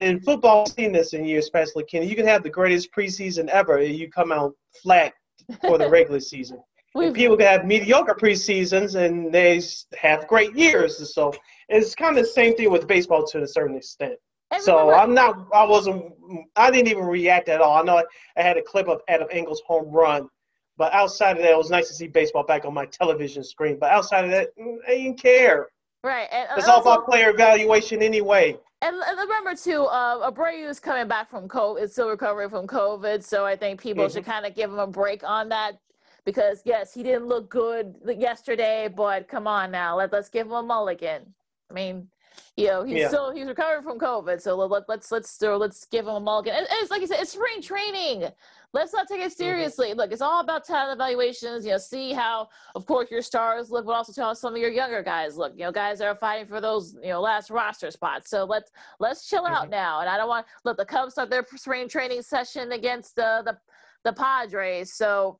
in 0.00 0.18
football, 0.20 0.64
I've 0.66 0.72
seen 0.72 0.90
this 0.90 1.12
in 1.12 1.24
years, 1.24 1.44
especially 1.44 1.84
Kenny. 1.84 2.06
You 2.06 2.16
can 2.16 2.26
have 2.26 2.42
the 2.42 2.50
greatest 2.50 2.90
preseason 2.92 3.46
ever, 3.50 3.76
and 3.76 3.94
you 3.94 4.10
come 4.10 4.32
out 4.32 4.54
flat 4.82 5.12
for 5.60 5.78
the 5.78 5.88
regular 5.88 6.20
season. 6.20 6.60
And 6.94 7.14
people 7.14 7.36
can 7.36 7.46
have 7.46 7.64
mediocre 7.64 8.14
preseasons, 8.14 8.96
and 8.96 9.32
they 9.32 9.62
have 9.96 10.26
great 10.26 10.56
years. 10.56 10.98
And 10.98 11.06
So 11.06 11.32
it's 11.68 11.94
kind 11.94 12.18
of 12.18 12.24
the 12.24 12.30
same 12.30 12.56
thing 12.56 12.72
with 12.72 12.88
baseball 12.88 13.24
to 13.26 13.42
a 13.42 13.46
certain 13.46 13.76
extent 13.76 14.14
so 14.60 14.94
I'm 14.94 15.14
not. 15.14 15.46
I 15.52 15.64
wasn't. 15.64 16.12
I 16.56 16.70
didn't 16.70 16.88
even 16.88 17.04
react 17.04 17.48
at 17.48 17.60
all. 17.60 17.76
I 17.76 17.82
know 17.82 18.04
I 18.36 18.42
had 18.42 18.56
a 18.56 18.62
clip 18.62 18.88
of 18.88 19.00
Adam 19.08 19.28
Engel's 19.30 19.62
home 19.66 19.90
run, 19.90 20.28
but 20.76 20.92
outside 20.92 21.36
of 21.36 21.42
that, 21.42 21.52
it 21.52 21.56
was 21.56 21.70
nice 21.70 21.88
to 21.88 21.94
see 21.94 22.06
baseball 22.06 22.44
back 22.44 22.64
on 22.64 22.74
my 22.74 22.86
television 22.86 23.44
screen. 23.44 23.78
But 23.78 23.90
outside 23.90 24.24
of 24.24 24.30
that, 24.30 24.56
mm, 24.58 24.76
I 24.86 24.92
didn't 24.92 25.20
care. 25.20 25.68
Right. 26.04 26.28
And, 26.30 26.48
it's 26.56 26.68
all 26.68 26.80
about 26.80 27.06
player 27.06 27.30
evaluation 27.30 28.02
anyway. 28.02 28.56
And, 28.80 28.96
and 28.96 29.18
remember 29.18 29.56
too, 29.56 29.84
uh, 29.86 30.30
Abreu 30.30 30.68
is 30.68 30.78
coming 30.78 31.08
back 31.08 31.28
from 31.28 31.48
COVID. 31.48 31.82
Is 31.82 31.92
still 31.92 32.08
recovering 32.08 32.48
from 32.48 32.66
COVID, 32.66 33.24
so 33.24 33.44
I 33.44 33.56
think 33.56 33.80
people 33.80 34.04
mm-hmm. 34.04 34.14
should 34.14 34.24
kind 34.24 34.46
of 34.46 34.54
give 34.54 34.70
him 34.70 34.78
a 34.78 34.86
break 34.86 35.24
on 35.24 35.48
that 35.48 35.78
because 36.24 36.62
yes, 36.64 36.94
he 36.94 37.02
didn't 37.02 37.26
look 37.26 37.48
good 37.50 37.96
yesterday, 38.04 38.88
but 38.94 39.26
come 39.26 39.46
on 39.48 39.72
now, 39.72 39.96
let 39.96 40.12
let's 40.12 40.28
give 40.28 40.46
him 40.46 40.52
a 40.52 40.62
mulligan. 40.62 41.34
I 41.70 41.74
mean, 41.74 42.08
you 42.56 42.66
know, 42.66 42.82
he's 42.82 42.98
yeah. 42.98 43.08
still 43.08 43.32
he's 43.32 43.46
recovering 43.46 43.82
from 43.82 43.98
COVID, 43.98 44.40
so 44.40 44.56
let, 44.56 44.82
us 44.82 44.84
let's 44.88 45.12
let's 45.12 45.40
let's 45.40 45.84
give 45.86 46.06
him 46.06 46.14
a 46.14 46.20
mulligan. 46.20 46.54
And 46.54 46.66
it's 46.70 46.90
like 46.90 47.00
you 47.00 47.06
said, 47.06 47.20
it's 47.20 47.32
spring 47.32 47.62
training. 47.62 48.28
Let's 48.72 48.92
not 48.92 49.08
take 49.08 49.20
it 49.20 49.30
mm-hmm. 49.30 49.42
seriously. 49.42 49.90
Mm-hmm. 49.90 49.98
Look, 49.98 50.12
it's 50.12 50.20
all 50.20 50.40
about 50.40 50.64
talent 50.64 50.92
evaluations. 50.92 51.64
You 51.64 51.72
know, 51.72 51.78
see 51.78 52.12
how, 52.12 52.48
of 52.74 52.84
course, 52.84 53.10
your 53.10 53.22
stars 53.22 53.70
look, 53.70 53.86
but 53.86 53.92
also 53.92 54.12
tell 54.12 54.34
some 54.34 54.54
of 54.54 54.60
your 54.60 54.70
younger 54.70 55.02
guys 55.02 55.36
look. 55.36 55.52
You 55.56 55.64
know, 55.64 55.72
guys 55.72 56.00
that 56.00 56.08
are 56.08 56.16
fighting 56.16 56.46
for 56.46 56.60
those 56.60 56.94
you 57.02 57.10
know 57.10 57.20
last 57.20 57.50
roster 57.50 57.90
spots. 57.90 58.28
So 58.28 58.44
let's 58.44 58.70
let's 58.98 59.28
chill 59.28 59.44
mm-hmm. 59.44 59.54
out 59.54 59.70
now. 59.70 60.00
And 60.00 60.08
I 60.08 60.16
don't 60.16 60.28
want 60.28 60.46
let 60.64 60.76
the 60.76 60.84
Cubs 60.84 61.12
start 61.12 61.30
their 61.30 61.46
spring 61.56 61.88
training 61.88 62.22
session 62.22 62.72
against 62.72 63.14
the 63.14 63.42
the 63.44 63.56
the 64.04 64.12
Padres. 64.12 64.92
So 64.94 65.38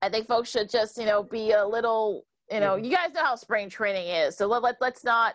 I 0.00 0.08
think 0.08 0.26
folks 0.26 0.50
should 0.50 0.70
just 0.70 0.96
you 0.96 1.06
know 1.06 1.22
be 1.22 1.52
a 1.52 1.66
little 1.66 2.24
you 2.50 2.60
know 2.60 2.76
mm-hmm. 2.76 2.84
you 2.84 2.90
guys 2.90 3.12
know 3.14 3.24
how 3.24 3.34
spring 3.36 3.68
training 3.68 4.08
is. 4.08 4.36
So 4.36 4.46
let, 4.46 4.62
let 4.62 4.76
let's 4.80 5.04
not 5.04 5.34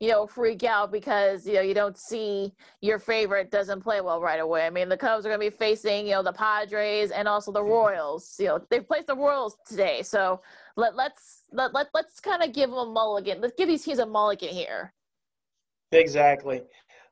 you 0.00 0.08
know, 0.08 0.26
freak 0.26 0.62
out 0.62 0.92
because 0.92 1.46
you 1.46 1.54
know 1.54 1.60
you 1.60 1.74
don't 1.74 1.98
see 1.98 2.52
your 2.80 2.98
favorite 2.98 3.50
doesn't 3.50 3.80
play 3.80 4.00
well 4.00 4.20
right 4.20 4.40
away. 4.40 4.64
I 4.64 4.70
mean, 4.70 4.88
the 4.88 4.96
Cubs 4.96 5.26
are 5.26 5.28
going 5.28 5.40
to 5.40 5.50
be 5.50 5.56
facing 5.56 6.06
you 6.06 6.12
know 6.12 6.22
the 6.22 6.32
Padres 6.32 7.10
and 7.10 7.26
also 7.26 7.50
the 7.50 7.62
Royals. 7.62 8.36
You 8.38 8.46
know, 8.46 8.60
they 8.70 8.80
placed 8.80 9.08
the 9.08 9.16
Royals 9.16 9.56
today, 9.66 10.02
so 10.02 10.40
let 10.76 10.94
let's 10.94 11.42
let, 11.52 11.74
let 11.74 11.88
let's 11.94 12.20
kind 12.20 12.42
of 12.42 12.52
give 12.52 12.70
them 12.70 12.78
a 12.78 12.86
mulligan. 12.86 13.40
Let's 13.40 13.54
give 13.56 13.68
these 13.68 13.84
teams 13.84 13.98
a 13.98 14.06
mulligan 14.06 14.50
here. 14.50 14.92
Exactly. 15.92 16.62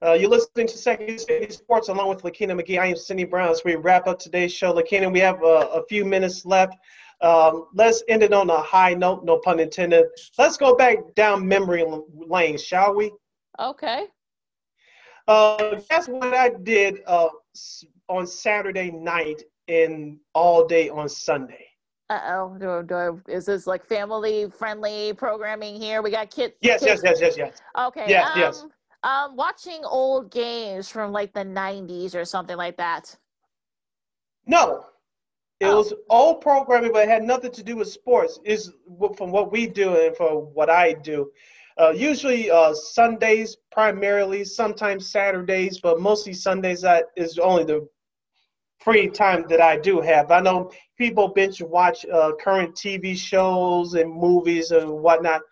Uh, 0.04 0.12
you're 0.12 0.30
listening 0.30 0.66
to 0.66 0.76
Second 0.76 1.18
City 1.18 1.50
Sports 1.50 1.88
along 1.88 2.10
with 2.10 2.22
Lakina 2.22 2.54
McGee. 2.54 2.78
I 2.78 2.88
am 2.88 2.96
Sydney 2.96 3.24
Brown. 3.24 3.50
As 3.50 3.64
we 3.64 3.76
wrap 3.76 4.06
up 4.06 4.18
today's 4.18 4.52
show, 4.52 4.72
Lakina, 4.72 5.10
we 5.10 5.20
have 5.20 5.42
a, 5.42 5.68
a 5.72 5.82
few 5.88 6.04
minutes 6.04 6.44
left. 6.44 6.76
Um, 7.20 7.66
let's 7.74 8.02
end 8.08 8.22
it 8.22 8.32
on 8.32 8.50
a 8.50 8.60
high 8.60 8.94
note, 8.94 9.24
no 9.24 9.38
pun 9.38 9.58
intended. 9.58 10.06
Let's 10.38 10.56
go 10.56 10.76
back 10.76 10.98
down 11.14 11.46
memory 11.46 11.84
lane, 12.14 12.58
shall 12.58 12.94
we? 12.94 13.12
Okay. 13.58 14.06
Uh, 15.26 15.80
that's 15.88 16.08
what 16.08 16.34
I 16.34 16.50
did 16.50 16.98
uh, 17.06 17.28
on 18.08 18.26
Saturday 18.26 18.90
night 18.90 19.42
and 19.68 20.18
all 20.34 20.66
day 20.66 20.88
on 20.88 21.08
Sunday. 21.08 21.66
Uh 22.08 22.20
oh. 22.28 22.56
Do, 22.58 22.86
do, 22.86 23.32
is 23.32 23.46
this 23.46 23.66
like 23.66 23.84
family 23.84 24.48
friendly 24.48 25.12
programming 25.14 25.80
here? 25.80 26.02
We 26.02 26.12
got 26.12 26.30
kids. 26.30 26.54
Yes, 26.60 26.80
kids. 26.84 27.02
yes, 27.02 27.18
yes, 27.20 27.36
yes, 27.36 27.36
yes. 27.36 27.62
Okay. 27.86 28.04
Yes, 28.08 28.30
um, 28.30 28.38
yes. 28.38 28.66
Um, 29.02 29.36
watching 29.36 29.84
old 29.84 30.30
games 30.30 30.88
from 30.88 31.10
like 31.10 31.32
the 31.32 31.44
'90s 31.44 32.14
or 32.14 32.24
something 32.24 32.56
like 32.56 32.76
that. 32.76 33.16
No, 34.46 34.84
it 35.60 35.66
Oh. 35.66 35.76
was 35.78 35.92
old 36.10 36.40
programming, 36.40 36.92
but 36.92 37.04
it 37.04 37.08
had 37.08 37.22
nothing 37.22 37.52
to 37.52 37.62
do 37.62 37.76
with 37.76 37.88
sports. 37.88 38.38
Is 38.44 38.72
from 39.16 39.30
what 39.30 39.52
we 39.52 39.66
do 39.66 39.96
and 39.96 40.16
from 40.16 40.52
what 40.54 40.70
I 40.70 40.92
do. 40.94 41.30
Uh, 41.78 41.90
usually 41.90 42.50
uh, 42.50 42.72
Sundays 42.74 43.56
primarily, 43.70 44.44
sometimes 44.44 45.10
Saturdays, 45.10 45.78
but 45.80 46.00
mostly 46.00 46.32
Sundays. 46.32 46.82
That 46.82 47.04
is 47.16 47.38
only 47.38 47.64
the 47.64 47.86
free 48.80 49.08
time 49.08 49.44
that 49.48 49.60
I 49.60 49.76
do 49.76 50.00
have. 50.00 50.30
I 50.30 50.40
know 50.40 50.70
people 50.98 51.28
binge 51.28 51.60
watch 51.62 52.04
uh, 52.06 52.32
current 52.40 52.74
TV 52.74 53.14
shows 53.16 53.94
and 53.94 54.10
movies 54.12 54.70
and 54.70 54.90
whatnot. 55.02 55.42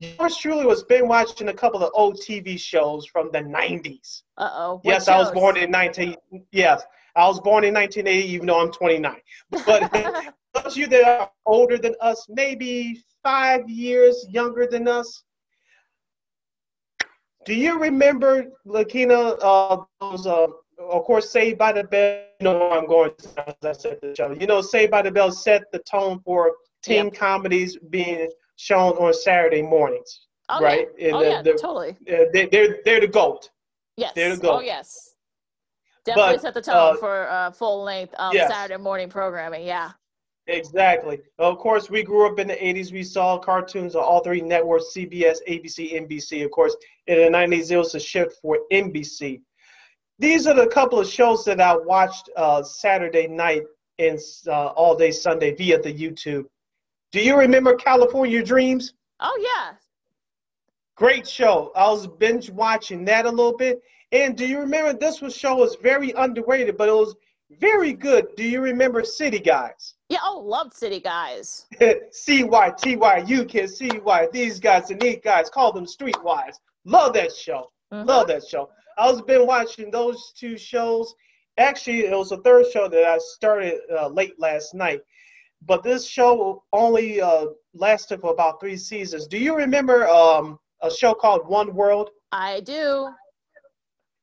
Yours 0.00 0.36
truly 0.36 0.66
was 0.66 0.82
been 0.84 1.08
watching 1.08 1.48
a 1.48 1.54
couple 1.54 1.82
of 1.82 1.90
old 1.94 2.18
TV 2.20 2.58
shows 2.58 3.06
from 3.06 3.30
the 3.32 3.40
90s. 3.40 4.22
Uh 4.36 4.50
oh. 4.52 4.80
Yes, 4.84 5.08
I 5.08 5.16
was 5.18 5.30
born 5.30 5.56
in 5.56 5.70
19. 5.70 6.16
Yes, 6.52 6.82
I 7.16 7.26
was 7.26 7.40
born 7.40 7.64
in 7.64 7.74
1980, 7.74 8.28
even 8.32 8.46
though 8.46 8.60
I'm 8.60 8.72
29. 8.72 9.16
But 9.66 9.92
those 10.54 10.72
of 10.72 10.76
you 10.76 10.86
that 10.88 11.04
are 11.04 11.30
older 11.46 11.78
than 11.78 11.94
us, 12.00 12.26
maybe 12.28 13.02
five 13.22 13.68
years 13.68 14.26
younger 14.28 14.66
than 14.66 14.88
us, 14.88 15.22
do 17.44 17.54
you 17.54 17.78
remember, 17.78 18.46
Lakina, 18.66 19.36
uh, 19.42 19.82
those, 20.00 20.26
uh, 20.26 20.46
of 20.80 21.04
course, 21.04 21.30
Saved 21.30 21.58
by 21.58 21.72
the 21.72 21.84
Bell? 21.84 22.22
You 22.40 22.44
know 22.44 22.58
where 22.58 22.72
I'm 22.72 22.86
going, 22.86 23.12
as 23.36 23.54
I 23.62 23.72
said 23.72 24.00
to 24.00 24.08
the 24.08 24.14
show. 24.16 24.32
You 24.32 24.46
know, 24.46 24.60
Saved 24.62 24.90
by 24.90 25.02
the 25.02 25.10
Bell 25.10 25.30
set 25.30 25.70
the 25.70 25.78
tone 25.80 26.20
for 26.24 26.52
teen 26.82 27.10
comedies 27.10 27.76
being 27.90 28.30
shown 28.56 28.92
on 28.92 29.12
Saturday 29.12 29.62
mornings, 29.62 30.22
oh, 30.48 30.60
right? 30.60 30.88
Yeah. 30.96 31.06
And 31.08 31.16
Oh 31.16 31.20
the- 31.20 31.30
yeah, 31.30 31.42
the- 31.42 31.52
totally. 31.52 31.90
Uh, 32.10 32.24
they, 32.32 32.46
they're, 32.46 32.78
they're 32.84 33.00
the 33.00 33.08
GOAT. 33.08 33.50
Yes. 33.96 34.12
there 34.14 34.34
to 34.34 34.40
go. 34.40 34.56
Oh 34.56 34.60
yes. 34.60 35.13
Definitely 36.04 36.34
But, 36.34 36.42
set 36.42 36.54
the 36.54 36.62
tone 36.62 36.94
uh, 36.94 36.96
for 36.96 37.28
uh, 37.28 37.50
full 37.50 37.82
length 37.82 38.14
um, 38.18 38.34
yes. 38.34 38.50
Saturday 38.50 38.80
morning 38.80 39.08
programming. 39.08 39.66
Yeah. 39.66 39.92
Exactly. 40.46 41.20
Of 41.38 41.58
course, 41.58 41.88
we 41.88 42.02
grew 42.02 42.30
up 42.30 42.38
in 42.38 42.48
the 42.48 42.54
80s. 42.54 42.92
We 42.92 43.02
saw 43.02 43.38
cartoons 43.38 43.96
on 43.96 44.02
all 44.02 44.22
three 44.22 44.42
networks 44.42 44.92
CBS, 44.94 45.38
ABC, 45.48 45.94
NBC. 45.94 46.44
Of 46.44 46.50
course, 46.50 46.76
in 47.06 47.16
the 47.16 47.38
90s, 47.38 47.70
it 47.70 47.78
was 47.78 47.94
a 47.94 48.00
shift 48.00 48.36
for 48.42 48.58
NBC. 48.70 49.40
These 50.18 50.46
are 50.46 50.54
the 50.54 50.66
couple 50.66 51.00
of 51.00 51.08
shows 51.08 51.44
that 51.46 51.60
I 51.60 51.74
watched 51.76 52.28
uh, 52.36 52.62
Saturday 52.62 53.26
night 53.26 53.62
and 53.98 54.18
uh, 54.46 54.66
all 54.66 54.94
day 54.96 55.10
Sunday 55.10 55.54
via 55.54 55.80
the 55.80 55.92
YouTube. 55.92 56.44
Do 57.12 57.20
you 57.20 57.38
remember 57.38 57.74
California 57.74 58.42
Dreams? 58.42 58.92
Oh 59.20 59.38
yeah. 59.40 59.76
Great 60.96 61.26
show. 61.26 61.72
I 61.74 61.88
was 61.90 62.06
binge 62.06 62.50
watching 62.50 63.04
that 63.06 63.24
a 63.24 63.30
little 63.30 63.56
bit. 63.56 63.80
And 64.12 64.36
do 64.36 64.46
you 64.46 64.58
remember 64.60 64.92
this 64.92 65.20
was 65.20 65.34
show 65.36 65.56
was 65.56 65.76
very 65.82 66.12
underrated, 66.12 66.76
but 66.76 66.88
it 66.88 66.92
was 66.94 67.14
very 67.60 67.92
good. 67.92 68.26
Do 68.36 68.44
you 68.44 68.60
remember 68.60 69.04
City 69.04 69.38
Guys? 69.38 69.94
Yeah. 70.10 70.18
Oh, 70.22 70.38
loved 70.38 70.74
City 70.74 71.00
Guys. 71.00 71.66
C 72.12 72.44
Y 72.44 72.72
T 72.78 72.94
Y 72.94 73.24
U 73.26 73.44
can 73.44 73.66
C 73.66 73.88
Y. 74.04 74.28
These 74.32 74.60
guys 74.60 74.90
and 74.90 75.00
these 75.00 75.18
guys 75.24 75.50
call 75.50 75.72
them 75.72 75.86
streetwise. 75.86 76.54
Love 76.84 77.14
that 77.14 77.32
show. 77.34 77.72
Mhm. 77.92 78.06
Love 78.06 78.28
that 78.28 78.46
show. 78.46 78.68
I 78.96 79.10
was 79.10 79.22
been 79.22 79.46
watching 79.46 79.90
those 79.90 80.32
two 80.38 80.56
shows. 80.56 81.12
Actually, 81.58 82.00
it 82.06 82.16
was 82.16 82.28
the 82.28 82.36
third 82.38 82.66
show 82.72 82.86
that 82.88 83.04
I 83.04 83.18
started 83.18 83.80
uh, 83.90 84.08
late 84.08 84.38
last 84.38 84.74
night. 84.74 85.00
But 85.62 85.82
this 85.82 86.06
show 86.06 86.62
only 86.72 87.20
uh, 87.20 87.46
lasted 87.72 88.20
for 88.20 88.30
about 88.32 88.60
three 88.60 88.76
seasons. 88.76 89.26
Do 89.26 89.38
you 89.38 89.56
remember 89.56 90.06
um, 90.08 90.60
a 90.82 90.90
show 90.90 91.14
called 91.14 91.48
One 91.48 91.74
World? 91.74 92.10
I 92.30 92.60
do. 92.60 93.08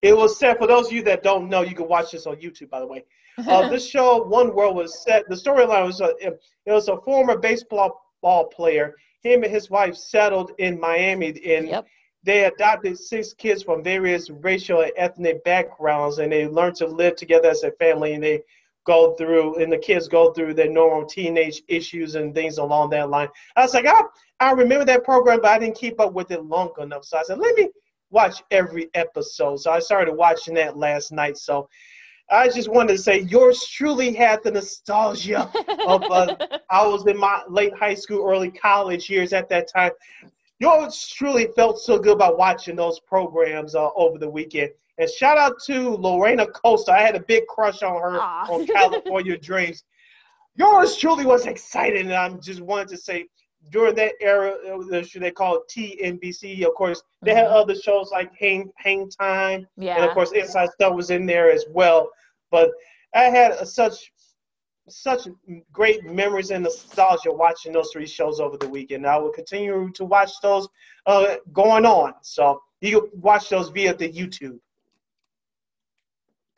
It 0.02 0.18
was 0.18 0.38
set 0.40 0.58
for 0.58 0.68
those 0.68 0.88
of 0.88 0.94
you 0.94 1.04
that 1.04 1.24
don't 1.24 1.50
know. 1.50 1.62
You 1.62 1.76
can 1.76 1.88
watch 1.88 2.12
this 2.12 2.26
on 2.26 2.38
YouTube, 2.38 2.70
by 2.70 2.80
the 2.80 2.88
way. 2.88 3.06
Uh, 3.38 3.68
this 3.70 3.88
show, 3.88 4.24
One 4.24 4.54
World, 4.56 4.76
was 4.76 5.04
set. 5.04 5.28
The 5.30 5.36
storyline 5.36 5.86
was 5.86 6.02
uh, 6.02 6.14
it 6.20 6.40
was 6.66 6.88
a 6.88 6.98
former 7.02 7.38
baseball 7.38 8.02
ball 8.22 8.46
player. 8.46 8.96
Him 9.22 9.44
and 9.44 9.52
his 9.52 9.70
wife 9.70 9.96
settled 9.96 10.52
in 10.58 10.80
Miami, 10.80 11.28
and 11.46 11.68
Yep. 11.68 11.88
they 12.24 12.46
adopted 12.46 12.98
six 12.98 13.34
kids 13.34 13.62
from 13.62 13.84
various 13.84 14.30
racial 14.30 14.82
and 14.82 14.92
ethnic 14.96 15.44
backgrounds, 15.44 16.18
and 16.18 16.32
they 16.32 16.48
learned 16.48 16.76
to 16.78 16.88
live 16.88 17.16
together 17.16 17.50
as 17.50 17.64
a 17.64 17.72
family. 17.74 18.14
And 18.14 18.24
they 18.24 18.42
go 18.86 19.14
through, 19.14 19.62
and 19.62 19.72
the 19.72 19.78
kids 19.78 20.08
go 20.08 20.34
through 20.34 20.56
their 20.56 20.70
normal 20.70 21.06
teenage 21.06 21.62
issues 21.68 22.16
and 22.16 22.34
things 22.34 22.58
along 22.58 22.90
that 22.90 23.10
line. 23.12 23.30
I 23.56 23.62
was 23.62 23.76
like, 23.76 23.86
I, 23.86 24.02
I 24.40 24.52
remember 24.54 24.86
that 24.86 25.04
program, 25.04 25.40
but 25.42 25.52
I 25.52 25.60
didn't 25.60 25.76
keep 25.76 26.00
up 26.00 26.14
with 26.14 26.32
it 26.32 26.44
long 26.44 26.72
enough. 26.80 27.06
So 27.06 27.20
I 27.20 27.24
said, 27.24 27.38
let 27.38 27.56
me 27.56 27.70
watch 28.12 28.44
every 28.52 28.90
episode. 28.94 29.58
So 29.58 29.72
I 29.72 29.80
started 29.80 30.14
watching 30.14 30.54
that 30.56 30.78
last 30.78 31.12
night. 31.12 31.38
So 31.38 31.68
I 32.30 32.48
just 32.48 32.70
wanted 32.70 32.94
to 32.94 32.98
say, 32.98 33.22
yours 33.22 33.66
truly 33.66 34.14
had 34.14 34.44
the 34.44 34.52
nostalgia 34.52 35.52
of 35.88 36.04
uh, 36.04 36.36
I 36.70 36.86
was 36.88 37.06
in 37.08 37.18
my 37.18 37.44
late 37.50 37.74
high 37.76 37.96
school, 37.96 38.26
early 38.30 38.52
college 38.52 39.10
years 39.10 39.34
at 39.34 39.50
that 39.50 39.68
time. 39.68 39.92
Yours 40.60 41.08
truly 41.08 41.48
felt 41.56 41.80
so 41.80 41.98
good 41.98 42.14
about 42.14 42.38
watching 42.38 42.76
those 42.76 43.00
programs 43.00 43.76
uh, 43.76 43.90
over 43.96 44.18
the 44.18 44.30
weekend. 44.30 44.70
And 44.98 45.10
shout 45.10 45.38
out 45.38 45.56
to 45.66 45.90
Lorena 45.90 46.46
Costa. 46.46 46.92
I 46.92 47.02
had 47.02 47.16
a 47.16 47.22
big 47.22 47.48
crush 47.48 47.82
on 47.82 48.00
her 48.00 48.22
Aw. 48.22 48.54
on 48.54 48.68
California 48.68 49.38
Dreams. 49.38 49.84
Yours 50.56 50.96
truly 50.98 51.26
was 51.26 51.48
excited, 51.48 52.02
and 52.02 52.14
I'm 52.14 52.40
just 52.40 52.62
wanted 52.62 52.90
to 52.90 52.98
say 52.98 53.28
during 53.72 53.96
that 53.96 54.14
era, 54.22 54.56
the 54.90 55.04
show 55.04 55.20
they 55.20 55.32
call 55.32 55.56
it 55.56 55.68
TNBC. 55.70 56.64
Of 56.68 56.74
course, 56.76 57.02
they 57.24 57.34
had 57.34 57.48
Mhm. 57.48 57.54
other 57.62 57.76
shows 57.76 58.12
like 58.12 58.32
Hang 58.36 58.72
Hang 58.78 59.10
Time, 59.10 59.68
and 59.98 60.06
of 60.06 60.14
course 60.14 60.32
Inside 60.42 60.70
Stuff 60.72 60.94
was 60.96 61.10
in 61.10 61.26
there 61.26 61.50
as 61.52 61.66
well. 61.70 62.10
But 62.52 62.70
I 63.14 63.24
had 63.24 63.52
a, 63.54 63.66
such 63.66 64.12
such 64.90 65.28
great 65.72 66.04
memories 66.04 66.52
and 66.52 66.64
nostalgia 66.64 67.32
watching 67.32 67.72
those 67.72 67.92
three 67.94 68.08
shows 68.08 68.40
over 68.40 68.58
the 68.58 68.68
weekend. 68.68 69.06
I 69.08 69.18
will 69.18 69.32
continue 69.32 69.90
to 69.94 70.06
watch 70.06 70.32
those 70.42 70.68
uh, 71.06 71.36
going 71.54 71.86
on. 71.86 72.14
So 72.24 72.62
you 72.82 73.02
can 73.10 73.22
watch 73.22 73.50
those 73.50 73.70
via 73.70 73.94
the 73.94 74.12
YouTube. 74.12 74.60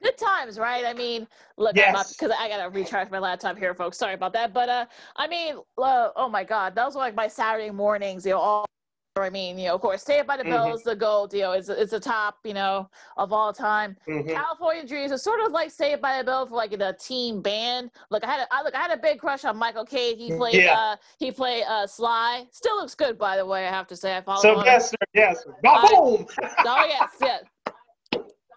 Good 0.03 0.17
times, 0.17 0.59
right? 0.59 0.85
I 0.85 0.93
mean, 0.93 1.27
look, 1.57 1.75
Yes. 1.75 2.13
because 2.13 2.35
I 2.37 2.49
gotta 2.49 2.69
recharge 2.69 3.09
my 3.09 3.19
laptop 3.19 3.57
here, 3.57 3.73
folks. 3.73 3.97
Sorry 3.97 4.13
about 4.15 4.33
that, 4.33 4.53
but 4.53 4.67
uh, 4.69 4.85
I 5.15 5.27
mean, 5.27 5.55
uh, 5.77 6.09
oh 6.15 6.27
my 6.27 6.43
God, 6.43 6.75
that 6.75 6.85
was 6.85 6.95
like 6.95 7.15
my 7.15 7.27
Saturday 7.29 7.71
mornings. 7.71 8.25
You 8.25 8.33
know, 8.33 8.39
all 8.39 8.65
I 9.15 9.29
mean, 9.29 9.59
you 9.59 9.67
know, 9.67 9.75
of 9.75 9.81
course, 9.81 10.01
Saved 10.01 10.25
by 10.25 10.37
the 10.37 10.43
Bell 10.43 10.69
Mhm. 10.69 10.73
is 10.73 10.81
the 10.81 10.95
gold. 10.95 11.35
You 11.35 11.41
know, 11.41 11.51
it's 11.51 11.69
it's 11.69 11.91
the 11.91 11.99
top, 11.99 12.39
you 12.43 12.55
know, 12.55 12.89
of 13.15 13.31
all 13.31 13.53
time. 13.53 13.95
Mhm. 14.07 14.33
California 14.33 14.85
Dreams 14.87 15.11
is 15.11 15.21
sort 15.21 15.39
of 15.39 15.51
like 15.51 15.69
Saved 15.69 16.01
by 16.01 16.17
the 16.17 16.23
Bell 16.23 16.47
for 16.47 16.55
like 16.55 16.71
the 16.71 16.97
team 16.99 17.39
band. 17.41 17.91
Look, 18.09 18.23
I 18.23 18.27
had 18.31 18.39
a, 18.41 18.47
I, 18.51 18.63
look, 18.63 18.73
I 18.73 18.79
had 18.79 18.89
a 18.91 18.97
big 18.97 19.19
crush 19.19 19.45
on 19.45 19.55
Michael 19.55 19.85
Cade. 19.85 20.17
He 20.17 20.35
played 20.35 20.55
Yeah. 20.55 20.73
uh 20.77 20.95
he 21.19 21.31
played 21.31 21.63
uh 21.65 21.85
Sly. 21.85 22.47
Still 22.51 22.75
looks 22.77 22.95
good, 22.95 23.19
by 23.19 23.37
the 23.37 23.45
way. 23.45 23.67
I 23.67 23.69
have 23.69 23.85
to 23.87 23.95
say, 23.95 24.17
I 24.17 24.21
follow 24.21 24.41
him. 24.41 24.55
Sylvester, 24.55 24.97
yes. 25.13 25.45
Boom! 25.61 26.25
Oh 26.65 26.85
yes, 26.87 27.11
yes. 27.21 27.43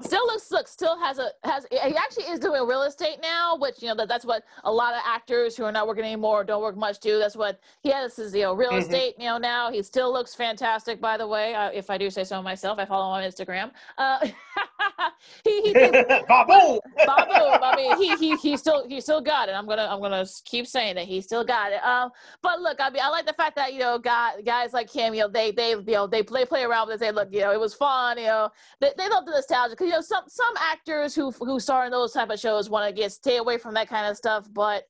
Still 0.02 0.26
looks 0.26 0.50
look 0.50 0.68
still 0.68 0.98
has 0.98 1.18
a 1.18 1.30
has 1.44 1.66
he 1.70 1.78
actually 1.96 2.24
is 2.24 2.38
doing 2.38 2.66
real 2.66 2.82
estate 2.82 3.18
now, 3.22 3.56
which 3.56 3.82
you 3.82 3.88
know 3.88 3.94
that, 3.96 4.08
that's 4.08 4.24
what 4.24 4.42
a 4.64 4.72
lot 4.72 4.92
of 4.94 5.00
actors 5.06 5.56
who 5.56 5.64
are 5.64 5.72
not 5.72 5.86
working 5.86 6.04
anymore 6.04 6.44
don't 6.44 6.62
work 6.62 6.76
much 6.76 6.98
do. 7.00 7.18
That's 7.18 7.36
what 7.36 7.60
he 7.82 7.90
has 7.90 8.18
is 8.18 8.34
you 8.34 8.42
know 8.42 8.54
real 8.54 8.72
Mhm. 8.72 8.80
estate 8.82 9.14
you 9.18 9.26
know 9.26 9.38
now. 9.38 9.70
He 9.70 9.82
still 9.82 10.12
looks 10.12 10.34
fantastic, 10.34 11.00
by 11.00 11.16
the 11.16 11.26
way. 11.26 11.54
Uh, 11.54 11.70
if 11.72 11.88
I 11.90 11.98
do 11.98 12.10
say 12.10 12.24
so 12.24 12.42
myself, 12.42 12.78
I 12.78 12.84
follow 12.84 13.06
him 13.16 13.24
on 13.24 13.30
Instagram. 13.30 13.70
Uh, 13.96 14.18
he 15.44 15.62
he 15.62 15.72
Baboom. 16.28 16.78
Baboom. 16.98 17.58
I 17.62 17.74
mean, 17.76 17.96
he 17.98 18.16
he 18.16 18.36
he 18.36 18.56
still 18.56 18.86
he 18.88 19.00
still 19.00 19.20
got 19.20 19.48
it. 19.48 19.52
I'm 19.52 19.66
gonna 19.66 19.88
I'm 19.90 20.00
gonna 20.00 20.26
keep 20.44 20.66
saying 20.66 20.96
that 20.96 21.04
he 21.06 21.20
still 21.20 21.44
got 21.44 21.72
it. 21.72 21.84
Um, 21.84 22.10
but 22.42 22.60
look, 22.60 22.78
I 22.80 22.90
mean, 22.90 23.02
I 23.02 23.08
like 23.08 23.26
the 23.26 23.32
fact 23.32 23.56
that 23.56 23.72
you 23.72 23.80
know, 23.80 23.98
guys 23.98 24.40
guys 24.44 24.72
like 24.72 24.90
him, 24.92 25.14
you 25.14 25.22
know, 25.22 25.28
they 25.28 25.52
they 25.52 25.70
you 25.70 25.82
know 25.86 26.06
they 26.06 26.22
play 26.22 26.44
play 26.44 26.64
around 26.64 26.88
with 26.88 26.96
it. 26.96 27.04
Say, 27.04 27.12
look, 27.12 27.28
you 27.32 27.40
know, 27.40 27.52
it 27.52 27.60
was 27.60 27.74
fun. 27.74 28.18
You 28.18 28.26
know, 28.26 28.50
they, 28.80 28.90
they 28.96 29.08
love 29.08 29.24
the 29.24 29.32
nostalgia 29.32 29.70
because 29.70 29.85
you 29.86 29.92
know 29.92 30.00
some 30.00 30.24
some 30.28 30.54
actors 30.58 31.14
who 31.14 31.30
who 31.30 31.60
star 31.60 31.86
in 31.86 31.92
those 31.92 32.12
type 32.12 32.30
of 32.30 32.38
shows 32.38 32.68
want 32.68 32.88
to 32.88 33.00
get 33.00 33.12
stay 33.12 33.36
away 33.38 33.58
from 33.58 33.74
that 33.74 33.88
kind 33.88 34.06
of 34.06 34.16
stuff. 34.16 34.46
But 34.52 34.84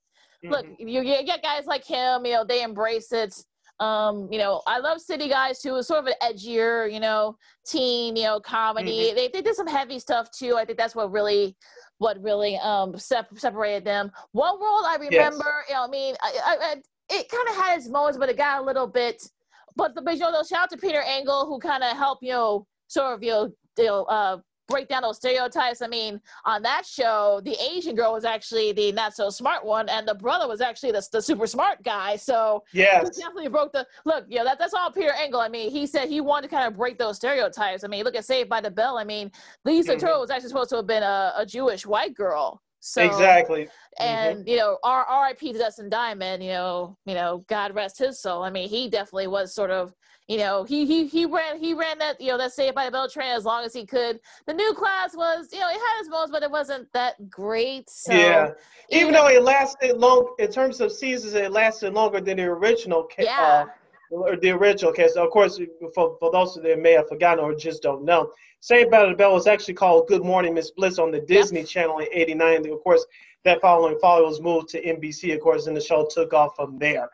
mm-hmm. 0.44 0.52
look, 0.52 0.66
you, 0.78 1.02
you 1.02 1.24
get 1.24 1.42
guys 1.42 1.66
like 1.66 1.84
him. 1.84 2.24
You 2.24 2.32
know, 2.32 2.44
they 2.44 2.62
embrace 2.62 3.12
it. 3.12 3.34
Um, 3.78 4.28
you 4.32 4.38
know, 4.38 4.62
I 4.66 4.78
love 4.78 5.00
City 5.02 5.28
Guys 5.28 5.60
too. 5.60 5.76
It's 5.76 5.88
sort 5.88 6.00
of 6.00 6.06
an 6.06 6.14
edgier, 6.22 6.90
you 6.90 6.98
know, 6.98 7.36
teen, 7.66 8.16
you 8.16 8.24
know, 8.24 8.40
comedy. 8.40 9.08
Mm-hmm. 9.08 9.16
They, 9.16 9.28
they 9.28 9.42
did 9.42 9.54
some 9.54 9.66
heavy 9.66 9.98
stuff 9.98 10.30
too. 10.30 10.56
I 10.56 10.64
think 10.64 10.78
that's 10.78 10.94
what 10.94 11.12
really 11.12 11.56
what 11.98 12.22
really 12.22 12.56
um 12.62 12.98
sep- 12.98 13.38
separated 13.38 13.84
them. 13.84 14.10
One 14.32 14.58
World, 14.58 14.84
I 14.86 14.96
remember. 14.96 15.44
Yes. 15.68 15.68
You 15.68 15.74
know, 15.74 15.84
I 15.84 15.88
mean, 15.88 16.14
I, 16.22 16.38
I, 16.44 16.56
I, 16.60 16.74
it 17.10 17.28
kind 17.28 17.48
of 17.48 17.56
had 17.56 17.78
its 17.78 17.88
moments, 17.88 18.18
but 18.18 18.30
it 18.30 18.36
got 18.36 18.62
a 18.62 18.64
little 18.64 18.86
bit. 18.86 19.22
But 19.76 19.94
the 19.94 20.00
but, 20.00 20.14
you 20.14 20.20
know, 20.20 20.42
shout 20.42 20.64
out 20.64 20.70
to 20.70 20.78
Peter 20.78 21.02
Engel 21.06 21.46
who 21.46 21.58
kind 21.58 21.84
of 21.84 21.96
helped 21.96 22.22
you 22.22 22.32
know 22.32 22.66
sort 22.88 23.14
of 23.14 23.22
you 23.22 23.30
know, 23.30 23.52
you 23.76 23.84
know 23.84 24.04
uh, 24.04 24.38
break 24.68 24.88
down 24.88 25.02
those 25.02 25.16
stereotypes. 25.16 25.82
I 25.82 25.86
mean, 25.86 26.20
on 26.44 26.62
that 26.62 26.84
show, 26.86 27.40
the 27.44 27.56
Asian 27.72 27.94
girl 27.94 28.12
was 28.12 28.24
actually 28.24 28.72
the 28.72 28.92
not 28.92 29.14
so 29.14 29.30
smart 29.30 29.64
one, 29.64 29.88
and 29.88 30.06
the 30.06 30.14
brother 30.14 30.48
was 30.48 30.60
actually 30.60 30.92
the, 30.92 31.06
the 31.12 31.22
super 31.22 31.46
smart 31.46 31.82
guy. 31.82 32.16
So 32.16 32.64
yeah, 32.72 33.00
definitely 33.02 33.48
broke 33.48 33.72
the 33.72 33.86
look. 34.04 34.24
Yeah, 34.28 34.44
that, 34.44 34.58
that's 34.58 34.74
all 34.74 34.90
Peter 34.90 35.12
Engel. 35.12 35.40
I 35.40 35.48
mean, 35.48 35.70
he 35.70 35.86
said 35.86 36.08
he 36.08 36.20
wanted 36.20 36.48
to 36.48 36.54
kind 36.54 36.66
of 36.66 36.76
break 36.76 36.98
those 36.98 37.16
stereotypes. 37.16 37.84
I 37.84 37.88
mean, 37.88 38.04
look 38.04 38.16
at 38.16 38.24
Saved 38.24 38.48
by 38.48 38.60
the 38.60 38.70
Bell. 38.70 38.98
I 38.98 39.04
mean, 39.04 39.30
Lisa 39.64 39.96
mm-hmm. 39.96 40.20
was 40.20 40.30
actually 40.30 40.48
supposed 40.48 40.70
to 40.70 40.76
have 40.76 40.86
been 40.86 41.02
a, 41.02 41.34
a 41.36 41.46
Jewish 41.46 41.86
white 41.86 42.14
girl. 42.14 42.62
So, 42.80 43.02
exactly. 43.02 43.64
Mm-hmm. 43.64 44.02
And 44.04 44.38
mm-hmm. 44.40 44.48
you 44.48 44.56
know, 44.58 44.78
R. 44.84 45.04
R.I.P. 45.04 45.52
to 45.52 45.58
Dustin 45.58 45.88
Diamond. 45.88 46.42
You 46.42 46.50
know, 46.50 46.96
you 47.04 47.14
know, 47.14 47.44
God 47.48 47.74
rest 47.74 47.98
his 47.98 48.20
soul. 48.20 48.42
I 48.42 48.50
mean, 48.50 48.68
he 48.68 48.88
definitely 48.88 49.26
was 49.26 49.54
sort 49.54 49.70
of 49.70 49.92
you 50.28 50.38
know, 50.38 50.64
he 50.64 50.86
he 50.86 51.06
he 51.06 51.24
ran 51.24 51.58
he 51.58 51.72
ran 51.72 51.98
that 51.98 52.20
you 52.20 52.28
know 52.28 52.38
that 52.38 52.52
Saved 52.52 52.74
by 52.74 52.86
the 52.86 52.90
Bell 52.90 53.08
train 53.08 53.30
as 53.30 53.44
long 53.44 53.64
as 53.64 53.72
he 53.72 53.86
could. 53.86 54.18
The 54.46 54.54
new 54.54 54.74
class 54.74 55.16
was 55.16 55.48
you 55.52 55.60
know 55.60 55.68
it 55.68 55.74
had 55.74 56.00
its 56.00 56.08
moments, 56.08 56.32
but 56.32 56.42
it 56.42 56.50
wasn't 56.50 56.92
that 56.94 57.30
great. 57.30 57.88
So, 57.88 58.12
yeah, 58.12 58.50
even 58.90 59.12
though 59.12 59.28
it 59.28 59.42
lasted 59.42 59.98
long 59.98 60.34
in 60.40 60.50
terms 60.50 60.80
of 60.80 60.90
seasons, 60.90 61.34
it 61.34 61.52
lasted 61.52 61.94
longer 61.94 62.20
than 62.20 62.38
the 62.38 62.44
original. 62.44 63.08
Yeah. 63.18 63.66
Uh, 63.66 64.36
the 64.40 64.50
original 64.50 64.92
case, 64.92 65.12
of 65.16 65.30
course, 65.30 65.60
for, 65.92 66.16
for 66.20 66.30
those 66.30 66.56
of 66.56 66.62
them 66.62 66.76
that 66.76 66.80
may 66.80 66.92
have 66.92 67.08
forgotten 67.08 67.42
or 67.42 67.56
just 67.56 67.82
don't 67.82 68.04
know, 68.04 68.30
Saved 68.60 68.88
by 68.88 69.04
the 69.04 69.14
Bell 69.14 69.32
was 69.32 69.48
actually 69.48 69.74
called 69.74 70.06
Good 70.06 70.24
Morning 70.24 70.54
Miss 70.54 70.70
Bliss 70.70 71.00
on 71.00 71.10
the 71.10 71.20
Disney 71.20 71.60
yep. 71.60 71.68
Channel 71.68 71.98
in 71.98 72.08
'89. 72.12 72.72
Of 72.72 72.82
course, 72.82 73.04
that 73.44 73.60
following 73.60 73.98
fall 74.00 74.24
was 74.24 74.40
moved 74.40 74.68
to 74.70 74.82
NBC, 74.82 75.34
of 75.34 75.40
course, 75.40 75.68
and 75.68 75.76
the 75.76 75.80
show 75.80 76.06
took 76.10 76.34
off 76.34 76.56
from 76.56 76.78
there. 76.78 77.08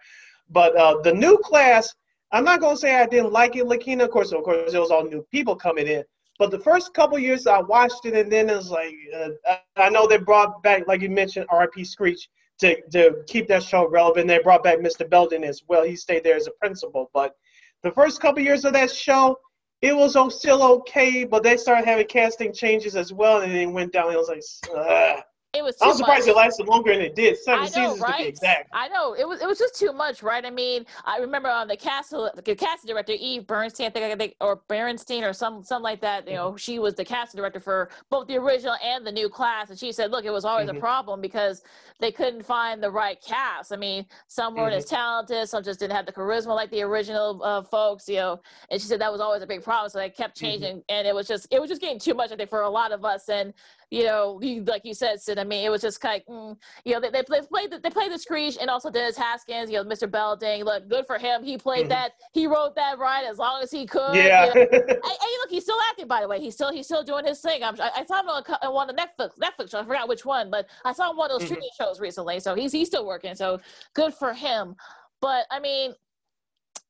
But 0.51 0.77
uh, 0.77 1.01
the 1.03 1.13
new 1.13 1.39
class 1.39 1.95
I'm 2.33 2.45
not 2.45 2.61
gonna 2.61 2.77
say 2.77 2.97
I 2.97 3.07
didn't 3.07 3.33
like 3.33 3.57
it, 3.57 3.67
Lakina. 3.67 4.05
Of 4.05 4.11
course, 4.11 4.33
of 4.33 4.43
course, 4.43 4.73
it 4.73 4.79
was 4.79 4.91
all 4.91 5.05
new 5.05 5.23
people 5.31 5.55
coming 5.55 5.87
in. 5.87 6.03
But 6.39 6.51
the 6.51 6.59
first 6.59 6.95
couple 6.95 7.19
years 7.19 7.47
I 7.47 7.61
watched 7.61 8.07
it, 8.07 8.15
and 8.15 8.33
then 8.33 8.49
it 8.49 8.57
was 8.57 8.71
like 8.71 8.95
uh, 9.15 9.57
I 9.77 9.91
know 9.91 10.07
they 10.07 10.17
brought 10.17 10.63
back, 10.63 10.89
like 10.89 11.03
you 11.03 11.11
mentioned, 11.11 11.47
R.I.P. 11.51 11.85
Screech 11.85 12.29
to 12.61 12.81
to 12.91 13.23
keep 13.27 13.49
that 13.49 13.63
show 13.63 13.87
relevant. 13.87 14.29
They 14.29 14.39
brought 14.39 14.65
back 14.65 14.79
Mr. 14.79 15.09
Belding 15.09 15.45
as 15.45 15.63
well. 15.69 15.85
He 15.85 15.95
stayed 15.95 16.25
there 16.25 16.37
as 16.37 16.47
a 16.47 16.53
principal. 16.53 17.11
But 17.13 17.35
the 17.83 17.93
first 17.93 18.21
couple 18.21 18.43
years 18.43 18.65
of 18.65 18.73
that 18.73 18.91
show, 18.91 19.39
it 19.83 19.95
was 19.95 20.17
still 20.35 20.63
okay. 20.63 21.25
But 21.25 21.43
they 21.43 21.59
started 21.59 21.85
having 21.85 22.07
casting 22.07 22.53
changes 22.55 22.97
as 22.97 23.13
well, 23.13 23.43
and 23.43 23.53
then 23.53 23.69
it 23.69 23.73
went 23.73 23.93
down. 23.93 24.13
It 24.13 24.17
was 24.17 24.29
like. 24.29 25.25
It 25.55 25.63
was. 25.63 25.77
I'm 25.83 25.95
surprised 25.95 26.27
much. 26.27 26.35
it 26.35 26.37
lasted 26.37 26.67
longer 26.67 26.95
than 26.95 27.03
it 27.03 27.15
did. 27.15 27.37
Seven 27.37 27.65
know, 27.65 27.69
seasons 27.69 28.01
right? 28.01 28.17
to 28.17 28.23
be 28.23 28.29
exact. 28.29 28.71
I 28.73 28.89
know 28.89 29.13
it 29.13 29.29
was. 29.29 29.43
It 29.43 29.47
was 29.47 29.59
just 29.59 29.79
too 29.79 29.93
much, 29.93 30.23
right? 30.23 30.43
I 30.47 30.49
mean, 30.49 30.87
I 31.05 31.19
remember 31.19 31.51
on 31.51 31.69
the 31.69 31.77
cast, 31.77 32.11
the 32.11 32.57
casting 32.59 32.89
director 32.89 33.13
Eve 33.13 33.47
Bernstein, 33.47 33.89
I 33.89 33.91
think, 33.91 34.05
I 34.07 34.17
think, 34.17 34.35
or 34.41 34.63
Berenstein, 34.71 35.29
or 35.29 35.35
some, 35.35 35.63
something 35.63 35.83
like 35.83 36.01
that. 36.01 36.27
You 36.27 36.37
know, 36.37 36.49
mm-hmm. 36.49 36.57
she 36.57 36.79
was 36.79 36.95
the 36.95 37.05
casting 37.05 37.39
director 37.39 37.61
for 37.61 37.91
both 38.09 38.29
the 38.29 38.37
original 38.37 38.77
and 38.83 39.07
the 39.07 39.13
new 39.13 39.29
class, 39.29 39.69
and 39.69 39.79
she 39.79 39.93
said, 39.93 40.11
"Look, 40.11 40.25
it 40.25 40.33
was 40.33 40.47
always 40.47 40.69
mm-hmm. 40.69 40.79
a 40.79 40.81
problem 40.81 41.21
because 41.21 41.63
they 42.01 42.11
couldn't 42.11 42.47
find 42.47 42.83
the 42.83 42.91
right 42.91 43.23
cast. 43.23 43.75
I 43.75 43.77
mean, 43.77 44.07
some 44.29 44.55
weren't 44.55 44.71
mm-hmm. 44.71 44.79
as 44.79 44.87
talented, 44.87 45.49
some 45.51 45.63
just 45.63 45.81
didn't 45.81 45.93
have 45.93 46.07
the 46.07 46.13
charisma 46.13 46.55
like 46.55 46.71
the 46.71 46.81
original 46.81 47.43
uh, 47.45 47.63
folks. 47.63 48.09
You 48.09 48.17
know, 48.17 48.41
and 48.71 48.81
she 48.81 48.87
said 48.87 49.03
that 49.03 49.13
was 49.13 49.21
always 49.21 49.43
a 49.43 49.47
big 49.47 49.63
problem. 49.63 49.91
So 49.91 49.99
they 49.99 50.09
kept 50.09 50.37
mm-hmm. 50.37 50.47
changing, 50.47 50.83
and 50.89 51.07
it 51.07 51.15
was 51.15 51.29
just, 51.29 51.47
it 51.51 51.61
was 51.61 51.69
just 51.69 51.83
getting 51.83 51.99
too 51.99 52.15
much. 52.15 52.33
I 52.33 52.37
think 52.37 52.49
for 52.49 52.63
a 52.63 52.71
lot 52.71 52.91
of 52.91 53.05
us, 53.05 53.29
and 53.29 53.53
you 53.91 54.05
know, 54.05 54.41
like 54.67 54.87
you 54.87 54.95
said, 54.95 55.21
Sid. 55.21 55.42
I 55.43 55.45
mean, 55.45 55.65
it 55.65 55.71
was 55.71 55.83
just 55.83 56.01
kind 56.01 56.23
of, 56.29 56.35
mm, 56.35 56.57
you 56.85 56.95
know, 56.95 57.01
they, 57.01 57.11
they, 57.11 57.23
played 57.23 57.73
the, 57.73 57.81
they 57.81 57.91
played 57.91 58.13
the 58.13 58.19
Screech 58.19 58.57
and 58.61 58.71
also 58.71 58.91
Dennis 58.91 59.17
Haskins. 59.17 59.71
You 59.71 59.83
know, 59.83 59.85
Mr. 59.85 60.09
Belding. 60.09 60.65
Look, 60.65 60.89
good 60.89 61.05
for 61.05 61.19
him. 61.19 61.43
He 61.43 61.59
played 61.59 61.83
mm-hmm. 61.83 61.89
that. 61.91 62.13
He 62.33 62.47
wrote 62.47 62.77
that 62.77 62.99
right 62.99 63.25
as 63.25 63.39
long 63.39 63.61
as 63.61 63.73
he 63.73 63.85
could. 63.85 64.15
Yeah. 64.15 64.47
You 64.47 64.55
know? 64.55 64.67
look, 64.81 65.51
he's 65.51 65.65
still 65.65 65.79
acting. 65.91 66.07
By 66.07 66.21
the 66.21 66.29
way, 66.29 66.41
he's 66.41 66.55
still 66.55 66.73
he's 66.73 66.87
still 66.87 67.03
doing 67.03 67.27
his 67.27 67.41
thing. 67.41 67.63
I'm, 67.65 67.81
I, 67.81 67.91
I 67.97 68.05
saw 68.05 68.21
him 68.21 68.29
on, 68.29 68.45
on 68.63 68.73
one 68.73 68.89
of 68.89 68.97
the 68.97 69.03
Netflix 69.03 69.31
Netflix 69.39 69.71
shows. 69.73 69.83
I 69.83 69.85
forgot 69.85 70.09
which 70.09 70.25
one, 70.25 70.51
but 70.51 70.69
I 70.85 70.93
saw 70.93 71.05
him 71.05 71.11
on 71.11 71.17
one 71.17 71.31
of 71.31 71.35
those 71.41 71.49
mm-hmm. 71.49 71.55
streaming 71.55 71.71
shows 71.77 72.01
recently. 72.01 72.39
So 72.39 72.55
he's 72.55 72.73
he's 72.73 72.87
still 72.87 73.05
working. 73.05 73.35
So 73.35 73.61
good 73.95 74.15
for 74.15 74.33
him. 74.33 74.77
But 75.21 75.47
I 75.51 75.59
mean, 75.59 75.93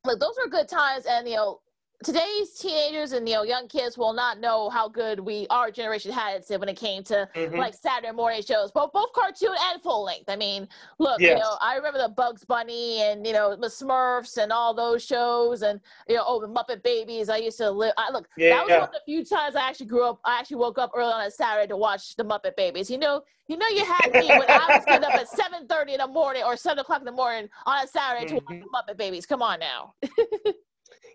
look, 0.04 0.20
those 0.20 0.34
were 0.42 0.50
good 0.50 0.68
times, 0.68 1.06
and 1.06 1.26
you 1.26 1.36
know, 1.36 1.60
today's 2.02 2.54
teenagers 2.58 3.12
and 3.12 3.28
you 3.28 3.34
know 3.34 3.42
young 3.42 3.68
kids 3.68 3.96
will 3.96 4.12
not 4.12 4.40
know 4.40 4.68
how 4.70 4.88
good 4.88 5.20
we 5.20 5.46
our 5.50 5.70
generation 5.70 6.12
had 6.12 6.42
it 6.48 6.60
when 6.60 6.68
it 6.68 6.76
came 6.76 7.02
to 7.04 7.28
mm-hmm. 7.34 7.56
like 7.56 7.74
Saturday 7.74 8.12
morning 8.12 8.42
shows, 8.42 8.70
both 8.70 8.92
both 8.92 9.12
cartoon 9.12 9.54
and 9.70 9.82
full 9.82 10.04
length. 10.04 10.28
I 10.28 10.36
mean, 10.36 10.68
look, 10.98 11.20
yes. 11.20 11.30
you 11.30 11.36
know, 11.36 11.56
I 11.60 11.76
remember 11.76 11.98
the 11.98 12.08
Bugs 12.08 12.44
Bunny 12.44 13.00
and 13.02 13.26
you 13.26 13.32
know 13.32 13.56
the 13.56 13.68
Smurfs 13.68 14.36
and 14.36 14.52
all 14.52 14.74
those 14.74 15.04
shows, 15.04 15.62
and 15.62 15.80
you 16.08 16.16
know, 16.16 16.24
oh 16.26 16.40
the 16.40 16.48
Muppet 16.48 16.82
Babies. 16.82 17.28
I 17.28 17.38
used 17.38 17.58
to 17.58 17.70
live. 17.70 17.92
I 17.96 18.10
look, 18.10 18.28
yeah, 18.36 18.50
that 18.56 18.64
was 18.64 18.70
yeah. 18.70 18.78
one 18.78 18.88
of 18.88 18.94
the 18.94 19.00
few 19.04 19.24
times 19.24 19.56
I 19.56 19.68
actually 19.68 19.86
grew 19.86 20.04
up. 20.04 20.20
I 20.24 20.38
actually 20.38 20.56
woke 20.56 20.78
up 20.78 20.92
early 20.94 21.12
on 21.12 21.26
a 21.26 21.30
Saturday 21.30 21.68
to 21.68 21.76
watch 21.76 22.16
the 22.16 22.24
Muppet 22.24 22.56
Babies. 22.56 22.90
You 22.90 22.98
know, 22.98 23.22
you 23.48 23.56
know, 23.56 23.68
you 23.68 23.84
had 23.84 24.12
me 24.12 24.28
when 24.28 24.48
I 24.48 24.66
was 24.76 24.84
getting 24.84 25.04
up 25.04 25.14
at 25.14 25.28
seven 25.28 25.66
thirty 25.66 25.92
in 25.92 25.98
the 25.98 26.06
morning 26.06 26.42
or 26.44 26.56
seven 26.56 26.80
o'clock 26.80 27.00
in 27.00 27.06
the 27.06 27.12
morning 27.12 27.48
on 27.66 27.84
a 27.84 27.88
Saturday 27.88 28.26
mm-hmm. 28.26 28.36
to 28.36 28.44
watch 28.44 28.54
mm-hmm. 28.56 28.86
the 28.86 28.92
Muppet 28.94 28.96
Babies. 28.98 29.26
Come 29.26 29.42
on 29.42 29.60
now. 29.60 29.94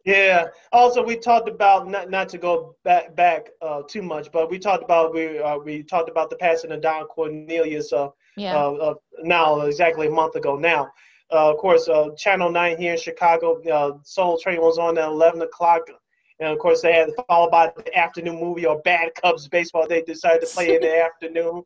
Yeah. 0.07 0.45
Also, 0.71 1.03
we 1.03 1.17
talked 1.17 1.49
about 1.49 1.89
not 1.89 2.09
not 2.09 2.29
to 2.29 2.37
go 2.37 2.77
back 2.85 3.13
back 3.17 3.49
uh, 3.61 3.81
too 3.89 4.01
much, 4.01 4.31
but 4.31 4.49
we 4.49 4.57
talked 4.57 4.83
about 4.83 5.13
we 5.13 5.37
uh, 5.39 5.57
we 5.57 5.83
talked 5.83 6.09
about 6.09 6.29
the 6.29 6.37
passing 6.37 6.71
of 6.71 6.81
Don 6.81 7.05
Cornelius. 7.07 7.91
Uh, 7.91 8.07
yeah. 8.37 8.55
Uh, 8.55 8.71
uh, 8.71 8.93
now 9.23 9.59
exactly 9.61 10.07
a 10.07 10.09
month 10.09 10.35
ago. 10.35 10.55
Now, 10.55 10.89
uh, 11.33 11.51
of 11.51 11.57
course, 11.57 11.89
uh, 11.89 12.07
Channel 12.17 12.49
Nine 12.49 12.77
here 12.77 12.93
in 12.93 12.97
Chicago, 12.97 13.61
uh, 13.63 13.97
Soul 14.03 14.39
Train 14.39 14.61
was 14.61 14.77
on 14.77 14.97
at 14.97 15.09
eleven 15.09 15.41
o'clock 15.41 15.81
and 16.39 16.49
of 16.49 16.59
course, 16.59 16.81
they 16.81 16.93
had 16.93 17.09
followed 17.27 17.49
by 17.49 17.71
the 17.75 17.97
afternoon 17.97 18.39
movie 18.39 18.65
or 18.65 18.79
Bad 18.81 19.11
Cubs 19.15 19.47
baseball. 19.47 19.87
They 19.87 20.03
decided 20.03 20.41
to 20.41 20.53
play 20.53 20.75
in 20.75 20.81
the 20.81 21.03
afternoon. 21.03 21.63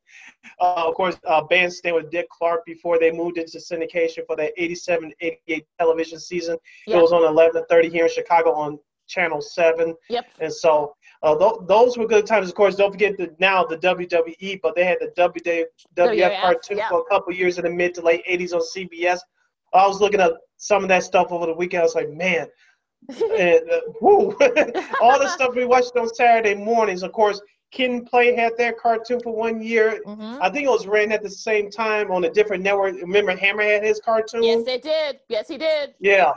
Uh, 0.60 0.86
of 0.88 0.96
course, 0.96 1.18
uh, 1.28 1.42
Bandstand 1.44 1.96
with 1.96 2.10
Dick 2.10 2.30
Clark 2.30 2.66
before 2.66 2.98
they 2.98 3.12
moved 3.12 3.38
into 3.38 3.58
syndication 3.58 4.26
for 4.26 4.36
the 4.38 4.52
87-88 4.60 5.66
television 5.78 6.20
season. 6.20 6.58
Yep. 6.88 6.98
It 6.98 7.02
was 7.02 7.12
on 7.12 7.22
11:30 7.22 7.92
here 7.92 8.06
in 8.06 8.12
Chicago 8.12 8.54
on 8.54 8.80
Channel 9.08 9.42
Seven. 9.42 9.94
Yep. 10.10 10.26
And 10.40 10.54
so 10.54 10.96
uh, 11.22 11.38
th- 11.38 11.68
those 11.68 11.98
were 11.98 12.08
good 12.08 12.26
times. 12.26 12.48
Of 12.48 12.56
course, 12.56 12.76
don't 12.76 12.92
forget 12.92 13.18
the 13.18 13.36
now 13.40 13.66
the 13.66 13.78
WWE, 13.78 14.60
but 14.64 14.76
they 14.76 14.86
had 14.86 15.00
the 15.02 15.12
WWF, 15.18 15.66
WWF 15.98 16.42
cartoon 16.42 16.78
yep. 16.78 16.90
for 16.90 17.02
a 17.02 17.06
couple 17.06 17.34
years 17.34 17.58
in 17.58 17.66
the 17.66 17.70
mid 17.70 17.94
to 17.96 18.02
late 18.02 18.24
80s 18.26 18.54
on 18.54 18.62
CBS. 18.62 19.20
I 19.74 19.86
was 19.88 20.00
looking 20.00 20.22
at 20.22 20.32
some 20.58 20.84
of 20.84 20.90
that 20.90 21.04
stuff 21.04 21.28
over 21.32 21.46
the 21.46 21.54
weekend. 21.54 21.82
I 21.82 21.84
was 21.84 21.96
like, 21.96 22.10
man, 22.10 22.48
and 23.10 23.70
uh, 23.70 23.80
all 25.02 25.20
the 25.20 25.28
stuff 25.28 25.56
we 25.56 25.66
watched 25.66 25.96
on 25.98 26.08
Saturday 26.14 26.56
mornings. 26.56 27.04
Of 27.04 27.12
course, 27.12 27.42
Kid 27.72 27.92
and 27.92 28.06
Play 28.06 28.36
had 28.36 28.54
their 28.58 28.74
cartoon 28.74 29.20
for 29.22 29.34
one 29.34 29.62
year. 29.62 30.02
Mm-hmm. 30.06 30.38
I 30.42 30.50
think 30.50 30.66
it 30.66 30.70
was 30.70 30.88
ran 30.88 31.12
at 31.12 31.24
the 31.24 31.30
same 31.30 31.70
time 31.72 32.12
on 32.12 32.26
a 32.26 32.30
different 32.30 32.64
network. 32.64 32.96
Remember, 32.96 33.36
Hammer 33.36 33.64
had 33.64 33.84
his 33.84 34.00
cartoon. 34.00 34.44
Yes, 34.44 34.68
it 34.68 34.82
did. 34.82 35.20
Yes, 35.30 35.48
he 35.48 35.58
did. 35.58 35.94
Yeah. 36.00 36.32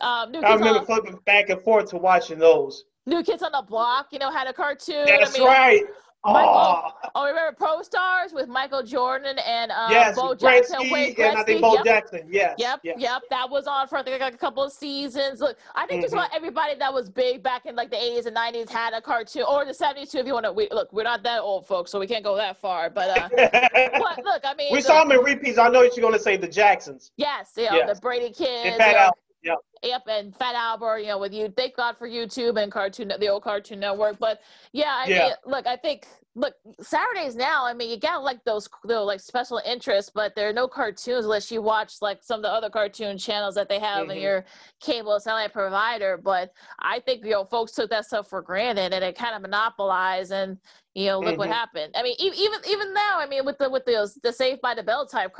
Um, 0.00 0.32
I 0.34 0.54
remember 0.54 0.80
on, 0.80 0.86
flipping 0.86 1.18
back 1.26 1.48
and 1.50 1.60
forth 1.62 1.90
to 1.90 1.96
watching 1.96 2.38
those. 2.38 2.84
New 3.06 3.22
Kids 3.22 3.42
on 3.42 3.52
the 3.52 3.62
Block, 3.62 4.08
you 4.12 4.18
know, 4.18 4.30
had 4.30 4.46
a 4.46 4.52
cartoon. 4.52 5.04
That's 5.06 5.36
I 5.36 5.38
mean, 5.38 5.48
right. 5.48 5.82
Michael, 6.24 6.52
oh. 6.54 6.90
oh, 7.14 7.26
remember 7.26 7.54
Pro 7.54 7.82
Stars 7.82 8.32
with 8.32 8.48
Michael 8.48 8.82
Jordan 8.82 9.38
and 9.46 9.70
uh, 9.70 9.88
yes, 9.90 10.16
Bo 10.16 10.34
Jackson, 10.34 10.80
Gretzky, 10.80 11.18
and 11.18 11.36
I 11.36 11.42
think 11.42 11.60
Bo 11.60 11.74
yep. 11.74 11.84
Jackson. 11.84 12.26
Yes. 12.30 12.54
Yep. 12.58 12.80
Yes. 12.82 12.96
Yep. 12.98 13.22
That 13.28 13.50
was 13.50 13.66
on 13.66 13.88
for 13.88 13.98
I 13.98 14.02
think 14.02 14.20
like 14.20 14.32
a 14.32 14.38
couple 14.38 14.62
of 14.62 14.72
seasons. 14.72 15.40
Look, 15.40 15.58
I 15.74 15.86
think 15.86 15.98
mm-hmm. 15.98 16.04
just 16.04 16.14
about 16.14 16.34
everybody 16.34 16.76
that 16.76 16.92
was 16.92 17.10
big 17.10 17.42
back 17.42 17.66
in 17.66 17.76
like 17.76 17.90
the 17.90 17.96
80s 17.96 18.24
and 18.24 18.34
90s 18.34 18.70
had 18.70 18.94
a 18.94 19.02
cartoon, 19.02 19.44
or 19.46 19.66
the 19.66 19.72
70s 19.72 20.10
too. 20.10 20.18
If 20.18 20.26
you 20.26 20.32
want 20.32 20.46
to, 20.46 20.52
we, 20.52 20.66
look, 20.70 20.92
we're 20.94 21.02
not 21.02 21.22
that 21.24 21.40
old, 21.40 21.66
folks, 21.66 21.90
so 21.90 22.00
we 22.00 22.06
can't 22.06 22.24
go 22.24 22.36
that 22.36 22.56
far. 22.56 22.88
But, 22.88 23.18
uh, 23.18 23.28
but 23.30 24.18
look, 24.24 24.42
I 24.44 24.54
mean, 24.56 24.72
we 24.72 24.78
the, 24.78 24.86
saw 24.86 25.04
them 25.04 25.12
in 25.12 25.24
repeats. 25.24 25.58
I 25.58 25.68
know 25.68 25.82
you're 25.82 25.92
going 26.00 26.14
to 26.14 26.18
say 26.18 26.38
the 26.38 26.48
Jacksons. 26.48 27.12
Yes. 27.18 27.52
You 27.56 27.64
know, 27.64 27.76
yes. 27.76 27.94
the 27.94 28.00
Brady 28.00 28.32
kids. 28.32 28.78
Fat 28.78 28.96
Al. 28.96 29.18
Yep. 29.44 29.58
Yep, 29.82 30.02
and 30.08 30.36
Fat 30.36 30.54
Albert, 30.54 30.98
you 30.98 31.08
know, 31.08 31.18
with 31.18 31.32
you. 31.32 31.52
Thank 31.54 31.76
God 31.76 31.98
for 31.98 32.08
YouTube 32.08 32.60
and 32.60 32.72
Cartoon, 32.72 33.12
the 33.18 33.28
old 33.28 33.42
Cartoon 33.42 33.80
Network. 33.80 34.18
But 34.18 34.40
yeah, 34.72 35.02
I 35.04 35.08
yeah. 35.08 35.18
mean, 35.18 35.32
look, 35.44 35.66
I 35.66 35.76
think 35.76 36.06
look 36.34 36.54
Saturdays 36.80 37.36
now. 37.36 37.64
I 37.64 37.74
mean, 37.74 37.90
you 37.90 37.98
got 37.98 38.24
like 38.24 38.42
those, 38.44 38.68
those 38.84 39.06
like 39.06 39.20
special 39.20 39.60
interests, 39.64 40.10
but 40.14 40.34
there 40.34 40.48
are 40.48 40.52
no 40.52 40.66
cartoons 40.66 41.24
unless 41.24 41.50
you 41.50 41.62
watch 41.62 41.94
like 42.00 42.22
some 42.22 42.38
of 42.38 42.42
the 42.42 42.50
other 42.50 42.70
cartoon 42.70 43.18
channels 43.18 43.54
that 43.54 43.68
they 43.68 43.78
have 43.78 44.02
mm-hmm. 44.02 44.12
in 44.12 44.22
your 44.22 44.44
cable 44.80 45.18
satellite 45.20 45.52
provider. 45.52 46.16
But 46.16 46.52
I 46.78 47.00
think 47.00 47.24
you 47.24 47.32
know 47.32 47.44
folks 47.44 47.72
took 47.72 47.90
that 47.90 48.06
stuff 48.06 48.28
for 48.28 48.42
granted 48.42 48.92
and 48.92 49.04
it 49.04 49.16
kind 49.16 49.34
of 49.34 49.42
monopolized 49.42 50.32
and 50.32 50.58
you 50.94 51.06
know 51.06 51.18
look 51.18 51.30
mm-hmm. 51.30 51.38
what 51.38 51.48
happened 51.48 51.92
i 51.96 52.02
mean 52.02 52.14
even 52.18 52.40
even 52.68 52.94
now 52.94 53.18
i 53.18 53.26
mean 53.26 53.44
with 53.44 53.58
the 53.58 53.68
with 53.68 53.84
the 53.84 54.08
the 54.22 54.32
Saved 54.32 54.60
by 54.60 54.74
the 54.74 54.82
Bell 54.82 55.06
type 55.06 55.34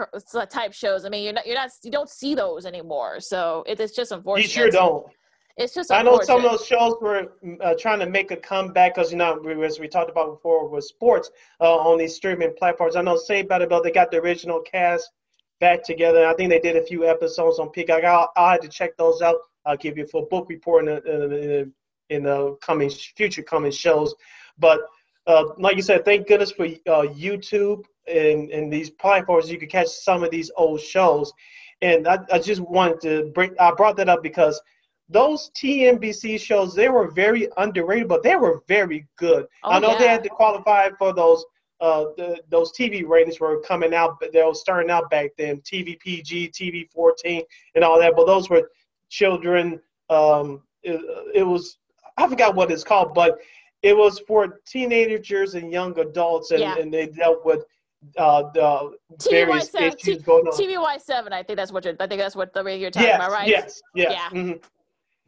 type 0.50 0.72
shows 0.72 1.04
i 1.04 1.08
mean 1.08 1.22
you're 1.22 1.32
not 1.32 1.46
you're 1.46 1.54
not 1.54 1.70
you 1.82 1.90
don't 1.90 2.10
see 2.10 2.34
those 2.34 2.66
anymore 2.66 3.20
so 3.20 3.62
it, 3.66 3.78
it's 3.78 3.94
just 3.94 4.10
unfortunate 4.12 4.46
you 4.46 4.50
sure 4.50 4.70
don't 4.70 5.06
it's 5.56 5.74
just 5.74 5.93
i 5.93 6.02
know 6.02 6.20
some 6.20 6.44
of 6.44 6.51
those 6.51 6.66
shows 6.66 6.94
were 7.01 7.32
uh, 7.60 7.74
trying 7.78 8.01
to 8.01 8.06
make 8.06 8.31
a 8.31 8.36
comeback 8.36 8.94
because 8.94 9.10
you 9.12 9.18
know 9.18 9.40
as 9.62 9.78
we 9.78 9.89
talked 9.89 10.10
about 10.10 10.31
before 10.31 10.68
with 10.68 10.85
sports 10.85 11.31
uh, 11.60 11.76
on 11.76 11.98
these 11.98 12.14
streaming 12.14 12.52
platforms. 12.56 12.97
I 12.97 13.02
know 13.02 13.16
Saved 13.16 13.48
by 13.48 13.59
the 13.59 13.66
Bell 13.66 13.82
they 13.82 13.90
got 13.90 14.10
the 14.10 14.18
original 14.18 14.60
cast 14.60 15.10
back 15.60 15.82
together. 15.82 16.26
I 16.26 16.35
think 16.35 16.51
they 16.51 16.60
did 16.60 16.76
a 16.76 16.85
few 16.85 17.06
episodes 17.06 17.59
on 17.59 17.70
peacock. 17.70 18.05
I'll, 18.05 18.31
I'll 18.36 18.52
have 18.52 18.60
to 18.60 18.68
check 18.68 18.97
those 18.97 19.22
out. 19.22 19.36
I'll 19.64 19.76
give 19.76 19.97
you 19.97 20.05
a 20.05 20.06
full 20.06 20.26
book 20.31 20.47
report 20.48 20.86
in 20.86 20.94
the, 20.94 21.12
in 21.12 21.31
the, 21.31 21.72
in 22.10 22.22
the 22.24 22.56
coming 22.60 22.90
future 22.90 23.43
coming 23.43 23.72
shows. 23.72 24.14
But 24.59 24.81
uh, 25.26 25.44
like 25.59 25.76
you 25.76 25.82
said, 25.82 26.05
thank 26.05 26.28
goodness 26.28 26.52
for 26.52 26.66
uh, 26.66 27.09
YouTube 27.09 27.85
and, 28.06 28.51
and 28.51 28.72
these 28.72 28.90
platforms. 28.90 29.51
You 29.51 29.59
can 29.59 29.68
catch 29.68 29.89
some 29.89 30.22
of 30.22 30.31
these 30.31 30.51
old 30.56 30.81
shows. 30.81 31.32
And 31.81 32.06
I, 32.06 32.18
I 32.31 32.39
just 32.39 32.60
wanted 32.60 33.01
to 33.02 33.31
bring, 33.35 33.55
I 33.59 33.72
brought 33.72 33.97
that 33.97 34.09
up 34.09 34.22
because 34.22 34.60
those 35.14 35.52
TNBC 35.54 36.40
shows, 36.40 36.74
they 36.74 36.88
were 36.88 37.08
very 37.08 37.48
underrated, 37.56 38.08
but 38.08 38.24
they 38.24 38.34
were 38.34 38.64
very 38.66 39.06
good. 39.16 39.46
Oh, 39.62 39.70
I 39.70 39.78
know 39.78 39.92
yeah. 39.92 39.98
they 39.98 40.08
had 40.08 40.24
to 40.24 40.28
qualify 40.28 40.90
for 40.98 41.14
those 41.14 41.44
uh, 41.80 42.06
the, 42.16 42.40
those 42.48 42.72
TV 42.72 43.06
ratings 43.06 43.38
were 43.38 43.60
coming 43.60 43.94
out, 43.94 44.18
but 44.18 44.32
they 44.32 44.42
were 44.42 44.54
starting 44.54 44.90
out 44.90 45.08
back 45.10 45.30
then, 45.38 45.60
TV 45.60 45.98
PG, 46.00 46.48
TV 46.50 46.90
14, 46.90 47.42
and 47.74 47.84
all 47.84 47.98
that. 48.00 48.14
But 48.16 48.26
those 48.26 48.50
were 48.50 48.70
children. 49.08 49.80
Um, 50.10 50.62
it, 50.82 51.00
it 51.32 51.42
was 51.44 51.78
I 52.16 52.26
forgot 52.28 52.56
what 52.56 52.72
it's 52.72 52.84
called, 52.84 53.14
but 53.14 53.38
it 53.82 53.96
was 53.96 54.18
for 54.26 54.60
teenagers 54.66 55.54
and 55.54 55.70
young 55.70 55.96
adults, 56.00 56.50
and, 56.50 56.60
yeah. 56.60 56.76
and 56.76 56.92
they 56.92 57.06
dealt 57.06 57.44
with 57.44 57.64
uh, 58.16 58.50
the 58.52 58.96
various 59.30 59.70
TVY7, 59.70 59.80
issues 59.80 60.16
T- 60.18 60.22
going 60.24 60.46
on. 60.46 60.52
TVY 60.52 61.00
seven, 61.00 61.32
I 61.32 61.44
think 61.44 61.56
that's 61.56 61.70
what 61.70 61.84
you're. 61.84 61.94
I 62.00 62.08
think 62.08 62.20
that's 62.20 62.34
what 62.34 62.52
the 62.52 62.64
you're 62.64 62.90
talking 62.90 63.08
yes, 63.08 63.16
about, 63.16 63.30
right? 63.30 63.48
Yes, 63.48 63.82
yes, 63.94 64.12
yeah. 64.12 64.38
Mm-hmm. 64.40 64.58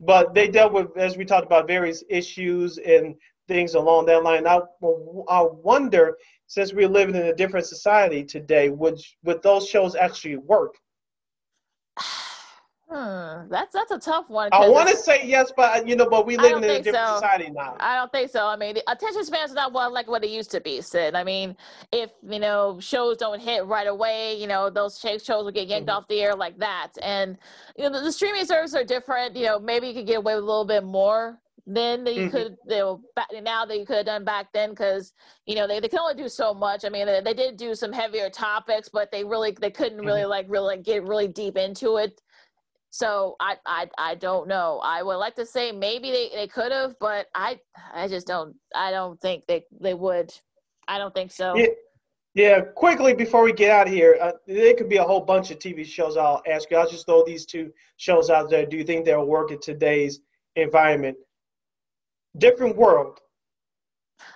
But 0.01 0.35
they 0.35 0.48
dealt 0.48 0.73
with, 0.73 0.97
as 0.97 1.16
we 1.16 1.24
talked 1.24 1.47
about, 1.47 1.66
various 1.66 2.05
issues 2.09 2.78
and 2.78 3.14
things 3.48 3.74
along 3.74 4.06
that 4.06 4.23
line. 4.23 4.47
I, 4.47 4.60
I 5.28 5.43
wonder, 5.43 6.16
since 6.47 6.73
we're 6.73 6.89
living 6.89 7.14
in 7.14 7.23
a 7.23 7.35
different 7.35 7.66
society 7.66 8.24
today, 8.24 8.68
would 8.68 9.01
would 9.24 9.43
those 9.43 9.68
shows 9.68 9.94
actually 9.94 10.36
work? 10.36 10.74
Hmm, 12.88 13.48
that's 13.48 13.74
that's 13.74 13.90
a 13.90 13.98
tough 13.98 14.30
one. 14.30 14.48
I 14.52 14.68
want 14.68 14.88
to 14.88 14.96
say 14.96 15.26
yes, 15.26 15.52
but 15.56 15.88
you 15.88 15.96
know, 15.96 16.08
but 16.08 16.24
we 16.24 16.36
live 16.36 16.58
in 16.58 16.64
a 16.64 16.80
different 16.80 16.96
so. 16.96 17.14
society 17.14 17.50
now. 17.50 17.76
I 17.80 17.96
don't 17.96 18.12
think 18.12 18.30
so. 18.30 18.46
I 18.46 18.54
mean, 18.54 18.74
the 18.74 18.90
attention 18.90 19.24
spans 19.24 19.50
are 19.50 19.54
not 19.54 19.72
what 19.72 19.92
like 19.92 20.06
what 20.06 20.22
it 20.22 20.30
used 20.30 20.52
to 20.52 20.60
be. 20.60 20.80
Sid. 20.80 21.16
I 21.16 21.24
mean, 21.24 21.56
if 21.90 22.10
you 22.22 22.38
know 22.38 22.78
shows 22.78 23.16
don't 23.16 23.42
hit 23.42 23.66
right 23.66 23.88
away, 23.88 24.40
you 24.40 24.46
know 24.46 24.70
those 24.70 25.00
shows 25.00 25.26
will 25.28 25.50
get 25.50 25.66
yanked 25.66 25.88
mm-hmm. 25.88 25.96
off 25.96 26.06
the 26.06 26.20
air 26.20 26.36
like 26.36 26.58
that. 26.58 26.92
And 27.02 27.36
you 27.76 27.84
know 27.84 27.98
the, 27.98 28.04
the, 28.04 28.12
streaming 28.12 28.44
services 28.44 28.76
are 28.76 28.84
different. 28.84 29.34
You 29.34 29.46
know, 29.46 29.58
maybe 29.58 29.88
you 29.88 29.94
could 29.94 30.06
get 30.06 30.18
away 30.18 30.36
with 30.36 30.44
a 30.44 30.46
little 30.46 30.64
bit 30.64 30.84
more 30.84 31.40
then 31.66 32.04
that 32.04 32.14
you 32.14 32.28
mm-hmm. 32.28 32.36
could 32.36 32.56
you 32.68 32.76
know 32.76 33.00
back 33.16 33.26
now 33.42 33.64
that 33.64 33.76
you 33.76 33.84
could 33.84 33.96
have 33.96 34.06
done 34.06 34.24
back 34.24 34.52
then 34.52 34.70
because 34.70 35.12
you 35.46 35.56
know 35.56 35.66
they, 35.66 35.80
they 35.80 35.88
can 35.88 35.98
only 35.98 36.14
do 36.14 36.28
so 36.28 36.54
much 36.54 36.84
i 36.84 36.88
mean 36.88 37.06
they, 37.06 37.20
they, 37.20 37.34
did 37.34 37.56
do 37.56 37.74
some 37.74 37.92
heavier 37.92 38.30
topics 38.30 38.88
but 38.88 39.10
they 39.10 39.24
really 39.24 39.50
they 39.60 39.70
couldn't 39.70 39.98
really 39.98 40.20
mm-hmm. 40.20 40.30
like 40.30 40.46
really 40.48 40.76
get 40.76 41.02
really 41.02 41.26
deep 41.26 41.56
into 41.56 41.96
it 41.96 42.22
so 42.97 43.36
I, 43.40 43.56
I 43.66 43.89
I 43.98 44.14
don't 44.14 44.48
know. 44.48 44.81
I 44.82 45.02
would 45.02 45.16
like 45.16 45.36
to 45.36 45.44
say 45.44 45.70
maybe 45.70 46.10
they, 46.10 46.31
they 46.35 46.48
could 46.48 46.73
have, 46.73 46.97
but 46.98 47.27
I 47.35 47.60
I 47.93 48.09
just 48.09 48.27
don't 48.27 48.56
I 48.74 48.90
don't 48.90 49.20
think 49.20 49.47
they 49.47 49.64
they 49.81 49.93
would. 49.94 50.32
I 50.89 50.98
don't 50.98 51.12
think 51.12 51.31
so. 51.31 51.55
Yeah, 51.56 51.66
yeah. 52.35 52.60
quickly 52.60 53.12
before 53.12 53.43
we 53.43 53.52
get 53.52 53.70
out 53.70 53.86
of 53.86 53.93
here, 53.93 54.16
uh, 54.20 54.32
there 54.47 54.74
could 54.74 54.89
be 54.89 54.97
a 54.97 55.02
whole 55.02 55.20
bunch 55.20 55.51
of 55.51 55.59
TV 55.59 55.85
shows. 55.85 56.16
I'll 56.16 56.43
ask 56.48 56.70
you. 56.70 56.78
I'll 56.78 56.89
just 56.89 57.05
throw 57.06 57.23
these 57.24 57.44
two 57.44 57.70
shows 57.98 58.31
out 58.31 58.48
there. 58.48 58.64
Do 58.64 58.78
you 58.78 58.85
think 58.85 59.05
they'll 59.05 59.27
work 59.27 59.51
in 59.51 59.60
today's 59.60 60.20
environment? 60.55 61.18
Different 62.39 62.77
world. 62.77 63.20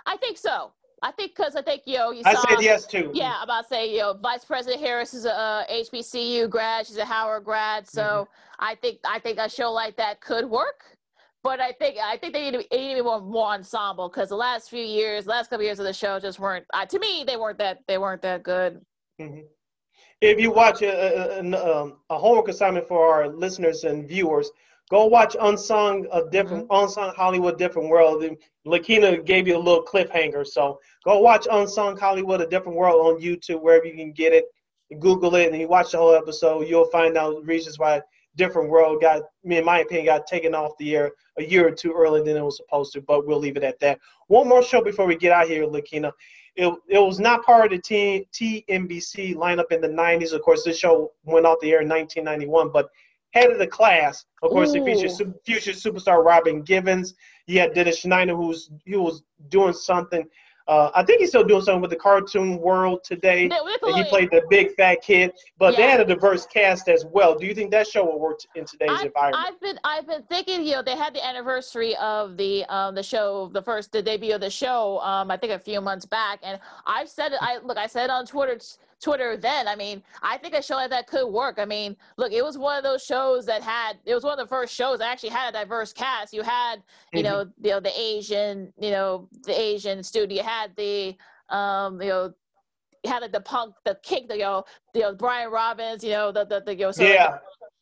I 0.05 0.19
think 0.19 0.37
so. 0.37 0.73
I 1.03 1.13
think 1.13 1.35
because 1.35 1.57
I 1.57 1.63
think 1.63 1.83
yo, 1.87 2.11
you 2.11 2.23
saw. 2.23 2.31
I 2.31 2.35
said 2.35 2.63
yes 2.63 2.87
too. 2.87 3.11
Yeah, 3.15 3.35
I'm 3.39 3.45
about 3.45 3.63
to 3.63 3.69
say 3.69 3.97
know 3.97 4.15
Vice 4.15 4.45
President 4.45 4.81
Harris 4.83 5.15
is 5.15 5.25
a, 5.25 5.65
HBCU 5.71 6.51
grad. 6.51 6.87
She's 6.87 6.99
a 6.99 7.05
Howard 7.05 7.45
grad, 7.45 7.89
so 7.89 8.03
mm-hmm. 8.03 8.33
I 8.59 8.75
think 8.75 8.99
I 9.05 9.19
think 9.19 9.39
a 9.39 9.49
show 9.49 9.73
like 9.73 9.97
that 9.97 10.21
could 10.21 10.45
work. 10.45 10.85
But 11.43 11.59
I 11.59 11.73
think 11.73 11.97
I 12.03 12.19
think 12.19 12.35
they 12.35 12.51
need 12.51 12.53
to 12.53 12.59
be, 12.59 12.77
need 12.77 12.91
to 12.91 12.95
be 12.97 13.03
more, 13.03 13.21
more 13.21 13.49
ensemble 13.49 14.11
because 14.11 14.29
the 14.29 14.37
last 14.37 14.69
few 14.69 14.85
years, 14.85 15.27
last 15.27 15.49
couple 15.49 15.65
years 15.65 15.79
of 15.79 15.87
the 15.87 15.93
show 15.93 16.21
just 16.21 16.39
weren't. 16.39 16.67
Uh, 16.75 16.85
to 16.85 16.99
me, 16.99 17.25
they 17.27 17.37
weren't 17.37 17.59
that 17.59 17.79
they 17.89 17.97
weren't 17.97 18.21
that 18.23 18.43
good. 18.43 18.83
Mm-hmm. 19.19 19.41
If 20.21 20.39
you 20.39 20.51
watch 20.51 20.83
a, 20.83 21.39
a, 21.39 21.43
a, 21.43 21.81
um, 21.81 21.97
a 22.11 22.19
homework 22.19 22.49
assignment 22.49 22.87
for 22.87 23.11
our 23.11 23.29
listeners 23.29 23.85
and 23.85 24.07
viewers, 24.07 24.51
Go 24.91 25.07
watch 25.07 25.37
Unsung, 25.41 26.07
a 26.13 26.29
different 26.31 26.69
mm-hmm. 26.69 26.85
Unsung 26.85 27.15
Hollywood, 27.15 27.59
different 27.59 27.89
world. 27.89 28.25
Lakina 28.67 29.25
gave 29.25 29.47
you 29.47 29.57
a 29.57 29.59
little 29.59 29.85
cliffhanger, 29.85 30.45
so 30.47 30.81
go 31.05 31.21
watch 31.21 31.47
Unsung 31.51 31.97
Hollywood, 31.97 32.41
a 32.41 32.47
different 32.47 32.77
world 32.77 33.07
on 33.07 33.23
YouTube, 33.23 33.63
wherever 33.63 33.87
you 33.87 33.95
can 33.95 34.13
get 34.13 34.33
it. 34.33 34.47
Google 34.99 35.37
it, 35.37 35.53
and 35.53 35.61
you 35.61 35.69
watch 35.69 35.93
the 35.93 35.99
whole 35.99 36.15
episode. 36.15 36.67
You'll 36.67 36.91
find 36.91 37.17
out 37.17 37.47
reasons 37.47 37.79
why 37.79 38.03
different 38.35 38.69
world 38.69 39.01
got, 39.01 39.23
me 39.45 39.59
in 39.59 39.65
my 39.65 39.81
opinion, 39.81 40.07
got 40.07 40.27
taken 40.27 40.53
off 40.53 40.73
the 40.79 40.97
air 40.97 41.13
a 41.39 41.45
year 41.45 41.69
or 41.69 41.71
two 41.71 41.93
earlier 41.93 42.25
than 42.25 42.37
it 42.37 42.43
was 42.43 42.57
supposed 42.57 42.93
to. 42.95 43.01
But 43.01 43.25
we'll 43.25 43.39
leave 43.39 43.57
it 43.57 43.63
at 43.63 43.79
that. 43.79 44.01
One 44.27 44.49
more 44.49 44.65
show 44.65 44.83
before 44.83 45.07
we 45.07 45.15
get 45.15 45.31
out 45.31 45.47
here, 45.47 45.65
Lakina. 45.65 46.11
It, 46.57 46.75
it 46.89 46.99
was 46.99 47.21
not 47.21 47.45
part 47.45 47.67
of 47.67 47.71
the 47.71 47.79
T, 47.79 48.27
TNBC 48.33 49.37
lineup 49.37 49.71
in 49.71 49.81
the 49.81 49.89
90s. 49.89 50.33
Of 50.33 50.43
course, 50.43 50.65
this 50.65 50.79
show 50.79 51.13
went 51.23 51.47
off 51.47 51.59
the 51.61 51.71
air 51.71 51.83
in 51.83 51.89
1991, 51.89 52.71
but 52.73 52.91
head 53.33 53.51
of 53.51 53.59
the 53.59 53.67
class. 53.67 54.25
Of 54.43 54.51
course, 54.51 54.71
Ooh. 54.71 54.77
it 54.77 54.85
features 54.85 55.21
future 55.45 55.73
superstar 55.73 56.25
Robin 56.25 56.63
Givens. 56.63 57.15
You 57.47 57.61
had 57.61 57.75
Dennis 57.75 57.99
Schneider, 57.99 58.35
who's 58.35 58.71
he 58.85 58.97
was 58.97 59.23
doing 59.49 59.73
something. 59.73 60.27
Uh, 60.71 60.89
I 60.95 61.03
think 61.03 61.19
he's 61.19 61.31
still 61.31 61.43
doing 61.43 61.63
something 61.63 61.81
with 61.81 61.91
the 61.91 61.97
cartoon 61.97 62.61
world 62.61 63.03
today. 63.03 63.43
He 63.43 64.05
played 64.05 64.31
the 64.31 64.43
big 64.49 64.73
fat 64.77 65.03
kid, 65.03 65.33
but 65.59 65.73
yeah. 65.73 65.81
they 65.81 65.91
had 65.91 66.01
a 66.01 66.05
diverse 66.05 66.47
cast 66.47 66.89
as 66.89 67.05
well. 67.05 67.37
Do 67.37 67.45
you 67.45 67.55
think 67.57 67.73
that 67.73 67.89
show 67.89 68.05
will 68.05 68.21
work 68.21 68.39
in 68.55 68.65
today's 68.67 68.91
I've, 68.93 69.07
environment? 69.07 69.45
I've 69.49 69.61
been 69.61 69.81
I've 69.83 70.07
been 70.07 70.23
thinking, 70.23 70.65
you 70.65 70.75
know, 70.75 70.83
they 70.83 70.97
had 70.97 71.13
the 71.13 71.27
anniversary 71.27 71.97
of 71.97 72.37
the 72.37 72.65
um 72.67 72.95
the 72.95 73.03
show, 73.03 73.51
the 73.53 73.61
first 73.61 73.91
the 73.91 74.01
debut 74.01 74.33
of 74.33 74.41
the 74.41 74.49
show, 74.49 75.01
um 75.01 75.29
I 75.29 75.37
think 75.37 75.53
a 75.53 75.59
few 75.59 75.81
months 75.81 76.07
back, 76.07 76.39
and 76.45 76.61
I've 76.87 77.09
said 77.09 77.33
it. 77.33 77.39
I 77.41 77.59
look, 77.59 77.77
I 77.77 77.89
said 77.89 78.09
on 78.09 78.25
Twitter 78.25 78.57
Twitter 79.01 79.37
then. 79.37 79.67
I 79.67 79.75
mean, 79.75 80.03
I 80.23 80.37
think 80.37 80.55
a 80.55 80.63
show 80.63 80.75
like 80.75 80.91
that 80.91 81.07
could 81.07 81.27
work. 81.27 81.59
I 81.59 81.65
mean, 81.65 81.97
look, 82.17 82.33
it 82.33 82.45
was 82.45 82.59
one 82.59 82.77
of 82.77 82.85
those 82.85 83.03
shows 83.03 83.47
that 83.47 83.63
had 83.63 83.99
it 84.05 84.15
was 84.15 84.25
one 84.25 84.39
of 84.39 84.39
the 84.39 84.49
first 84.49 84.75
shows 84.75 84.99
that 84.99 85.11
actually 85.11 85.31
had 85.31 85.55
a 85.55 85.59
diverse 85.59 85.93
cast. 85.93 86.33
You 86.33 86.43
had, 86.43 86.83
you 87.13 87.23
mm-hmm. 87.23 87.33
know, 87.33 87.51
you 87.63 87.71
know, 87.71 87.81
the 87.81 87.99
Asian, 87.99 88.73
you 88.79 88.91
know, 88.91 89.29
the 89.45 89.59
Asian 89.59 90.03
student. 90.03 90.33
You 90.33 90.43
had 90.61 90.77
the 90.77 91.17
um, 91.49 92.01
you 92.01 92.09
know, 92.09 92.33
had 93.05 93.23
like 93.23 93.33
the 93.33 93.41
punk, 93.41 93.75
the 93.85 93.99
kick, 94.03 94.29
the 94.29 94.37
you 94.37 94.43
know, 94.43 94.65
you 94.95 95.03
know, 95.03 95.15
Brian 95.15 95.51
Robbins, 95.51 96.05
you 96.05 96.11
know, 96.11 96.33
the 96.33 96.45
the, 96.45 96.61
the 96.61 96.75
you 96.75 96.87
know, 96.87 96.93
yeah. 96.99 97.39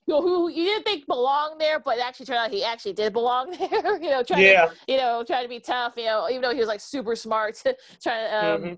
you 0.06 0.14
know, 0.14 0.22
who 0.22 0.48
you 0.48 0.64
didn't 0.64 0.84
think 0.84 1.06
belonged 1.06 1.60
there, 1.60 1.80
but 1.80 1.98
actually 1.98 2.26
turned 2.26 2.38
out 2.38 2.50
he 2.50 2.64
actually 2.64 2.94
did 2.94 3.12
belong 3.12 3.50
there. 3.58 4.02
you 4.02 4.10
know, 4.10 4.22
trying 4.22 4.42
yeah. 4.42 4.66
to, 4.66 4.74
you 4.86 4.96
know, 4.96 5.24
trying 5.26 5.44
to 5.44 5.48
be 5.48 5.60
tough. 5.60 5.94
You 5.96 6.06
know, 6.06 6.28
even 6.30 6.42
though 6.42 6.52
he 6.52 6.60
was 6.60 6.68
like 6.68 6.80
super 6.80 7.14
smart, 7.16 7.60
trying 8.02 8.28
to, 8.28 8.46
um, 8.46 8.62
mm-hmm 8.62 8.74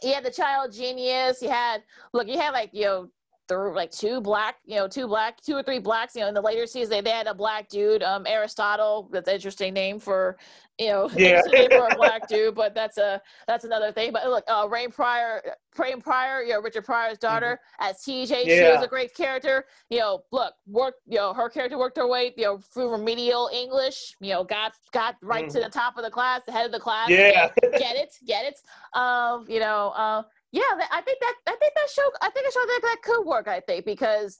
he 0.00 0.12
had 0.12 0.24
the 0.24 0.30
child 0.30 0.72
genius. 0.72 1.40
He 1.40 1.46
had 1.46 1.82
look, 2.12 2.26
he 2.26 2.36
had 2.36 2.50
like 2.50 2.70
you 2.72 2.84
know 2.84 3.08
there 3.48 3.72
like 3.72 3.90
two 3.90 4.20
black, 4.20 4.56
you 4.64 4.76
know, 4.76 4.86
two 4.86 5.06
black, 5.06 5.40
two 5.40 5.54
or 5.54 5.62
three 5.62 5.78
blacks. 5.78 6.14
You 6.14 6.22
know, 6.22 6.28
in 6.28 6.34
the 6.34 6.40
later 6.40 6.66
seasons, 6.66 6.90
they, 6.90 7.00
they 7.00 7.10
had 7.10 7.26
a 7.26 7.34
black 7.34 7.68
dude, 7.68 8.02
um, 8.02 8.26
Aristotle. 8.26 9.08
That's 9.10 9.28
an 9.28 9.34
interesting 9.34 9.74
name 9.74 9.98
for, 9.98 10.36
you 10.78 10.88
know, 10.88 11.10
yeah. 11.16 11.42
for 11.70 11.88
a 11.88 11.96
black 11.96 12.28
dude. 12.28 12.54
But 12.54 12.74
that's 12.74 12.98
a 12.98 13.20
that's 13.46 13.64
another 13.64 13.92
thing. 13.92 14.12
But 14.12 14.26
look, 14.26 14.44
uh, 14.48 14.68
Rain 14.70 14.90
Pryor, 14.90 15.42
Rain 15.76 16.00
Pryor, 16.00 16.42
you 16.42 16.52
know, 16.52 16.60
Richard 16.60 16.84
Pryor's 16.84 17.18
daughter 17.18 17.58
mm-hmm. 17.80 17.90
as 17.90 17.96
TJ. 18.02 18.44
Yeah. 18.44 18.56
She 18.56 18.76
was 18.76 18.84
a 18.84 18.88
great 18.88 19.14
character. 19.14 19.64
You 19.90 19.98
know, 19.98 20.22
look, 20.30 20.54
work. 20.66 20.94
You 21.06 21.16
know, 21.16 21.32
her 21.32 21.48
character 21.48 21.78
worked 21.78 21.96
her 21.96 22.06
way, 22.06 22.32
you 22.36 22.44
know, 22.44 22.58
through 22.58 22.90
remedial 22.90 23.50
English. 23.52 24.14
You 24.20 24.34
know, 24.34 24.44
got 24.44 24.74
got 24.92 25.16
right 25.22 25.46
mm-hmm. 25.46 25.58
to 25.58 25.64
the 25.64 25.70
top 25.70 25.96
of 25.96 26.04
the 26.04 26.10
class, 26.10 26.42
the 26.46 26.52
head 26.52 26.66
of 26.66 26.72
the 26.72 26.80
class. 26.80 27.08
Yeah, 27.08 27.48
get 27.62 27.96
it, 27.96 28.14
get 28.26 28.44
it. 28.44 28.60
Um, 28.98 29.46
you 29.48 29.60
know, 29.60 29.92
uh, 29.96 30.22
yeah, 30.52 30.62
I 30.90 31.02
think 31.02 31.20
that 31.20 31.34
I 31.46 31.56
think 31.56 31.74
that 31.74 31.90
show 31.90 32.10
I 32.22 32.30
think 32.30 32.48
a 32.48 32.52
show 32.52 32.60
that 32.66 32.80
that 32.82 32.98
could 33.02 33.26
work. 33.26 33.48
I 33.48 33.60
think 33.60 33.84
because 33.84 34.38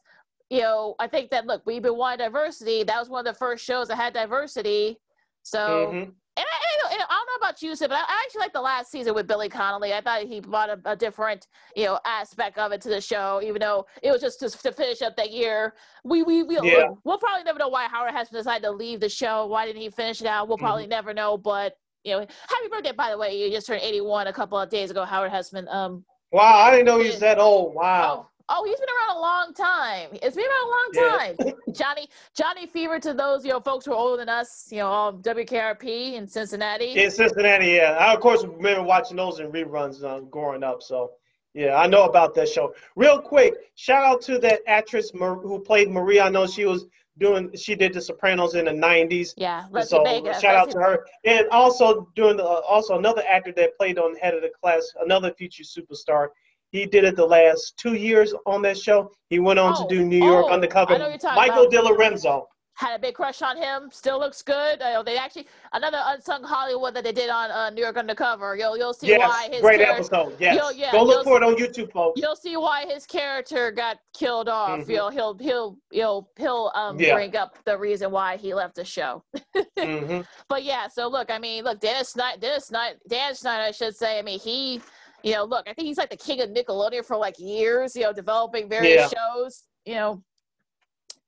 you 0.51 0.61
know, 0.61 0.95
I 0.99 1.07
think 1.07 1.31
that 1.31 1.47
look, 1.47 1.63
we've 1.67 1.83
been 1.83 1.97
wanting 1.97 2.25
diversity. 2.25 2.83
That 2.83 2.99
was 2.99 3.09
one 3.09 3.27
of 3.27 3.33
the 3.33 3.39
first 3.39 3.65
shows 3.65 3.89
that 3.89 3.97
had 3.97 4.15
diversity. 4.15 4.99
So, 5.43 5.59
mm-hmm. 5.59 5.97
and, 5.97 6.09
I, 6.37 6.41
and, 6.41 6.93
and, 6.93 7.03
I, 7.03 7.15
don't 7.15 7.27
know 7.27 7.47
about 7.47 7.63
you, 7.63 7.75
Sid, 7.75 7.89
but 7.89 7.97
I, 7.97 8.03
I, 8.03 8.23
actually 8.25 8.41
like 8.41 8.53
the 8.53 8.61
last 8.61 8.91
season 8.91 9.15
with 9.15 9.27
Billy 9.27 9.49
Connolly. 9.49 9.95
I 9.95 10.01
thought 10.01 10.23
he 10.23 10.41
brought 10.41 10.69
a, 10.69 10.79
a, 10.85 10.97
different, 10.97 11.47
you 11.77 11.85
know, 11.85 11.99
aspect 12.05 12.59
of 12.59 12.73
it 12.73 12.81
to 12.83 12.89
the 12.89 13.01
show, 13.01 13.41
even 13.43 13.61
though 13.61 13.87
it 14.03 14.11
was 14.11 14.21
just 14.21 14.41
to, 14.41 14.51
to 14.51 14.73
finish 14.73 15.01
up 15.01 15.17
that 15.17 15.31
year. 15.31 15.75
We 16.05 16.23
we 16.23 16.43
we 16.43 16.59
yeah. 16.63 16.89
we'll 17.05 17.19
probably 17.19 17.45
never 17.45 17.59
know 17.59 17.69
why 17.69 17.89
Howard 17.89 18.13
has 18.13 18.29
decided 18.29 18.65
to 18.65 18.71
leave 18.71 19.01
the 19.01 19.09
show. 19.09 19.47
Why 19.47 19.67
didn't 19.67 19.83
he 19.83 19.91
finish 19.91 20.21
it 20.21 20.27
out? 20.27 20.49
We'll 20.49 20.59
probably 20.59 20.85
mm-hmm. 20.85 20.91
never 20.91 21.15
know. 21.15 21.39
But 21.39 21.77
you 22.05 22.13
know, 22.13 22.19
happy 22.21 22.69
birthday, 22.71 22.93
by 22.93 23.11
the 23.11 23.19
way. 23.19 23.37
You 23.37 23.51
just 23.51 23.67
turned 23.67 23.83
81 23.83 24.27
a 24.27 24.33
couple 24.33 24.59
of 24.59 24.69
days 24.71 24.91
ago, 24.91 25.05
Howard 25.05 25.31
Hesseman. 25.31 25.73
Um, 25.73 26.05
wow, 26.33 26.43
I 26.43 26.71
didn't 26.71 26.87
know 26.87 26.99
he 27.01 27.09
was 27.09 27.19
that 27.21 27.39
old. 27.39 27.75
Wow. 27.75 28.27
Oh, 28.27 28.29
Oh, 28.51 28.65
he's 28.65 28.79
been 28.79 28.89
around 28.89 29.17
a 29.17 29.21
long 29.21 29.53
time. 29.53 30.09
It's 30.23 30.35
been 30.35 30.47
around 30.47 30.67
a 30.67 30.71
long 30.71 31.19
time. 31.19 31.37
Yeah. 31.45 31.73
Johnny 31.75 32.09
Johnny 32.35 32.67
Fever 32.67 32.99
to 33.01 33.13
those 33.13 33.45
you 33.45 33.51
know 33.51 33.61
folks 33.61 33.85
who 33.85 33.93
are 33.93 33.97
older 33.97 34.17
than 34.17 34.31
us, 34.31 34.69
you 34.71 34.79
know, 34.79 34.91
um, 34.91 35.23
WKRP 35.23 36.15
in 36.15 36.27
Cincinnati. 36.27 36.93
In 36.93 37.11
Cincinnati, 37.11 37.73
yeah. 37.73 37.99
I 38.01 38.15
of 38.15 38.21
course 38.21 38.45
remember 38.45 38.83
watching 38.83 39.19
those 39.19 39.41
in 39.41 39.53
reruns 39.53 40.03
uh, 40.03 40.21
growing 40.21 40.63
up. 40.63 40.83
So 40.83 41.11
yeah, 41.53 41.77
I 41.77 41.87
know 41.87 42.05
about 42.05 42.35
that 42.37 42.49
show. 42.49 42.75
Real 42.97 43.21
quick, 43.21 43.55
shout 43.75 44.05
out 44.05 44.23
to 44.23 44.39
that 44.39 44.61
actress 44.67 45.11
who 45.11 45.61
played 45.61 45.91
Maria. 45.91 46.25
I 46.25 46.31
know 46.31 46.47
she 46.47 46.65
was 46.65 46.87
doing 47.19 47.51
she 47.57 47.75
did 47.75 47.93
the 47.93 48.01
Sopranos 48.01 48.55
in 48.55 48.67
the 48.67 48.71
'90s. 48.71 49.35
Yeah, 49.37 49.67
Leslie 49.71 49.99
so 49.99 50.05
Bega. 50.05 50.39
shout 50.41 50.57
out 50.57 50.71
to 50.71 50.79
her, 50.79 51.07
and 51.25 51.49
also 51.51 52.09
doing 52.15 52.37
the, 52.37 52.45
uh, 52.45 52.63
also 52.69 52.99
another 52.99 53.23
actor 53.29 53.53
that 53.57 53.77
played 53.77 53.99
on 53.99 54.17
Head 54.17 54.35
of 54.35 54.43
the 54.43 54.51
Class, 54.61 54.83
another 55.05 55.33
future 55.35 55.65
superstar. 55.65 56.29
He 56.71 56.85
did 56.85 57.05
it 57.05 57.17
the 57.17 57.27
last 57.27 57.79
two 57.79 57.95
years 57.95 58.35
on 58.47 58.61
that 58.63 58.79
show. 58.79 59.11
He 59.31 59.39
went 59.39 59.59
on 59.59 59.75
oh, 59.77 59.83
to 59.83 59.95
do 59.95 60.05
New 60.05 60.23
York 60.23 60.47
oh, 60.49 60.53
Undercover. 60.53 60.99
Michael 60.99 61.67
about. 61.67 61.73
DeLorenzo. 61.73 62.45
Had 62.79 62.95
a 62.95 62.99
big 62.99 63.15
crush 63.15 63.43
on 63.43 63.57
him. 63.57 63.91
Still 63.91 64.21
looks 64.21 64.41
good. 64.41 64.81
Uh, 64.81 65.03
they 65.03 65.19
actually 65.19 65.49
another 65.73 66.01
unsung 66.07 66.45
Hollywood 66.45 66.95
that 66.95 67.03
they 67.03 67.11
did 67.13 67.29
on 67.29 67.51
uh, 67.51 67.71
New 67.71 67.83
York 67.83 67.97
Undercover. 67.97 68.55
You'll 68.57 68.79
you'll 68.79 68.95
see 68.95 69.09
yes, 69.09 69.29
why 69.29 69.49
his 69.51 69.61
great 69.61 69.81
episode. 69.81 70.37
Yes, 70.39 70.75
yeah, 70.77 70.93
go 70.93 71.03
look 71.03 71.25
for 71.25 71.39
it 71.39 71.43
on 71.43 71.57
YouTube, 71.57 71.91
folks. 71.91 72.21
You'll 72.21 72.37
see 72.37 72.57
why 72.57 72.87
his 72.87 73.05
character 73.05 73.73
got 73.73 73.99
killed 74.15 74.49
off. 74.49 74.81
Mm-hmm. 74.81 74.91
You'll 74.93 75.11
he'll 75.11 75.37
he'll 75.39 75.79
he'll 75.91 76.31
he'll 76.37 76.71
um 76.77 77.01
yeah. 77.01 77.15
bring 77.15 77.35
up 77.37 77.57
the 77.65 77.77
reason 77.77 78.13
why 78.13 78.37
he 78.37 78.55
left 78.55 78.77
the 78.77 78.85
show. 78.85 79.25
mm-hmm. 79.57 80.21
But 80.49 80.63
yeah, 80.63 80.87
so 80.87 81.09
look, 81.09 81.33
I 81.33 81.41
mean, 81.41 81.65
look, 81.65 81.81
Dennis 81.81 82.15
Knight, 82.15 82.41
Dennis 82.41 82.71
Knight, 82.71 82.99
Dan 83.09 83.35
Schneider, 83.35 83.65
I 83.65 83.73
should 83.73 83.97
say. 83.97 84.21
I 84.21 84.23
mean, 84.23 84.39
he 84.39 84.81
you 85.23 85.33
know, 85.33 85.45
look, 85.45 85.69
I 85.69 85.75
think 85.75 85.87
he's 85.87 85.99
like 85.99 86.11
the 86.11 86.17
king 86.17 86.41
of 86.41 86.51
Nickelodeon 86.51 87.05
for 87.05 87.17
like 87.17 87.39
years, 87.39 87.97
you 87.97 88.03
know, 88.03 88.13
developing 88.13 88.69
various 88.69 89.13
yeah. 89.13 89.19
shows, 89.19 89.65
you 89.85 89.95
know. 89.95 90.23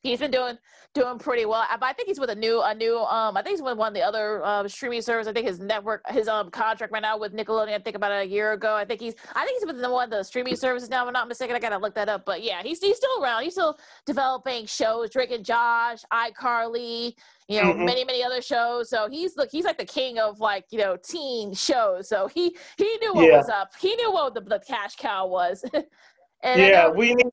He's 0.03 0.19
been 0.19 0.31
doing 0.31 0.57
doing 0.95 1.19
pretty 1.19 1.45
well. 1.45 1.65
But 1.79 1.87
I 1.87 1.93
think 1.93 2.09
he's 2.09 2.19
with 2.19 2.31
a 2.31 2.35
new 2.35 2.63
a 2.63 2.75
new 2.75 2.99
um 2.99 3.37
I 3.37 3.43
think 3.43 3.57
he's 3.57 3.63
with 3.63 3.77
one 3.77 3.89
of 3.89 3.95
the 3.95 4.03
other 4.03 4.43
uh, 4.43 4.67
streaming 4.67 5.03
services. 5.03 5.29
I 5.29 5.33
think 5.35 5.47
his 5.47 5.61
network 5.61 6.03
his 6.09 6.27
um 6.27 6.51
contract 6.51 6.93
right 6.93 7.03
now 7.03 7.19
with 7.19 7.35
Nickelodeon, 7.35 7.75
I 7.75 7.79
think 7.79 7.97
about 7.97 8.13
a 8.13 8.25
year 8.25 8.53
ago. 8.53 8.75
I 8.75 8.85
think 8.85 9.01
he's 9.01 9.15
I 9.35 9.45
think 9.45 9.61
he's 9.61 9.67
with 9.67 9.83
one 9.83 10.05
of 10.05 10.11
the 10.11 10.23
streaming 10.23 10.57
services 10.57 10.89
now, 10.89 11.03
if 11.03 11.09
I'm 11.09 11.13
not 11.13 11.29
mistaken. 11.29 11.55
I 11.55 11.59
gotta 11.59 11.79
look 11.79 11.95
that 11.97 12.09
up. 12.09 12.25
But 12.25 12.43
yeah, 12.43 12.63
he's 12.63 12.81
he's 12.81 12.97
still 12.97 13.23
around. 13.23 13.43
He's 13.43 13.53
still 13.53 13.79
developing 14.07 14.65
shows, 14.67 15.11
Drake 15.11 15.33
and 15.33 15.45
Josh, 15.45 16.01
iCarly, 16.13 17.15
you 17.49 17.63
know, 17.63 17.73
mm-hmm. 17.73 17.85
many, 17.85 18.05
many 18.05 18.25
other 18.25 18.41
shows. 18.41 18.89
So 18.89 19.09
he's 19.11 19.37
look, 19.37 19.51
he's 19.53 19.65
like 19.65 19.77
the 19.77 19.85
king 19.85 20.19
of 20.19 20.41
like, 20.41 20.65
you 20.71 20.79
know, 20.79 20.97
teen 20.97 21.53
shows. 21.53 22.09
So 22.09 22.27
he 22.27 22.57
he 22.79 22.99
knew 23.03 23.13
what 23.13 23.27
yeah. 23.27 23.37
was 23.37 23.49
up. 23.51 23.73
He 23.79 23.95
knew 23.97 24.13
what 24.13 24.33
the, 24.33 24.41
the 24.41 24.61
cash 24.67 24.97
cow 24.97 25.27
was. 25.27 25.63
and 26.43 26.61
yeah, 26.61 26.89
we 26.89 27.15
need 27.15 27.27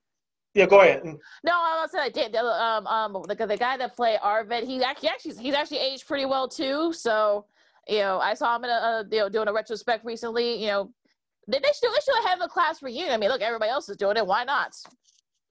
yeah, 0.57 0.65
go 0.65 0.81
ahead. 0.81 1.03
No, 1.03 1.51
I 1.53 1.79
was 1.81 1.91
saying 1.91 2.11
did. 2.15 2.35
Um, 2.35 2.87
um, 2.87 3.23
the, 3.27 3.35
the 3.45 3.57
guy 3.57 3.77
that 3.77 3.95
played 3.95 4.17
Arvid, 4.23 4.63
he 4.63 4.83
actually, 4.83 5.09
actually, 5.09 5.35
he's 5.35 5.53
actually 5.53 5.77
aged 5.77 6.07
pretty 6.07 6.25
well 6.25 6.47
too. 6.47 6.91
So, 6.93 7.45
you 7.87 7.99
know, 7.99 8.17
I 8.17 8.33
saw 8.33 8.55
him 8.55 8.63
in 8.63 8.71
a, 8.71 8.73
a 8.73 9.05
you 9.11 9.19
know, 9.19 9.29
doing 9.29 9.47
a 9.47 9.53
retrospect 9.53 10.03
recently. 10.03 10.59
You 10.59 10.67
know, 10.67 10.93
they, 11.47 11.59
they 11.59 11.69
should, 11.79 11.91
they 11.91 11.99
should 12.03 12.27
have 12.27 12.41
a 12.41 12.47
class 12.47 12.81
reunion. 12.81 13.11
I 13.11 13.17
mean, 13.17 13.29
look, 13.29 13.41
everybody 13.41 13.69
else 13.69 13.87
is 13.87 13.97
doing 13.97 14.17
it. 14.17 14.25
Why 14.25 14.45
not? 14.45 14.75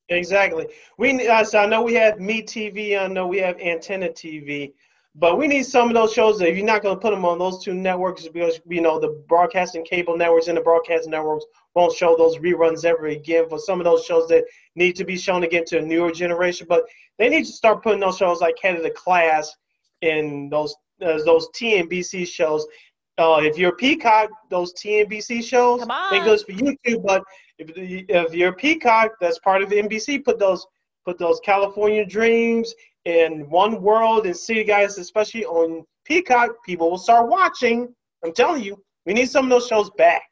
Exactly. 0.09 0.67
We, 0.99 1.29
uh, 1.29 1.45
so 1.45 1.61
I 1.61 1.67
know 1.67 1.83
we 1.83 1.95
have 1.95 2.19
Me 2.19 2.43
TV. 2.43 2.99
I 2.99 3.07
know 3.07 3.29
we 3.29 3.39
have 3.39 3.61
Antenna 3.61 4.09
TV. 4.09 4.73
But 5.19 5.39
we 5.39 5.47
need 5.47 5.65
some 5.65 5.89
of 5.89 5.95
those 5.95 6.13
shows 6.13 6.39
that 6.41 6.49
if 6.49 6.57
you're 6.57 6.67
not 6.67 6.83
going 6.83 6.97
to 6.97 7.01
put 7.01 7.13
them 7.13 7.25
on 7.25 7.39
those 7.39 7.65
two 7.65 7.73
networks 7.73 8.29
because 8.29 8.61
you 8.69 8.83
know 8.83 9.01
the 9.01 9.23
broadcasting 9.29 9.83
cable 9.83 10.15
networks 10.17 10.49
and 10.49 10.59
the 10.59 10.61
broadcast 10.61 11.09
networks 11.09 11.47
won't 11.77 11.95
show 11.95 12.17
those 12.17 12.39
reruns 12.39 12.85
ever 12.85 13.07
again 13.07 13.49
for 13.49 13.59
some 13.59 13.81
of 13.81 13.85
those 13.85 14.05
shows 14.05 14.27
that 14.29 14.45
need 14.75 14.97
to 14.97 15.05
be 15.05 15.17
shown 15.17 15.45
again 15.45 15.65
to 15.67 15.79
a 15.79 15.83
newer 15.83 16.11
generation. 16.11 16.67
But 16.69 16.85
they 17.19 17.29
need 17.29 17.45
to 17.45 17.53
start 17.53 17.83
putting 17.83 18.01
those 18.01 18.17
shows 18.17 18.41
like 18.41 18.57
Head 18.61 18.77
of 18.77 18.83
the 18.83 18.91
Class 18.91 19.55
in 20.01 20.49
those 20.49 20.75
uh, 21.03 21.19
those 21.25 21.49
TNBC 21.51 22.27
shows. 22.27 22.67
Uh, 23.19 23.41
if 23.43 23.57
you're 23.57 23.77
Peacock, 23.77 24.31
those 24.51 24.73
TNBC 24.75 25.45
shows, 25.45 25.83
it 25.83 26.25
goes 26.25 26.43
for 26.43 26.53
YouTube. 26.53 27.05
But 27.05 27.23
if, 27.59 27.71
if 27.77 28.35
you're 28.35 28.55
Peacock, 28.55 29.13
that's 29.21 29.39
part 29.39 29.63
of 29.63 29.71
NBC. 29.71 30.25
Put 30.25 30.39
those 30.39 30.67
put 31.05 31.19
those 31.19 31.39
California 31.45 32.05
Dreams 32.05 32.75
and 33.05 33.47
One 33.49 33.81
World 33.81 34.27
and 34.27 34.37
City 34.37 34.65
Guys, 34.65 34.99
especially 34.99 35.45
on 35.45 35.85
Peacock, 36.05 36.51
people 36.65 36.91
will 36.91 36.99
start 36.99 37.29
watching. 37.29 37.95
I'm 38.25 38.33
telling 38.33 38.63
you, 38.63 38.83
we 39.07 39.15
need 39.15 39.31
some 39.31 39.45
of 39.45 39.51
those 39.51 39.69
shows 39.69 39.91
back. 39.97 40.23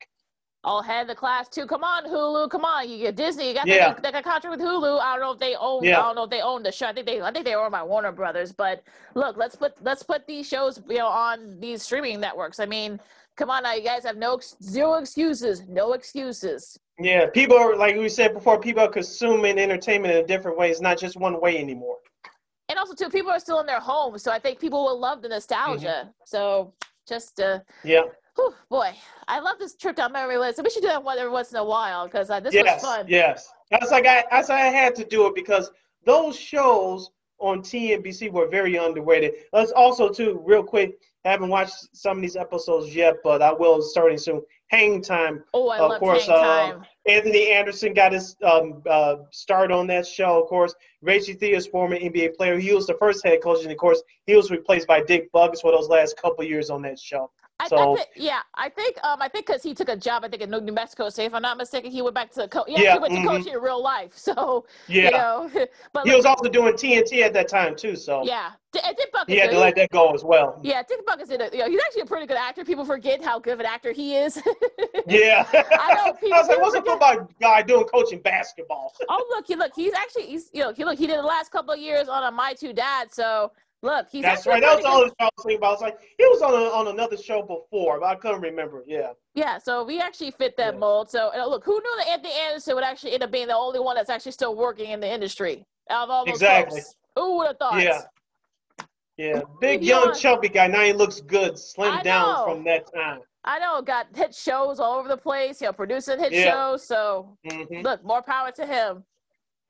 All 0.64 0.82
head 0.82 1.08
the 1.08 1.14
class 1.14 1.48
too. 1.48 1.66
Come 1.66 1.84
on, 1.84 2.04
Hulu. 2.04 2.50
Come 2.50 2.64
on, 2.64 2.88
you 2.88 2.98
get 2.98 3.16
Disney. 3.16 3.48
You 3.48 3.54
got 3.54 3.66
yeah. 3.66 3.92
that, 3.92 4.12
that 4.12 4.24
contract 4.24 4.56
with 4.56 4.66
Hulu. 4.66 5.00
I 5.00 5.12
don't 5.12 5.20
know 5.20 5.32
if 5.32 5.38
they 5.38 5.56
own. 5.56 5.84
Yeah. 5.84 6.00
I 6.00 6.02
don't 6.02 6.16
know 6.16 6.24
if 6.24 6.30
they 6.30 6.40
own 6.40 6.62
the 6.62 6.72
show. 6.72 6.86
I 6.86 6.92
think 6.92 7.06
they. 7.06 7.20
I 7.20 7.30
think 7.30 7.44
they 7.44 7.54
own 7.54 7.70
by 7.70 7.82
Warner 7.82 8.12
Brothers. 8.12 8.52
But 8.52 8.82
look, 9.14 9.36
let's 9.36 9.56
put 9.56 9.74
let's 9.82 10.02
put 10.02 10.26
these 10.26 10.48
shows 10.48 10.80
you 10.88 10.98
know 10.98 11.08
on 11.08 11.60
these 11.60 11.82
streaming 11.82 12.20
networks. 12.20 12.60
I 12.60 12.66
mean, 12.66 12.98
come 13.36 13.50
on 13.50 13.64
now, 13.64 13.74
you 13.74 13.82
guys 13.82 14.04
have 14.04 14.16
no 14.16 14.40
zero 14.62 14.94
excuses. 14.94 15.62
No 15.68 15.92
excuses. 15.92 16.78
Yeah, 16.98 17.26
people 17.26 17.56
are 17.56 17.76
like 17.76 17.96
we 17.96 18.08
said 18.08 18.32
before. 18.32 18.58
People 18.58 18.82
are 18.82 18.90
consuming 18.90 19.58
entertainment 19.58 20.14
in 20.14 20.26
different 20.26 20.56
ways, 20.56 20.80
not 20.80 20.98
just 20.98 21.16
one 21.16 21.40
way 21.40 21.58
anymore 21.58 21.96
and 22.68 22.78
also 22.78 22.94
too, 22.94 23.10
people 23.10 23.30
are 23.30 23.38
still 23.38 23.60
in 23.60 23.66
their 23.66 23.80
homes, 23.80 24.22
so 24.22 24.32
I 24.32 24.38
think 24.38 24.58
people 24.58 24.84
will 24.84 24.98
love 24.98 25.22
the 25.22 25.28
nostalgia. 25.28 25.86
Mm-hmm. 25.86 26.10
So 26.24 26.72
just 27.06 27.40
uh, 27.40 27.60
yeah. 27.84 28.02
Whew, 28.36 28.54
boy, 28.68 28.92
I 29.28 29.38
love 29.40 29.58
this 29.58 29.76
trip 29.76 29.96
down 29.96 30.12
memory 30.12 30.36
lane. 30.38 30.54
So 30.54 30.62
we 30.62 30.70
should 30.70 30.82
do 30.82 30.88
that 30.88 31.02
one 31.02 31.18
every 31.18 31.30
once 31.30 31.52
in 31.52 31.56
a 31.56 31.64
while 31.64 32.06
because 32.06 32.30
uh, 32.30 32.40
this 32.40 32.54
yes, 32.54 32.82
was 32.82 32.82
fun. 32.82 33.06
Yes, 33.08 33.52
that's 33.70 33.90
like 33.90 34.06
I, 34.06 34.24
that's 34.30 34.50
I 34.50 34.60
had 34.60 34.94
to 34.96 35.04
do 35.04 35.26
it 35.26 35.34
because 35.34 35.70
those 36.04 36.36
shows 36.38 37.10
on 37.38 37.60
TNBC 37.60 38.32
were 38.32 38.48
very 38.48 38.76
underrated. 38.76 39.34
Let's 39.52 39.72
also 39.72 40.08
too, 40.08 40.42
real 40.44 40.64
quick, 40.64 40.98
I 41.24 41.30
haven't 41.30 41.48
watched 41.48 41.96
some 41.96 42.18
of 42.18 42.22
these 42.22 42.36
episodes 42.36 42.94
yet, 42.94 43.16
but 43.22 43.40
I 43.40 43.52
will 43.52 43.80
starting 43.82 44.18
soon. 44.18 44.42
Hang 44.68 45.00
Time. 45.00 45.44
Oh, 45.52 45.68
I 45.68 45.78
of 45.78 45.90
love 45.90 46.00
course, 46.00 46.26
Hang 46.26 46.36
uh, 46.36 46.42
Time. 46.42 46.82
Anthony 47.06 47.52
Anderson 47.52 47.94
got 47.94 48.12
his 48.12 48.36
um, 48.42 48.82
uh, 48.88 49.16
start 49.30 49.70
on 49.70 49.86
that 49.88 50.06
show. 50.06 50.42
Of 50.42 50.48
course, 50.48 50.74
Reggie 51.02 51.34
Theus, 51.34 51.70
former 51.70 51.96
NBA 51.96 52.34
player, 52.36 52.58
he 52.58 52.74
was 52.74 52.86
the 52.86 52.94
first 52.94 53.24
head 53.24 53.42
coach, 53.42 53.62
and 53.62 53.70
of 53.70 53.78
course, 53.78 54.02
he 54.26 54.34
was 54.34 54.50
replaced 54.50 54.86
by 54.86 55.02
Dick 55.02 55.30
Butkus 55.32 55.60
for 55.60 55.70
those 55.70 55.88
last 55.88 56.16
couple 56.16 56.44
years 56.44 56.70
on 56.70 56.82
that 56.82 56.98
show. 56.98 57.30
I, 57.60 57.68
so, 57.68 57.76
I 57.76 57.96
think, 57.96 58.08
yeah, 58.16 58.40
I 58.56 58.68
think 58.68 58.96
um, 59.04 59.22
I 59.22 59.28
think 59.28 59.46
because 59.46 59.62
he 59.62 59.74
took 59.74 59.88
a 59.88 59.96
job, 59.96 60.24
I 60.24 60.28
think 60.28 60.42
in 60.42 60.50
New 60.50 60.72
Mexico 60.72 61.08
State. 61.08 61.26
If 61.26 61.34
I'm 61.34 61.42
not 61.42 61.56
mistaken, 61.56 61.92
he 61.92 62.02
went 62.02 62.14
back 62.14 62.32
to 62.32 62.48
co- 62.48 62.64
yeah, 62.66 62.94
he 62.94 62.98
went 62.98 63.14
mm-hmm. 63.14 63.22
to 63.22 63.28
coaching 63.28 63.52
in 63.52 63.60
real 63.60 63.82
life. 63.82 64.12
So 64.24 64.66
yeah, 64.88 65.04
you 65.04 65.10
know, 65.10 65.50
but 65.92 66.04
he 66.04 66.10
like, 66.10 66.16
was 66.16 66.24
also 66.24 66.48
doing 66.48 66.74
TNT 66.74 67.20
at 67.20 67.32
that 67.34 67.46
time 67.46 67.76
too. 67.76 67.94
So 67.94 68.24
yeah, 68.24 68.52
D- 68.72 68.80
Dick 68.96 69.12
Butkus. 69.12 69.28
He 69.28 69.36
had 69.36 69.50
to 69.50 69.58
let 69.58 69.76
that 69.76 69.90
go 69.90 70.12
as 70.12 70.24
well. 70.24 70.58
Yeah, 70.62 70.82
Dick 70.82 71.06
Butkus 71.06 71.24
is 71.24 71.30
in 71.30 71.40
a, 71.42 71.50
you 71.52 71.58
know, 71.58 71.68
he's 71.68 71.80
actually 71.86 72.02
a 72.02 72.06
pretty 72.06 72.26
good 72.26 72.36
actor. 72.36 72.64
People 72.64 72.84
forget 72.84 73.22
how 73.22 73.38
good 73.38 73.54
of 73.54 73.60
an 73.60 73.66
actor 73.66 73.92
he 73.92 74.16
is. 74.16 74.42
yeah, 75.06 75.46
I 75.52 75.94
know. 75.94 76.12
People, 76.14 76.34
I 76.34 76.40
was 76.40 76.48
like, 76.48 76.60
what's 76.60 76.74
a 76.74 76.82
football 76.82 77.28
guy 77.40 77.62
doing 77.62 77.84
coaching 77.84 78.20
basketball? 78.20 78.92
oh 79.08 79.26
look, 79.30 79.46
he 79.46 79.54
look, 79.54 79.72
he's 79.76 79.92
actually 79.92 80.26
he's 80.26 80.50
you 80.52 80.60
know 80.60 80.72
he 80.72 80.84
look 80.84 80.98
he 80.98 81.06
did 81.06 81.18
the 81.18 81.22
last 81.22 81.52
couple 81.52 81.72
of 81.72 81.78
years 81.78 82.08
on 82.08 82.24
a 82.24 82.32
My 82.32 82.54
Two 82.54 82.72
Dad. 82.72 83.12
So 83.12 83.52
Look, 83.84 84.06
he's 84.10 84.22
that's 84.22 84.46
right. 84.46 84.62
That 84.62 84.76
was 84.76 84.84
all 84.86 85.02
I 85.02 85.24
was 85.24 85.32
thinking 85.42 85.58
about. 85.58 85.68
I 85.68 85.72
was 85.72 85.80
like, 85.82 85.98
he 86.16 86.24
was 86.24 86.40
on 86.40 86.54
a, 86.54 86.64
on 86.74 86.88
another 86.88 87.18
show 87.18 87.42
before, 87.42 88.00
but 88.00 88.06
I 88.06 88.14
couldn't 88.14 88.40
remember. 88.40 88.82
Yeah. 88.86 89.10
Yeah. 89.34 89.58
So 89.58 89.84
we 89.84 90.00
actually 90.00 90.30
fit 90.30 90.56
that 90.56 90.72
yeah. 90.72 90.80
mold. 90.80 91.10
So 91.10 91.30
look, 91.36 91.66
who 91.66 91.74
knew 91.74 91.96
that 91.98 92.08
Anthony 92.08 92.32
Anderson 92.32 92.76
would 92.76 92.84
actually 92.84 93.12
end 93.12 93.22
up 93.22 93.30
being 93.30 93.46
the 93.46 93.54
only 93.54 93.80
one 93.80 93.96
that's 93.96 94.08
actually 94.08 94.32
still 94.32 94.56
working 94.56 94.90
in 94.92 95.00
the 95.00 95.12
industry 95.12 95.66
out 95.90 96.04
of 96.04 96.10
all 96.10 96.24
those 96.24 96.36
exactly. 96.36 96.80
Folks? 96.80 96.94
Who 97.16 97.36
would 97.36 97.48
have 97.48 97.58
thought? 97.58 97.82
Yeah. 97.82 98.00
Yeah, 99.18 99.42
big 99.60 99.84
young 99.84 100.14
chubby 100.14 100.48
guy. 100.48 100.66
Now 100.66 100.80
he 100.80 100.92
looks 100.92 101.20
good, 101.20 101.52
slimmed 101.52 102.02
down 102.02 102.46
from 102.46 102.64
that 102.64 102.92
time. 102.92 103.20
I 103.44 103.58
know, 103.58 103.80
got 103.82 104.06
hit 104.16 104.34
shows 104.34 104.80
all 104.80 104.98
over 104.98 105.08
the 105.08 105.16
place. 105.16 105.60
You 105.60 105.68
know, 105.68 105.72
producing 105.74 106.18
hit 106.18 106.32
yeah. 106.32 106.50
shows. 106.50 106.88
So 106.88 107.36
mm-hmm. 107.46 107.82
look, 107.82 108.02
more 108.02 108.22
power 108.22 108.50
to 108.52 108.66
him. 108.66 109.04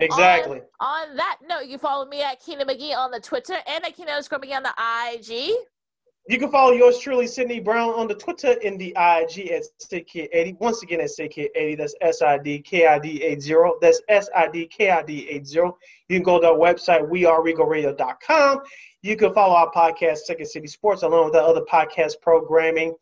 Exactly. 0.01 0.61
On, 0.81 1.11
on, 1.11 1.17
that 1.17 1.39
note, 1.47 1.67
you 1.67 1.79
follow 1.79 2.07
me 2.07 2.23
at 2.23 2.41
Keenan 2.41 2.67
McGee 2.67 2.97
on 2.97 3.11
the 3.11 3.21
Twitter 3.21 3.57
and 3.67 3.85
at 3.85 3.95
Keenan 3.97 4.15
underscore 4.15 4.41
McGee 4.41 4.57
on 4.57 4.63
the 4.65 4.75
IG. 5.13 5.55
You 6.27 6.39
can 6.39 6.51
follow 6.51 6.73
yours 6.73 6.99
truly, 6.99 7.27
Sydney 7.27 7.61
Brown, 7.61 7.91
on 7.91 8.09
the 8.09 8.15
Twitter 8.15 8.53
in 8.53 8.79
the 8.79 8.97
IG 8.97 9.51
at 9.51 9.65
SidKid80. 9.85 10.59
Once 10.59 10.83
again, 10.83 11.01
at 11.01 11.11
SidKid80. 11.11 11.77
That's 11.77 11.95
S 12.01 12.23
I 12.23 12.39
D 12.39 12.61
K 12.61 12.87
I 12.87 12.99
D 12.99 13.23
80. 13.23 13.55
That's 13.83 14.01
S 14.09 14.31
I 14.35 14.49
D 14.49 14.67
K 14.67 14.91
I 14.91 15.03
D 15.03 15.29
80. 15.29 15.55
You 15.55 15.73
can 16.09 16.23
go 16.23 16.41
to 16.41 16.49
our 16.49 16.57
website, 16.57 17.11
weareregalradio.com. 17.11 18.61
You 19.03 19.17
can 19.17 19.35
follow 19.35 19.55
our 19.55 19.71
podcast, 19.71 20.19
Second 20.19 20.47
City 20.47 20.67
Sports, 20.67 21.03
along 21.03 21.25
with 21.25 21.35
the 21.35 21.43
other 21.43 21.61
podcast 21.71 22.15
programming 22.23 22.95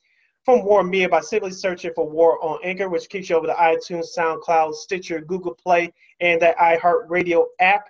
from 0.45 0.65
WARR 0.65 0.85
Media 0.85 1.09
by 1.09 1.21
simply 1.21 1.51
searching 1.51 1.93
for 1.95 2.09
WARR 2.09 2.43
on 2.43 2.59
Anchor, 2.65 2.89
which 2.89 3.09
kicks 3.09 3.31
you 3.31 3.37
over 3.37 3.47
to 3.47 3.55
iTunes, 3.55 4.07
SoundCloud, 4.17 4.75
Stitcher, 4.75 5.21
Google 5.21 5.55
Play, 5.55 5.93
and 6.21 6.41
that 6.43 6.57
iHeartRadio 6.59 7.45
app. 7.61 7.89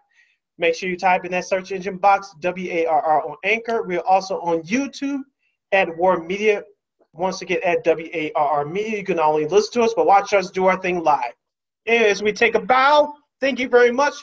Make 0.58 0.74
sure 0.74 0.88
you 0.88 0.98
type 0.98 1.24
in 1.24 1.32
that 1.32 1.46
search 1.46 1.72
engine 1.72 1.96
box 1.96 2.34
W 2.40 2.70
A 2.70 2.86
R 2.86 3.00
R 3.00 3.22
on 3.28 3.36
Anchor. 3.42 3.82
We're 3.82 4.00
also 4.00 4.38
on 4.40 4.62
YouTube 4.62 5.20
at 5.72 5.88
WARR 5.96 6.22
Media. 6.22 6.62
Once 7.14 7.42
again, 7.42 7.60
at 7.64 7.84
W 7.84 8.08
A 8.12 8.32
R 8.34 8.48
R 8.48 8.64
Media. 8.64 8.98
You 8.98 9.04
can 9.04 9.16
not 9.16 9.28
only 9.28 9.46
listen 9.46 9.72
to 9.74 9.82
us, 9.82 9.94
but 9.94 10.06
watch 10.06 10.32
us 10.32 10.50
do 10.50 10.66
our 10.66 10.80
thing 10.80 11.02
live. 11.02 11.34
And 11.86 12.04
as 12.04 12.22
we 12.22 12.32
take 12.32 12.54
a 12.54 12.60
bow, 12.60 13.14
thank 13.40 13.58
you 13.58 13.68
very 13.68 13.92
much 13.92 14.14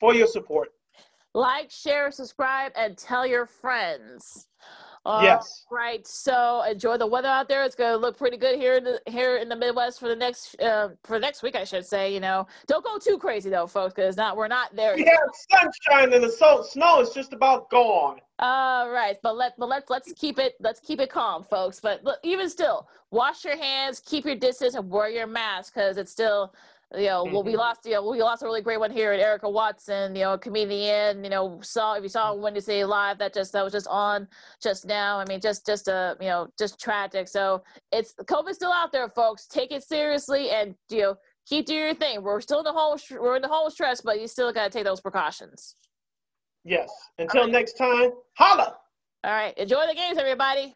for 0.00 0.14
your 0.14 0.26
support. 0.26 0.70
Like, 1.34 1.70
share, 1.70 2.10
subscribe, 2.10 2.72
and 2.76 2.96
tell 2.96 3.26
your 3.26 3.46
friends. 3.46 4.48
Uh, 5.06 5.20
yes. 5.22 5.66
Right. 5.70 6.06
So 6.06 6.62
enjoy 6.62 6.96
the 6.96 7.06
weather 7.06 7.28
out 7.28 7.46
there. 7.46 7.62
It's 7.64 7.74
going 7.74 7.92
to 7.92 7.98
look 7.98 8.16
pretty 8.16 8.38
good 8.38 8.56
here 8.56 8.76
in 8.76 8.84
the 8.84 9.00
here 9.06 9.36
in 9.36 9.50
the 9.50 9.56
Midwest 9.56 10.00
for 10.00 10.08
the 10.08 10.16
next 10.16 10.58
uh, 10.60 10.90
for 11.02 11.18
next 11.18 11.42
week, 11.42 11.56
I 11.56 11.64
should 11.64 11.84
say. 11.84 12.12
You 12.12 12.20
know, 12.20 12.46
don't 12.66 12.84
go 12.84 12.98
too 12.98 13.18
crazy 13.18 13.50
though, 13.50 13.66
folks, 13.66 13.92
because 13.92 14.16
not 14.16 14.36
we're 14.36 14.48
not 14.48 14.74
there. 14.74 14.96
We 14.96 15.04
have 15.04 15.18
sunshine 15.50 16.14
and 16.14 16.24
the 16.24 16.30
so, 16.30 16.62
snow 16.62 17.00
is 17.00 17.10
just 17.10 17.34
about 17.34 17.68
gone. 17.68 18.20
All 18.38 18.90
right, 18.90 19.16
but 19.22 19.36
let 19.36 19.58
but 19.58 19.68
let's 19.68 19.90
let's 19.90 20.12
keep 20.14 20.38
it 20.38 20.54
let's 20.58 20.80
keep 20.80 21.00
it 21.00 21.10
calm, 21.10 21.44
folks. 21.44 21.80
But 21.80 22.02
look, 22.02 22.18
even 22.22 22.48
still, 22.48 22.88
wash 23.10 23.44
your 23.44 23.56
hands, 23.56 24.00
keep 24.00 24.24
your 24.24 24.36
distance, 24.36 24.74
and 24.74 24.90
wear 24.90 25.10
your 25.10 25.26
mask 25.26 25.74
because 25.74 25.98
it's 25.98 26.10
still 26.10 26.54
you 26.96 27.06
know, 27.06 27.24
well, 27.24 27.42
we 27.42 27.52
mm-hmm. 27.52 27.58
lost, 27.58 27.80
you 27.84 27.92
know, 27.92 28.08
we 28.08 28.22
lost 28.22 28.42
a 28.42 28.46
really 28.46 28.60
great 28.60 28.80
one 28.80 28.90
here 28.90 29.12
at 29.12 29.20
Erica 29.20 29.48
Watson, 29.48 30.14
you 30.14 30.22
know, 30.22 30.38
comedian, 30.38 31.24
you 31.24 31.30
know, 31.30 31.58
saw, 31.62 31.94
if 31.94 32.02
you 32.02 32.08
saw 32.08 32.34
Wednesday 32.34 32.84
live, 32.84 33.18
that 33.18 33.34
just, 33.34 33.52
that 33.52 33.64
was 33.64 33.72
just 33.72 33.86
on 33.88 34.28
just 34.62 34.86
now. 34.86 35.18
I 35.18 35.24
mean, 35.26 35.40
just, 35.40 35.66
just, 35.66 35.88
uh, 35.88 36.14
you 36.20 36.28
know, 36.28 36.48
just 36.58 36.80
tragic. 36.80 37.28
So 37.28 37.62
it's 37.92 38.14
COVID's 38.24 38.56
still 38.56 38.72
out 38.72 38.92
there, 38.92 39.08
folks. 39.08 39.46
Take 39.46 39.72
it 39.72 39.82
seriously 39.82 40.50
and, 40.50 40.74
you 40.90 41.02
know, 41.02 41.16
keep 41.46 41.66
doing 41.66 41.80
your 41.80 41.94
thing. 41.94 42.22
We're 42.22 42.40
still 42.40 42.60
in 42.60 42.64
the 42.64 42.72
home, 42.72 42.98
we're 43.10 43.36
in 43.36 43.42
the 43.42 43.48
home 43.48 43.70
stress, 43.70 44.00
but 44.00 44.20
you 44.20 44.28
still 44.28 44.52
got 44.52 44.64
to 44.64 44.70
take 44.70 44.84
those 44.84 45.00
precautions. 45.00 45.76
Yes. 46.64 46.90
Until 47.18 47.42
right. 47.42 47.52
next 47.52 47.74
time, 47.74 48.10
holla. 48.36 48.76
All 49.24 49.32
right. 49.32 49.56
Enjoy 49.58 49.86
the 49.86 49.94
games, 49.94 50.18
everybody. 50.18 50.74